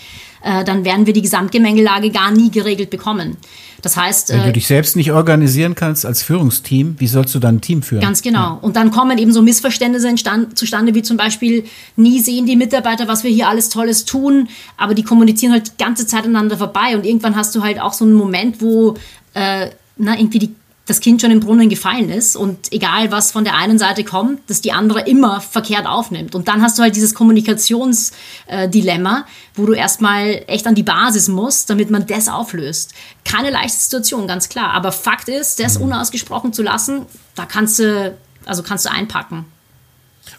äh, 0.43 0.65
dann 0.65 0.85
werden 0.85 1.07
wir 1.07 1.13
die 1.13 1.23
Gesamtgemengelage 1.23 2.11
gar 2.11 2.31
nie 2.31 2.51
geregelt 2.51 2.91
bekommen. 2.91 3.37
Das 3.83 3.97
heißt, 3.97 4.31
wenn 4.31 4.43
du 4.45 4.49
äh, 4.51 4.53
dich 4.53 4.69
selbst 4.69 4.95
nicht 4.95 5.13
organisieren 5.13 5.75
kannst 5.75 6.07
als 6.07 6.23
Führungsteam, 6.23 6.97
wie 6.99 7.09
sollst 7.09 7.35
du 7.35 7.41
dann 7.41 7.57
ein 7.57 7.61
Team 7.61 7.83
führen? 7.83 8.01
Ganz 8.01 8.23
genau. 8.23 8.59
Und 8.63 8.77
dann 8.77 8.93
kommen 8.93 9.19
eben 9.19 9.33
so 9.33 9.43
Missverständnisse 9.43 10.15
zustande, 10.55 10.95
wie 10.95 11.03
zum 11.03 11.17
Beispiel 11.17 11.65
nie 11.97 12.21
sehen 12.21 12.47
die 12.47 12.57
Mitarbeiter, 12.57 13.09
was 13.09 13.25
wir 13.25 13.31
hier 13.31 13.49
alles 13.49 13.69
Tolles 13.69 14.05
tun, 14.05 14.49
aber 14.77 14.95
die 14.95 15.03
kommunizieren 15.03 15.53
halt 15.53 15.73
die 15.73 15.85
ganze 15.85 16.07
Zeit 16.07 16.25
aneinander 16.25 16.57
vorbei 16.57 16.97
und 16.97 17.05
irgendwann 17.05 17.35
hast 17.35 17.55
du 17.57 17.63
halt 17.63 17.81
auch 17.81 17.93
so 17.93 18.05
einen 18.05 18.15
Moment, 18.15 18.61
wo 18.61 18.95
äh, 19.35 19.71
na, 19.97 20.19
irgendwie 20.19 20.39
die, 20.39 20.55
das 20.87 21.01
Kind 21.01 21.21
schon 21.21 21.31
im 21.31 21.41
Brunnen 21.41 21.69
gefallen 21.69 22.11
ist 22.11 22.35
und 22.35 22.73
egal 22.73 23.13
was 23.13 23.31
von 23.31 23.45
der 23.45 23.57
einen 23.57 23.79
Seite 23.79 24.03
kommt, 24.03 24.51
dass 24.51 24.61
die 24.61 24.73
andere 24.73 25.03
immer 25.03 25.41
verkehrt 25.41 25.87
aufnimmt. 25.87 26.35
Und 26.35 26.49
dann 26.49 26.61
hast 26.61 26.77
du 26.77 26.83
halt 26.83 26.97
dieses 26.97 27.15
Kommunikationsdilemma, 27.15 29.19
äh, 29.19 29.23
wo 29.55 29.67
du 29.67 29.75
erstmal 29.75 30.43
echt 30.49 30.67
an 30.67 30.75
die 30.75 30.83
Basis 30.83 31.29
musst, 31.29 31.71
damit 31.71 31.91
man 31.91 32.05
das 32.07 32.29
auflöst. 32.29 32.95
Keine 33.25 33.51
leichte 33.51 33.79
Situation, 33.79 34.27
ganz 34.27 34.49
klar. 34.49 34.73
Aber 34.73 34.91
Fakt 34.91 35.29
ist, 35.29 35.61
das 35.61 35.79
mhm. 35.79 35.85
unausgesprochen 35.85 36.53
zu 36.53 36.65
lassen, 36.65 37.07
da 37.37 37.47
kannst 37.47 37.79
du, 37.79 38.19
also 38.45 38.65
kannst 38.65 38.85
du 38.85 38.91
einpacken. 38.91 39.45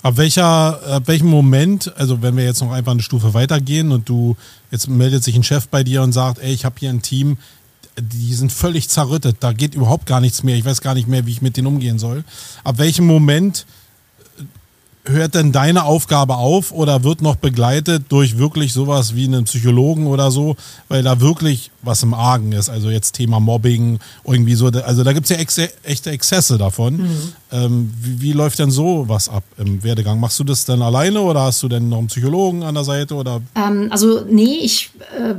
Ab, 0.02 0.18
welcher, 0.18 0.82
ab 0.88 1.04
welchem 1.06 1.30
Moment, 1.30 1.94
also 1.98 2.22
wenn 2.22 2.36
wir 2.36 2.44
jetzt 2.44 2.62
noch 2.62 2.72
einfach 2.72 2.91
eine 2.91 3.02
Stufe 3.02 3.34
weitergehen 3.34 3.94
und 3.94 4.10
du, 4.10 4.36
jetzt 4.72 4.89
meldet 4.89 5.24
sich 5.24 5.36
ein 5.36 5.44
Chef 5.44 5.70
bei 5.70 5.86
dir 5.86 6.04
und 6.04 6.12
sagt, 6.12 6.39
ey, 6.39 6.52
ich 6.52 6.66
habe 6.66 6.76
hier 6.80 6.89
ein 6.89 7.02
Team, 7.02 7.38
die 8.00 8.34
sind 8.34 8.52
völlig 8.52 8.89
zerrüttet. 8.89 9.38
Da 9.39 9.54
geht 9.54 9.76
überhaupt 9.76 10.06
gar 10.06 10.20
nichts 10.20 10.44
mehr. 10.44 10.56
Ich 10.56 10.66
weiß 10.66 10.82
gar 10.82 10.94
nicht 10.94 11.08
mehr, 11.08 11.26
wie 11.26 11.32
ich 11.32 11.41
mit 11.41 11.58
denen 11.58 11.68
umgehen 11.68 12.00
soll. 12.00 12.24
Ab 12.64 12.78
welchem 12.78 13.06
Moment 13.06 13.66
hört 15.06 15.36
denn 15.36 15.51
deine 15.51 15.84
Aufgabe 15.84 16.36
auf 16.38 16.72
oder 16.72 17.04
wird 17.04 17.22
noch 17.22 17.36
begleitet 17.36 18.06
durch 18.10 18.38
wirklich 18.38 18.72
sowas 18.72 19.16
wie 19.16 19.26
einen 19.26 19.43
Psychologen 19.43 20.08
oder 20.08 20.32
so, 20.32 20.56
weil 20.88 21.04
da 21.04 21.20
wirklich 21.20 21.72
was 21.82 22.04
im 22.04 22.14
Argen 22.14 22.54
ist? 22.54 22.70
Also 22.70 22.89
jetzt 22.89 23.14
Thema 23.14 23.41
Mobbing, 23.41 23.99
irgendwie 24.24 24.56
so. 24.56 24.68
Also 24.68 25.04
da 25.04 25.12
gibt 25.12 25.26
es 25.26 25.30
ja 25.30 25.38
ex 25.38 25.60
echte 25.84 26.12
Exzesse 26.12 26.58
davon. 26.58 26.97
Mhm. 26.97 27.34
Ähm, 27.51 27.93
wie, 28.01 28.22
wie, 28.22 28.32
läuft 28.32 28.60
denn 28.60 28.72
so 28.72 29.06
was 29.10 29.28
ab 29.28 29.43
im 29.58 29.84
Werdegang? 29.84 30.20
Machst 30.20 30.39
du 30.39 30.45
das 30.45 30.64
dann 30.64 30.82
alleine 30.82 31.20
oder 31.20 31.41
hast 31.41 31.62
du 31.64 31.68
denn 31.68 31.89
noch 31.89 31.99
einen 31.99 32.08
Psychologen 32.08 32.64
an 32.64 32.74
der 32.74 32.86
Seite? 32.86 33.16
Oder? 33.16 33.41
Ähm, 33.56 33.88
also 33.91 34.22
nee, 34.28 34.60
ich 34.62 34.91
äh, 35.18 35.36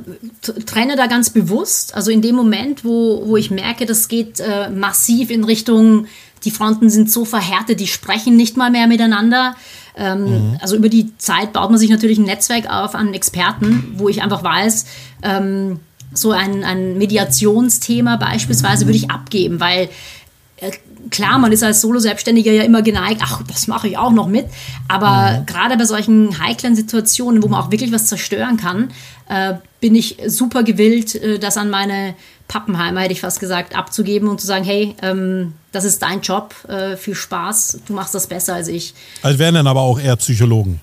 trenne 0.66 0.96
da 0.96 1.06
ganz 1.06 1.30
bewusst. 1.30 1.94
Also 1.94 2.10
in 2.10 2.20
dem 2.20 2.34
Moment, 2.34 2.84
wo, 2.84 3.22
wo 3.26 3.36
ich 3.38 3.50
merke, 3.50 3.86
das 3.86 4.08
geht 4.08 4.40
äh, 4.40 4.68
massiv 4.68 5.30
in 5.30 5.44
Richtung 5.44 6.06
die 6.44 6.50
Fronten 6.50 6.90
sind 6.90 7.10
so 7.10 7.24
verhärtet, 7.24 7.80
die 7.80 7.86
sprechen 7.86 8.36
nicht 8.36 8.56
mal 8.56 8.70
mehr 8.70 8.86
miteinander. 8.86 9.56
Ähm, 9.96 10.24
mhm. 10.24 10.58
Also 10.60 10.76
über 10.76 10.88
die 10.88 11.16
Zeit 11.18 11.52
baut 11.52 11.70
man 11.70 11.78
sich 11.78 11.90
natürlich 11.90 12.18
ein 12.18 12.24
Netzwerk 12.24 12.68
auf 12.70 12.94
an 12.94 13.14
Experten, 13.14 13.94
wo 13.96 14.08
ich 14.08 14.22
einfach 14.22 14.42
weiß, 14.42 14.86
ähm, 15.22 15.80
so 16.12 16.30
ein, 16.30 16.64
ein 16.64 16.98
Mediationsthema 16.98 18.16
beispielsweise 18.16 18.86
würde 18.86 18.96
ich 18.96 19.10
abgeben, 19.10 19.60
weil 19.60 19.88
äh, 20.58 20.70
klar, 21.10 21.38
man 21.38 21.52
ist 21.52 21.62
als 21.62 21.80
Solo-Selbstständiger 21.80 22.52
ja 22.52 22.62
immer 22.62 22.82
geneigt, 22.82 23.20
ach, 23.22 23.42
das 23.46 23.66
mache 23.66 23.88
ich 23.88 23.98
auch 23.98 24.12
noch 24.12 24.26
mit. 24.26 24.46
Aber 24.88 25.40
mhm. 25.40 25.46
gerade 25.46 25.76
bei 25.76 25.84
solchen 25.84 26.38
heiklen 26.40 26.74
Situationen, 26.74 27.42
wo 27.42 27.48
man 27.48 27.60
auch 27.60 27.70
wirklich 27.70 27.92
was 27.92 28.06
zerstören 28.06 28.56
kann, 28.56 28.90
äh, 29.28 29.54
bin 29.80 29.94
ich 29.94 30.16
super 30.26 30.62
gewillt, 30.62 31.14
äh, 31.14 31.38
das 31.38 31.56
an 31.56 31.70
meine 31.70 32.14
Pappenheimer, 32.48 33.00
hätte 33.00 33.12
ich 33.12 33.20
fast 33.20 33.40
gesagt, 33.40 33.74
abzugeben 33.74 34.28
und 34.28 34.40
zu 34.40 34.46
sagen, 34.46 34.64
hey, 34.64 34.94
ähm, 35.02 35.54
das 35.72 35.84
ist 35.84 36.02
dein 36.02 36.20
Job, 36.20 36.54
äh, 36.68 36.96
viel 36.96 37.14
Spaß, 37.14 37.80
du 37.86 37.92
machst 37.92 38.14
das 38.14 38.26
besser 38.26 38.54
als 38.54 38.68
ich. 38.68 38.94
Also 39.22 39.38
wären 39.38 39.54
dann 39.54 39.66
aber 39.66 39.80
auch 39.80 39.98
eher 39.98 40.16
Psychologen. 40.16 40.80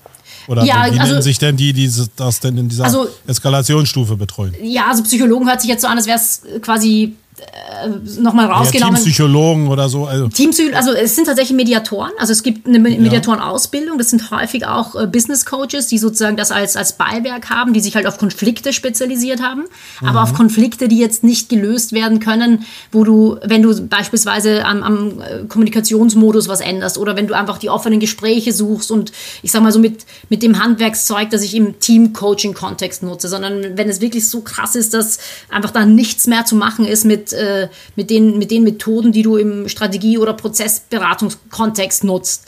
Oder 0.48 0.64
ja, 0.64 0.86
wie 0.86 0.98
also, 0.98 1.12
nennen 1.12 1.22
sich 1.22 1.38
denn 1.38 1.56
die, 1.56 1.72
die 1.72 1.90
das 2.16 2.40
denn 2.40 2.58
in 2.58 2.68
dieser 2.68 2.84
also, 2.84 3.08
Eskalationsstufe 3.26 4.16
betreuen? 4.16 4.54
Ja, 4.60 4.88
also 4.88 5.02
Psychologen 5.04 5.48
hört 5.48 5.60
sich 5.60 5.70
jetzt 5.70 5.82
so 5.82 5.88
an, 5.88 5.96
als 5.96 6.06
wäre 6.06 6.18
es 6.18 6.42
quasi 6.62 7.14
äh, 7.42 8.20
nochmal 8.20 8.46
rausgenommen. 8.46 8.96
Ja, 8.96 9.02
Teampsychologen 9.02 9.68
oder 9.68 9.88
so. 9.88 10.06
Also. 10.06 10.28
Teampsychologen, 10.28 10.76
also 10.76 10.92
es 10.92 11.16
sind 11.16 11.26
tatsächlich 11.26 11.56
Mediatoren. 11.56 12.12
Also 12.18 12.32
es 12.32 12.42
gibt 12.42 12.66
eine 12.66 12.78
Mediatorenausbildung. 12.78 13.98
Das 13.98 14.10
sind 14.10 14.30
häufig 14.30 14.66
auch 14.66 14.94
äh, 14.94 15.06
Business 15.06 15.44
Coaches, 15.44 15.88
die 15.88 15.98
sozusagen 15.98 16.36
das 16.36 16.50
als, 16.50 16.76
als 16.76 16.94
Beiwerk 16.94 17.50
haben, 17.50 17.72
die 17.72 17.80
sich 17.80 17.96
halt 17.96 18.06
auf 18.06 18.18
Konflikte 18.18 18.72
spezialisiert 18.72 19.42
haben. 19.42 19.64
Mhm. 20.00 20.08
Aber 20.08 20.22
auf 20.22 20.34
Konflikte, 20.34 20.88
die 20.88 20.98
jetzt 20.98 21.24
nicht 21.24 21.48
gelöst 21.48 21.92
werden 21.92 22.20
können, 22.20 22.64
wo 22.92 23.04
du, 23.04 23.38
wenn 23.44 23.62
du 23.62 23.88
beispielsweise 23.88 24.64
am, 24.64 24.82
am 24.82 25.20
äh, 25.20 25.44
Kommunikationsmodus 25.48 26.48
was 26.48 26.60
änderst 26.60 26.98
oder 26.98 27.16
wenn 27.16 27.26
du 27.26 27.34
einfach 27.34 27.58
die 27.58 27.70
offenen 27.70 28.00
Gespräche 28.00 28.52
suchst 28.52 28.90
und 28.90 29.12
ich 29.42 29.50
sag 29.50 29.62
mal 29.62 29.72
so 29.72 29.78
mit, 29.78 30.04
mit 30.28 30.42
dem 30.42 30.62
Handwerkszeug, 30.62 31.30
das 31.30 31.42
ich 31.42 31.54
im 31.54 31.80
Team-Coaching-Kontext 31.80 33.02
nutze, 33.02 33.28
sondern 33.28 33.76
wenn 33.76 33.88
es 33.88 34.00
wirklich 34.00 34.28
so 34.28 34.42
krass 34.42 34.76
ist, 34.76 34.94
dass 34.94 35.18
einfach 35.48 35.70
da 35.70 35.84
nichts 35.84 36.26
mehr 36.26 36.44
zu 36.44 36.54
machen 36.56 36.84
ist 36.84 37.04
mit 37.04 37.31
mit, 37.32 37.40
äh, 37.40 37.68
mit, 37.96 38.10
den, 38.10 38.38
mit 38.38 38.50
den 38.50 38.64
Methoden, 38.64 39.12
die 39.12 39.22
du 39.22 39.36
im 39.36 39.68
Strategie- 39.68 40.18
oder 40.18 40.32
Prozessberatungskontext 40.34 42.04
nutzt. 42.04 42.46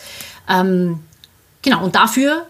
Ähm, 0.48 1.00
genau, 1.62 1.84
und 1.84 1.94
dafür 1.94 2.46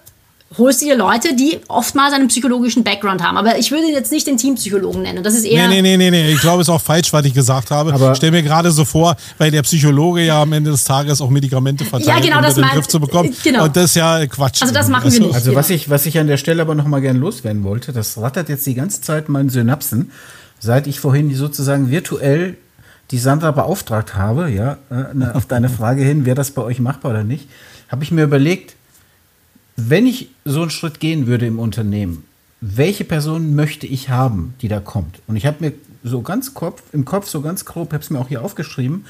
holst 0.58 0.82
du 0.82 0.86
dir 0.86 0.96
Leute, 0.96 1.34
die 1.34 1.58
oftmals 1.68 2.14
einen 2.14 2.28
psychologischen 2.28 2.84
Background 2.84 3.22
haben. 3.22 3.36
Aber 3.36 3.58
ich 3.58 3.70
würde 3.70 3.86
jetzt 3.88 4.12
nicht 4.12 4.26
den 4.26 4.36
Teampsychologen 4.36 5.02
nennen. 5.02 5.22
Das 5.22 5.34
ist 5.34 5.44
eher. 5.44 5.68
Nee, 5.68 5.82
nee, 5.82 5.96
nee, 5.96 6.10
nee, 6.10 6.22
nee. 6.22 6.32
Ich 6.32 6.40
glaube, 6.40 6.62
es 6.62 6.68
ist 6.68 6.74
auch 6.74 6.80
falsch, 6.80 7.12
was 7.12 7.24
ich 7.24 7.34
gesagt 7.34 7.70
habe. 7.70 7.92
Aber 7.92 8.14
Stell 8.14 8.30
mir 8.30 8.42
gerade 8.42 8.70
so 8.70 8.84
vor, 8.84 9.16
weil 9.38 9.50
der 9.50 9.62
Psychologe 9.62 10.22
ja 10.22 10.42
am 10.42 10.52
Ende 10.52 10.70
des 10.70 10.84
Tages 10.84 11.20
auch 11.20 11.30
Medikamente 11.30 11.84
verteilt, 11.84 12.08
ja, 12.08 12.20
genau, 12.20 12.38
um 12.38 12.42
das 12.44 12.54
den 12.54 12.64
Griff 12.64 12.86
zu 12.86 13.00
bekommen. 13.00 13.34
Genau. 13.42 13.64
Und 13.64 13.76
das 13.76 13.84
ist 13.86 13.96
ja 13.96 14.26
Quatsch. 14.26 14.62
Also 14.62 14.72
das 14.72 14.88
machen 14.88 15.12
wir 15.12 15.20
nicht. 15.20 15.34
Also 15.34 15.54
was 15.54 15.70
ich, 15.70 15.90
was 15.90 16.06
ich 16.06 16.18
an 16.18 16.26
der 16.26 16.36
Stelle 16.36 16.62
aber 16.62 16.74
noch 16.74 16.86
mal 16.86 17.00
gerne 17.00 17.18
loswerden 17.18 17.64
wollte, 17.64 17.92
das 17.92 18.16
rattert 18.18 18.48
jetzt 18.48 18.66
die 18.66 18.74
ganze 18.74 19.00
Zeit 19.00 19.28
meinen 19.28 19.50
Synapsen, 19.50 20.12
seit 20.64 20.86
ich 20.86 20.98
vorhin 20.98 21.32
sozusagen 21.34 21.90
virtuell 21.90 22.56
die 23.10 23.18
Sandra 23.18 23.50
beauftragt 23.50 24.16
habe, 24.16 24.50
ja, 24.50 24.78
äh, 24.90 25.26
auf 25.34 25.44
deine 25.46 25.68
Frage 25.78 26.02
hin, 26.02 26.24
wäre 26.24 26.34
das 26.34 26.52
bei 26.52 26.62
euch 26.62 26.80
machbar 26.80 27.10
oder 27.10 27.22
nicht, 27.22 27.48
habe 27.88 28.02
ich 28.02 28.10
mir 28.10 28.24
überlegt, 28.24 28.74
wenn 29.76 30.06
ich 30.06 30.30
so 30.44 30.62
einen 30.62 30.70
Schritt 30.70 31.00
gehen 31.00 31.26
würde 31.26 31.46
im 31.46 31.58
Unternehmen, 31.58 32.24
welche 32.62 33.04
Person 33.04 33.54
möchte 33.54 33.86
ich 33.86 34.08
haben, 34.08 34.54
die 34.62 34.68
da 34.68 34.80
kommt? 34.80 35.20
Und 35.26 35.36
ich 35.36 35.44
habe 35.44 35.58
mir 35.60 35.72
so 36.02 36.22
ganz 36.22 36.54
Kopf, 36.54 36.82
im 36.92 37.04
Kopf, 37.04 37.28
so 37.28 37.42
ganz 37.42 37.66
grob, 37.66 37.92
habe 37.92 38.02
es 38.02 38.08
mir 38.08 38.18
auch 38.18 38.28
hier 38.28 38.42
aufgeschrieben, 38.42 39.04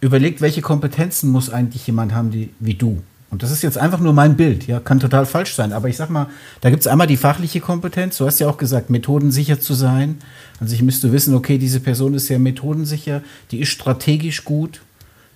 überlegt, 0.00 0.40
welche 0.40 0.60
Kompetenzen 0.60 1.30
muss 1.30 1.50
eigentlich 1.50 1.86
jemand 1.86 2.12
haben, 2.12 2.32
die, 2.32 2.50
wie 2.58 2.74
du? 2.74 3.00
Und 3.34 3.42
das 3.42 3.50
ist 3.50 3.62
jetzt 3.62 3.78
einfach 3.78 3.98
nur 3.98 4.12
mein 4.12 4.36
Bild, 4.36 4.68
ja, 4.68 4.78
kann 4.78 5.00
total 5.00 5.26
falsch 5.26 5.54
sein. 5.54 5.72
Aber 5.72 5.88
ich 5.88 5.96
sag 5.96 6.08
mal, 6.08 6.28
da 6.60 6.70
gibt 6.70 6.82
es 6.82 6.86
einmal 6.86 7.08
die 7.08 7.16
fachliche 7.16 7.58
Kompetenz. 7.58 8.16
Du 8.18 8.26
hast 8.26 8.38
ja 8.38 8.48
auch 8.48 8.58
gesagt, 8.58 8.90
methodensicher 8.90 9.58
zu 9.58 9.74
sein. 9.74 10.18
Also 10.60 10.72
ich 10.72 10.82
müsste 10.82 11.10
wissen, 11.10 11.34
okay, 11.34 11.58
diese 11.58 11.80
Person 11.80 12.14
ist 12.14 12.28
ja 12.28 12.38
methodensicher, 12.38 13.22
die 13.50 13.58
ist 13.58 13.70
strategisch 13.70 14.44
gut, 14.44 14.82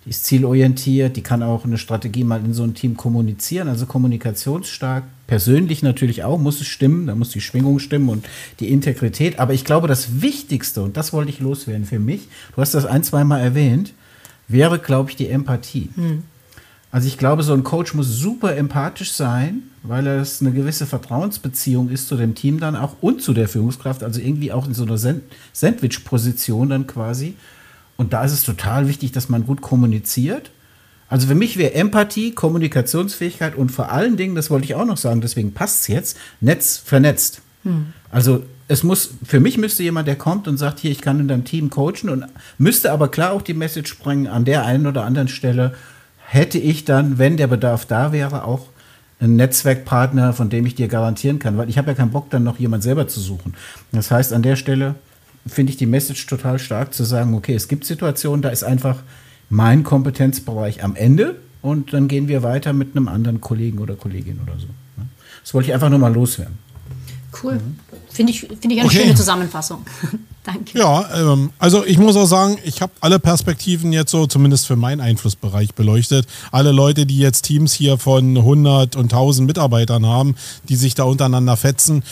die 0.05 0.11
ist 0.11 0.27
zielorientiert, 0.27 1.17
die 1.17 1.23
kann 1.23 1.43
auch 1.43 1.65
eine 1.65 1.77
Strategie 1.77 2.23
mal 2.23 2.39
in 2.45 2.55
so 2.55 2.63
einem 2.63 2.75
Team 2.75 2.97
kommunizieren, 2.97 3.67
also 3.67 3.85
kommunikationsstark. 3.85 5.03
Persönlich 5.27 5.83
natürlich 5.83 6.23
auch, 6.23 6.39
muss 6.39 6.61
es 6.61 6.69
stimmen, 6.69 7.09
da 7.09 7.17
muss 7.17 7.31
die 7.31 7.41
Schwingung 7.41 7.81
stimmen 7.81 8.11
und 8.11 8.27
die 8.61 8.69
Integrität. 8.69 9.41
Aber 9.41 9.55
ich 9.55 9.65
glaube, 9.65 9.89
das 9.89 10.23
Wichtigste, 10.23 10.85
und 10.85 10.97
das 10.97 11.13
wollte 11.13 11.31
ich 11.31 11.41
loswerden 11.41 11.85
für 11.85 11.99
mich, 11.99 12.29
du 12.55 12.61
hast 12.61 12.75
das 12.75 12.87
ein, 12.87 13.03
zweimal 13.03 13.41
erwähnt, 13.41 13.93
wäre, 14.47 14.79
glaube 14.79 15.11
ich, 15.11 15.17
die 15.17 15.27
Empathie. 15.27 15.89
Hm. 15.97 16.23
Also 16.91 17.07
ich 17.07 17.19
glaube, 17.19 17.43
so 17.43 17.53
ein 17.53 17.65
Coach 17.65 17.95
muss 17.95 18.07
super 18.09 18.57
empathisch 18.57 19.13
sein, 19.13 19.65
weil 19.83 20.07
es 20.07 20.41
eine 20.41 20.53
gewisse 20.53 20.87
Vertrauensbeziehung 20.87 21.91
ist 21.91 22.09
zu 22.09 22.17
dem 22.17 22.35
Team 22.35 22.61
dann 22.61 22.77
auch 22.77 22.97
und 23.01 23.21
zu 23.21 23.35
der 23.35 23.49
Führungskraft, 23.49 24.03
also 24.03 24.21
irgendwie 24.21 24.53
auch 24.53 24.67
in 24.67 24.75
so 24.75 24.85
einer 24.85 24.97
Sandwich-Position 24.97 26.71
dann 26.71 26.87
quasi. 26.87 27.35
Und 27.97 28.13
da 28.13 28.25
ist 28.25 28.33
es 28.33 28.45
total 28.45 28.89
wichtig, 28.89 29.13
dass 29.13 29.29
man 29.29 29.45
gut 29.45 29.61
kommuniziert. 29.61 30.51
Also 31.11 31.27
für 31.27 31.35
mich 31.35 31.57
wäre 31.57 31.75
Empathie, 31.75 32.33
Kommunikationsfähigkeit 32.33 33.55
und 33.55 33.71
vor 33.71 33.91
allen 33.93 34.17
Dingen, 34.17 34.35
das 34.35 34.51
wollte 34.51 34.65
ich 34.65 34.75
auch 34.75 34.85
noch 34.85 34.99
sagen, 34.99 35.21
deswegen 35.21 35.53
passt 35.53 35.83
es 35.83 35.89
jetzt, 35.89 36.17
Netz 36.41 36.79
vernetzt. 36.79 37.43
Hm. 37.65 37.93
Also 38.11 38.45
es 38.69 38.83
muss, 38.83 39.11
für 39.25 39.41
mich 39.41 39.57
müsste 39.57 39.83
jemand, 39.83 40.07
der 40.09 40.17
kommt 40.17 40.49
und 40.49 40.59
sagt, 40.59 40.79
hier, 40.79 40.91
ich 40.91 41.01
kann 41.01 41.21
in 41.21 41.29
deinem 41.29 41.45
Team 41.45 41.71
coachen 41.71 42.11
und 42.11 42.27
müsste 42.59 42.93
aber 42.93 43.09
klar 43.09 43.33
auch 43.33 43.43
die 43.43 43.55
Message 43.55 43.91
sprengen, 43.91 44.27
an 44.27 44.45
der 44.45 44.65
einen 44.65 44.87
oder 44.87 45.05
anderen 45.05 45.29
Stelle 45.29 45.75
hätte 46.31 46.59
ich 46.59 46.85
dann, 46.85 47.17
wenn 47.17 47.39
der 47.39 47.47
Bedarf 47.47 47.87
da 47.87 48.13
wäre, 48.13 48.45
auch 48.45 48.67
einen 49.19 49.37
Netzwerkpartner, 49.37 50.35
von 50.35 50.51
dem 50.51 50.67
ich 50.67 50.75
dir 50.75 50.87
garantieren 50.87 51.39
kann, 51.39 51.57
weil 51.57 51.71
ich 51.71 51.79
habe 51.79 51.89
ja 51.89 51.95
keinen 51.95 52.11
Bock, 52.11 52.29
dann 52.29 52.45
noch 52.45 52.59
jemand 52.59 52.83
selber 52.83 53.09
zu 53.09 53.19
suchen. 53.19 53.55
Das 53.93 54.11
heißt, 54.11 54.35
an 54.35 54.43
der 54.43 54.57
Stelle 54.57 54.95
finde 55.47 55.71
ich 55.71 55.79
die 55.79 55.87
Message 55.87 56.27
total 56.27 56.59
stark 56.59 56.93
zu 56.93 57.05
sagen, 57.05 57.35
okay, 57.35 57.55
es 57.55 57.67
gibt 57.67 57.87
Situationen, 57.87 58.43
da 58.43 58.51
ist 58.51 58.63
einfach 58.63 58.99
mein 59.49 59.83
Kompetenzbereich 59.83 60.85
am 60.85 60.95
Ende 60.95 61.37
und 61.63 61.95
dann 61.95 62.09
gehen 62.09 62.29
wir 62.29 62.43
weiter 62.43 62.75
mit 62.75 62.95
einem 62.95 63.09
anderen 63.09 63.41
Kollegen 63.41 63.79
oder 63.79 63.95
Kollegin 63.95 64.39
oder 64.43 64.59
so. 64.59 64.67
Das 65.43 65.55
wollte 65.55 65.69
ich 65.69 65.75
einfach 65.75 65.89
nur 65.89 65.99
mal 65.99 66.13
loswerden. 66.13 66.59
Cool. 67.43 67.55
Mhm. 67.55 67.79
Finde 68.11 68.33
ich, 68.33 68.41
find 68.41 68.73
ich 68.73 68.81
eine 68.81 68.89
okay. 68.89 69.03
schöne 69.03 69.15
Zusammenfassung. 69.15 69.85
Danke. 70.45 70.79
Ja, 70.79 71.33
ähm, 71.33 71.51
also 71.59 71.85
ich 71.85 71.99
muss 71.99 72.17
auch 72.17 72.27
sagen, 72.27 72.57
ich 72.65 72.81
habe 72.81 72.93
alle 73.01 73.19
Perspektiven 73.19 73.93
jetzt 73.93 74.11
so, 74.11 74.27
zumindest 74.27 74.67
für 74.67 74.77
meinen 74.77 75.01
Einflussbereich 75.01 75.75
beleuchtet. 75.75 76.27
Alle 76.53 76.73
Leute, 76.73 77.05
die 77.05 77.19
jetzt 77.19 77.43
Teams 77.43 77.75
hier 77.75 77.99
von 77.99 78.37
100 78.37 78.97
und 78.97 79.13
1000 79.13 79.47
Mitarbeitern 79.47 80.07
haben, 80.07 80.37
die 80.69 80.77
sich 80.77 80.95
da 80.95 81.05
untereinander 81.05 81.57
fetzen, 81.57 82.03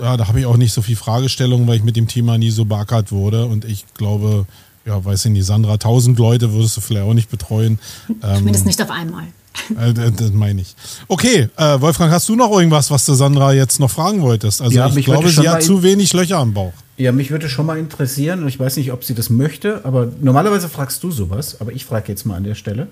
ja, 0.00 0.16
da 0.16 0.26
habe 0.28 0.40
ich 0.40 0.46
auch 0.46 0.56
nicht 0.56 0.72
so 0.72 0.82
viel 0.82 0.96
Fragestellungen, 0.96 1.66
weil 1.68 1.76
ich 1.76 1.84
mit 1.84 1.96
dem 1.96 2.08
Thema 2.08 2.38
nie 2.38 2.50
so 2.50 2.64
beackert 2.64 3.12
wurde. 3.12 3.46
Und 3.46 3.64
ich 3.64 3.84
glaube, 3.94 4.46
ja, 4.84 5.04
weiß 5.04 5.26
ich 5.26 5.30
nicht, 5.30 5.46
Sandra, 5.46 5.74
1000 5.74 6.18
Leute 6.18 6.52
würdest 6.52 6.76
du 6.76 6.80
vielleicht 6.80 7.06
auch 7.06 7.14
nicht 7.14 7.30
betreuen. 7.30 7.78
Zumindest 8.20 8.64
ähm, 8.64 8.66
nicht 8.66 8.82
auf 8.82 8.90
einmal. 8.90 9.24
Äh, 9.70 9.92
das 9.92 10.32
meine 10.32 10.62
ich. 10.62 10.74
Okay, 11.08 11.48
äh, 11.56 11.80
Wolfgang, 11.80 12.10
hast 12.12 12.28
du 12.28 12.36
noch 12.36 12.50
irgendwas, 12.50 12.90
was 12.90 13.04
du 13.06 13.14
Sandra 13.14 13.52
jetzt 13.52 13.80
noch 13.80 13.90
fragen 13.90 14.22
wolltest? 14.22 14.62
Also 14.62 14.76
ja, 14.76 14.90
ich 14.94 15.04
glaube, 15.04 15.28
sie 15.28 15.48
hat 15.48 15.62
zu 15.62 15.82
wenig 15.82 16.12
Löcher 16.12 16.38
am 16.38 16.52
Bauch. 16.52 16.72
Ja, 16.96 17.12
mich 17.12 17.30
würde 17.30 17.48
schon 17.48 17.64
mal 17.64 17.78
interessieren, 17.78 18.42
und 18.42 18.48
ich 18.48 18.60
weiß 18.60 18.76
nicht, 18.76 18.92
ob 18.92 19.04
sie 19.04 19.14
das 19.14 19.30
möchte, 19.30 19.84
aber 19.84 20.08
normalerweise 20.20 20.68
fragst 20.68 21.02
du 21.02 21.10
sowas, 21.10 21.56
aber 21.60 21.72
ich 21.72 21.86
frage 21.86 22.08
jetzt 22.08 22.26
mal 22.26 22.36
an 22.36 22.44
der 22.44 22.54
Stelle. 22.54 22.88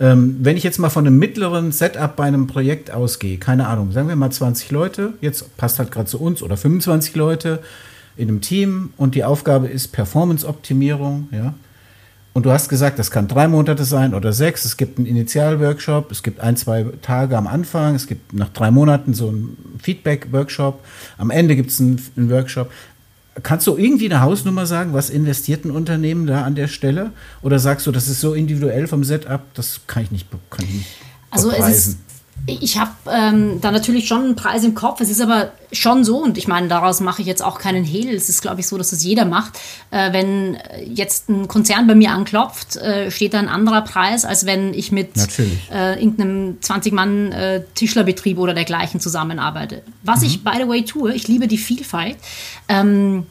Ähm, 0.00 0.38
wenn 0.40 0.56
ich 0.56 0.64
jetzt 0.64 0.78
mal 0.78 0.90
von 0.90 1.06
einem 1.06 1.18
mittleren 1.18 1.70
Setup 1.70 2.16
bei 2.16 2.24
einem 2.24 2.48
Projekt 2.48 2.90
ausgehe, 2.90 3.38
keine 3.38 3.68
Ahnung, 3.68 3.92
sagen 3.92 4.08
wir 4.08 4.16
mal 4.16 4.30
20 4.30 4.72
Leute, 4.72 5.12
jetzt 5.20 5.56
passt 5.56 5.78
halt 5.78 5.92
gerade 5.92 6.06
zu 6.06 6.20
uns, 6.20 6.42
oder 6.42 6.56
25 6.56 7.14
Leute 7.14 7.60
in 8.16 8.28
einem 8.28 8.40
Team 8.40 8.92
und 8.96 9.14
die 9.14 9.22
Aufgabe 9.22 9.68
ist 9.68 9.92
Performance-Optimierung, 9.92 11.28
ja. 11.30 11.54
Und 12.34 12.44
du 12.44 12.50
hast 12.50 12.68
gesagt, 12.68 12.98
das 12.98 13.12
kann 13.12 13.28
drei 13.28 13.46
Monate 13.46 13.84
sein 13.84 14.12
oder 14.12 14.32
sechs. 14.32 14.64
Es 14.64 14.76
gibt 14.76 14.98
einen 14.98 15.06
Initialworkshop, 15.06 16.10
es 16.10 16.24
gibt 16.24 16.40
ein, 16.40 16.56
zwei 16.56 16.84
Tage 17.00 17.38
am 17.38 17.46
Anfang, 17.46 17.94
es 17.94 18.08
gibt 18.08 18.32
nach 18.32 18.48
drei 18.48 18.72
Monaten 18.72 19.14
so 19.14 19.28
einen 19.28 19.56
Feedback-Workshop, 19.80 20.84
am 21.16 21.30
Ende 21.30 21.54
gibt 21.54 21.70
es 21.70 21.80
einen, 21.80 22.02
einen 22.16 22.30
Workshop. 22.30 22.70
Kannst 23.44 23.68
du 23.68 23.76
irgendwie 23.76 24.06
eine 24.06 24.20
Hausnummer 24.20 24.66
sagen, 24.66 24.92
was 24.92 25.10
investiert 25.10 25.64
ein 25.64 25.70
Unternehmen 25.70 26.26
da 26.26 26.42
an 26.42 26.56
der 26.56 26.66
Stelle? 26.66 27.12
Oder 27.42 27.60
sagst 27.60 27.86
du, 27.86 27.92
das 27.92 28.08
ist 28.08 28.20
so 28.20 28.34
individuell 28.34 28.88
vom 28.88 29.04
Setup, 29.04 29.42
das 29.54 29.80
kann 29.86 30.02
ich 30.02 30.10
nicht, 30.10 30.26
kann 30.50 30.64
ich 30.66 30.74
nicht 30.74 30.86
Also 31.30 31.50
bepreisen. 31.50 31.70
es 31.70 31.86
ist, 31.86 31.98
ich 32.46 32.78
habe 32.78 32.90
ähm, 33.10 33.60
da 33.62 33.70
natürlich 33.70 34.06
schon 34.06 34.24
einen 34.24 34.36
Preis 34.36 34.64
im 34.64 34.74
Kopf. 34.74 35.00
Es 35.00 35.08
ist 35.08 35.22
aber 35.22 35.52
schon 35.72 36.04
so, 36.04 36.22
und 36.22 36.36
ich 36.36 36.46
meine, 36.46 36.68
daraus 36.68 37.00
mache 37.00 37.22
ich 37.22 37.26
jetzt 37.26 37.42
auch 37.42 37.58
keinen 37.58 37.84
Hehl. 37.84 38.14
Es 38.14 38.28
ist, 38.28 38.42
glaube 38.42 38.60
ich, 38.60 38.66
so, 38.66 38.76
dass 38.76 38.90
das 38.90 39.02
jeder 39.02 39.24
macht. 39.24 39.58
Äh, 39.90 40.12
wenn 40.12 40.58
jetzt 40.84 41.30
ein 41.30 41.48
Konzern 41.48 41.86
bei 41.86 41.94
mir 41.94 42.10
anklopft, 42.10 42.76
äh, 42.76 43.10
steht 43.10 43.32
da 43.32 43.38
ein 43.38 43.48
anderer 43.48 43.80
Preis, 43.80 44.26
als 44.26 44.44
wenn 44.44 44.74
ich 44.74 44.92
mit 44.92 45.12
äh, 45.72 45.94
irgendeinem 45.94 46.58
20-Mann-Tischlerbetrieb 46.62 48.38
oder 48.38 48.52
dergleichen 48.52 49.00
zusammenarbeite. 49.00 49.82
Was 50.02 50.20
mhm. 50.20 50.26
ich, 50.26 50.44
by 50.44 50.52
the 50.58 50.68
way, 50.68 50.84
tue, 50.84 51.14
ich 51.14 51.26
liebe 51.28 51.48
die 51.48 51.58
Vielfalt. 51.58 52.16
Ähm, 52.68 53.26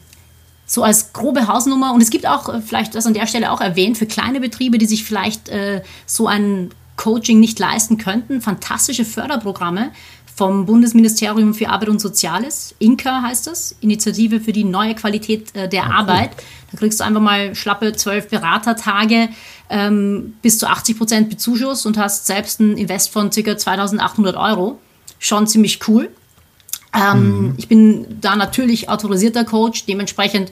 so 0.66 0.82
als 0.82 1.12
grobe 1.12 1.46
Hausnummer. 1.46 1.92
Und 1.94 2.02
es 2.02 2.10
gibt 2.10 2.26
auch, 2.26 2.48
äh, 2.48 2.60
vielleicht 2.60 2.96
das 2.96 3.06
an 3.06 3.14
der 3.14 3.28
Stelle 3.28 3.52
auch 3.52 3.60
erwähnt, 3.60 3.96
für 3.96 4.06
kleine 4.06 4.40
Betriebe, 4.40 4.78
die 4.78 4.86
sich 4.86 5.04
vielleicht 5.04 5.48
äh, 5.50 5.82
so 6.04 6.26
ein 6.26 6.70
Coaching 6.96 7.40
nicht 7.40 7.58
leisten 7.58 7.98
könnten. 7.98 8.40
Fantastische 8.40 9.04
Förderprogramme 9.04 9.90
vom 10.34 10.66
Bundesministerium 10.66 11.54
für 11.54 11.68
Arbeit 11.68 11.88
und 11.88 12.00
Soziales. 12.00 12.74
INKA 12.80 13.22
heißt 13.22 13.46
das, 13.46 13.76
Initiative 13.80 14.40
für 14.40 14.52
die 14.52 14.64
neue 14.64 14.94
Qualität 14.94 15.54
äh, 15.54 15.68
der 15.68 15.84
okay. 15.84 15.92
Arbeit. 15.92 16.30
Da 16.72 16.78
kriegst 16.78 16.98
du 16.98 17.04
einfach 17.04 17.20
mal 17.20 17.54
schlappe 17.54 17.92
zwölf 17.92 18.28
Beratertage, 18.28 19.28
ähm, 19.70 20.34
bis 20.42 20.58
zu 20.58 20.68
80 20.68 20.98
Prozent 20.98 21.30
Bezuschuss 21.30 21.86
und 21.86 21.96
hast 21.96 22.26
selbst 22.26 22.60
ein 22.60 22.76
Invest 22.76 23.10
von 23.10 23.30
ca. 23.30 23.56
2800 23.56 24.36
Euro. 24.36 24.80
Schon 25.20 25.46
ziemlich 25.46 25.86
cool. 25.88 26.10
Ähm, 26.92 27.48
mhm. 27.48 27.54
Ich 27.56 27.68
bin 27.68 28.20
da 28.20 28.34
natürlich 28.34 28.88
autorisierter 28.88 29.44
Coach, 29.44 29.84
dementsprechend 29.86 30.50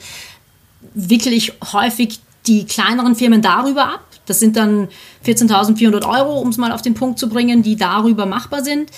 wickle 0.95 1.32
ich 1.32 1.53
häufig 1.72 2.20
die 2.47 2.66
kleineren 2.66 3.14
Firmen 3.14 3.43
darüber 3.43 3.95
ab. 3.95 4.05
Das 4.33 4.41
sind 4.41 4.57
dann 4.57 4.89
14.400 5.26 6.09
Euro, 6.09 6.41
um 6.41 6.49
es 6.49 6.57
mal 6.57 6.72
auf 6.72 6.80
den 6.80 6.95
Punkt 6.95 7.18
zu 7.18 7.28
bringen, 7.28 7.62
die 7.62 7.76
darüber 7.76 8.24
machbar 8.24 8.64
sind. 8.64 8.91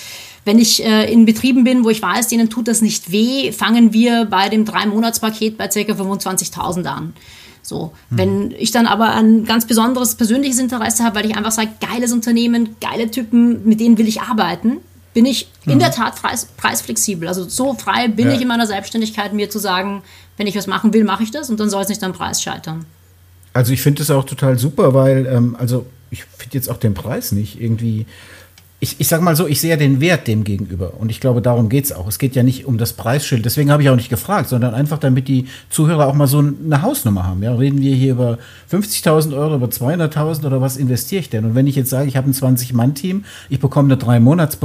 Wenn 0.45 0.61
ich 0.61 0.85
äh, 0.85 1.13
in 1.13 1.25
Betrieben 1.25 1.65
bin, 1.65 1.85
wo 1.85 1.91
ich 1.91 2.01
weiß, 2.01 2.29
denen 2.29 2.51
tut 2.51 2.69
das 2.69 2.83
nicht 2.83 3.11
weh, 3.11 3.51
fangen 3.51 3.93
wir 3.93 4.27
bei 4.27 4.49
dem 4.49 4.65
Drei-Monats-Paket 4.65 5.59
bei 5.59 5.67
ca. 5.67 5.81
25.000 5.81 6.85
an. 6.85 7.15
So, 7.63 7.93
mhm. 8.11 8.17
wenn 8.17 8.55
ich 8.57 8.71
dann 8.71 8.87
aber 8.87 9.13
ein 9.13 9.45
ganz 9.45 9.67
besonderes 9.67 10.15
persönliches 10.15 10.61
Interesse 10.61 11.03
habe, 11.03 11.17
weil 11.17 11.27
ich 11.27 11.37
einfach 11.37 11.51
sage, 11.51 11.71
geiles 11.81 12.13
Unternehmen, 12.13 12.77
geile 12.81 13.11
Typen, 13.11 13.67
mit 13.67 13.81
denen 13.81 13.99
will 13.99 14.07
ich 14.07 14.21
arbeiten, 14.21 14.77
bin 15.15 15.27
ich 15.27 15.49
mhm. 15.65 15.73
in 15.73 15.79
der 15.81 15.91
Tat 15.91 16.15
preis, 16.15 16.47
preisflexibel. 16.57 17.27
Also 17.27 17.49
so 17.49 17.75
frei 17.75 18.07
bin 18.07 18.29
ja. 18.29 18.35
ich 18.35 18.41
in 18.41 18.47
meiner 18.47 18.69
Selbstständigkeit, 18.69 19.33
mir 19.33 19.51
zu 19.51 19.59
sagen, 19.59 20.03
wenn 20.37 20.47
ich 20.47 20.55
was 20.55 20.69
machen 20.69 20.93
will, 20.93 21.03
mache 21.03 21.25
ich 21.25 21.33
das 21.33 21.51
und 21.51 21.59
dann 21.59 21.71
soll 21.71 21.83
es 21.83 21.89
nicht 21.89 22.05
am 22.05 22.13
Preis 22.13 22.41
scheitern. 22.41 22.87
Also 23.55 23.73
ich 23.73 23.81
finde 23.81 24.01
das 24.01 24.11
auch 24.11 24.25
total 24.25 24.59
super, 24.59 24.93
weil, 24.93 25.27
ähm, 25.27 25.57
also 25.59 25.87
ich 26.11 26.25
finde 26.25 26.57
jetzt 26.57 26.69
auch 26.69 26.77
den 26.77 26.93
Preis 26.93 27.33
nicht 27.33 27.61
irgendwie. 27.61 28.05
Ich, 28.85 29.01
ich 29.01 29.09
sag 29.09 29.23
mal 29.23 29.35
so, 29.35 29.47
ich 29.47 29.63
sehe 29.63 29.71
ja 29.71 29.77
den 29.79 30.03
Wert 30.03 30.29
dem 30.29 30.45
gegenüber. 30.45 30.93
Und 31.01 31.11
ich 31.11 31.19
glaube, 31.19 31.41
darum 31.41 31.71
geht's 31.71 31.91
auch. 31.91 32.07
Es 32.07 32.19
geht 32.19 32.37
ja 32.37 32.43
nicht 32.43 32.67
um 32.67 32.77
das 32.77 32.93
Preisschild. 32.93 33.43
Deswegen 33.47 33.71
habe 33.71 33.83
ich 33.83 33.89
auch 33.89 33.97
nicht 33.97 34.11
gefragt, 34.11 34.51
sondern 34.51 34.75
einfach, 34.75 34.99
damit 34.99 35.27
die 35.27 35.47
Zuhörer 35.71 36.07
auch 36.07 36.13
mal 36.13 36.27
so 36.27 36.39
eine 36.39 36.83
Hausnummer 36.83 37.25
haben. 37.25 37.43
Ja, 37.43 37.55
reden 37.55 37.81
wir 37.81 37.95
hier 37.95 38.13
über 38.13 38.39
50.000 38.71 39.35
Euro, 39.35 39.55
über 39.55 39.69
200.000 39.69 40.45
oder 40.45 40.61
was 40.61 40.77
investiere 40.77 41.21
ich 41.21 41.31
denn? 41.31 41.47
Und 41.47 41.55
wenn 41.55 41.67
ich 41.67 41.77
jetzt 41.77 41.89
sage, 41.89 42.07
ich 42.07 42.19
habe 42.19 42.29
ein 42.29 42.35
20-Mann-Team, 42.35 43.25
ich 43.49 43.59
bekomme 43.59 43.89
eine 43.89 43.97
drei 43.97 44.21
monats 44.21 44.59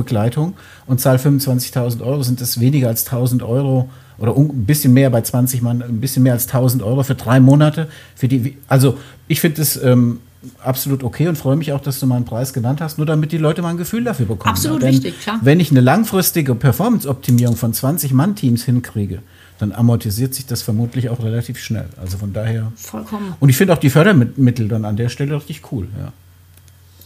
und 0.86 1.00
zahle 1.00 1.18
25.000 1.18 2.02
Euro, 2.02 2.22
sind 2.22 2.42
das 2.42 2.60
weniger 2.60 2.90
als 2.90 3.08
1.000 3.10 3.48
Euro 3.48 3.90
oder 4.18 4.36
ein 4.36 4.66
bisschen 4.66 4.94
mehr 4.94 5.10
bei 5.10 5.22
20 5.22 5.62
Mann, 5.62 5.82
ein 5.82 6.02
bisschen 6.02 6.24
mehr 6.24 6.34
als 6.34 6.48
1000 6.48 6.84
Euro 6.84 7.04
für 7.04 7.16
drei 7.16 7.40
Monate. 7.40 7.88
Für 8.16 8.28
die, 8.28 8.58
also 8.68 8.98
ich 9.30 9.40
finde 9.40 9.62
es 9.62 9.82
ähm, 9.82 10.20
absolut 10.64 11.04
okay 11.04 11.28
und 11.28 11.38
freue 11.38 11.56
mich 11.56 11.74
auch, 11.74 11.82
dass 11.82 12.00
du 12.00 12.06
meinen 12.06 12.26
Preis 12.26 12.54
genannt 12.54 12.82
hast, 12.82 12.98
nur 12.98 13.06
damit 13.06 13.32
die 13.32 13.38
Leute 13.38 13.62
mal 13.62 13.70
ein 13.70 13.78
Gefühl 13.78 14.04
dafür 14.04 14.26
bekommen. 14.26 14.56
Absolut 14.56 14.84
ja. 14.84 14.90
wichtig, 14.90 15.20
klar. 15.20 15.40
Wenn 15.42 15.60
ich 15.60 15.72
eine 15.72 15.82
langfristige 15.82 16.56
Performance-Optimierung 16.56 17.56
von 17.56 17.74
20-Mann-Teams 17.74 18.64
hinkriege, 18.64 19.22
dann 19.60 19.74
amortisiert 19.74 20.34
sich 20.34 20.46
das 20.46 20.62
vermutlich 20.62 21.10
auch 21.10 21.22
relativ 21.22 21.60
schnell. 21.60 21.90
Also 22.02 22.18
von 22.18 22.32
daher. 22.32 22.72
Vollkommen. 22.76 23.34
Und 23.40 23.50
ich 23.50 23.58
finde 23.58 23.74
auch 23.74 23.78
die 23.78 23.90
Fördermittel 23.90 24.70
dann 24.70 24.86
an 24.86 24.96
der 24.96 25.10
Stelle 25.10 25.36
richtig 25.36 25.72
cool, 25.72 25.88
ja. 25.98 26.14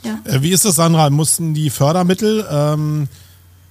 Ja. 0.03 0.19
Äh, 0.25 0.41
wie 0.41 0.51
ist 0.51 0.65
das, 0.65 0.75
Sandra? 0.75 1.09
Mussten 1.09 1.53
die 1.53 1.69
Fördermittel, 1.69 2.45
ähm, 2.49 3.07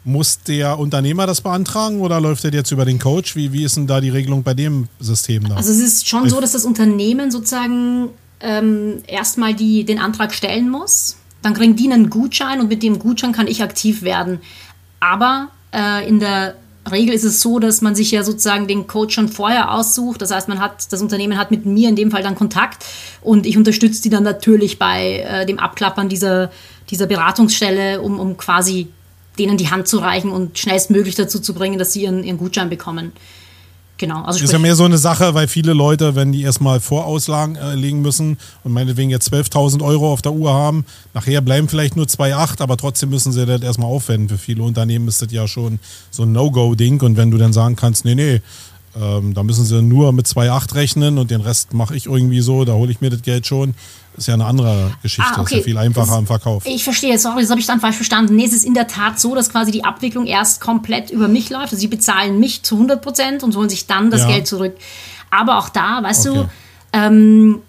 muss 0.05 0.41
der 0.43 0.79
Unternehmer 0.79 1.27
das 1.27 1.43
beantragen 1.43 2.01
oder 2.01 2.21
läuft 2.21 2.45
der 2.45 2.53
jetzt 2.53 2.73
über 2.73 2.85
den 2.85 2.99
Coach? 2.99 3.37
Wie, 3.37 3.53
wie 3.53 3.65
ist 3.65 3.77
denn 3.77 3.87
da 3.87 4.01
die 4.01 4.09
Regelung 4.09 4.43
bei 4.43 4.55
dem 4.55 4.89
System 4.99 5.49
da? 5.49 5.57
Also 5.57 5.71
es 5.71 5.79
ist 5.79 6.09
schon 6.09 6.29
so, 6.29 6.41
dass 6.41 6.53
das 6.53 6.65
Unternehmen 6.65 7.31
sozusagen 7.31 8.09
ähm, 8.43 9.03
erstmal 9.07 9.55
die, 9.55 9.85
den 9.85 9.99
Antrag 9.99 10.35
stellen 10.35 10.69
muss. 10.69 11.17
Dann 11.43 11.55
kriegen 11.55 11.77
die 11.77 11.91
einen 11.91 12.11
Gutschein 12.11 12.61
und 12.61 12.69
mit 12.69 12.83
dem 12.83 12.99
Gutschein 12.99 13.33
kann 13.33 13.47
ich 13.47 13.63
aktiv 13.63 14.03
werden. 14.03 14.41
Aber 15.01 15.49
äh, 15.73 16.07
in 16.09 16.21
der 16.21 16.55
Regel 16.91 17.15
ist 17.15 17.25
es 17.25 17.41
so, 17.41 17.59
dass 17.59 17.81
man 17.81 17.95
sich 17.95 18.11
ja 18.11 18.25
sozusagen 18.25 18.67
den 18.67 18.87
Coach 18.87 19.15
schon 19.15 19.29
vorher 19.29 19.73
aussucht. 19.73 20.21
Das 20.21 20.33
heißt, 20.33 20.49
man 20.49 20.59
hat, 20.59 20.93
das 20.93 21.01
Unternehmen 21.01 21.39
hat 21.39 21.51
mit 21.51 21.65
mir 21.65 21.89
in 21.89 21.97
dem 21.97 22.11
Fall 22.11 22.23
dann 22.23 22.35
Kontakt 22.35 22.85
und 23.21 23.47
ich 23.47 23.57
unterstütze 23.57 24.03
die 24.03 24.11
dann 24.11 24.25
natürlich 24.25 24.79
bei 24.79 25.19
äh, 25.19 25.47
dem 25.47 25.59
Abklappern 25.59 26.09
dieser, 26.09 26.51
dieser 26.91 27.07
Beratungsstelle, 27.07 28.01
um, 28.01 28.19
um 28.19 28.37
quasi 28.37 28.89
denen 29.39 29.57
die 29.57 29.71
Hand 29.71 29.89
zu 29.89 29.99
reichen 29.99 30.31
und 30.31 30.59
schnellstmöglich 30.59 31.15
dazu 31.15 31.39
zu 31.41 31.55
bringen, 31.55 31.79
dass 31.79 31.93
sie 31.93 32.03
ihren, 32.03 32.25
ihren 32.25 32.39
Gutschein 32.39 32.69
bekommen. 32.69 33.13
Genau. 34.03 34.25
Also 34.25 34.43
ist 34.43 34.53
ja 34.53 34.59
mehr 34.59 34.75
so 34.75 34.85
eine 34.85 34.99
Sache, 34.99 35.33
weil 35.35 35.47
viele 35.47 35.75
Leute, 35.75 36.17
wenn 36.17 36.33
die 36.33 36.43
erstmal 36.43 36.81
Vorauslagen 36.81 37.55
äh, 37.55 37.77
legen 37.77 38.03
müssen 38.03 38.37
und 38.65 38.73
meinetwegen 38.73 39.11
jetzt 39.11 39.33
12.000 39.33 39.81
Euro 39.81 40.13
auf 40.13 40.23
der 40.23 40.33
Uhr 40.33 40.53
haben, 40.53 40.85
nachher 41.15 41.41
bleiben 41.41 41.69
vielleicht 41.69 41.95
nur 41.95 42.07
2,8, 42.07 42.61
aber 42.63 42.77
trotzdem 42.77 43.11
müssen 43.11 43.31
sie 43.31 43.47
das 43.47 43.63
erstmal 43.63 43.87
aufwenden. 43.87 44.29
Für 44.29 44.39
viele 44.39 44.65
Unternehmen 44.65 45.07
ist 45.07 45.23
das 45.23 45.31
ja 45.31 45.47
schon 45.47 45.79
so 46.11 46.25
ein 46.25 46.33
No-Go-Ding 46.33 47.01
und 47.01 47.17
wenn 47.17 47.31
du 47.31 47.39
dann 47.39 47.53
sagen 47.53 47.77
kannst, 47.77 48.05
nee, 48.05 48.17
nee, 48.17 48.43
ähm, 49.01 49.35
da 49.35 49.45
müssen 49.45 49.65
sie 49.65 49.81
nur 49.81 50.13
mit 50.13 50.27
2,8 50.27 50.75
rechnen 50.75 51.19
und 51.19 51.31
den 51.31 51.41
Rest 51.41 51.73
mache 51.73 51.95
ich 51.95 52.07
irgendwie 52.07 52.41
so, 52.41 52.65
da 52.65 52.73
hole 52.73 52.91
ich 52.91 53.01
mir 53.01 53.11
das 53.11 53.23
Geld 53.23 53.47
schon, 53.47 53.75
ist 54.17 54.29
ja 54.29 54.35
eine 54.35 54.45
andere 54.45 54.93
Geschichte, 55.03 55.31
ah, 55.35 55.41
okay. 55.41 55.57
ist 55.57 55.61
ja 55.61 55.65
viel 55.65 55.79
einfacher 55.79 56.07
das, 56.07 56.19
im 56.19 56.27
Verkauf. 56.27 56.67
Ich 56.67 56.85
verstehe, 56.85 57.19
sorry, 57.19 57.43
das 57.43 57.51
habe 57.51 57.61
ich 57.61 57.67
dann 57.67 57.81
falsch 57.81 57.97
verstanden. 57.97 58.37
Nee, 58.37 58.45
es 58.45 58.53
ist 58.53 58.65
in 58.65 58.75
der 58.75 58.87
Tat 58.87 59.19
so, 59.19 59.35
dass 59.35 59.51
quasi 59.51 59.71
die 59.71 59.85
Abwicklung 59.85 60.27
erst 60.27 60.61
komplett 60.61 61.11
über 61.11 61.29
mich 61.29 61.51
läuft. 61.51 61.73
Also 61.73 61.77
sie 61.77 61.89
bezahlen 61.89 62.39
mich 62.39 62.63
zu 62.63 62.77
100 62.77 63.03
Prozent 63.03 63.43
und 63.43 63.57
holen 63.57 63.69
sich 63.69 63.87
dann 63.87 64.11
das 64.11 64.23
ja. 64.23 64.29
Geld 64.29 64.47
zurück. 64.47 64.77
Aber 65.31 65.59
auch 65.59 65.69
da, 65.71 66.03
weißt 66.03 66.29
okay. 66.29 66.39
du, 66.39 66.49
ähm, 66.93 67.63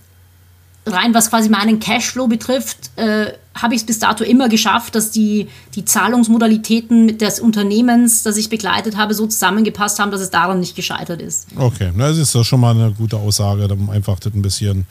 rein 0.86 1.14
was 1.14 1.30
quasi 1.30 1.50
meinen 1.50 1.80
Cashflow 1.80 2.28
betrifft, 2.28 2.92
äh, 2.98 3.32
habe 3.56 3.76
ich 3.76 3.82
es 3.82 3.86
bis 3.86 4.00
dato 4.00 4.24
immer 4.24 4.50
geschafft, 4.50 4.96
dass 4.96 5.12
die, 5.12 5.48
die 5.76 5.86
Zahlungsmodalitäten 5.86 7.18
des 7.18 7.40
Unternehmens, 7.40 8.24
das 8.24 8.36
ich 8.38 8.50
begleitet 8.50 8.98
habe, 8.98 9.14
so 9.14 9.28
zusammengepasst 9.28 10.00
haben, 10.00 10.12
dass 10.12 10.22
es 10.22 10.32
daran 10.32 10.60
nicht 10.60 10.76
gescheitert 10.76 11.22
ist. 11.22 11.48
Okay, 11.56 11.92
das 11.96 12.18
ist 12.18 12.34
doch 12.34 12.44
schon 12.44 12.60
mal 12.60 12.76
eine 12.76 12.92
gute 12.92 13.18
Aussage, 13.18 13.68
um 13.68 13.90
einfach 13.90 14.20
das 14.20 14.34
ein 14.34 14.42
bisschen 14.42 14.88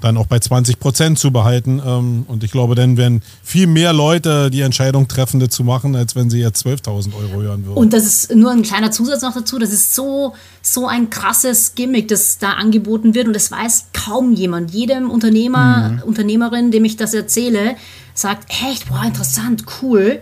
dann 0.00 0.16
auch 0.16 0.26
bei 0.26 0.38
20 0.38 0.78
Prozent 0.78 1.18
zu 1.18 1.30
behalten. 1.30 1.80
Ähm, 1.84 2.24
und 2.28 2.44
ich 2.44 2.50
glaube, 2.50 2.74
dann 2.74 2.96
werden 2.96 3.22
viel 3.42 3.66
mehr 3.66 3.92
Leute 3.92 4.50
die 4.50 4.60
Entscheidung 4.60 5.08
treffen, 5.08 5.40
das 5.40 5.50
zu 5.50 5.64
machen, 5.64 5.96
als 5.96 6.14
wenn 6.14 6.28
sie 6.28 6.38
jetzt 6.38 6.66
12.000 6.66 7.14
Euro 7.14 7.42
hören 7.42 7.64
würden. 7.64 7.76
Und 7.76 7.92
das 7.92 8.04
ist 8.04 8.34
nur 8.34 8.50
ein 8.50 8.62
kleiner 8.62 8.90
Zusatz 8.90 9.22
noch 9.22 9.34
dazu. 9.34 9.58
Das 9.58 9.72
ist 9.72 9.94
so, 9.94 10.34
so 10.60 10.86
ein 10.86 11.08
krasses 11.08 11.74
Gimmick, 11.74 12.08
das 12.08 12.38
da 12.38 12.52
angeboten 12.52 13.14
wird. 13.14 13.26
Und 13.26 13.32
das 13.32 13.50
weiß 13.50 13.86
kaum 13.92 14.32
jemand. 14.32 14.72
Jedem 14.72 15.10
Unternehmer, 15.10 15.90
mhm. 15.90 16.02
Unternehmerin, 16.02 16.70
dem 16.70 16.84
ich 16.84 16.96
das 16.96 17.14
erzähle, 17.14 17.76
sagt, 18.14 18.50
echt, 18.50 18.88
boah, 18.88 19.02
interessant, 19.04 19.64
cool. 19.82 20.20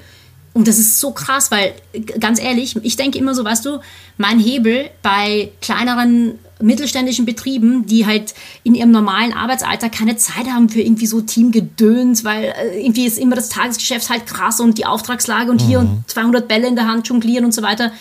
Und 0.52 0.68
das 0.68 0.78
ist 0.78 1.00
so 1.00 1.10
krass, 1.10 1.50
weil 1.50 1.74
ganz 2.20 2.40
ehrlich, 2.40 2.76
ich 2.82 2.96
denke 2.96 3.18
immer 3.18 3.34
so, 3.34 3.44
weißt 3.44 3.64
du, 3.64 3.80
mein 4.18 4.38
Hebel 4.38 4.88
bei 5.02 5.50
kleineren 5.60 6.38
mittelständischen 6.60 7.24
Betrieben, 7.24 7.86
die 7.86 8.06
halt 8.06 8.34
in 8.62 8.74
ihrem 8.74 8.90
normalen 8.90 9.32
Arbeitsalter 9.32 9.88
keine 9.88 10.16
Zeit 10.16 10.48
haben 10.48 10.68
für 10.68 10.80
irgendwie 10.80 11.06
so 11.06 11.20
Teamgedöns, 11.20 12.24
weil 12.24 12.44
äh, 12.44 12.80
irgendwie 12.80 13.06
ist 13.06 13.18
immer 13.18 13.36
das 13.36 13.48
Tagesgeschäft 13.48 14.08
halt 14.08 14.26
krass 14.26 14.60
und 14.60 14.78
die 14.78 14.86
Auftragslage 14.86 15.50
und 15.50 15.62
mhm. 15.62 15.66
hier 15.66 15.78
und 15.80 16.04
200 16.06 16.46
Bälle 16.46 16.66
in 16.68 16.76
der 16.76 16.86
Hand 16.86 17.08
jonglieren 17.08 17.44
und 17.44 17.52
so 17.52 17.62
weiter. 17.62 17.92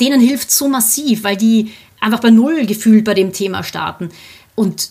Denen 0.00 0.20
hilft 0.20 0.50
so 0.50 0.68
massiv, 0.68 1.22
weil 1.24 1.36
die 1.36 1.72
einfach 2.00 2.20
bei 2.20 2.30
Null 2.30 2.66
gefühlt 2.66 3.04
bei 3.04 3.14
dem 3.14 3.32
Thema 3.32 3.62
starten. 3.62 4.10
Und 4.54 4.90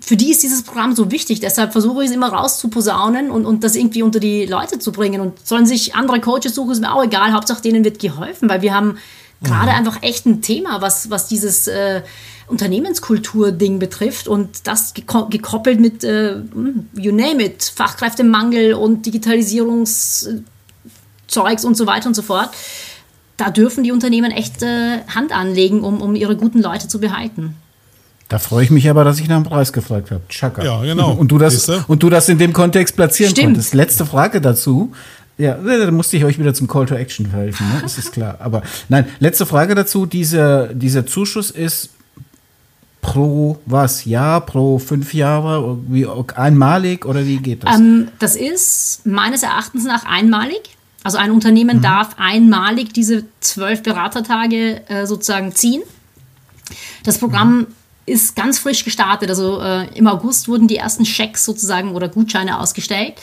für 0.00 0.16
die 0.16 0.30
ist 0.30 0.42
dieses 0.42 0.62
Programm 0.62 0.94
so 0.94 1.10
wichtig. 1.12 1.40
Deshalb 1.40 1.72
versuche 1.72 2.02
ich 2.02 2.10
es 2.10 2.14
immer 2.14 2.28
rauszuposaunen 2.28 3.30
und, 3.30 3.46
und 3.46 3.62
das 3.62 3.76
irgendwie 3.76 4.02
unter 4.02 4.18
die 4.18 4.46
Leute 4.46 4.78
zu 4.80 4.90
bringen. 4.90 5.20
Und 5.20 5.46
sollen 5.46 5.66
sich 5.66 5.94
andere 5.94 6.20
Coaches 6.20 6.54
suchen, 6.56 6.72
ist 6.72 6.80
mir 6.80 6.92
auch 6.92 7.04
egal. 7.04 7.32
Hauptsache 7.32 7.62
denen 7.62 7.84
wird 7.84 8.00
geholfen, 8.00 8.48
weil 8.48 8.62
wir 8.62 8.74
haben 8.74 8.98
gerade 9.42 9.70
mhm. 9.70 9.78
einfach 9.78 10.02
echt 10.02 10.26
ein 10.26 10.42
Thema, 10.42 10.80
was, 10.80 11.10
was 11.10 11.28
dieses 11.28 11.68
äh, 11.68 12.02
Unternehmenskultur-Ding 12.52 13.80
betrifft 13.80 14.28
und 14.28 14.66
das 14.68 14.94
gekoppelt 14.94 15.80
mit, 15.80 16.04
äh, 16.04 16.36
you 16.94 17.12
name 17.12 17.42
it, 17.44 17.72
Fachkräftemangel 17.74 18.74
und 18.74 19.06
Digitalisierungszeugs 19.06 20.44
und 21.64 21.76
so 21.76 21.86
weiter 21.86 22.06
und 22.06 22.14
so 22.14 22.22
fort. 22.22 22.50
Da 23.36 23.50
dürfen 23.50 23.82
die 23.82 23.90
Unternehmen 23.90 24.30
echt 24.30 24.62
äh, 24.62 24.98
Hand 25.12 25.32
anlegen, 25.32 25.82
um, 25.82 26.00
um 26.00 26.14
ihre 26.14 26.36
guten 26.36 26.62
Leute 26.62 26.86
zu 26.86 27.00
behalten. 27.00 27.56
Da 28.28 28.38
freue 28.38 28.64
ich 28.64 28.70
mich 28.70 28.88
aber, 28.88 29.04
dass 29.04 29.18
ich 29.18 29.28
nach 29.28 29.42
dem 29.42 29.44
Preis 29.44 29.72
gefragt 29.72 30.10
habe. 30.10 30.22
Chaka. 30.28 30.64
Ja, 30.64 30.80
genau. 30.82 31.12
Und 31.12 31.28
du 31.28 31.38
das, 31.38 31.68
und 31.68 32.02
du 32.02 32.08
das 32.08 32.28
in 32.28 32.38
dem 32.38 32.52
Kontext 32.52 32.96
platzieren 32.96 33.32
Stimmt. 33.32 33.48
konntest. 33.48 33.74
Letzte 33.74 34.06
Frage 34.06 34.40
dazu. 34.40 34.92
Ja, 35.38 35.54
da 35.54 35.90
musste 35.90 36.16
ich 36.16 36.24
euch 36.24 36.38
wieder 36.38 36.54
zum 36.54 36.68
Call 36.68 36.86
to 36.86 36.94
Action 36.94 37.26
verhelfen, 37.26 37.66
ne? 37.68 37.80
das 37.82 37.98
ist 37.98 38.12
klar. 38.12 38.36
Aber 38.38 38.62
nein, 38.88 39.06
letzte 39.18 39.44
Frage 39.46 39.74
dazu. 39.74 40.06
Dieser, 40.06 40.68
dieser 40.68 41.06
Zuschuss 41.06 41.50
ist 41.50 41.90
pro 43.02 43.58
was? 43.66 44.06
Jahr, 44.06 44.40
pro 44.40 44.78
fünf 44.78 45.12
Jahre? 45.12 45.78
Wie, 45.88 46.06
einmalig 46.34 47.04
oder 47.04 47.26
wie 47.26 47.36
geht 47.36 47.64
das? 47.64 47.76
Ähm, 47.76 48.08
das 48.18 48.36
ist 48.36 49.04
meines 49.04 49.42
Erachtens 49.42 49.84
nach 49.84 50.06
einmalig. 50.06 50.62
Also 51.02 51.18
ein 51.18 51.32
Unternehmen 51.32 51.78
mhm. 51.78 51.82
darf 51.82 52.14
einmalig 52.16 52.94
diese 52.94 53.24
zwölf 53.40 53.82
Beratertage 53.82 54.88
äh, 54.88 55.06
sozusagen 55.06 55.52
ziehen. 55.54 55.82
Das 57.02 57.18
Programm 57.18 57.58
mhm. 57.58 57.66
ist 58.06 58.36
ganz 58.36 58.60
frisch 58.60 58.84
gestartet. 58.84 59.28
Also 59.28 59.60
äh, 59.60 59.88
im 59.98 60.06
August 60.06 60.46
wurden 60.46 60.68
die 60.68 60.76
ersten 60.76 61.04
Schecks 61.04 61.44
sozusagen 61.44 61.94
oder 61.96 62.08
Gutscheine 62.08 62.60
ausgestellt. 62.60 63.14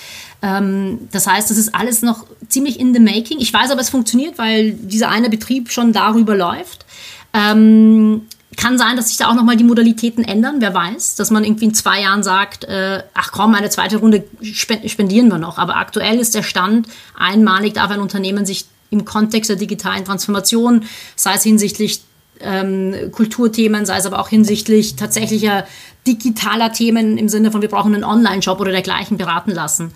Ähm, 0.42 1.08
das 1.12 1.26
heißt, 1.26 1.50
das 1.50 1.58
ist 1.58 1.74
alles 1.74 2.02
noch 2.02 2.26
ziemlich 2.50 2.80
in 2.82 2.94
the 2.94 3.00
making. 3.00 3.40
Ich 3.40 3.54
weiß 3.54 3.72
aber, 3.72 3.80
es 3.80 3.90
funktioniert, 3.90 4.38
weil 4.38 4.74
dieser 4.74 5.10
eine 5.10 5.30
Betrieb 5.30 5.72
schon 5.72 5.94
darüber 5.94 6.36
läuft. 6.36 6.86
Ähm, 7.34 8.24
kann 8.58 8.78
sein, 8.78 8.96
dass 8.96 9.10
sich 9.10 9.18
da 9.18 9.30
auch 9.30 9.36
nochmal 9.36 9.58
die 9.58 9.64
Modalitäten 9.64 10.24
ändern, 10.24 10.56
wer 10.60 10.74
weiß, 10.74 11.16
dass 11.16 11.30
man 11.30 11.44
irgendwie 11.44 11.66
in 11.66 11.74
zwei 11.74 12.02
Jahren 12.02 12.24
sagt, 12.24 12.64
äh, 12.66 13.04
ach 13.14 13.32
komm, 13.32 13.54
eine 13.54 13.70
zweite 13.70 13.98
Runde 13.98 14.24
spendieren 14.42 15.30
wir 15.30 15.38
noch. 15.38 15.58
Aber 15.58 15.78
aktuell 15.78 16.20
ist 16.20 16.36
der 16.36 16.44
Stand, 16.44 16.88
einmalig 17.18 17.76
darf 17.76 17.92
ein 17.92 18.00
Unternehmen 18.00 18.46
sich 18.46 18.66
im 18.90 19.06
Kontext 19.06 19.50
der 19.50 19.58
digitalen 19.58 20.04
Transformation, 20.04 20.86
sei 21.16 21.36
es 21.36 21.44
hinsichtlich 21.44 22.02
ähm, 22.40 23.12
Kulturthemen, 23.12 23.86
sei 23.86 23.98
es 23.98 24.06
aber 24.06 24.20
auch 24.20 24.30
hinsichtlich 24.30 24.96
tatsächlicher 24.96 25.66
digitaler 26.08 26.72
Themen 26.72 27.18
im 27.18 27.30
Sinne 27.30 27.52
von, 27.52 27.62
wir 27.62 27.70
brauchen 27.70 27.94
einen 27.94 28.04
Online-Shop 28.04 28.60
oder 28.60 28.72
dergleichen 28.72 29.18
beraten 29.18 29.52
lassen. 29.52 29.92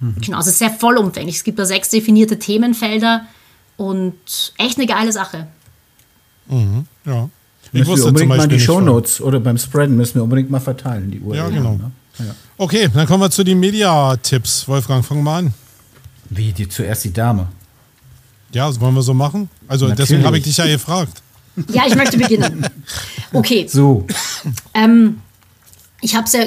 Mhm. 0.00 0.16
Genau, 0.20 0.40
es 0.40 0.46
ist 0.46 0.58
sehr 0.58 0.70
vollumfänglich. 0.70 1.36
Es 1.36 1.44
gibt 1.44 1.58
da 1.58 1.64
sechs 1.64 1.90
definierte 1.90 2.38
Themenfelder 2.38 3.26
und 3.76 4.52
echt 4.58 4.78
eine 4.78 4.86
geile 4.86 5.12
Sache. 5.12 5.46
Mhm, 6.48 6.86
ja. 7.04 7.28
Ich 7.72 7.86
müssen 7.86 7.96
wir 7.96 8.06
unbedingt 8.06 8.28
mal 8.28 8.48
die 8.48 8.60
Shownotes 8.60 9.20
oder 9.20 9.40
beim 9.40 9.58
Spreaden 9.58 9.96
müssen 9.96 10.16
wir 10.16 10.22
unbedingt 10.22 10.50
mal 10.50 10.60
verteilen, 10.60 11.10
die 11.10 11.20
URL. 11.20 11.36
Ja, 11.36 11.48
genau. 11.48 11.74
Ne? 11.74 11.90
Ja. 12.18 12.34
Okay, 12.56 12.88
dann 12.92 13.06
kommen 13.06 13.22
wir 13.22 13.30
zu 13.30 13.44
den 13.44 13.60
Media-Tipps. 13.60 14.66
Wolfgang, 14.68 15.04
fang 15.04 15.22
mal 15.22 15.38
an. 15.38 15.54
Wie, 16.30 16.52
die, 16.52 16.68
zuerst 16.68 17.04
die 17.04 17.12
Dame? 17.12 17.48
Ja, 18.52 18.68
das 18.68 18.80
wollen 18.80 18.94
wir 18.94 19.02
so 19.02 19.14
machen. 19.14 19.48
Also 19.68 19.86
Natürlich. 19.86 20.08
deswegen 20.08 20.24
habe 20.26 20.38
ich 20.38 20.44
dich 20.44 20.56
ja 20.56 20.66
gefragt. 20.66 21.22
Ja, 21.72 21.84
ich 21.86 21.94
möchte 21.94 22.18
beginnen. 22.18 22.66
Okay. 23.32 23.66
So. 23.68 24.06
Ähm, 24.72 25.20
ich 26.00 26.14
habe 26.14 26.26
es 26.26 26.32
ja 26.32 26.44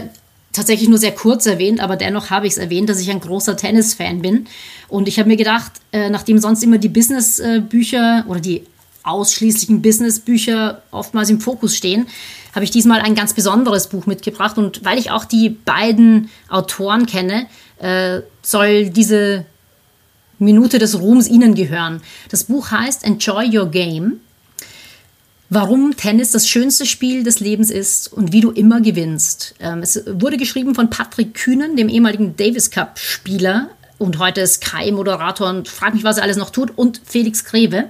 tatsächlich 0.54 0.90
nur 0.90 0.98
sehr 0.98 1.12
kurz 1.12 1.46
erwähnt, 1.46 1.82
aber 1.82 1.96
dennoch 1.96 2.30
habe 2.30 2.48
ich 2.48 2.54
es 2.54 2.58
erwähnt, 2.58 2.90
dass 2.90 3.00
ich 3.00 3.12
ein 3.12 3.20
großer 3.20 3.58
Tennis-Fan 3.58 4.22
bin. 4.22 4.48
Und 4.88 5.08
ich 5.08 5.20
habe 5.20 5.30
mir 5.30 5.38
gedacht, 5.38 5.74
äh, 5.92 6.10
nachdem 6.10 6.40
sonst 6.40 6.64
immer 6.64 6.78
die 6.78 6.90
Business-Bücher 6.90 8.26
oder 8.28 8.40
die 8.40 8.64
ausschließlichen 9.10 9.82
Business-Bücher 9.82 10.82
oftmals 10.92 11.30
im 11.30 11.42
Fokus 11.42 11.76
stehen, 11.76 12.08
habe 12.54 12.64
ich 12.64 12.72
diesmal 12.72 13.02
ein 13.02 13.16
ganz 13.16 13.34
besonderes 13.34 13.88
Buch 13.88 14.06
mitgebracht. 14.06 14.58
Und 14.58 14.84
weil 14.86 14.98
ich 14.98 15.12
auch 15.12 15.26
die 15.26 15.50
beiden 15.50 16.30
Autoren 16.50 17.06
kenne, 17.06 17.48
äh, 17.80 18.22
soll 18.42 18.90
diese 18.90 19.46
Minute 20.40 20.80
des 20.80 21.00
Ruhms 21.00 21.28
ihnen 21.28 21.54
gehören. 21.54 22.02
Das 22.30 22.46
Buch 22.46 22.72
heißt 22.72 23.04
Enjoy 23.04 23.58
Your 23.58 23.70
Game. 23.70 24.22
Warum 25.52 25.98
Tennis 25.98 26.32
das 26.32 26.48
schönste 26.48 26.86
Spiel 26.86 27.24
des 27.24 27.40
Lebens 27.40 27.72
ist 27.72 28.14
und 28.14 28.32
wie 28.32 28.42
du 28.42 28.52
immer 28.52 28.82
gewinnst. 28.82 29.56
Ähm, 29.60 29.80
es 29.82 30.04
wurde 30.06 30.38
geschrieben 30.38 30.76
von 30.76 30.92
Patrick 30.92 31.34
Kühnen, 31.34 31.76
dem 31.76 31.90
ehemaligen 31.90 32.38
Davis 32.38 32.70
Cup-Spieler 32.70 33.70
und 33.98 34.20
heute 34.20 34.46
Sky-Moderator 34.46 35.50
und 35.50 35.68
frag 35.68 35.96
mich, 35.96 36.04
was 36.04 36.18
er 36.18 36.24
alles 36.24 36.38
noch 36.38 36.52
tut, 36.52 36.78
und 36.78 37.02
Felix 37.04 37.46
Greve. 37.46 37.86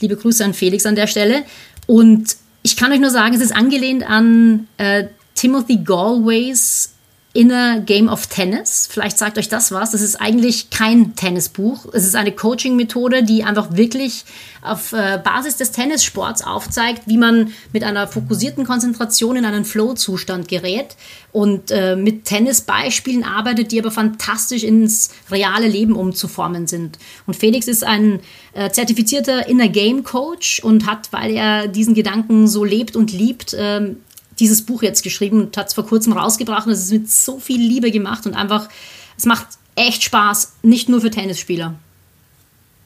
Liebe 0.00 0.16
Grüße 0.16 0.44
an 0.44 0.54
Felix 0.54 0.86
an 0.86 0.96
der 0.96 1.06
Stelle. 1.06 1.44
Und 1.86 2.36
ich 2.62 2.76
kann 2.76 2.92
euch 2.92 3.00
nur 3.00 3.10
sagen, 3.10 3.34
es 3.34 3.40
ist 3.40 3.54
angelehnt 3.54 4.08
an 4.08 4.66
äh, 4.78 5.04
Timothy 5.34 5.78
Galways 5.84 6.93
Inner 7.34 7.80
Game 7.80 8.08
of 8.08 8.28
Tennis. 8.28 8.88
Vielleicht 8.88 9.18
sagt 9.18 9.38
euch 9.38 9.48
das 9.48 9.72
was. 9.72 9.90
Das 9.90 10.00
ist 10.00 10.20
eigentlich 10.20 10.70
kein 10.70 11.16
Tennisbuch. 11.16 11.86
Es 11.92 12.06
ist 12.06 12.14
eine 12.14 12.30
Coaching-Methode, 12.30 13.24
die 13.24 13.42
einfach 13.42 13.76
wirklich 13.76 14.24
auf 14.62 14.92
äh, 14.92 15.20
Basis 15.22 15.56
des 15.56 15.72
Tennissports 15.72 16.44
aufzeigt, 16.44 17.02
wie 17.06 17.18
man 17.18 17.52
mit 17.72 17.82
einer 17.82 18.06
fokussierten 18.06 18.64
Konzentration 18.64 19.34
in 19.34 19.44
einen 19.44 19.64
Flow-Zustand 19.64 20.46
gerät 20.46 20.94
und 21.32 21.72
äh, 21.72 21.96
mit 21.96 22.24
Tennisbeispielen 22.24 23.24
arbeitet, 23.24 23.72
die 23.72 23.80
aber 23.80 23.90
fantastisch 23.90 24.62
ins 24.62 25.10
reale 25.28 25.66
Leben 25.66 25.96
umzuformen 25.96 26.68
sind. 26.68 27.00
Und 27.26 27.34
Felix 27.34 27.66
ist 27.66 27.82
ein 27.82 28.20
äh, 28.52 28.70
zertifizierter 28.70 29.48
Inner 29.48 29.68
Game 29.68 30.04
Coach 30.04 30.60
und 30.60 30.86
hat, 30.86 31.12
weil 31.12 31.32
er 31.32 31.66
diesen 31.66 31.94
Gedanken 31.94 32.46
so 32.46 32.62
lebt 32.62 32.94
und 32.94 33.12
liebt, 33.12 33.56
ähm, 33.58 33.96
dieses 34.38 34.62
Buch 34.62 34.82
jetzt 34.82 35.02
geschrieben 35.02 35.40
und 35.42 35.56
hat 35.56 35.68
es 35.68 35.74
vor 35.74 35.86
kurzem 35.86 36.12
rausgebracht. 36.12 36.66
Und 36.66 36.72
es 36.72 36.84
ist 36.84 36.92
mit 36.92 37.10
so 37.10 37.38
viel 37.38 37.60
Liebe 37.60 37.90
gemacht 37.90 38.26
und 38.26 38.34
einfach, 38.34 38.68
es 39.16 39.26
macht 39.26 39.46
echt 39.74 40.02
Spaß, 40.02 40.54
nicht 40.62 40.88
nur 40.88 41.00
für 41.00 41.10
Tennisspieler. 41.10 41.74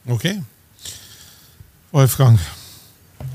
Okay. 0.07 0.41
Wolfgang. 1.91 2.39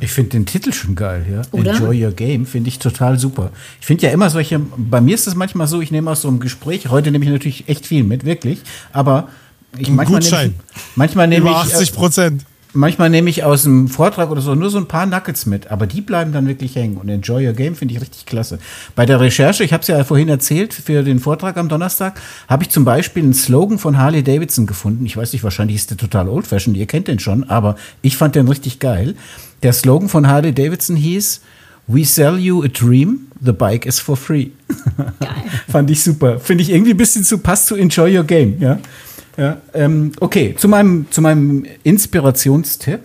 Ich 0.01 0.11
finde 0.11 0.31
den 0.31 0.47
Titel 0.47 0.73
schon 0.73 0.95
geil, 0.95 1.27
ja. 1.31 1.43
Oder? 1.53 1.73
Enjoy 1.73 2.05
Your 2.05 2.13
Game 2.13 2.47
finde 2.47 2.69
ich 2.69 2.79
total 2.79 3.19
super. 3.19 3.51
Ich 3.81 3.87
finde 3.87 4.07
ja 4.07 4.13
immer 4.13 4.31
solche, 4.31 4.59
bei 4.59 5.01
mir 5.01 5.15
ist 5.15 5.27
es 5.27 5.35
manchmal 5.35 5.67
so, 5.67 5.81
ich 5.81 5.91
nehme 5.91 6.11
aus 6.11 6.23
so 6.23 6.29
einem 6.29 6.41
Gespräch, 6.41 6.89
heute 6.89 7.11
nehme 7.11 7.25
ich 7.25 7.31
natürlich 7.31 7.69
echt 7.69 7.87
viel 7.87 8.03
mit, 8.03 8.25
wirklich, 8.25 8.61
aber 8.93 9.29
ich 9.77 9.91
manchmal 9.91 10.21
nehme 10.21 10.47
ich, 10.47 10.53
manchmal 10.97 11.29
nehme 11.29 11.51
ich 11.51 11.57
80 11.57 11.89
äh, 11.89 11.93
Prozent 11.93 12.45
manchmal 12.75 13.11
nehme 13.11 13.31
ich 13.31 13.45
aus 13.45 13.63
dem 13.63 13.89
Vortrag 13.89 14.31
oder 14.31 14.41
so 14.41 14.55
nur 14.55 14.71
so 14.71 14.79
ein 14.79 14.87
paar 14.87 15.07
Nuggets 15.07 15.47
mit, 15.47 15.69
aber 15.69 15.87
die 15.87 16.01
bleiben 16.01 16.33
dann 16.33 16.47
wirklich 16.47 16.77
hängen. 16.77 16.97
Und 16.97 17.09
Enjoy 17.09 17.47
Your 17.47 17.55
Game 17.55 17.75
finde 17.75 17.95
ich 17.95 18.01
richtig 18.01 18.27
klasse. 18.27 18.59
Bei 18.95 19.07
der 19.07 19.21
Recherche, 19.21 19.65
ich 19.65 19.73
habe 19.73 19.83
es 19.83 19.89
ja 19.89 20.03
vorhin 20.05 20.29
erzählt, 20.29 20.75
für 20.75 21.03
den 21.03 21.21
Vortrag 21.21 21.57
am 21.57 21.69
Donnerstag, 21.69 22.21
habe 22.49 22.65
ich 22.65 22.71
zum 22.71 22.85
Beispiel 22.85 23.23
einen 23.23 23.35
Slogan 23.35 23.79
von 23.79 23.99
Harley 23.99 24.23
Davidson 24.23 24.67
gefunden. 24.67 25.07
Ich 25.07 25.17
weiß 25.17 25.33
nicht, 25.33 25.45
wahrscheinlich 25.45 25.77
ist 25.77 25.91
der 25.91 25.97
total 25.97 26.29
old-fashioned, 26.29 26.77
ihr 26.77 26.87
kennt 26.87 27.09
den 27.09 27.19
schon, 27.19 27.45
aber 27.45 27.77
ich 28.03 28.17
fand 28.17 28.35
den 28.35 28.49
richtig 28.49 28.81
geil. 28.81 29.15
Der 29.63 29.73
Slogan 29.73 30.09
von 30.09 30.27
Harley 30.27 30.53
Davidson 30.53 30.97
hieß, 30.97 31.41
We 31.87 32.05
sell 32.05 32.39
you 32.39 32.63
a 32.63 32.69
dream, 32.69 33.27
the 33.45 33.53
bike 33.53 33.85
is 33.85 34.01
for 34.01 34.17
free. 34.17 34.49
Geil. 35.21 35.45
fand 35.69 35.91
ich 35.91 36.03
super. 36.03 36.41
Finde 36.41 36.63
ich 36.63 36.71
irgendwie 36.71 36.93
ein 36.93 36.97
bisschen 36.97 37.25
zu, 37.25 37.39
passt 37.39 37.67
zu 37.67 37.77
Enjoy 37.77 38.17
Your 38.17 38.25
Game, 38.25 38.57
ja. 38.59 38.79
Ja, 39.37 39.57
ähm, 39.73 40.13
okay, 40.21 40.55
zu 40.57 40.69
meinem, 40.69 41.07
zu 41.11 41.21
meinem 41.21 41.65
Inspirationstipp. 41.83 43.01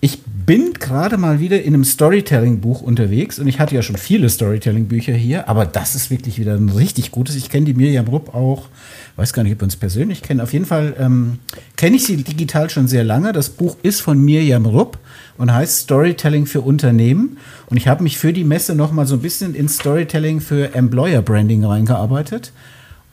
Ich 0.00 0.20
bin 0.22 0.74
gerade 0.74 1.16
mal 1.16 1.40
wieder 1.40 1.62
in 1.62 1.72
einem 1.72 1.84
Storytelling-Buch 1.84 2.82
unterwegs 2.82 3.38
und 3.38 3.48
ich 3.48 3.58
hatte 3.58 3.74
ja 3.74 3.80
schon 3.80 3.96
viele 3.96 4.28
Storytelling-Bücher 4.28 5.14
hier, 5.14 5.48
aber 5.48 5.64
das 5.64 5.94
ist 5.94 6.10
wirklich 6.10 6.38
wieder 6.38 6.56
ein 6.56 6.68
richtig 6.68 7.10
gutes. 7.10 7.36
Ich 7.36 7.48
kenne 7.48 7.64
die 7.64 7.72
Mirjam 7.72 8.08
Rupp 8.08 8.34
auch, 8.34 8.68
weiß 9.16 9.32
gar 9.32 9.44
nicht, 9.44 9.52
ob 9.54 9.60
wir 9.60 9.64
uns 9.64 9.76
persönlich 9.76 10.20
kennen. 10.20 10.42
Auf 10.42 10.52
jeden 10.52 10.66
Fall 10.66 10.94
ähm, 10.98 11.38
kenne 11.76 11.96
ich 11.96 12.04
sie 12.04 12.18
digital 12.18 12.68
schon 12.68 12.86
sehr 12.86 13.04
lange. 13.04 13.32
Das 13.32 13.48
Buch 13.48 13.78
ist 13.82 14.02
von 14.02 14.22
Mirjam 14.22 14.66
Rupp 14.66 14.98
und 15.38 15.50
heißt 15.50 15.84
Storytelling 15.84 16.44
für 16.44 16.60
Unternehmen. 16.60 17.38
Und 17.70 17.78
ich 17.78 17.88
habe 17.88 18.02
mich 18.02 18.18
für 18.18 18.34
die 18.34 18.44
Messe 18.44 18.74
noch 18.74 18.92
mal 18.92 19.06
so 19.06 19.14
ein 19.14 19.22
bisschen 19.22 19.54
in 19.54 19.70
Storytelling 19.70 20.42
für 20.42 20.74
Employer 20.74 21.22
Branding 21.22 21.64
reingearbeitet 21.64 22.52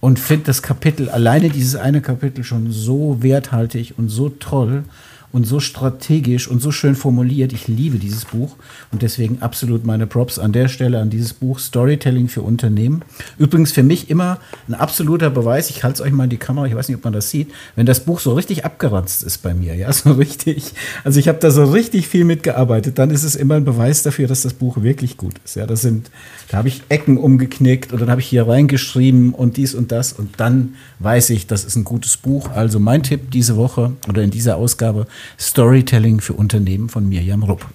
und 0.01 0.19
finde 0.19 0.47
das 0.47 0.61
Kapitel, 0.61 1.09
alleine 1.09 1.49
dieses 1.49 1.75
eine 1.75 2.01
Kapitel 2.01 2.43
schon 2.43 2.71
so 2.71 3.23
werthaltig 3.23 3.93
und 3.97 4.09
so 4.09 4.27
toll 4.27 4.83
und 5.31 5.45
so 5.45 5.59
strategisch 5.59 6.47
und 6.47 6.61
so 6.61 6.71
schön 6.71 6.95
formuliert. 6.95 7.53
Ich 7.53 7.67
liebe 7.67 7.97
dieses 7.97 8.25
Buch 8.25 8.55
und 8.91 9.01
deswegen 9.01 9.41
absolut 9.41 9.85
meine 9.85 10.07
Props 10.07 10.39
an 10.39 10.51
der 10.51 10.67
Stelle 10.67 10.99
an 10.99 11.09
dieses 11.09 11.33
Buch 11.33 11.59
Storytelling 11.59 12.27
für 12.27 12.41
Unternehmen. 12.41 13.03
Übrigens 13.37 13.71
für 13.71 13.83
mich 13.83 14.09
immer 14.09 14.39
ein 14.67 14.73
absoluter 14.73 15.29
Beweis. 15.29 15.69
Ich 15.69 15.83
halte 15.83 15.95
es 15.95 16.01
euch 16.01 16.11
mal 16.11 16.25
in 16.25 16.29
die 16.29 16.37
Kamera, 16.37 16.65
ich 16.65 16.75
weiß 16.75 16.89
nicht, 16.89 16.97
ob 16.97 17.03
man 17.03 17.13
das 17.13 17.29
sieht, 17.29 17.51
wenn 17.75 17.85
das 17.85 18.01
Buch 18.01 18.19
so 18.19 18.33
richtig 18.33 18.65
abgeranzt 18.65 19.23
ist 19.23 19.39
bei 19.39 19.53
mir, 19.53 19.75
ja, 19.75 19.91
so 19.93 20.11
richtig. 20.13 20.73
Also 21.03 21.19
ich 21.19 21.27
habe 21.27 21.39
da 21.39 21.51
so 21.51 21.65
richtig 21.65 22.07
viel 22.07 22.25
mitgearbeitet, 22.25 22.99
dann 22.99 23.09
ist 23.09 23.23
es 23.23 23.35
immer 23.35 23.55
ein 23.55 23.65
Beweis 23.65 24.03
dafür, 24.03 24.27
dass 24.27 24.41
das 24.41 24.53
Buch 24.53 24.81
wirklich 24.81 25.17
gut 25.17 25.35
ist. 25.45 25.55
Ja, 25.55 25.65
das 25.65 25.81
sind, 25.81 26.11
da 26.49 26.57
habe 26.57 26.67
ich 26.67 26.83
Ecken 26.89 27.17
umgeknickt 27.17 27.93
und 27.93 28.01
dann 28.01 28.09
habe 28.09 28.21
ich 28.21 28.27
hier 28.27 28.47
reingeschrieben 28.47 29.33
und 29.33 29.57
dies 29.57 29.73
und 29.73 29.91
das 29.91 30.13
und 30.13 30.39
dann 30.39 30.75
weiß 30.99 31.29
ich, 31.31 31.47
das 31.47 31.63
ist 31.63 31.75
ein 31.75 31.83
gutes 31.83 32.17
Buch. 32.17 32.49
Also 32.51 32.79
mein 32.79 33.03
Tipp 33.03 33.31
diese 33.31 33.55
Woche 33.55 33.93
oder 34.07 34.21
in 34.23 34.31
dieser 34.31 34.57
Ausgabe 34.57 35.07
Storytelling 35.39 36.21
für 36.21 36.33
Unternehmen 36.33 36.89
von 36.89 37.07
Mirjam 37.07 37.43
Rupp. 37.43 37.67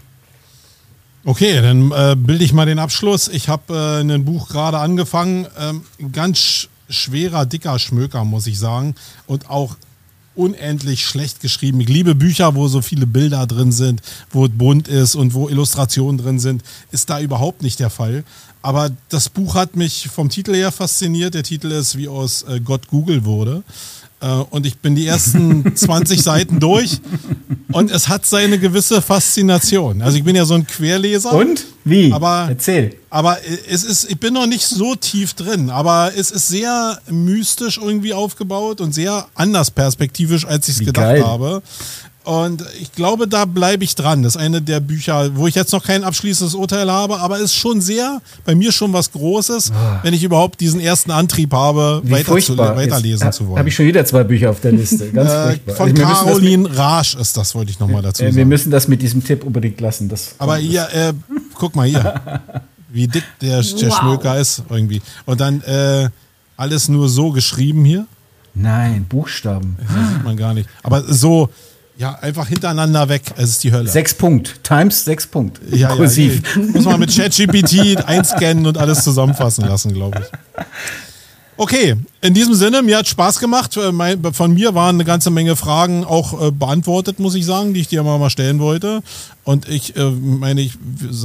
Okay, 1.25 1.61
dann 1.61 1.91
äh, 1.91 2.15
bilde 2.17 2.45
ich 2.45 2.53
mal 2.53 2.67
den 2.67 2.79
Abschluss. 2.79 3.27
Ich 3.27 3.49
habe 3.49 3.75
äh, 3.75 4.01
ein 4.01 4.25
Buch 4.25 4.49
gerade 4.49 4.79
angefangen. 4.79 5.47
Ähm, 5.59 5.83
ganz 6.13 6.69
schwerer, 6.89 7.47
dicker 7.47 7.79
Schmöker, 7.81 8.25
muss 8.25 8.47
ich 8.47 8.59
sagen. 8.59 8.95
Und 9.27 9.51
auch 9.51 9.77
unendlich 10.37 11.05
schlecht 11.05 11.41
geschrieben. 11.41 11.81
Ich 11.81 11.89
liebe 11.89 12.15
Bücher, 12.15 12.55
wo 12.55 12.69
so 12.69 12.83
viele 12.83 13.07
Bilder 13.07 13.47
drin 13.47 13.73
sind, 13.73 14.03
wo 14.31 14.45
es 14.45 14.53
bunt 14.53 14.87
ist 14.87 15.17
und 15.17 15.35
wo 15.35 15.49
Illustrationen 15.49 16.19
drin 16.19 16.39
sind. 16.39 16.63
Ist 16.93 17.11
da 17.11 17.21
überhaupt 17.21 17.63
nicht 17.63 17.81
der 17.81 17.91
Fall. 17.91 18.23
Aber 18.63 18.91
das 19.09 19.29
Buch 19.29 19.55
hat 19.55 19.77
mich 19.77 20.09
vom 20.09 20.29
Titel 20.29 20.55
her 20.55 20.73
fasziniert. 20.73 21.35
Der 21.35 21.43
Titel 21.43 21.71
ist, 21.73 21.97
wie 21.97 22.09
aus 22.09 22.43
äh, 22.43 22.61
Gott 22.61 22.89
Google 22.89 23.25
wurde. 23.25 23.63
Äh, 24.21 24.27
und 24.51 24.67
ich 24.67 24.79
bin 24.79 24.95
die 24.95 25.07
ersten 25.07 25.77
20 25.77 26.23
Seiten 26.23 26.61
durch 26.61 27.01
und 27.73 27.91
es 27.91 28.09
hat 28.09 28.25
seine 28.25 28.59
gewisse 28.59 29.03
Faszination. 29.03 30.03
Also 30.03 30.17
ich 30.17 30.25
bin 30.25 30.37
ja 30.37 30.45
so 30.45 30.55
ein 30.55 30.67
Querleser. 30.67 31.33
Und? 31.33 31.65
Wie? 31.85 32.13
Aber, 32.13 32.47
Erzähl. 32.49 32.97
Aber 33.11 33.39
es 33.69 33.85
ist, 33.85 34.11
ich 34.11 34.19
bin 34.19 34.35
noch 34.35 34.47
nicht 34.47 34.67
so 34.67 34.95
tief 34.95 35.35
drin, 35.35 35.71
aber 35.71 36.13
es 36.17 36.31
ist 36.31 36.49
sehr 36.49 36.99
mystisch 37.11 37.79
irgendwie 37.79 38.15
aufgebaut 38.15 38.81
und 38.81 38.93
sehr 38.93 39.27
anders 39.35 39.71
perspektivisch, 39.71 40.47
als 40.47 40.69
ich 40.69 40.77
es 40.77 40.81
gedacht 40.81 41.07
geil. 41.07 41.25
habe. 41.25 41.63
Und 42.27 42.65
ich 42.81 42.91
glaube, 42.91 43.29
da 43.29 43.45
bleibe 43.45 43.85
ich 43.85 43.95
dran. 43.95 44.25
Das 44.25 44.35
ist 44.35 44.43
eine 44.43 44.61
der 44.61 44.81
Bücher, 44.81 45.37
wo 45.37 45.47
ich 45.47 45.55
jetzt 45.55 45.71
noch 45.71 45.85
kein 45.85 46.03
abschließendes 46.03 46.57
Urteil 46.57 46.91
habe, 46.91 47.21
aber 47.21 47.39
ist 47.39 47.55
schon 47.55 47.81
sehr, 47.81 48.21
bei 48.45 48.57
mir 48.57 48.73
schon 48.73 48.93
was 48.93 49.13
Großes, 49.13 49.71
oh. 49.71 49.99
wenn 50.03 50.13
ich 50.13 50.25
überhaupt 50.25 50.61
diesen 50.61 50.81
ersten 50.81 51.13
Antrieb 51.13 51.53
habe, 51.53 52.03
weiter 52.03 52.37
zu, 52.39 52.59
weiterlesen 52.59 53.29
jetzt, 53.29 53.37
zu 53.37 53.47
wollen. 53.47 53.61
Habe 53.61 53.69
ich 53.69 53.77
schon 53.77 53.87
wieder 53.87 54.05
zwei 54.05 54.25
Bücher 54.25 54.51
auf 54.51 54.59
der 54.59 54.73
Liste. 54.73 55.09
Ganz 55.13 55.31
äh, 55.31 55.73
Von 55.73 55.91
also 55.91 56.03
Caroline 56.03 56.77
Rasch 56.77 57.15
ist 57.15 57.37
das, 57.37 57.55
wollte 57.55 57.71
ich 57.71 57.79
nochmal 57.79 58.03
dazu 58.03 58.25
äh, 58.25 58.27
sagen. 58.27 58.37
Wir 58.37 58.47
müssen 58.47 58.73
das 58.73 58.89
mit 58.89 59.03
diesem 59.03 59.23
Tipp 59.23 59.45
unbedingt 59.45 59.81
lassen. 59.81 60.09
Das 60.09 60.35
aber 60.39 60.57
hier, 60.57 60.89
äh, 60.93 61.13
guck 61.55 61.77
mal 61.77 61.87
hier, 61.87 62.21
wie 62.89 63.07
dick 63.07 63.23
der, 63.41 63.63
der 63.63 63.89
wow. 63.89 63.99
Schmöker 63.99 64.37
ist 64.37 64.65
irgendwie. 64.69 65.01
Und 65.27 65.41
dann 65.41 65.61
äh, 65.63 66.09
alles 66.57 66.89
nur 66.89 67.09
so 67.09 67.31
geschrieben 67.31 67.85
hier. 67.85 68.05
Nein, 68.53 69.07
Buchstaben. 69.09 69.77
Das 69.79 70.13
sieht 70.13 70.25
man 70.25 70.37
gar 70.37 70.55
nicht. 70.55 70.69
Aber 70.83 71.05
so, 71.13 71.51
ja, 71.99 72.15
einfach 72.21 72.49
hintereinander 72.49 73.09
weg. 73.09 73.23
Es 73.37 73.51
ist 73.51 73.65
die 73.65 73.73
Hölle. 73.73 73.89
Sechs 73.89 74.15
Punkt. 74.15 74.63
Times 74.63 75.05
sechs 75.05 75.27
Punkt. 75.27 75.61
Ja, 75.71 75.89
Kursiv. 75.95 76.43
Ja, 76.57 76.63
muss 76.63 76.85
man 76.85 77.01
mit 77.01 77.11
ChatGPT 77.17 78.05
einscannen 78.07 78.67
und 78.67 78.77
alles 78.79 79.03
zusammenfassen 79.03 79.67
lassen, 79.67 79.93
glaube 79.95 80.21
ich. 80.21 80.65
Okay, 81.57 81.97
In 82.27 82.35
diesem 82.35 82.55
Sinne, 82.55 82.83
mir 82.83 82.99
hat 82.99 83.07
Spaß 83.07 83.39
gemacht. 83.39 83.77
Äh, 83.77 84.33
von 84.33 84.53
mir 84.53 84.75
waren 84.75 84.97
eine 84.97 85.05
ganze 85.05 85.31
Menge 85.31 85.55
Fragen 85.55 86.05
auch 86.05 86.49
äh, 86.49 86.51
beantwortet, 86.51 87.21
muss 87.21 87.37
ich 87.37 87.47
sagen, 87.47 87.73
die 87.73 87.79
ich 87.79 87.87
dir 87.87 88.03
mal 88.03 88.31
stellen 88.31 88.59
wollte. 88.59 89.05
Und 89.47 89.69
ich 89.69 89.95
äh, 89.95 90.11
meine, 90.11 90.61
ich, 90.61 90.73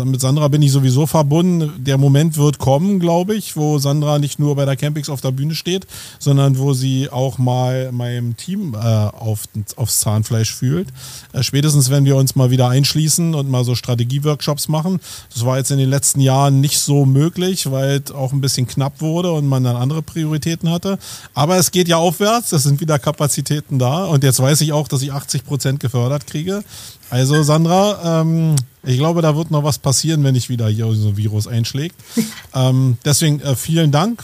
mit 0.06 0.22
Sandra 0.22 0.48
bin 0.48 0.62
ich 0.62 0.72
sowieso 0.72 1.08
verbunden. 1.08 1.84
Der 1.84 1.98
Moment 1.98 2.38
wird 2.38 2.60
kommen, 2.60 3.00
glaube 3.00 3.34
ich, 3.34 3.58
wo 3.58 3.80
Sandra 3.80 4.20
nicht 4.20 4.38
nur 4.38 4.56
bei 4.56 4.64
der 4.64 4.76
Campix 4.76 5.10
auf 5.10 5.22
der 5.22 5.32
Bühne 5.32 5.56
steht, 5.56 5.88
sondern 6.20 6.60
wo 6.60 6.74
sie 6.74 7.10
auch 7.10 7.40
mal 7.40 7.92
meinem 7.92 8.38
Team 8.38 8.76
äh, 8.76 8.78
auf, 8.78 9.46
aufs 9.76 10.02
Zahnfleisch 10.02 10.54
fühlt. 10.54 10.90
Äh, 11.34 11.42
spätestens, 11.42 11.90
wenn 11.90 12.06
wir 12.06 12.16
uns 12.16 12.36
mal 12.36 12.52
wieder 12.52 12.70
einschließen 12.70 13.34
und 13.34 13.50
mal 13.50 13.64
so 13.64 13.74
Strategieworkshops 13.74 14.68
machen. 14.68 15.00
Das 15.34 15.44
war 15.44 15.58
jetzt 15.58 15.72
in 15.72 15.80
den 15.80 15.90
letzten 15.90 16.20
Jahren 16.20 16.62
nicht 16.62 16.78
so 16.78 17.08
möglich, 17.08 17.72
weil 17.72 18.04
es 18.06 18.12
auch 18.12 18.34
ein 18.34 18.42
bisschen 18.42 18.68
knapp 18.68 19.02
wurde 19.02 19.32
und 19.32 19.48
man 19.48 19.64
dann 19.64 19.76
andere 19.76 20.04
Prioritäten 20.04 20.70
hatte. 20.70 20.91
Aber 21.34 21.58
es 21.58 21.72
geht 21.72 21.88
ja 21.88 21.98
aufwärts, 21.98 22.52
es 22.52 22.64
sind 22.64 22.80
wieder 22.82 23.00
Kapazitäten 23.00 23.80
da. 23.80 24.06
Und 24.06 24.24
jetzt 24.24 24.40
weiß 24.40 24.62
ich 24.62 24.74
auch, 24.74 24.88
dass 24.88 25.02
ich 25.02 25.12
80 25.12 25.46
Prozent 25.46 25.80
gefördert 25.80 26.28
kriege. 26.28 26.64
Also 27.10 27.44
Sandra, 27.44 28.22
ähm, 28.22 28.56
ich 28.84 28.98
glaube, 28.98 29.22
da 29.22 29.36
wird 29.36 29.52
noch 29.52 29.64
was 29.64 29.78
passieren, 29.78 30.24
wenn 30.24 30.36
ich 30.36 30.50
wieder 30.50 30.68
hier 30.68 30.92
so 30.94 31.10
ein 31.10 31.18
Virus 31.18 31.48
einschlägt. 31.48 31.96
ähm, 32.56 32.98
deswegen 33.06 33.40
äh, 33.42 33.56
vielen 33.56 33.92
Dank. 33.92 34.24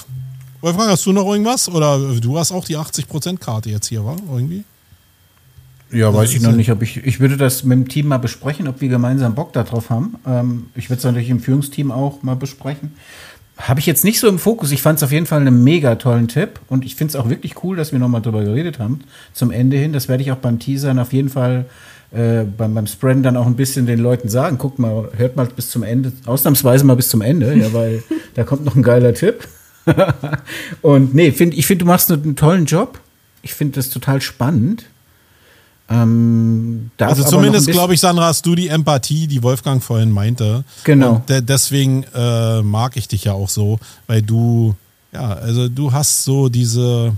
Wolfgang, 0.62 0.90
hast 0.90 1.06
du 1.06 1.14
noch 1.14 1.26
irgendwas? 1.28 1.70
Oder 1.70 2.00
du 2.20 2.38
hast 2.38 2.52
auch 2.52 2.66
die 2.66 2.78
80%-Karte 2.78 3.70
jetzt 3.70 3.88
hier, 3.88 4.04
war? 4.04 4.18
Irgendwie? 4.32 4.64
Ja, 5.92 6.14
weiß 6.14 6.34
ich 6.34 6.42
noch 6.42 6.52
nicht. 6.52 6.72
Ob 6.72 6.82
ich, 6.82 6.98
ich 6.98 7.20
würde 7.20 7.38
das 7.38 7.64
mit 7.64 7.78
dem 7.78 7.88
Team 7.88 8.08
mal 8.08 8.18
besprechen, 8.18 8.68
ob 8.68 8.82
wir 8.82 8.90
gemeinsam 8.90 9.36
Bock 9.36 9.54
darauf 9.54 9.90
haben. 9.90 10.16
Ähm, 10.26 10.68
ich 10.76 10.90
würde 10.90 10.98
es 10.98 11.04
natürlich 11.04 11.30
im 11.30 11.40
Führungsteam 11.40 11.92
auch 11.92 12.24
mal 12.24 12.36
besprechen. 12.36 12.94
Habe 13.58 13.80
ich 13.80 13.86
jetzt 13.86 14.04
nicht 14.04 14.20
so 14.20 14.28
im 14.28 14.38
Fokus. 14.38 14.72
Ich 14.72 14.82
fand 14.82 14.98
es 14.98 15.04
auf 15.04 15.12
jeden 15.12 15.26
Fall 15.26 15.42
einen 15.42 15.64
mega 15.64 15.96
tollen 15.96 16.28
Tipp 16.28 16.60
und 16.68 16.86
ich 16.86 16.96
finde 16.96 17.12
es 17.12 17.16
auch 17.16 17.30
wirklich 17.30 17.64
cool, 17.64 17.76
dass 17.76 17.92
wir 17.92 18.00
nochmal 18.00 18.22
drüber 18.22 18.44
geredet 18.44 18.80
haben 18.80 19.02
zum 19.34 19.52
Ende 19.52 19.78
hin. 19.78 19.94
Das 19.94 20.08
werde 20.08 20.22
ich 20.24 20.32
auch 20.32 20.38
beim 20.38 20.60
Teasern 20.60 21.00
auf 21.00 21.12
jeden 21.12 21.30
Fall 21.30 21.66
äh, 22.12 22.44
beim, 22.44 22.74
beim 22.74 22.88
Spreaden 22.88 23.24
dann 23.24 23.36
auch 23.36 23.48
ein 23.48 23.56
bisschen 23.56 23.86
den 23.86 24.00
Leuten 24.00 24.30
sagen, 24.30 24.58
guckt 24.58 24.80
mal, 24.80 25.10
hört 25.18 25.36
mal 25.36 25.48
bis 25.48 25.70
zum 25.70 25.84
Ende, 25.84 26.14
ausnahmsweise 26.26 26.86
mal 26.86 26.96
bis 26.96 27.10
zum 27.10 27.22
Ende, 27.22 27.54
ja, 27.56 27.74
weil 27.74 28.04
da 28.36 28.44
kommt 28.44 28.64
noch 28.64 28.76
ein 28.76 28.84
geiler 28.84 29.14
Tipp. 29.14 29.48
und 30.82 31.14
nee, 31.16 31.32
find, 31.32 31.54
ich 31.54 31.68
finde, 31.68 31.84
du 31.84 31.88
machst 31.88 32.12
einen 32.12 32.36
tollen 32.36 32.66
Job. 32.66 33.00
Ich 33.42 33.54
finde 33.54 33.76
das 33.76 33.90
total 33.90 34.22
spannend. 34.22 34.86
Ähm, 35.90 36.92
also 36.98 37.24
zumindest 37.24 37.68
glaube 37.68 37.94
ich, 37.94 38.00
Sandra, 38.00 38.26
hast 38.26 38.46
du 38.46 38.56
die 38.56 38.68
Empathie, 38.68 39.28
die 39.28 39.42
Wolfgang 39.44 39.82
vorhin 39.82 40.12
meinte. 40.12 40.64
Genau. 40.84 41.24
De 41.30 41.42
deswegen 41.42 42.04
äh, 42.14 42.62
mag 42.62 42.98
ich 42.98 43.08
dich 43.08 43.24
ja 43.24 43.34
auch 43.34 43.50
so, 43.50 43.80
weil 44.06 44.22
du, 44.22 44.76
ja, 45.14 45.34
also 45.34 45.70
du 45.70 45.94
hast 45.94 46.24
so 46.24 46.50
diese, 46.50 47.14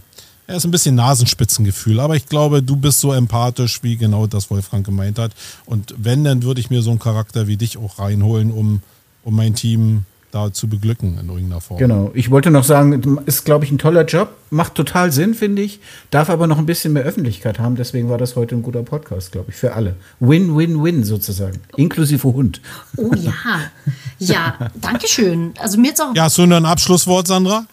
er 0.45 0.57
ist 0.57 0.65
ein 0.65 0.71
bisschen 0.71 0.95
Nasenspitzengefühl, 0.95 1.99
aber 1.99 2.15
ich 2.15 2.27
glaube, 2.27 2.61
du 2.61 2.75
bist 2.75 2.99
so 2.99 3.11
empathisch, 3.11 3.81
wie 3.81 3.97
genau 3.97 4.27
das 4.27 4.51
Wolfgang 4.51 4.85
gemeint 4.85 5.17
hat. 5.17 5.31
Und 5.65 5.95
wenn, 5.97 6.23
dann 6.23 6.43
würde 6.43 6.59
ich 6.59 6.69
mir 6.69 6.81
so 6.81 6.91
einen 6.91 6.99
Charakter 6.99 7.47
wie 7.47 7.57
dich 7.57 7.77
auch 7.77 7.97
reinholen, 7.97 8.51
um, 8.51 8.81
um 9.23 9.35
mein 9.35 9.55
Team 9.55 10.05
da 10.31 10.53
zu 10.53 10.67
beglücken 10.67 11.17
in 11.19 11.27
irgendeiner 11.29 11.61
Form. 11.61 11.79
Genau. 11.79 12.11
Ich 12.13 12.29
wollte 12.29 12.51
noch 12.51 12.63
sagen, 12.63 13.19
ist, 13.25 13.45
glaube 13.45 13.65
ich, 13.65 13.71
ein 13.71 13.77
toller 13.77 14.05
Job. 14.05 14.29
Macht 14.51 14.75
total 14.75 15.11
Sinn, 15.11 15.33
finde 15.33 15.61
ich. 15.61 15.79
Darf 16.11 16.29
aber 16.29 16.47
noch 16.47 16.57
ein 16.57 16.65
bisschen 16.65 16.93
mehr 16.93 17.03
Öffentlichkeit 17.03 17.59
haben. 17.59 17.75
Deswegen 17.75 18.09
war 18.09 18.17
das 18.17 18.35
heute 18.35 18.55
ein 18.55 18.61
guter 18.61 18.83
Podcast, 18.83 19.31
glaube 19.31 19.51
ich, 19.51 19.55
für 19.55 19.73
alle. 19.73 19.95
Win, 20.19 20.55
win, 20.57 20.83
win 20.83 21.03
sozusagen. 21.03 21.59
Inklusive 21.75 22.27
Hund. 22.27 22.61
Oh 22.97 23.11
ja. 23.15 23.33
Ja, 24.19 24.71
danke 24.75 25.07
schön. 25.07 25.53
Also 25.59 25.79
mir 25.79 25.89
jetzt 25.89 26.01
auch. 26.01 26.13
Ja, 26.15 26.23
hast 26.23 26.37
du 26.37 26.45
noch 26.45 26.57
ein 26.57 26.65
Abschlusswort, 26.65 27.27
Sandra? 27.27 27.65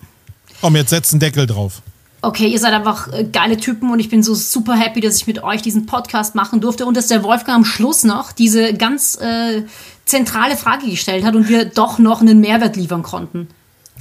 Komm, 0.60 0.76
jetzt 0.76 0.90
setz 0.90 1.12
einen 1.12 1.20
Deckel 1.20 1.46
drauf 1.46 1.82
okay, 2.26 2.48
ihr 2.48 2.58
seid 2.58 2.72
einfach 2.72 3.12
äh, 3.12 3.24
geile 3.24 3.56
Typen 3.56 3.90
und 3.90 4.00
ich 4.00 4.08
bin 4.08 4.22
so 4.22 4.34
super 4.34 4.74
happy, 4.74 5.00
dass 5.00 5.16
ich 5.16 5.26
mit 5.26 5.42
euch 5.42 5.62
diesen 5.62 5.86
Podcast 5.86 6.34
machen 6.34 6.60
durfte 6.60 6.84
und 6.86 6.96
dass 6.96 7.06
der 7.06 7.22
Wolfgang 7.22 7.58
am 7.58 7.64
Schluss 7.64 8.04
noch 8.04 8.32
diese 8.32 8.74
ganz 8.74 9.16
äh, 9.20 9.62
zentrale 10.06 10.56
Frage 10.56 10.88
gestellt 10.88 11.24
hat 11.24 11.34
und 11.34 11.48
wir 11.48 11.66
doch 11.66 11.98
noch 11.98 12.20
einen 12.20 12.40
Mehrwert 12.40 12.76
liefern 12.76 13.02
konnten. 13.02 13.48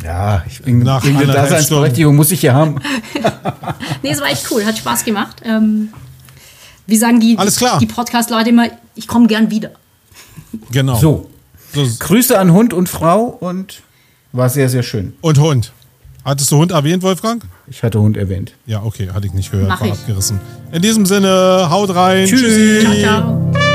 Ja, 0.03 0.44
ich 0.48 0.61
bin 0.61 0.80
nach 0.80 1.03
einer 1.06 1.26
Daseinsberechtigung 1.26 2.15
muss 2.15 2.32
ich 2.32 2.41
ja 2.41 2.53
haben. 2.53 2.80
nee, 4.03 4.10
es 4.10 4.22
war 4.22 4.27
echt 4.27 4.49
cool, 4.52 4.65
hat 4.65 4.77
Spaß 4.77 5.06
gemacht. 5.06 5.41
Ähm, 5.44 5.90
wie 6.86 6.98
sagen 6.98 7.19
die, 7.19 7.38
Alles 7.38 7.57
klar. 7.57 7.80
die 7.80 7.86
Podcast-Leute 7.88 8.49
immer, 8.49 8.68
ich 8.95 9.07
komme 9.07 9.27
gern 9.27 9.49
wieder. 9.49 9.72
Genau. 10.72 10.95
So. 10.95 11.30
Grüße 11.99 12.38
an 12.40 12.53
Hund 12.53 12.73
und 12.73 12.88
Frau 12.88 13.23
und 13.23 13.82
war 14.32 14.49
sehr, 14.49 14.69
sehr 14.69 14.84
schön. 14.84 15.14
Und 15.22 15.40
Hund. 15.40 15.73
Hattest 16.23 16.52
du 16.52 16.57
Hund 16.57 16.72
erwähnt, 16.72 17.03
Wolfgang? 17.03 17.44
Ich 17.68 17.84
hatte 17.84 17.99
Hund 17.99 18.18
erwähnt. 18.18 18.53
Ja, 18.65 18.82
okay, 18.84 19.10
hatte 19.14 19.27
ich 19.27 19.34
nicht 19.34 19.52
gehört, 19.52 19.69
Mach 19.69 19.82
war 19.82 19.88
ich. 19.88 19.94
abgerissen. 19.94 20.40
In 20.72 20.82
diesem 20.82 21.06
Sinne, 21.06 21.68
haut 21.69 21.94
rein. 21.94 22.27
Tschüssi. 22.27 22.80
Ciao, 22.82 22.95
ciao. 22.95 23.75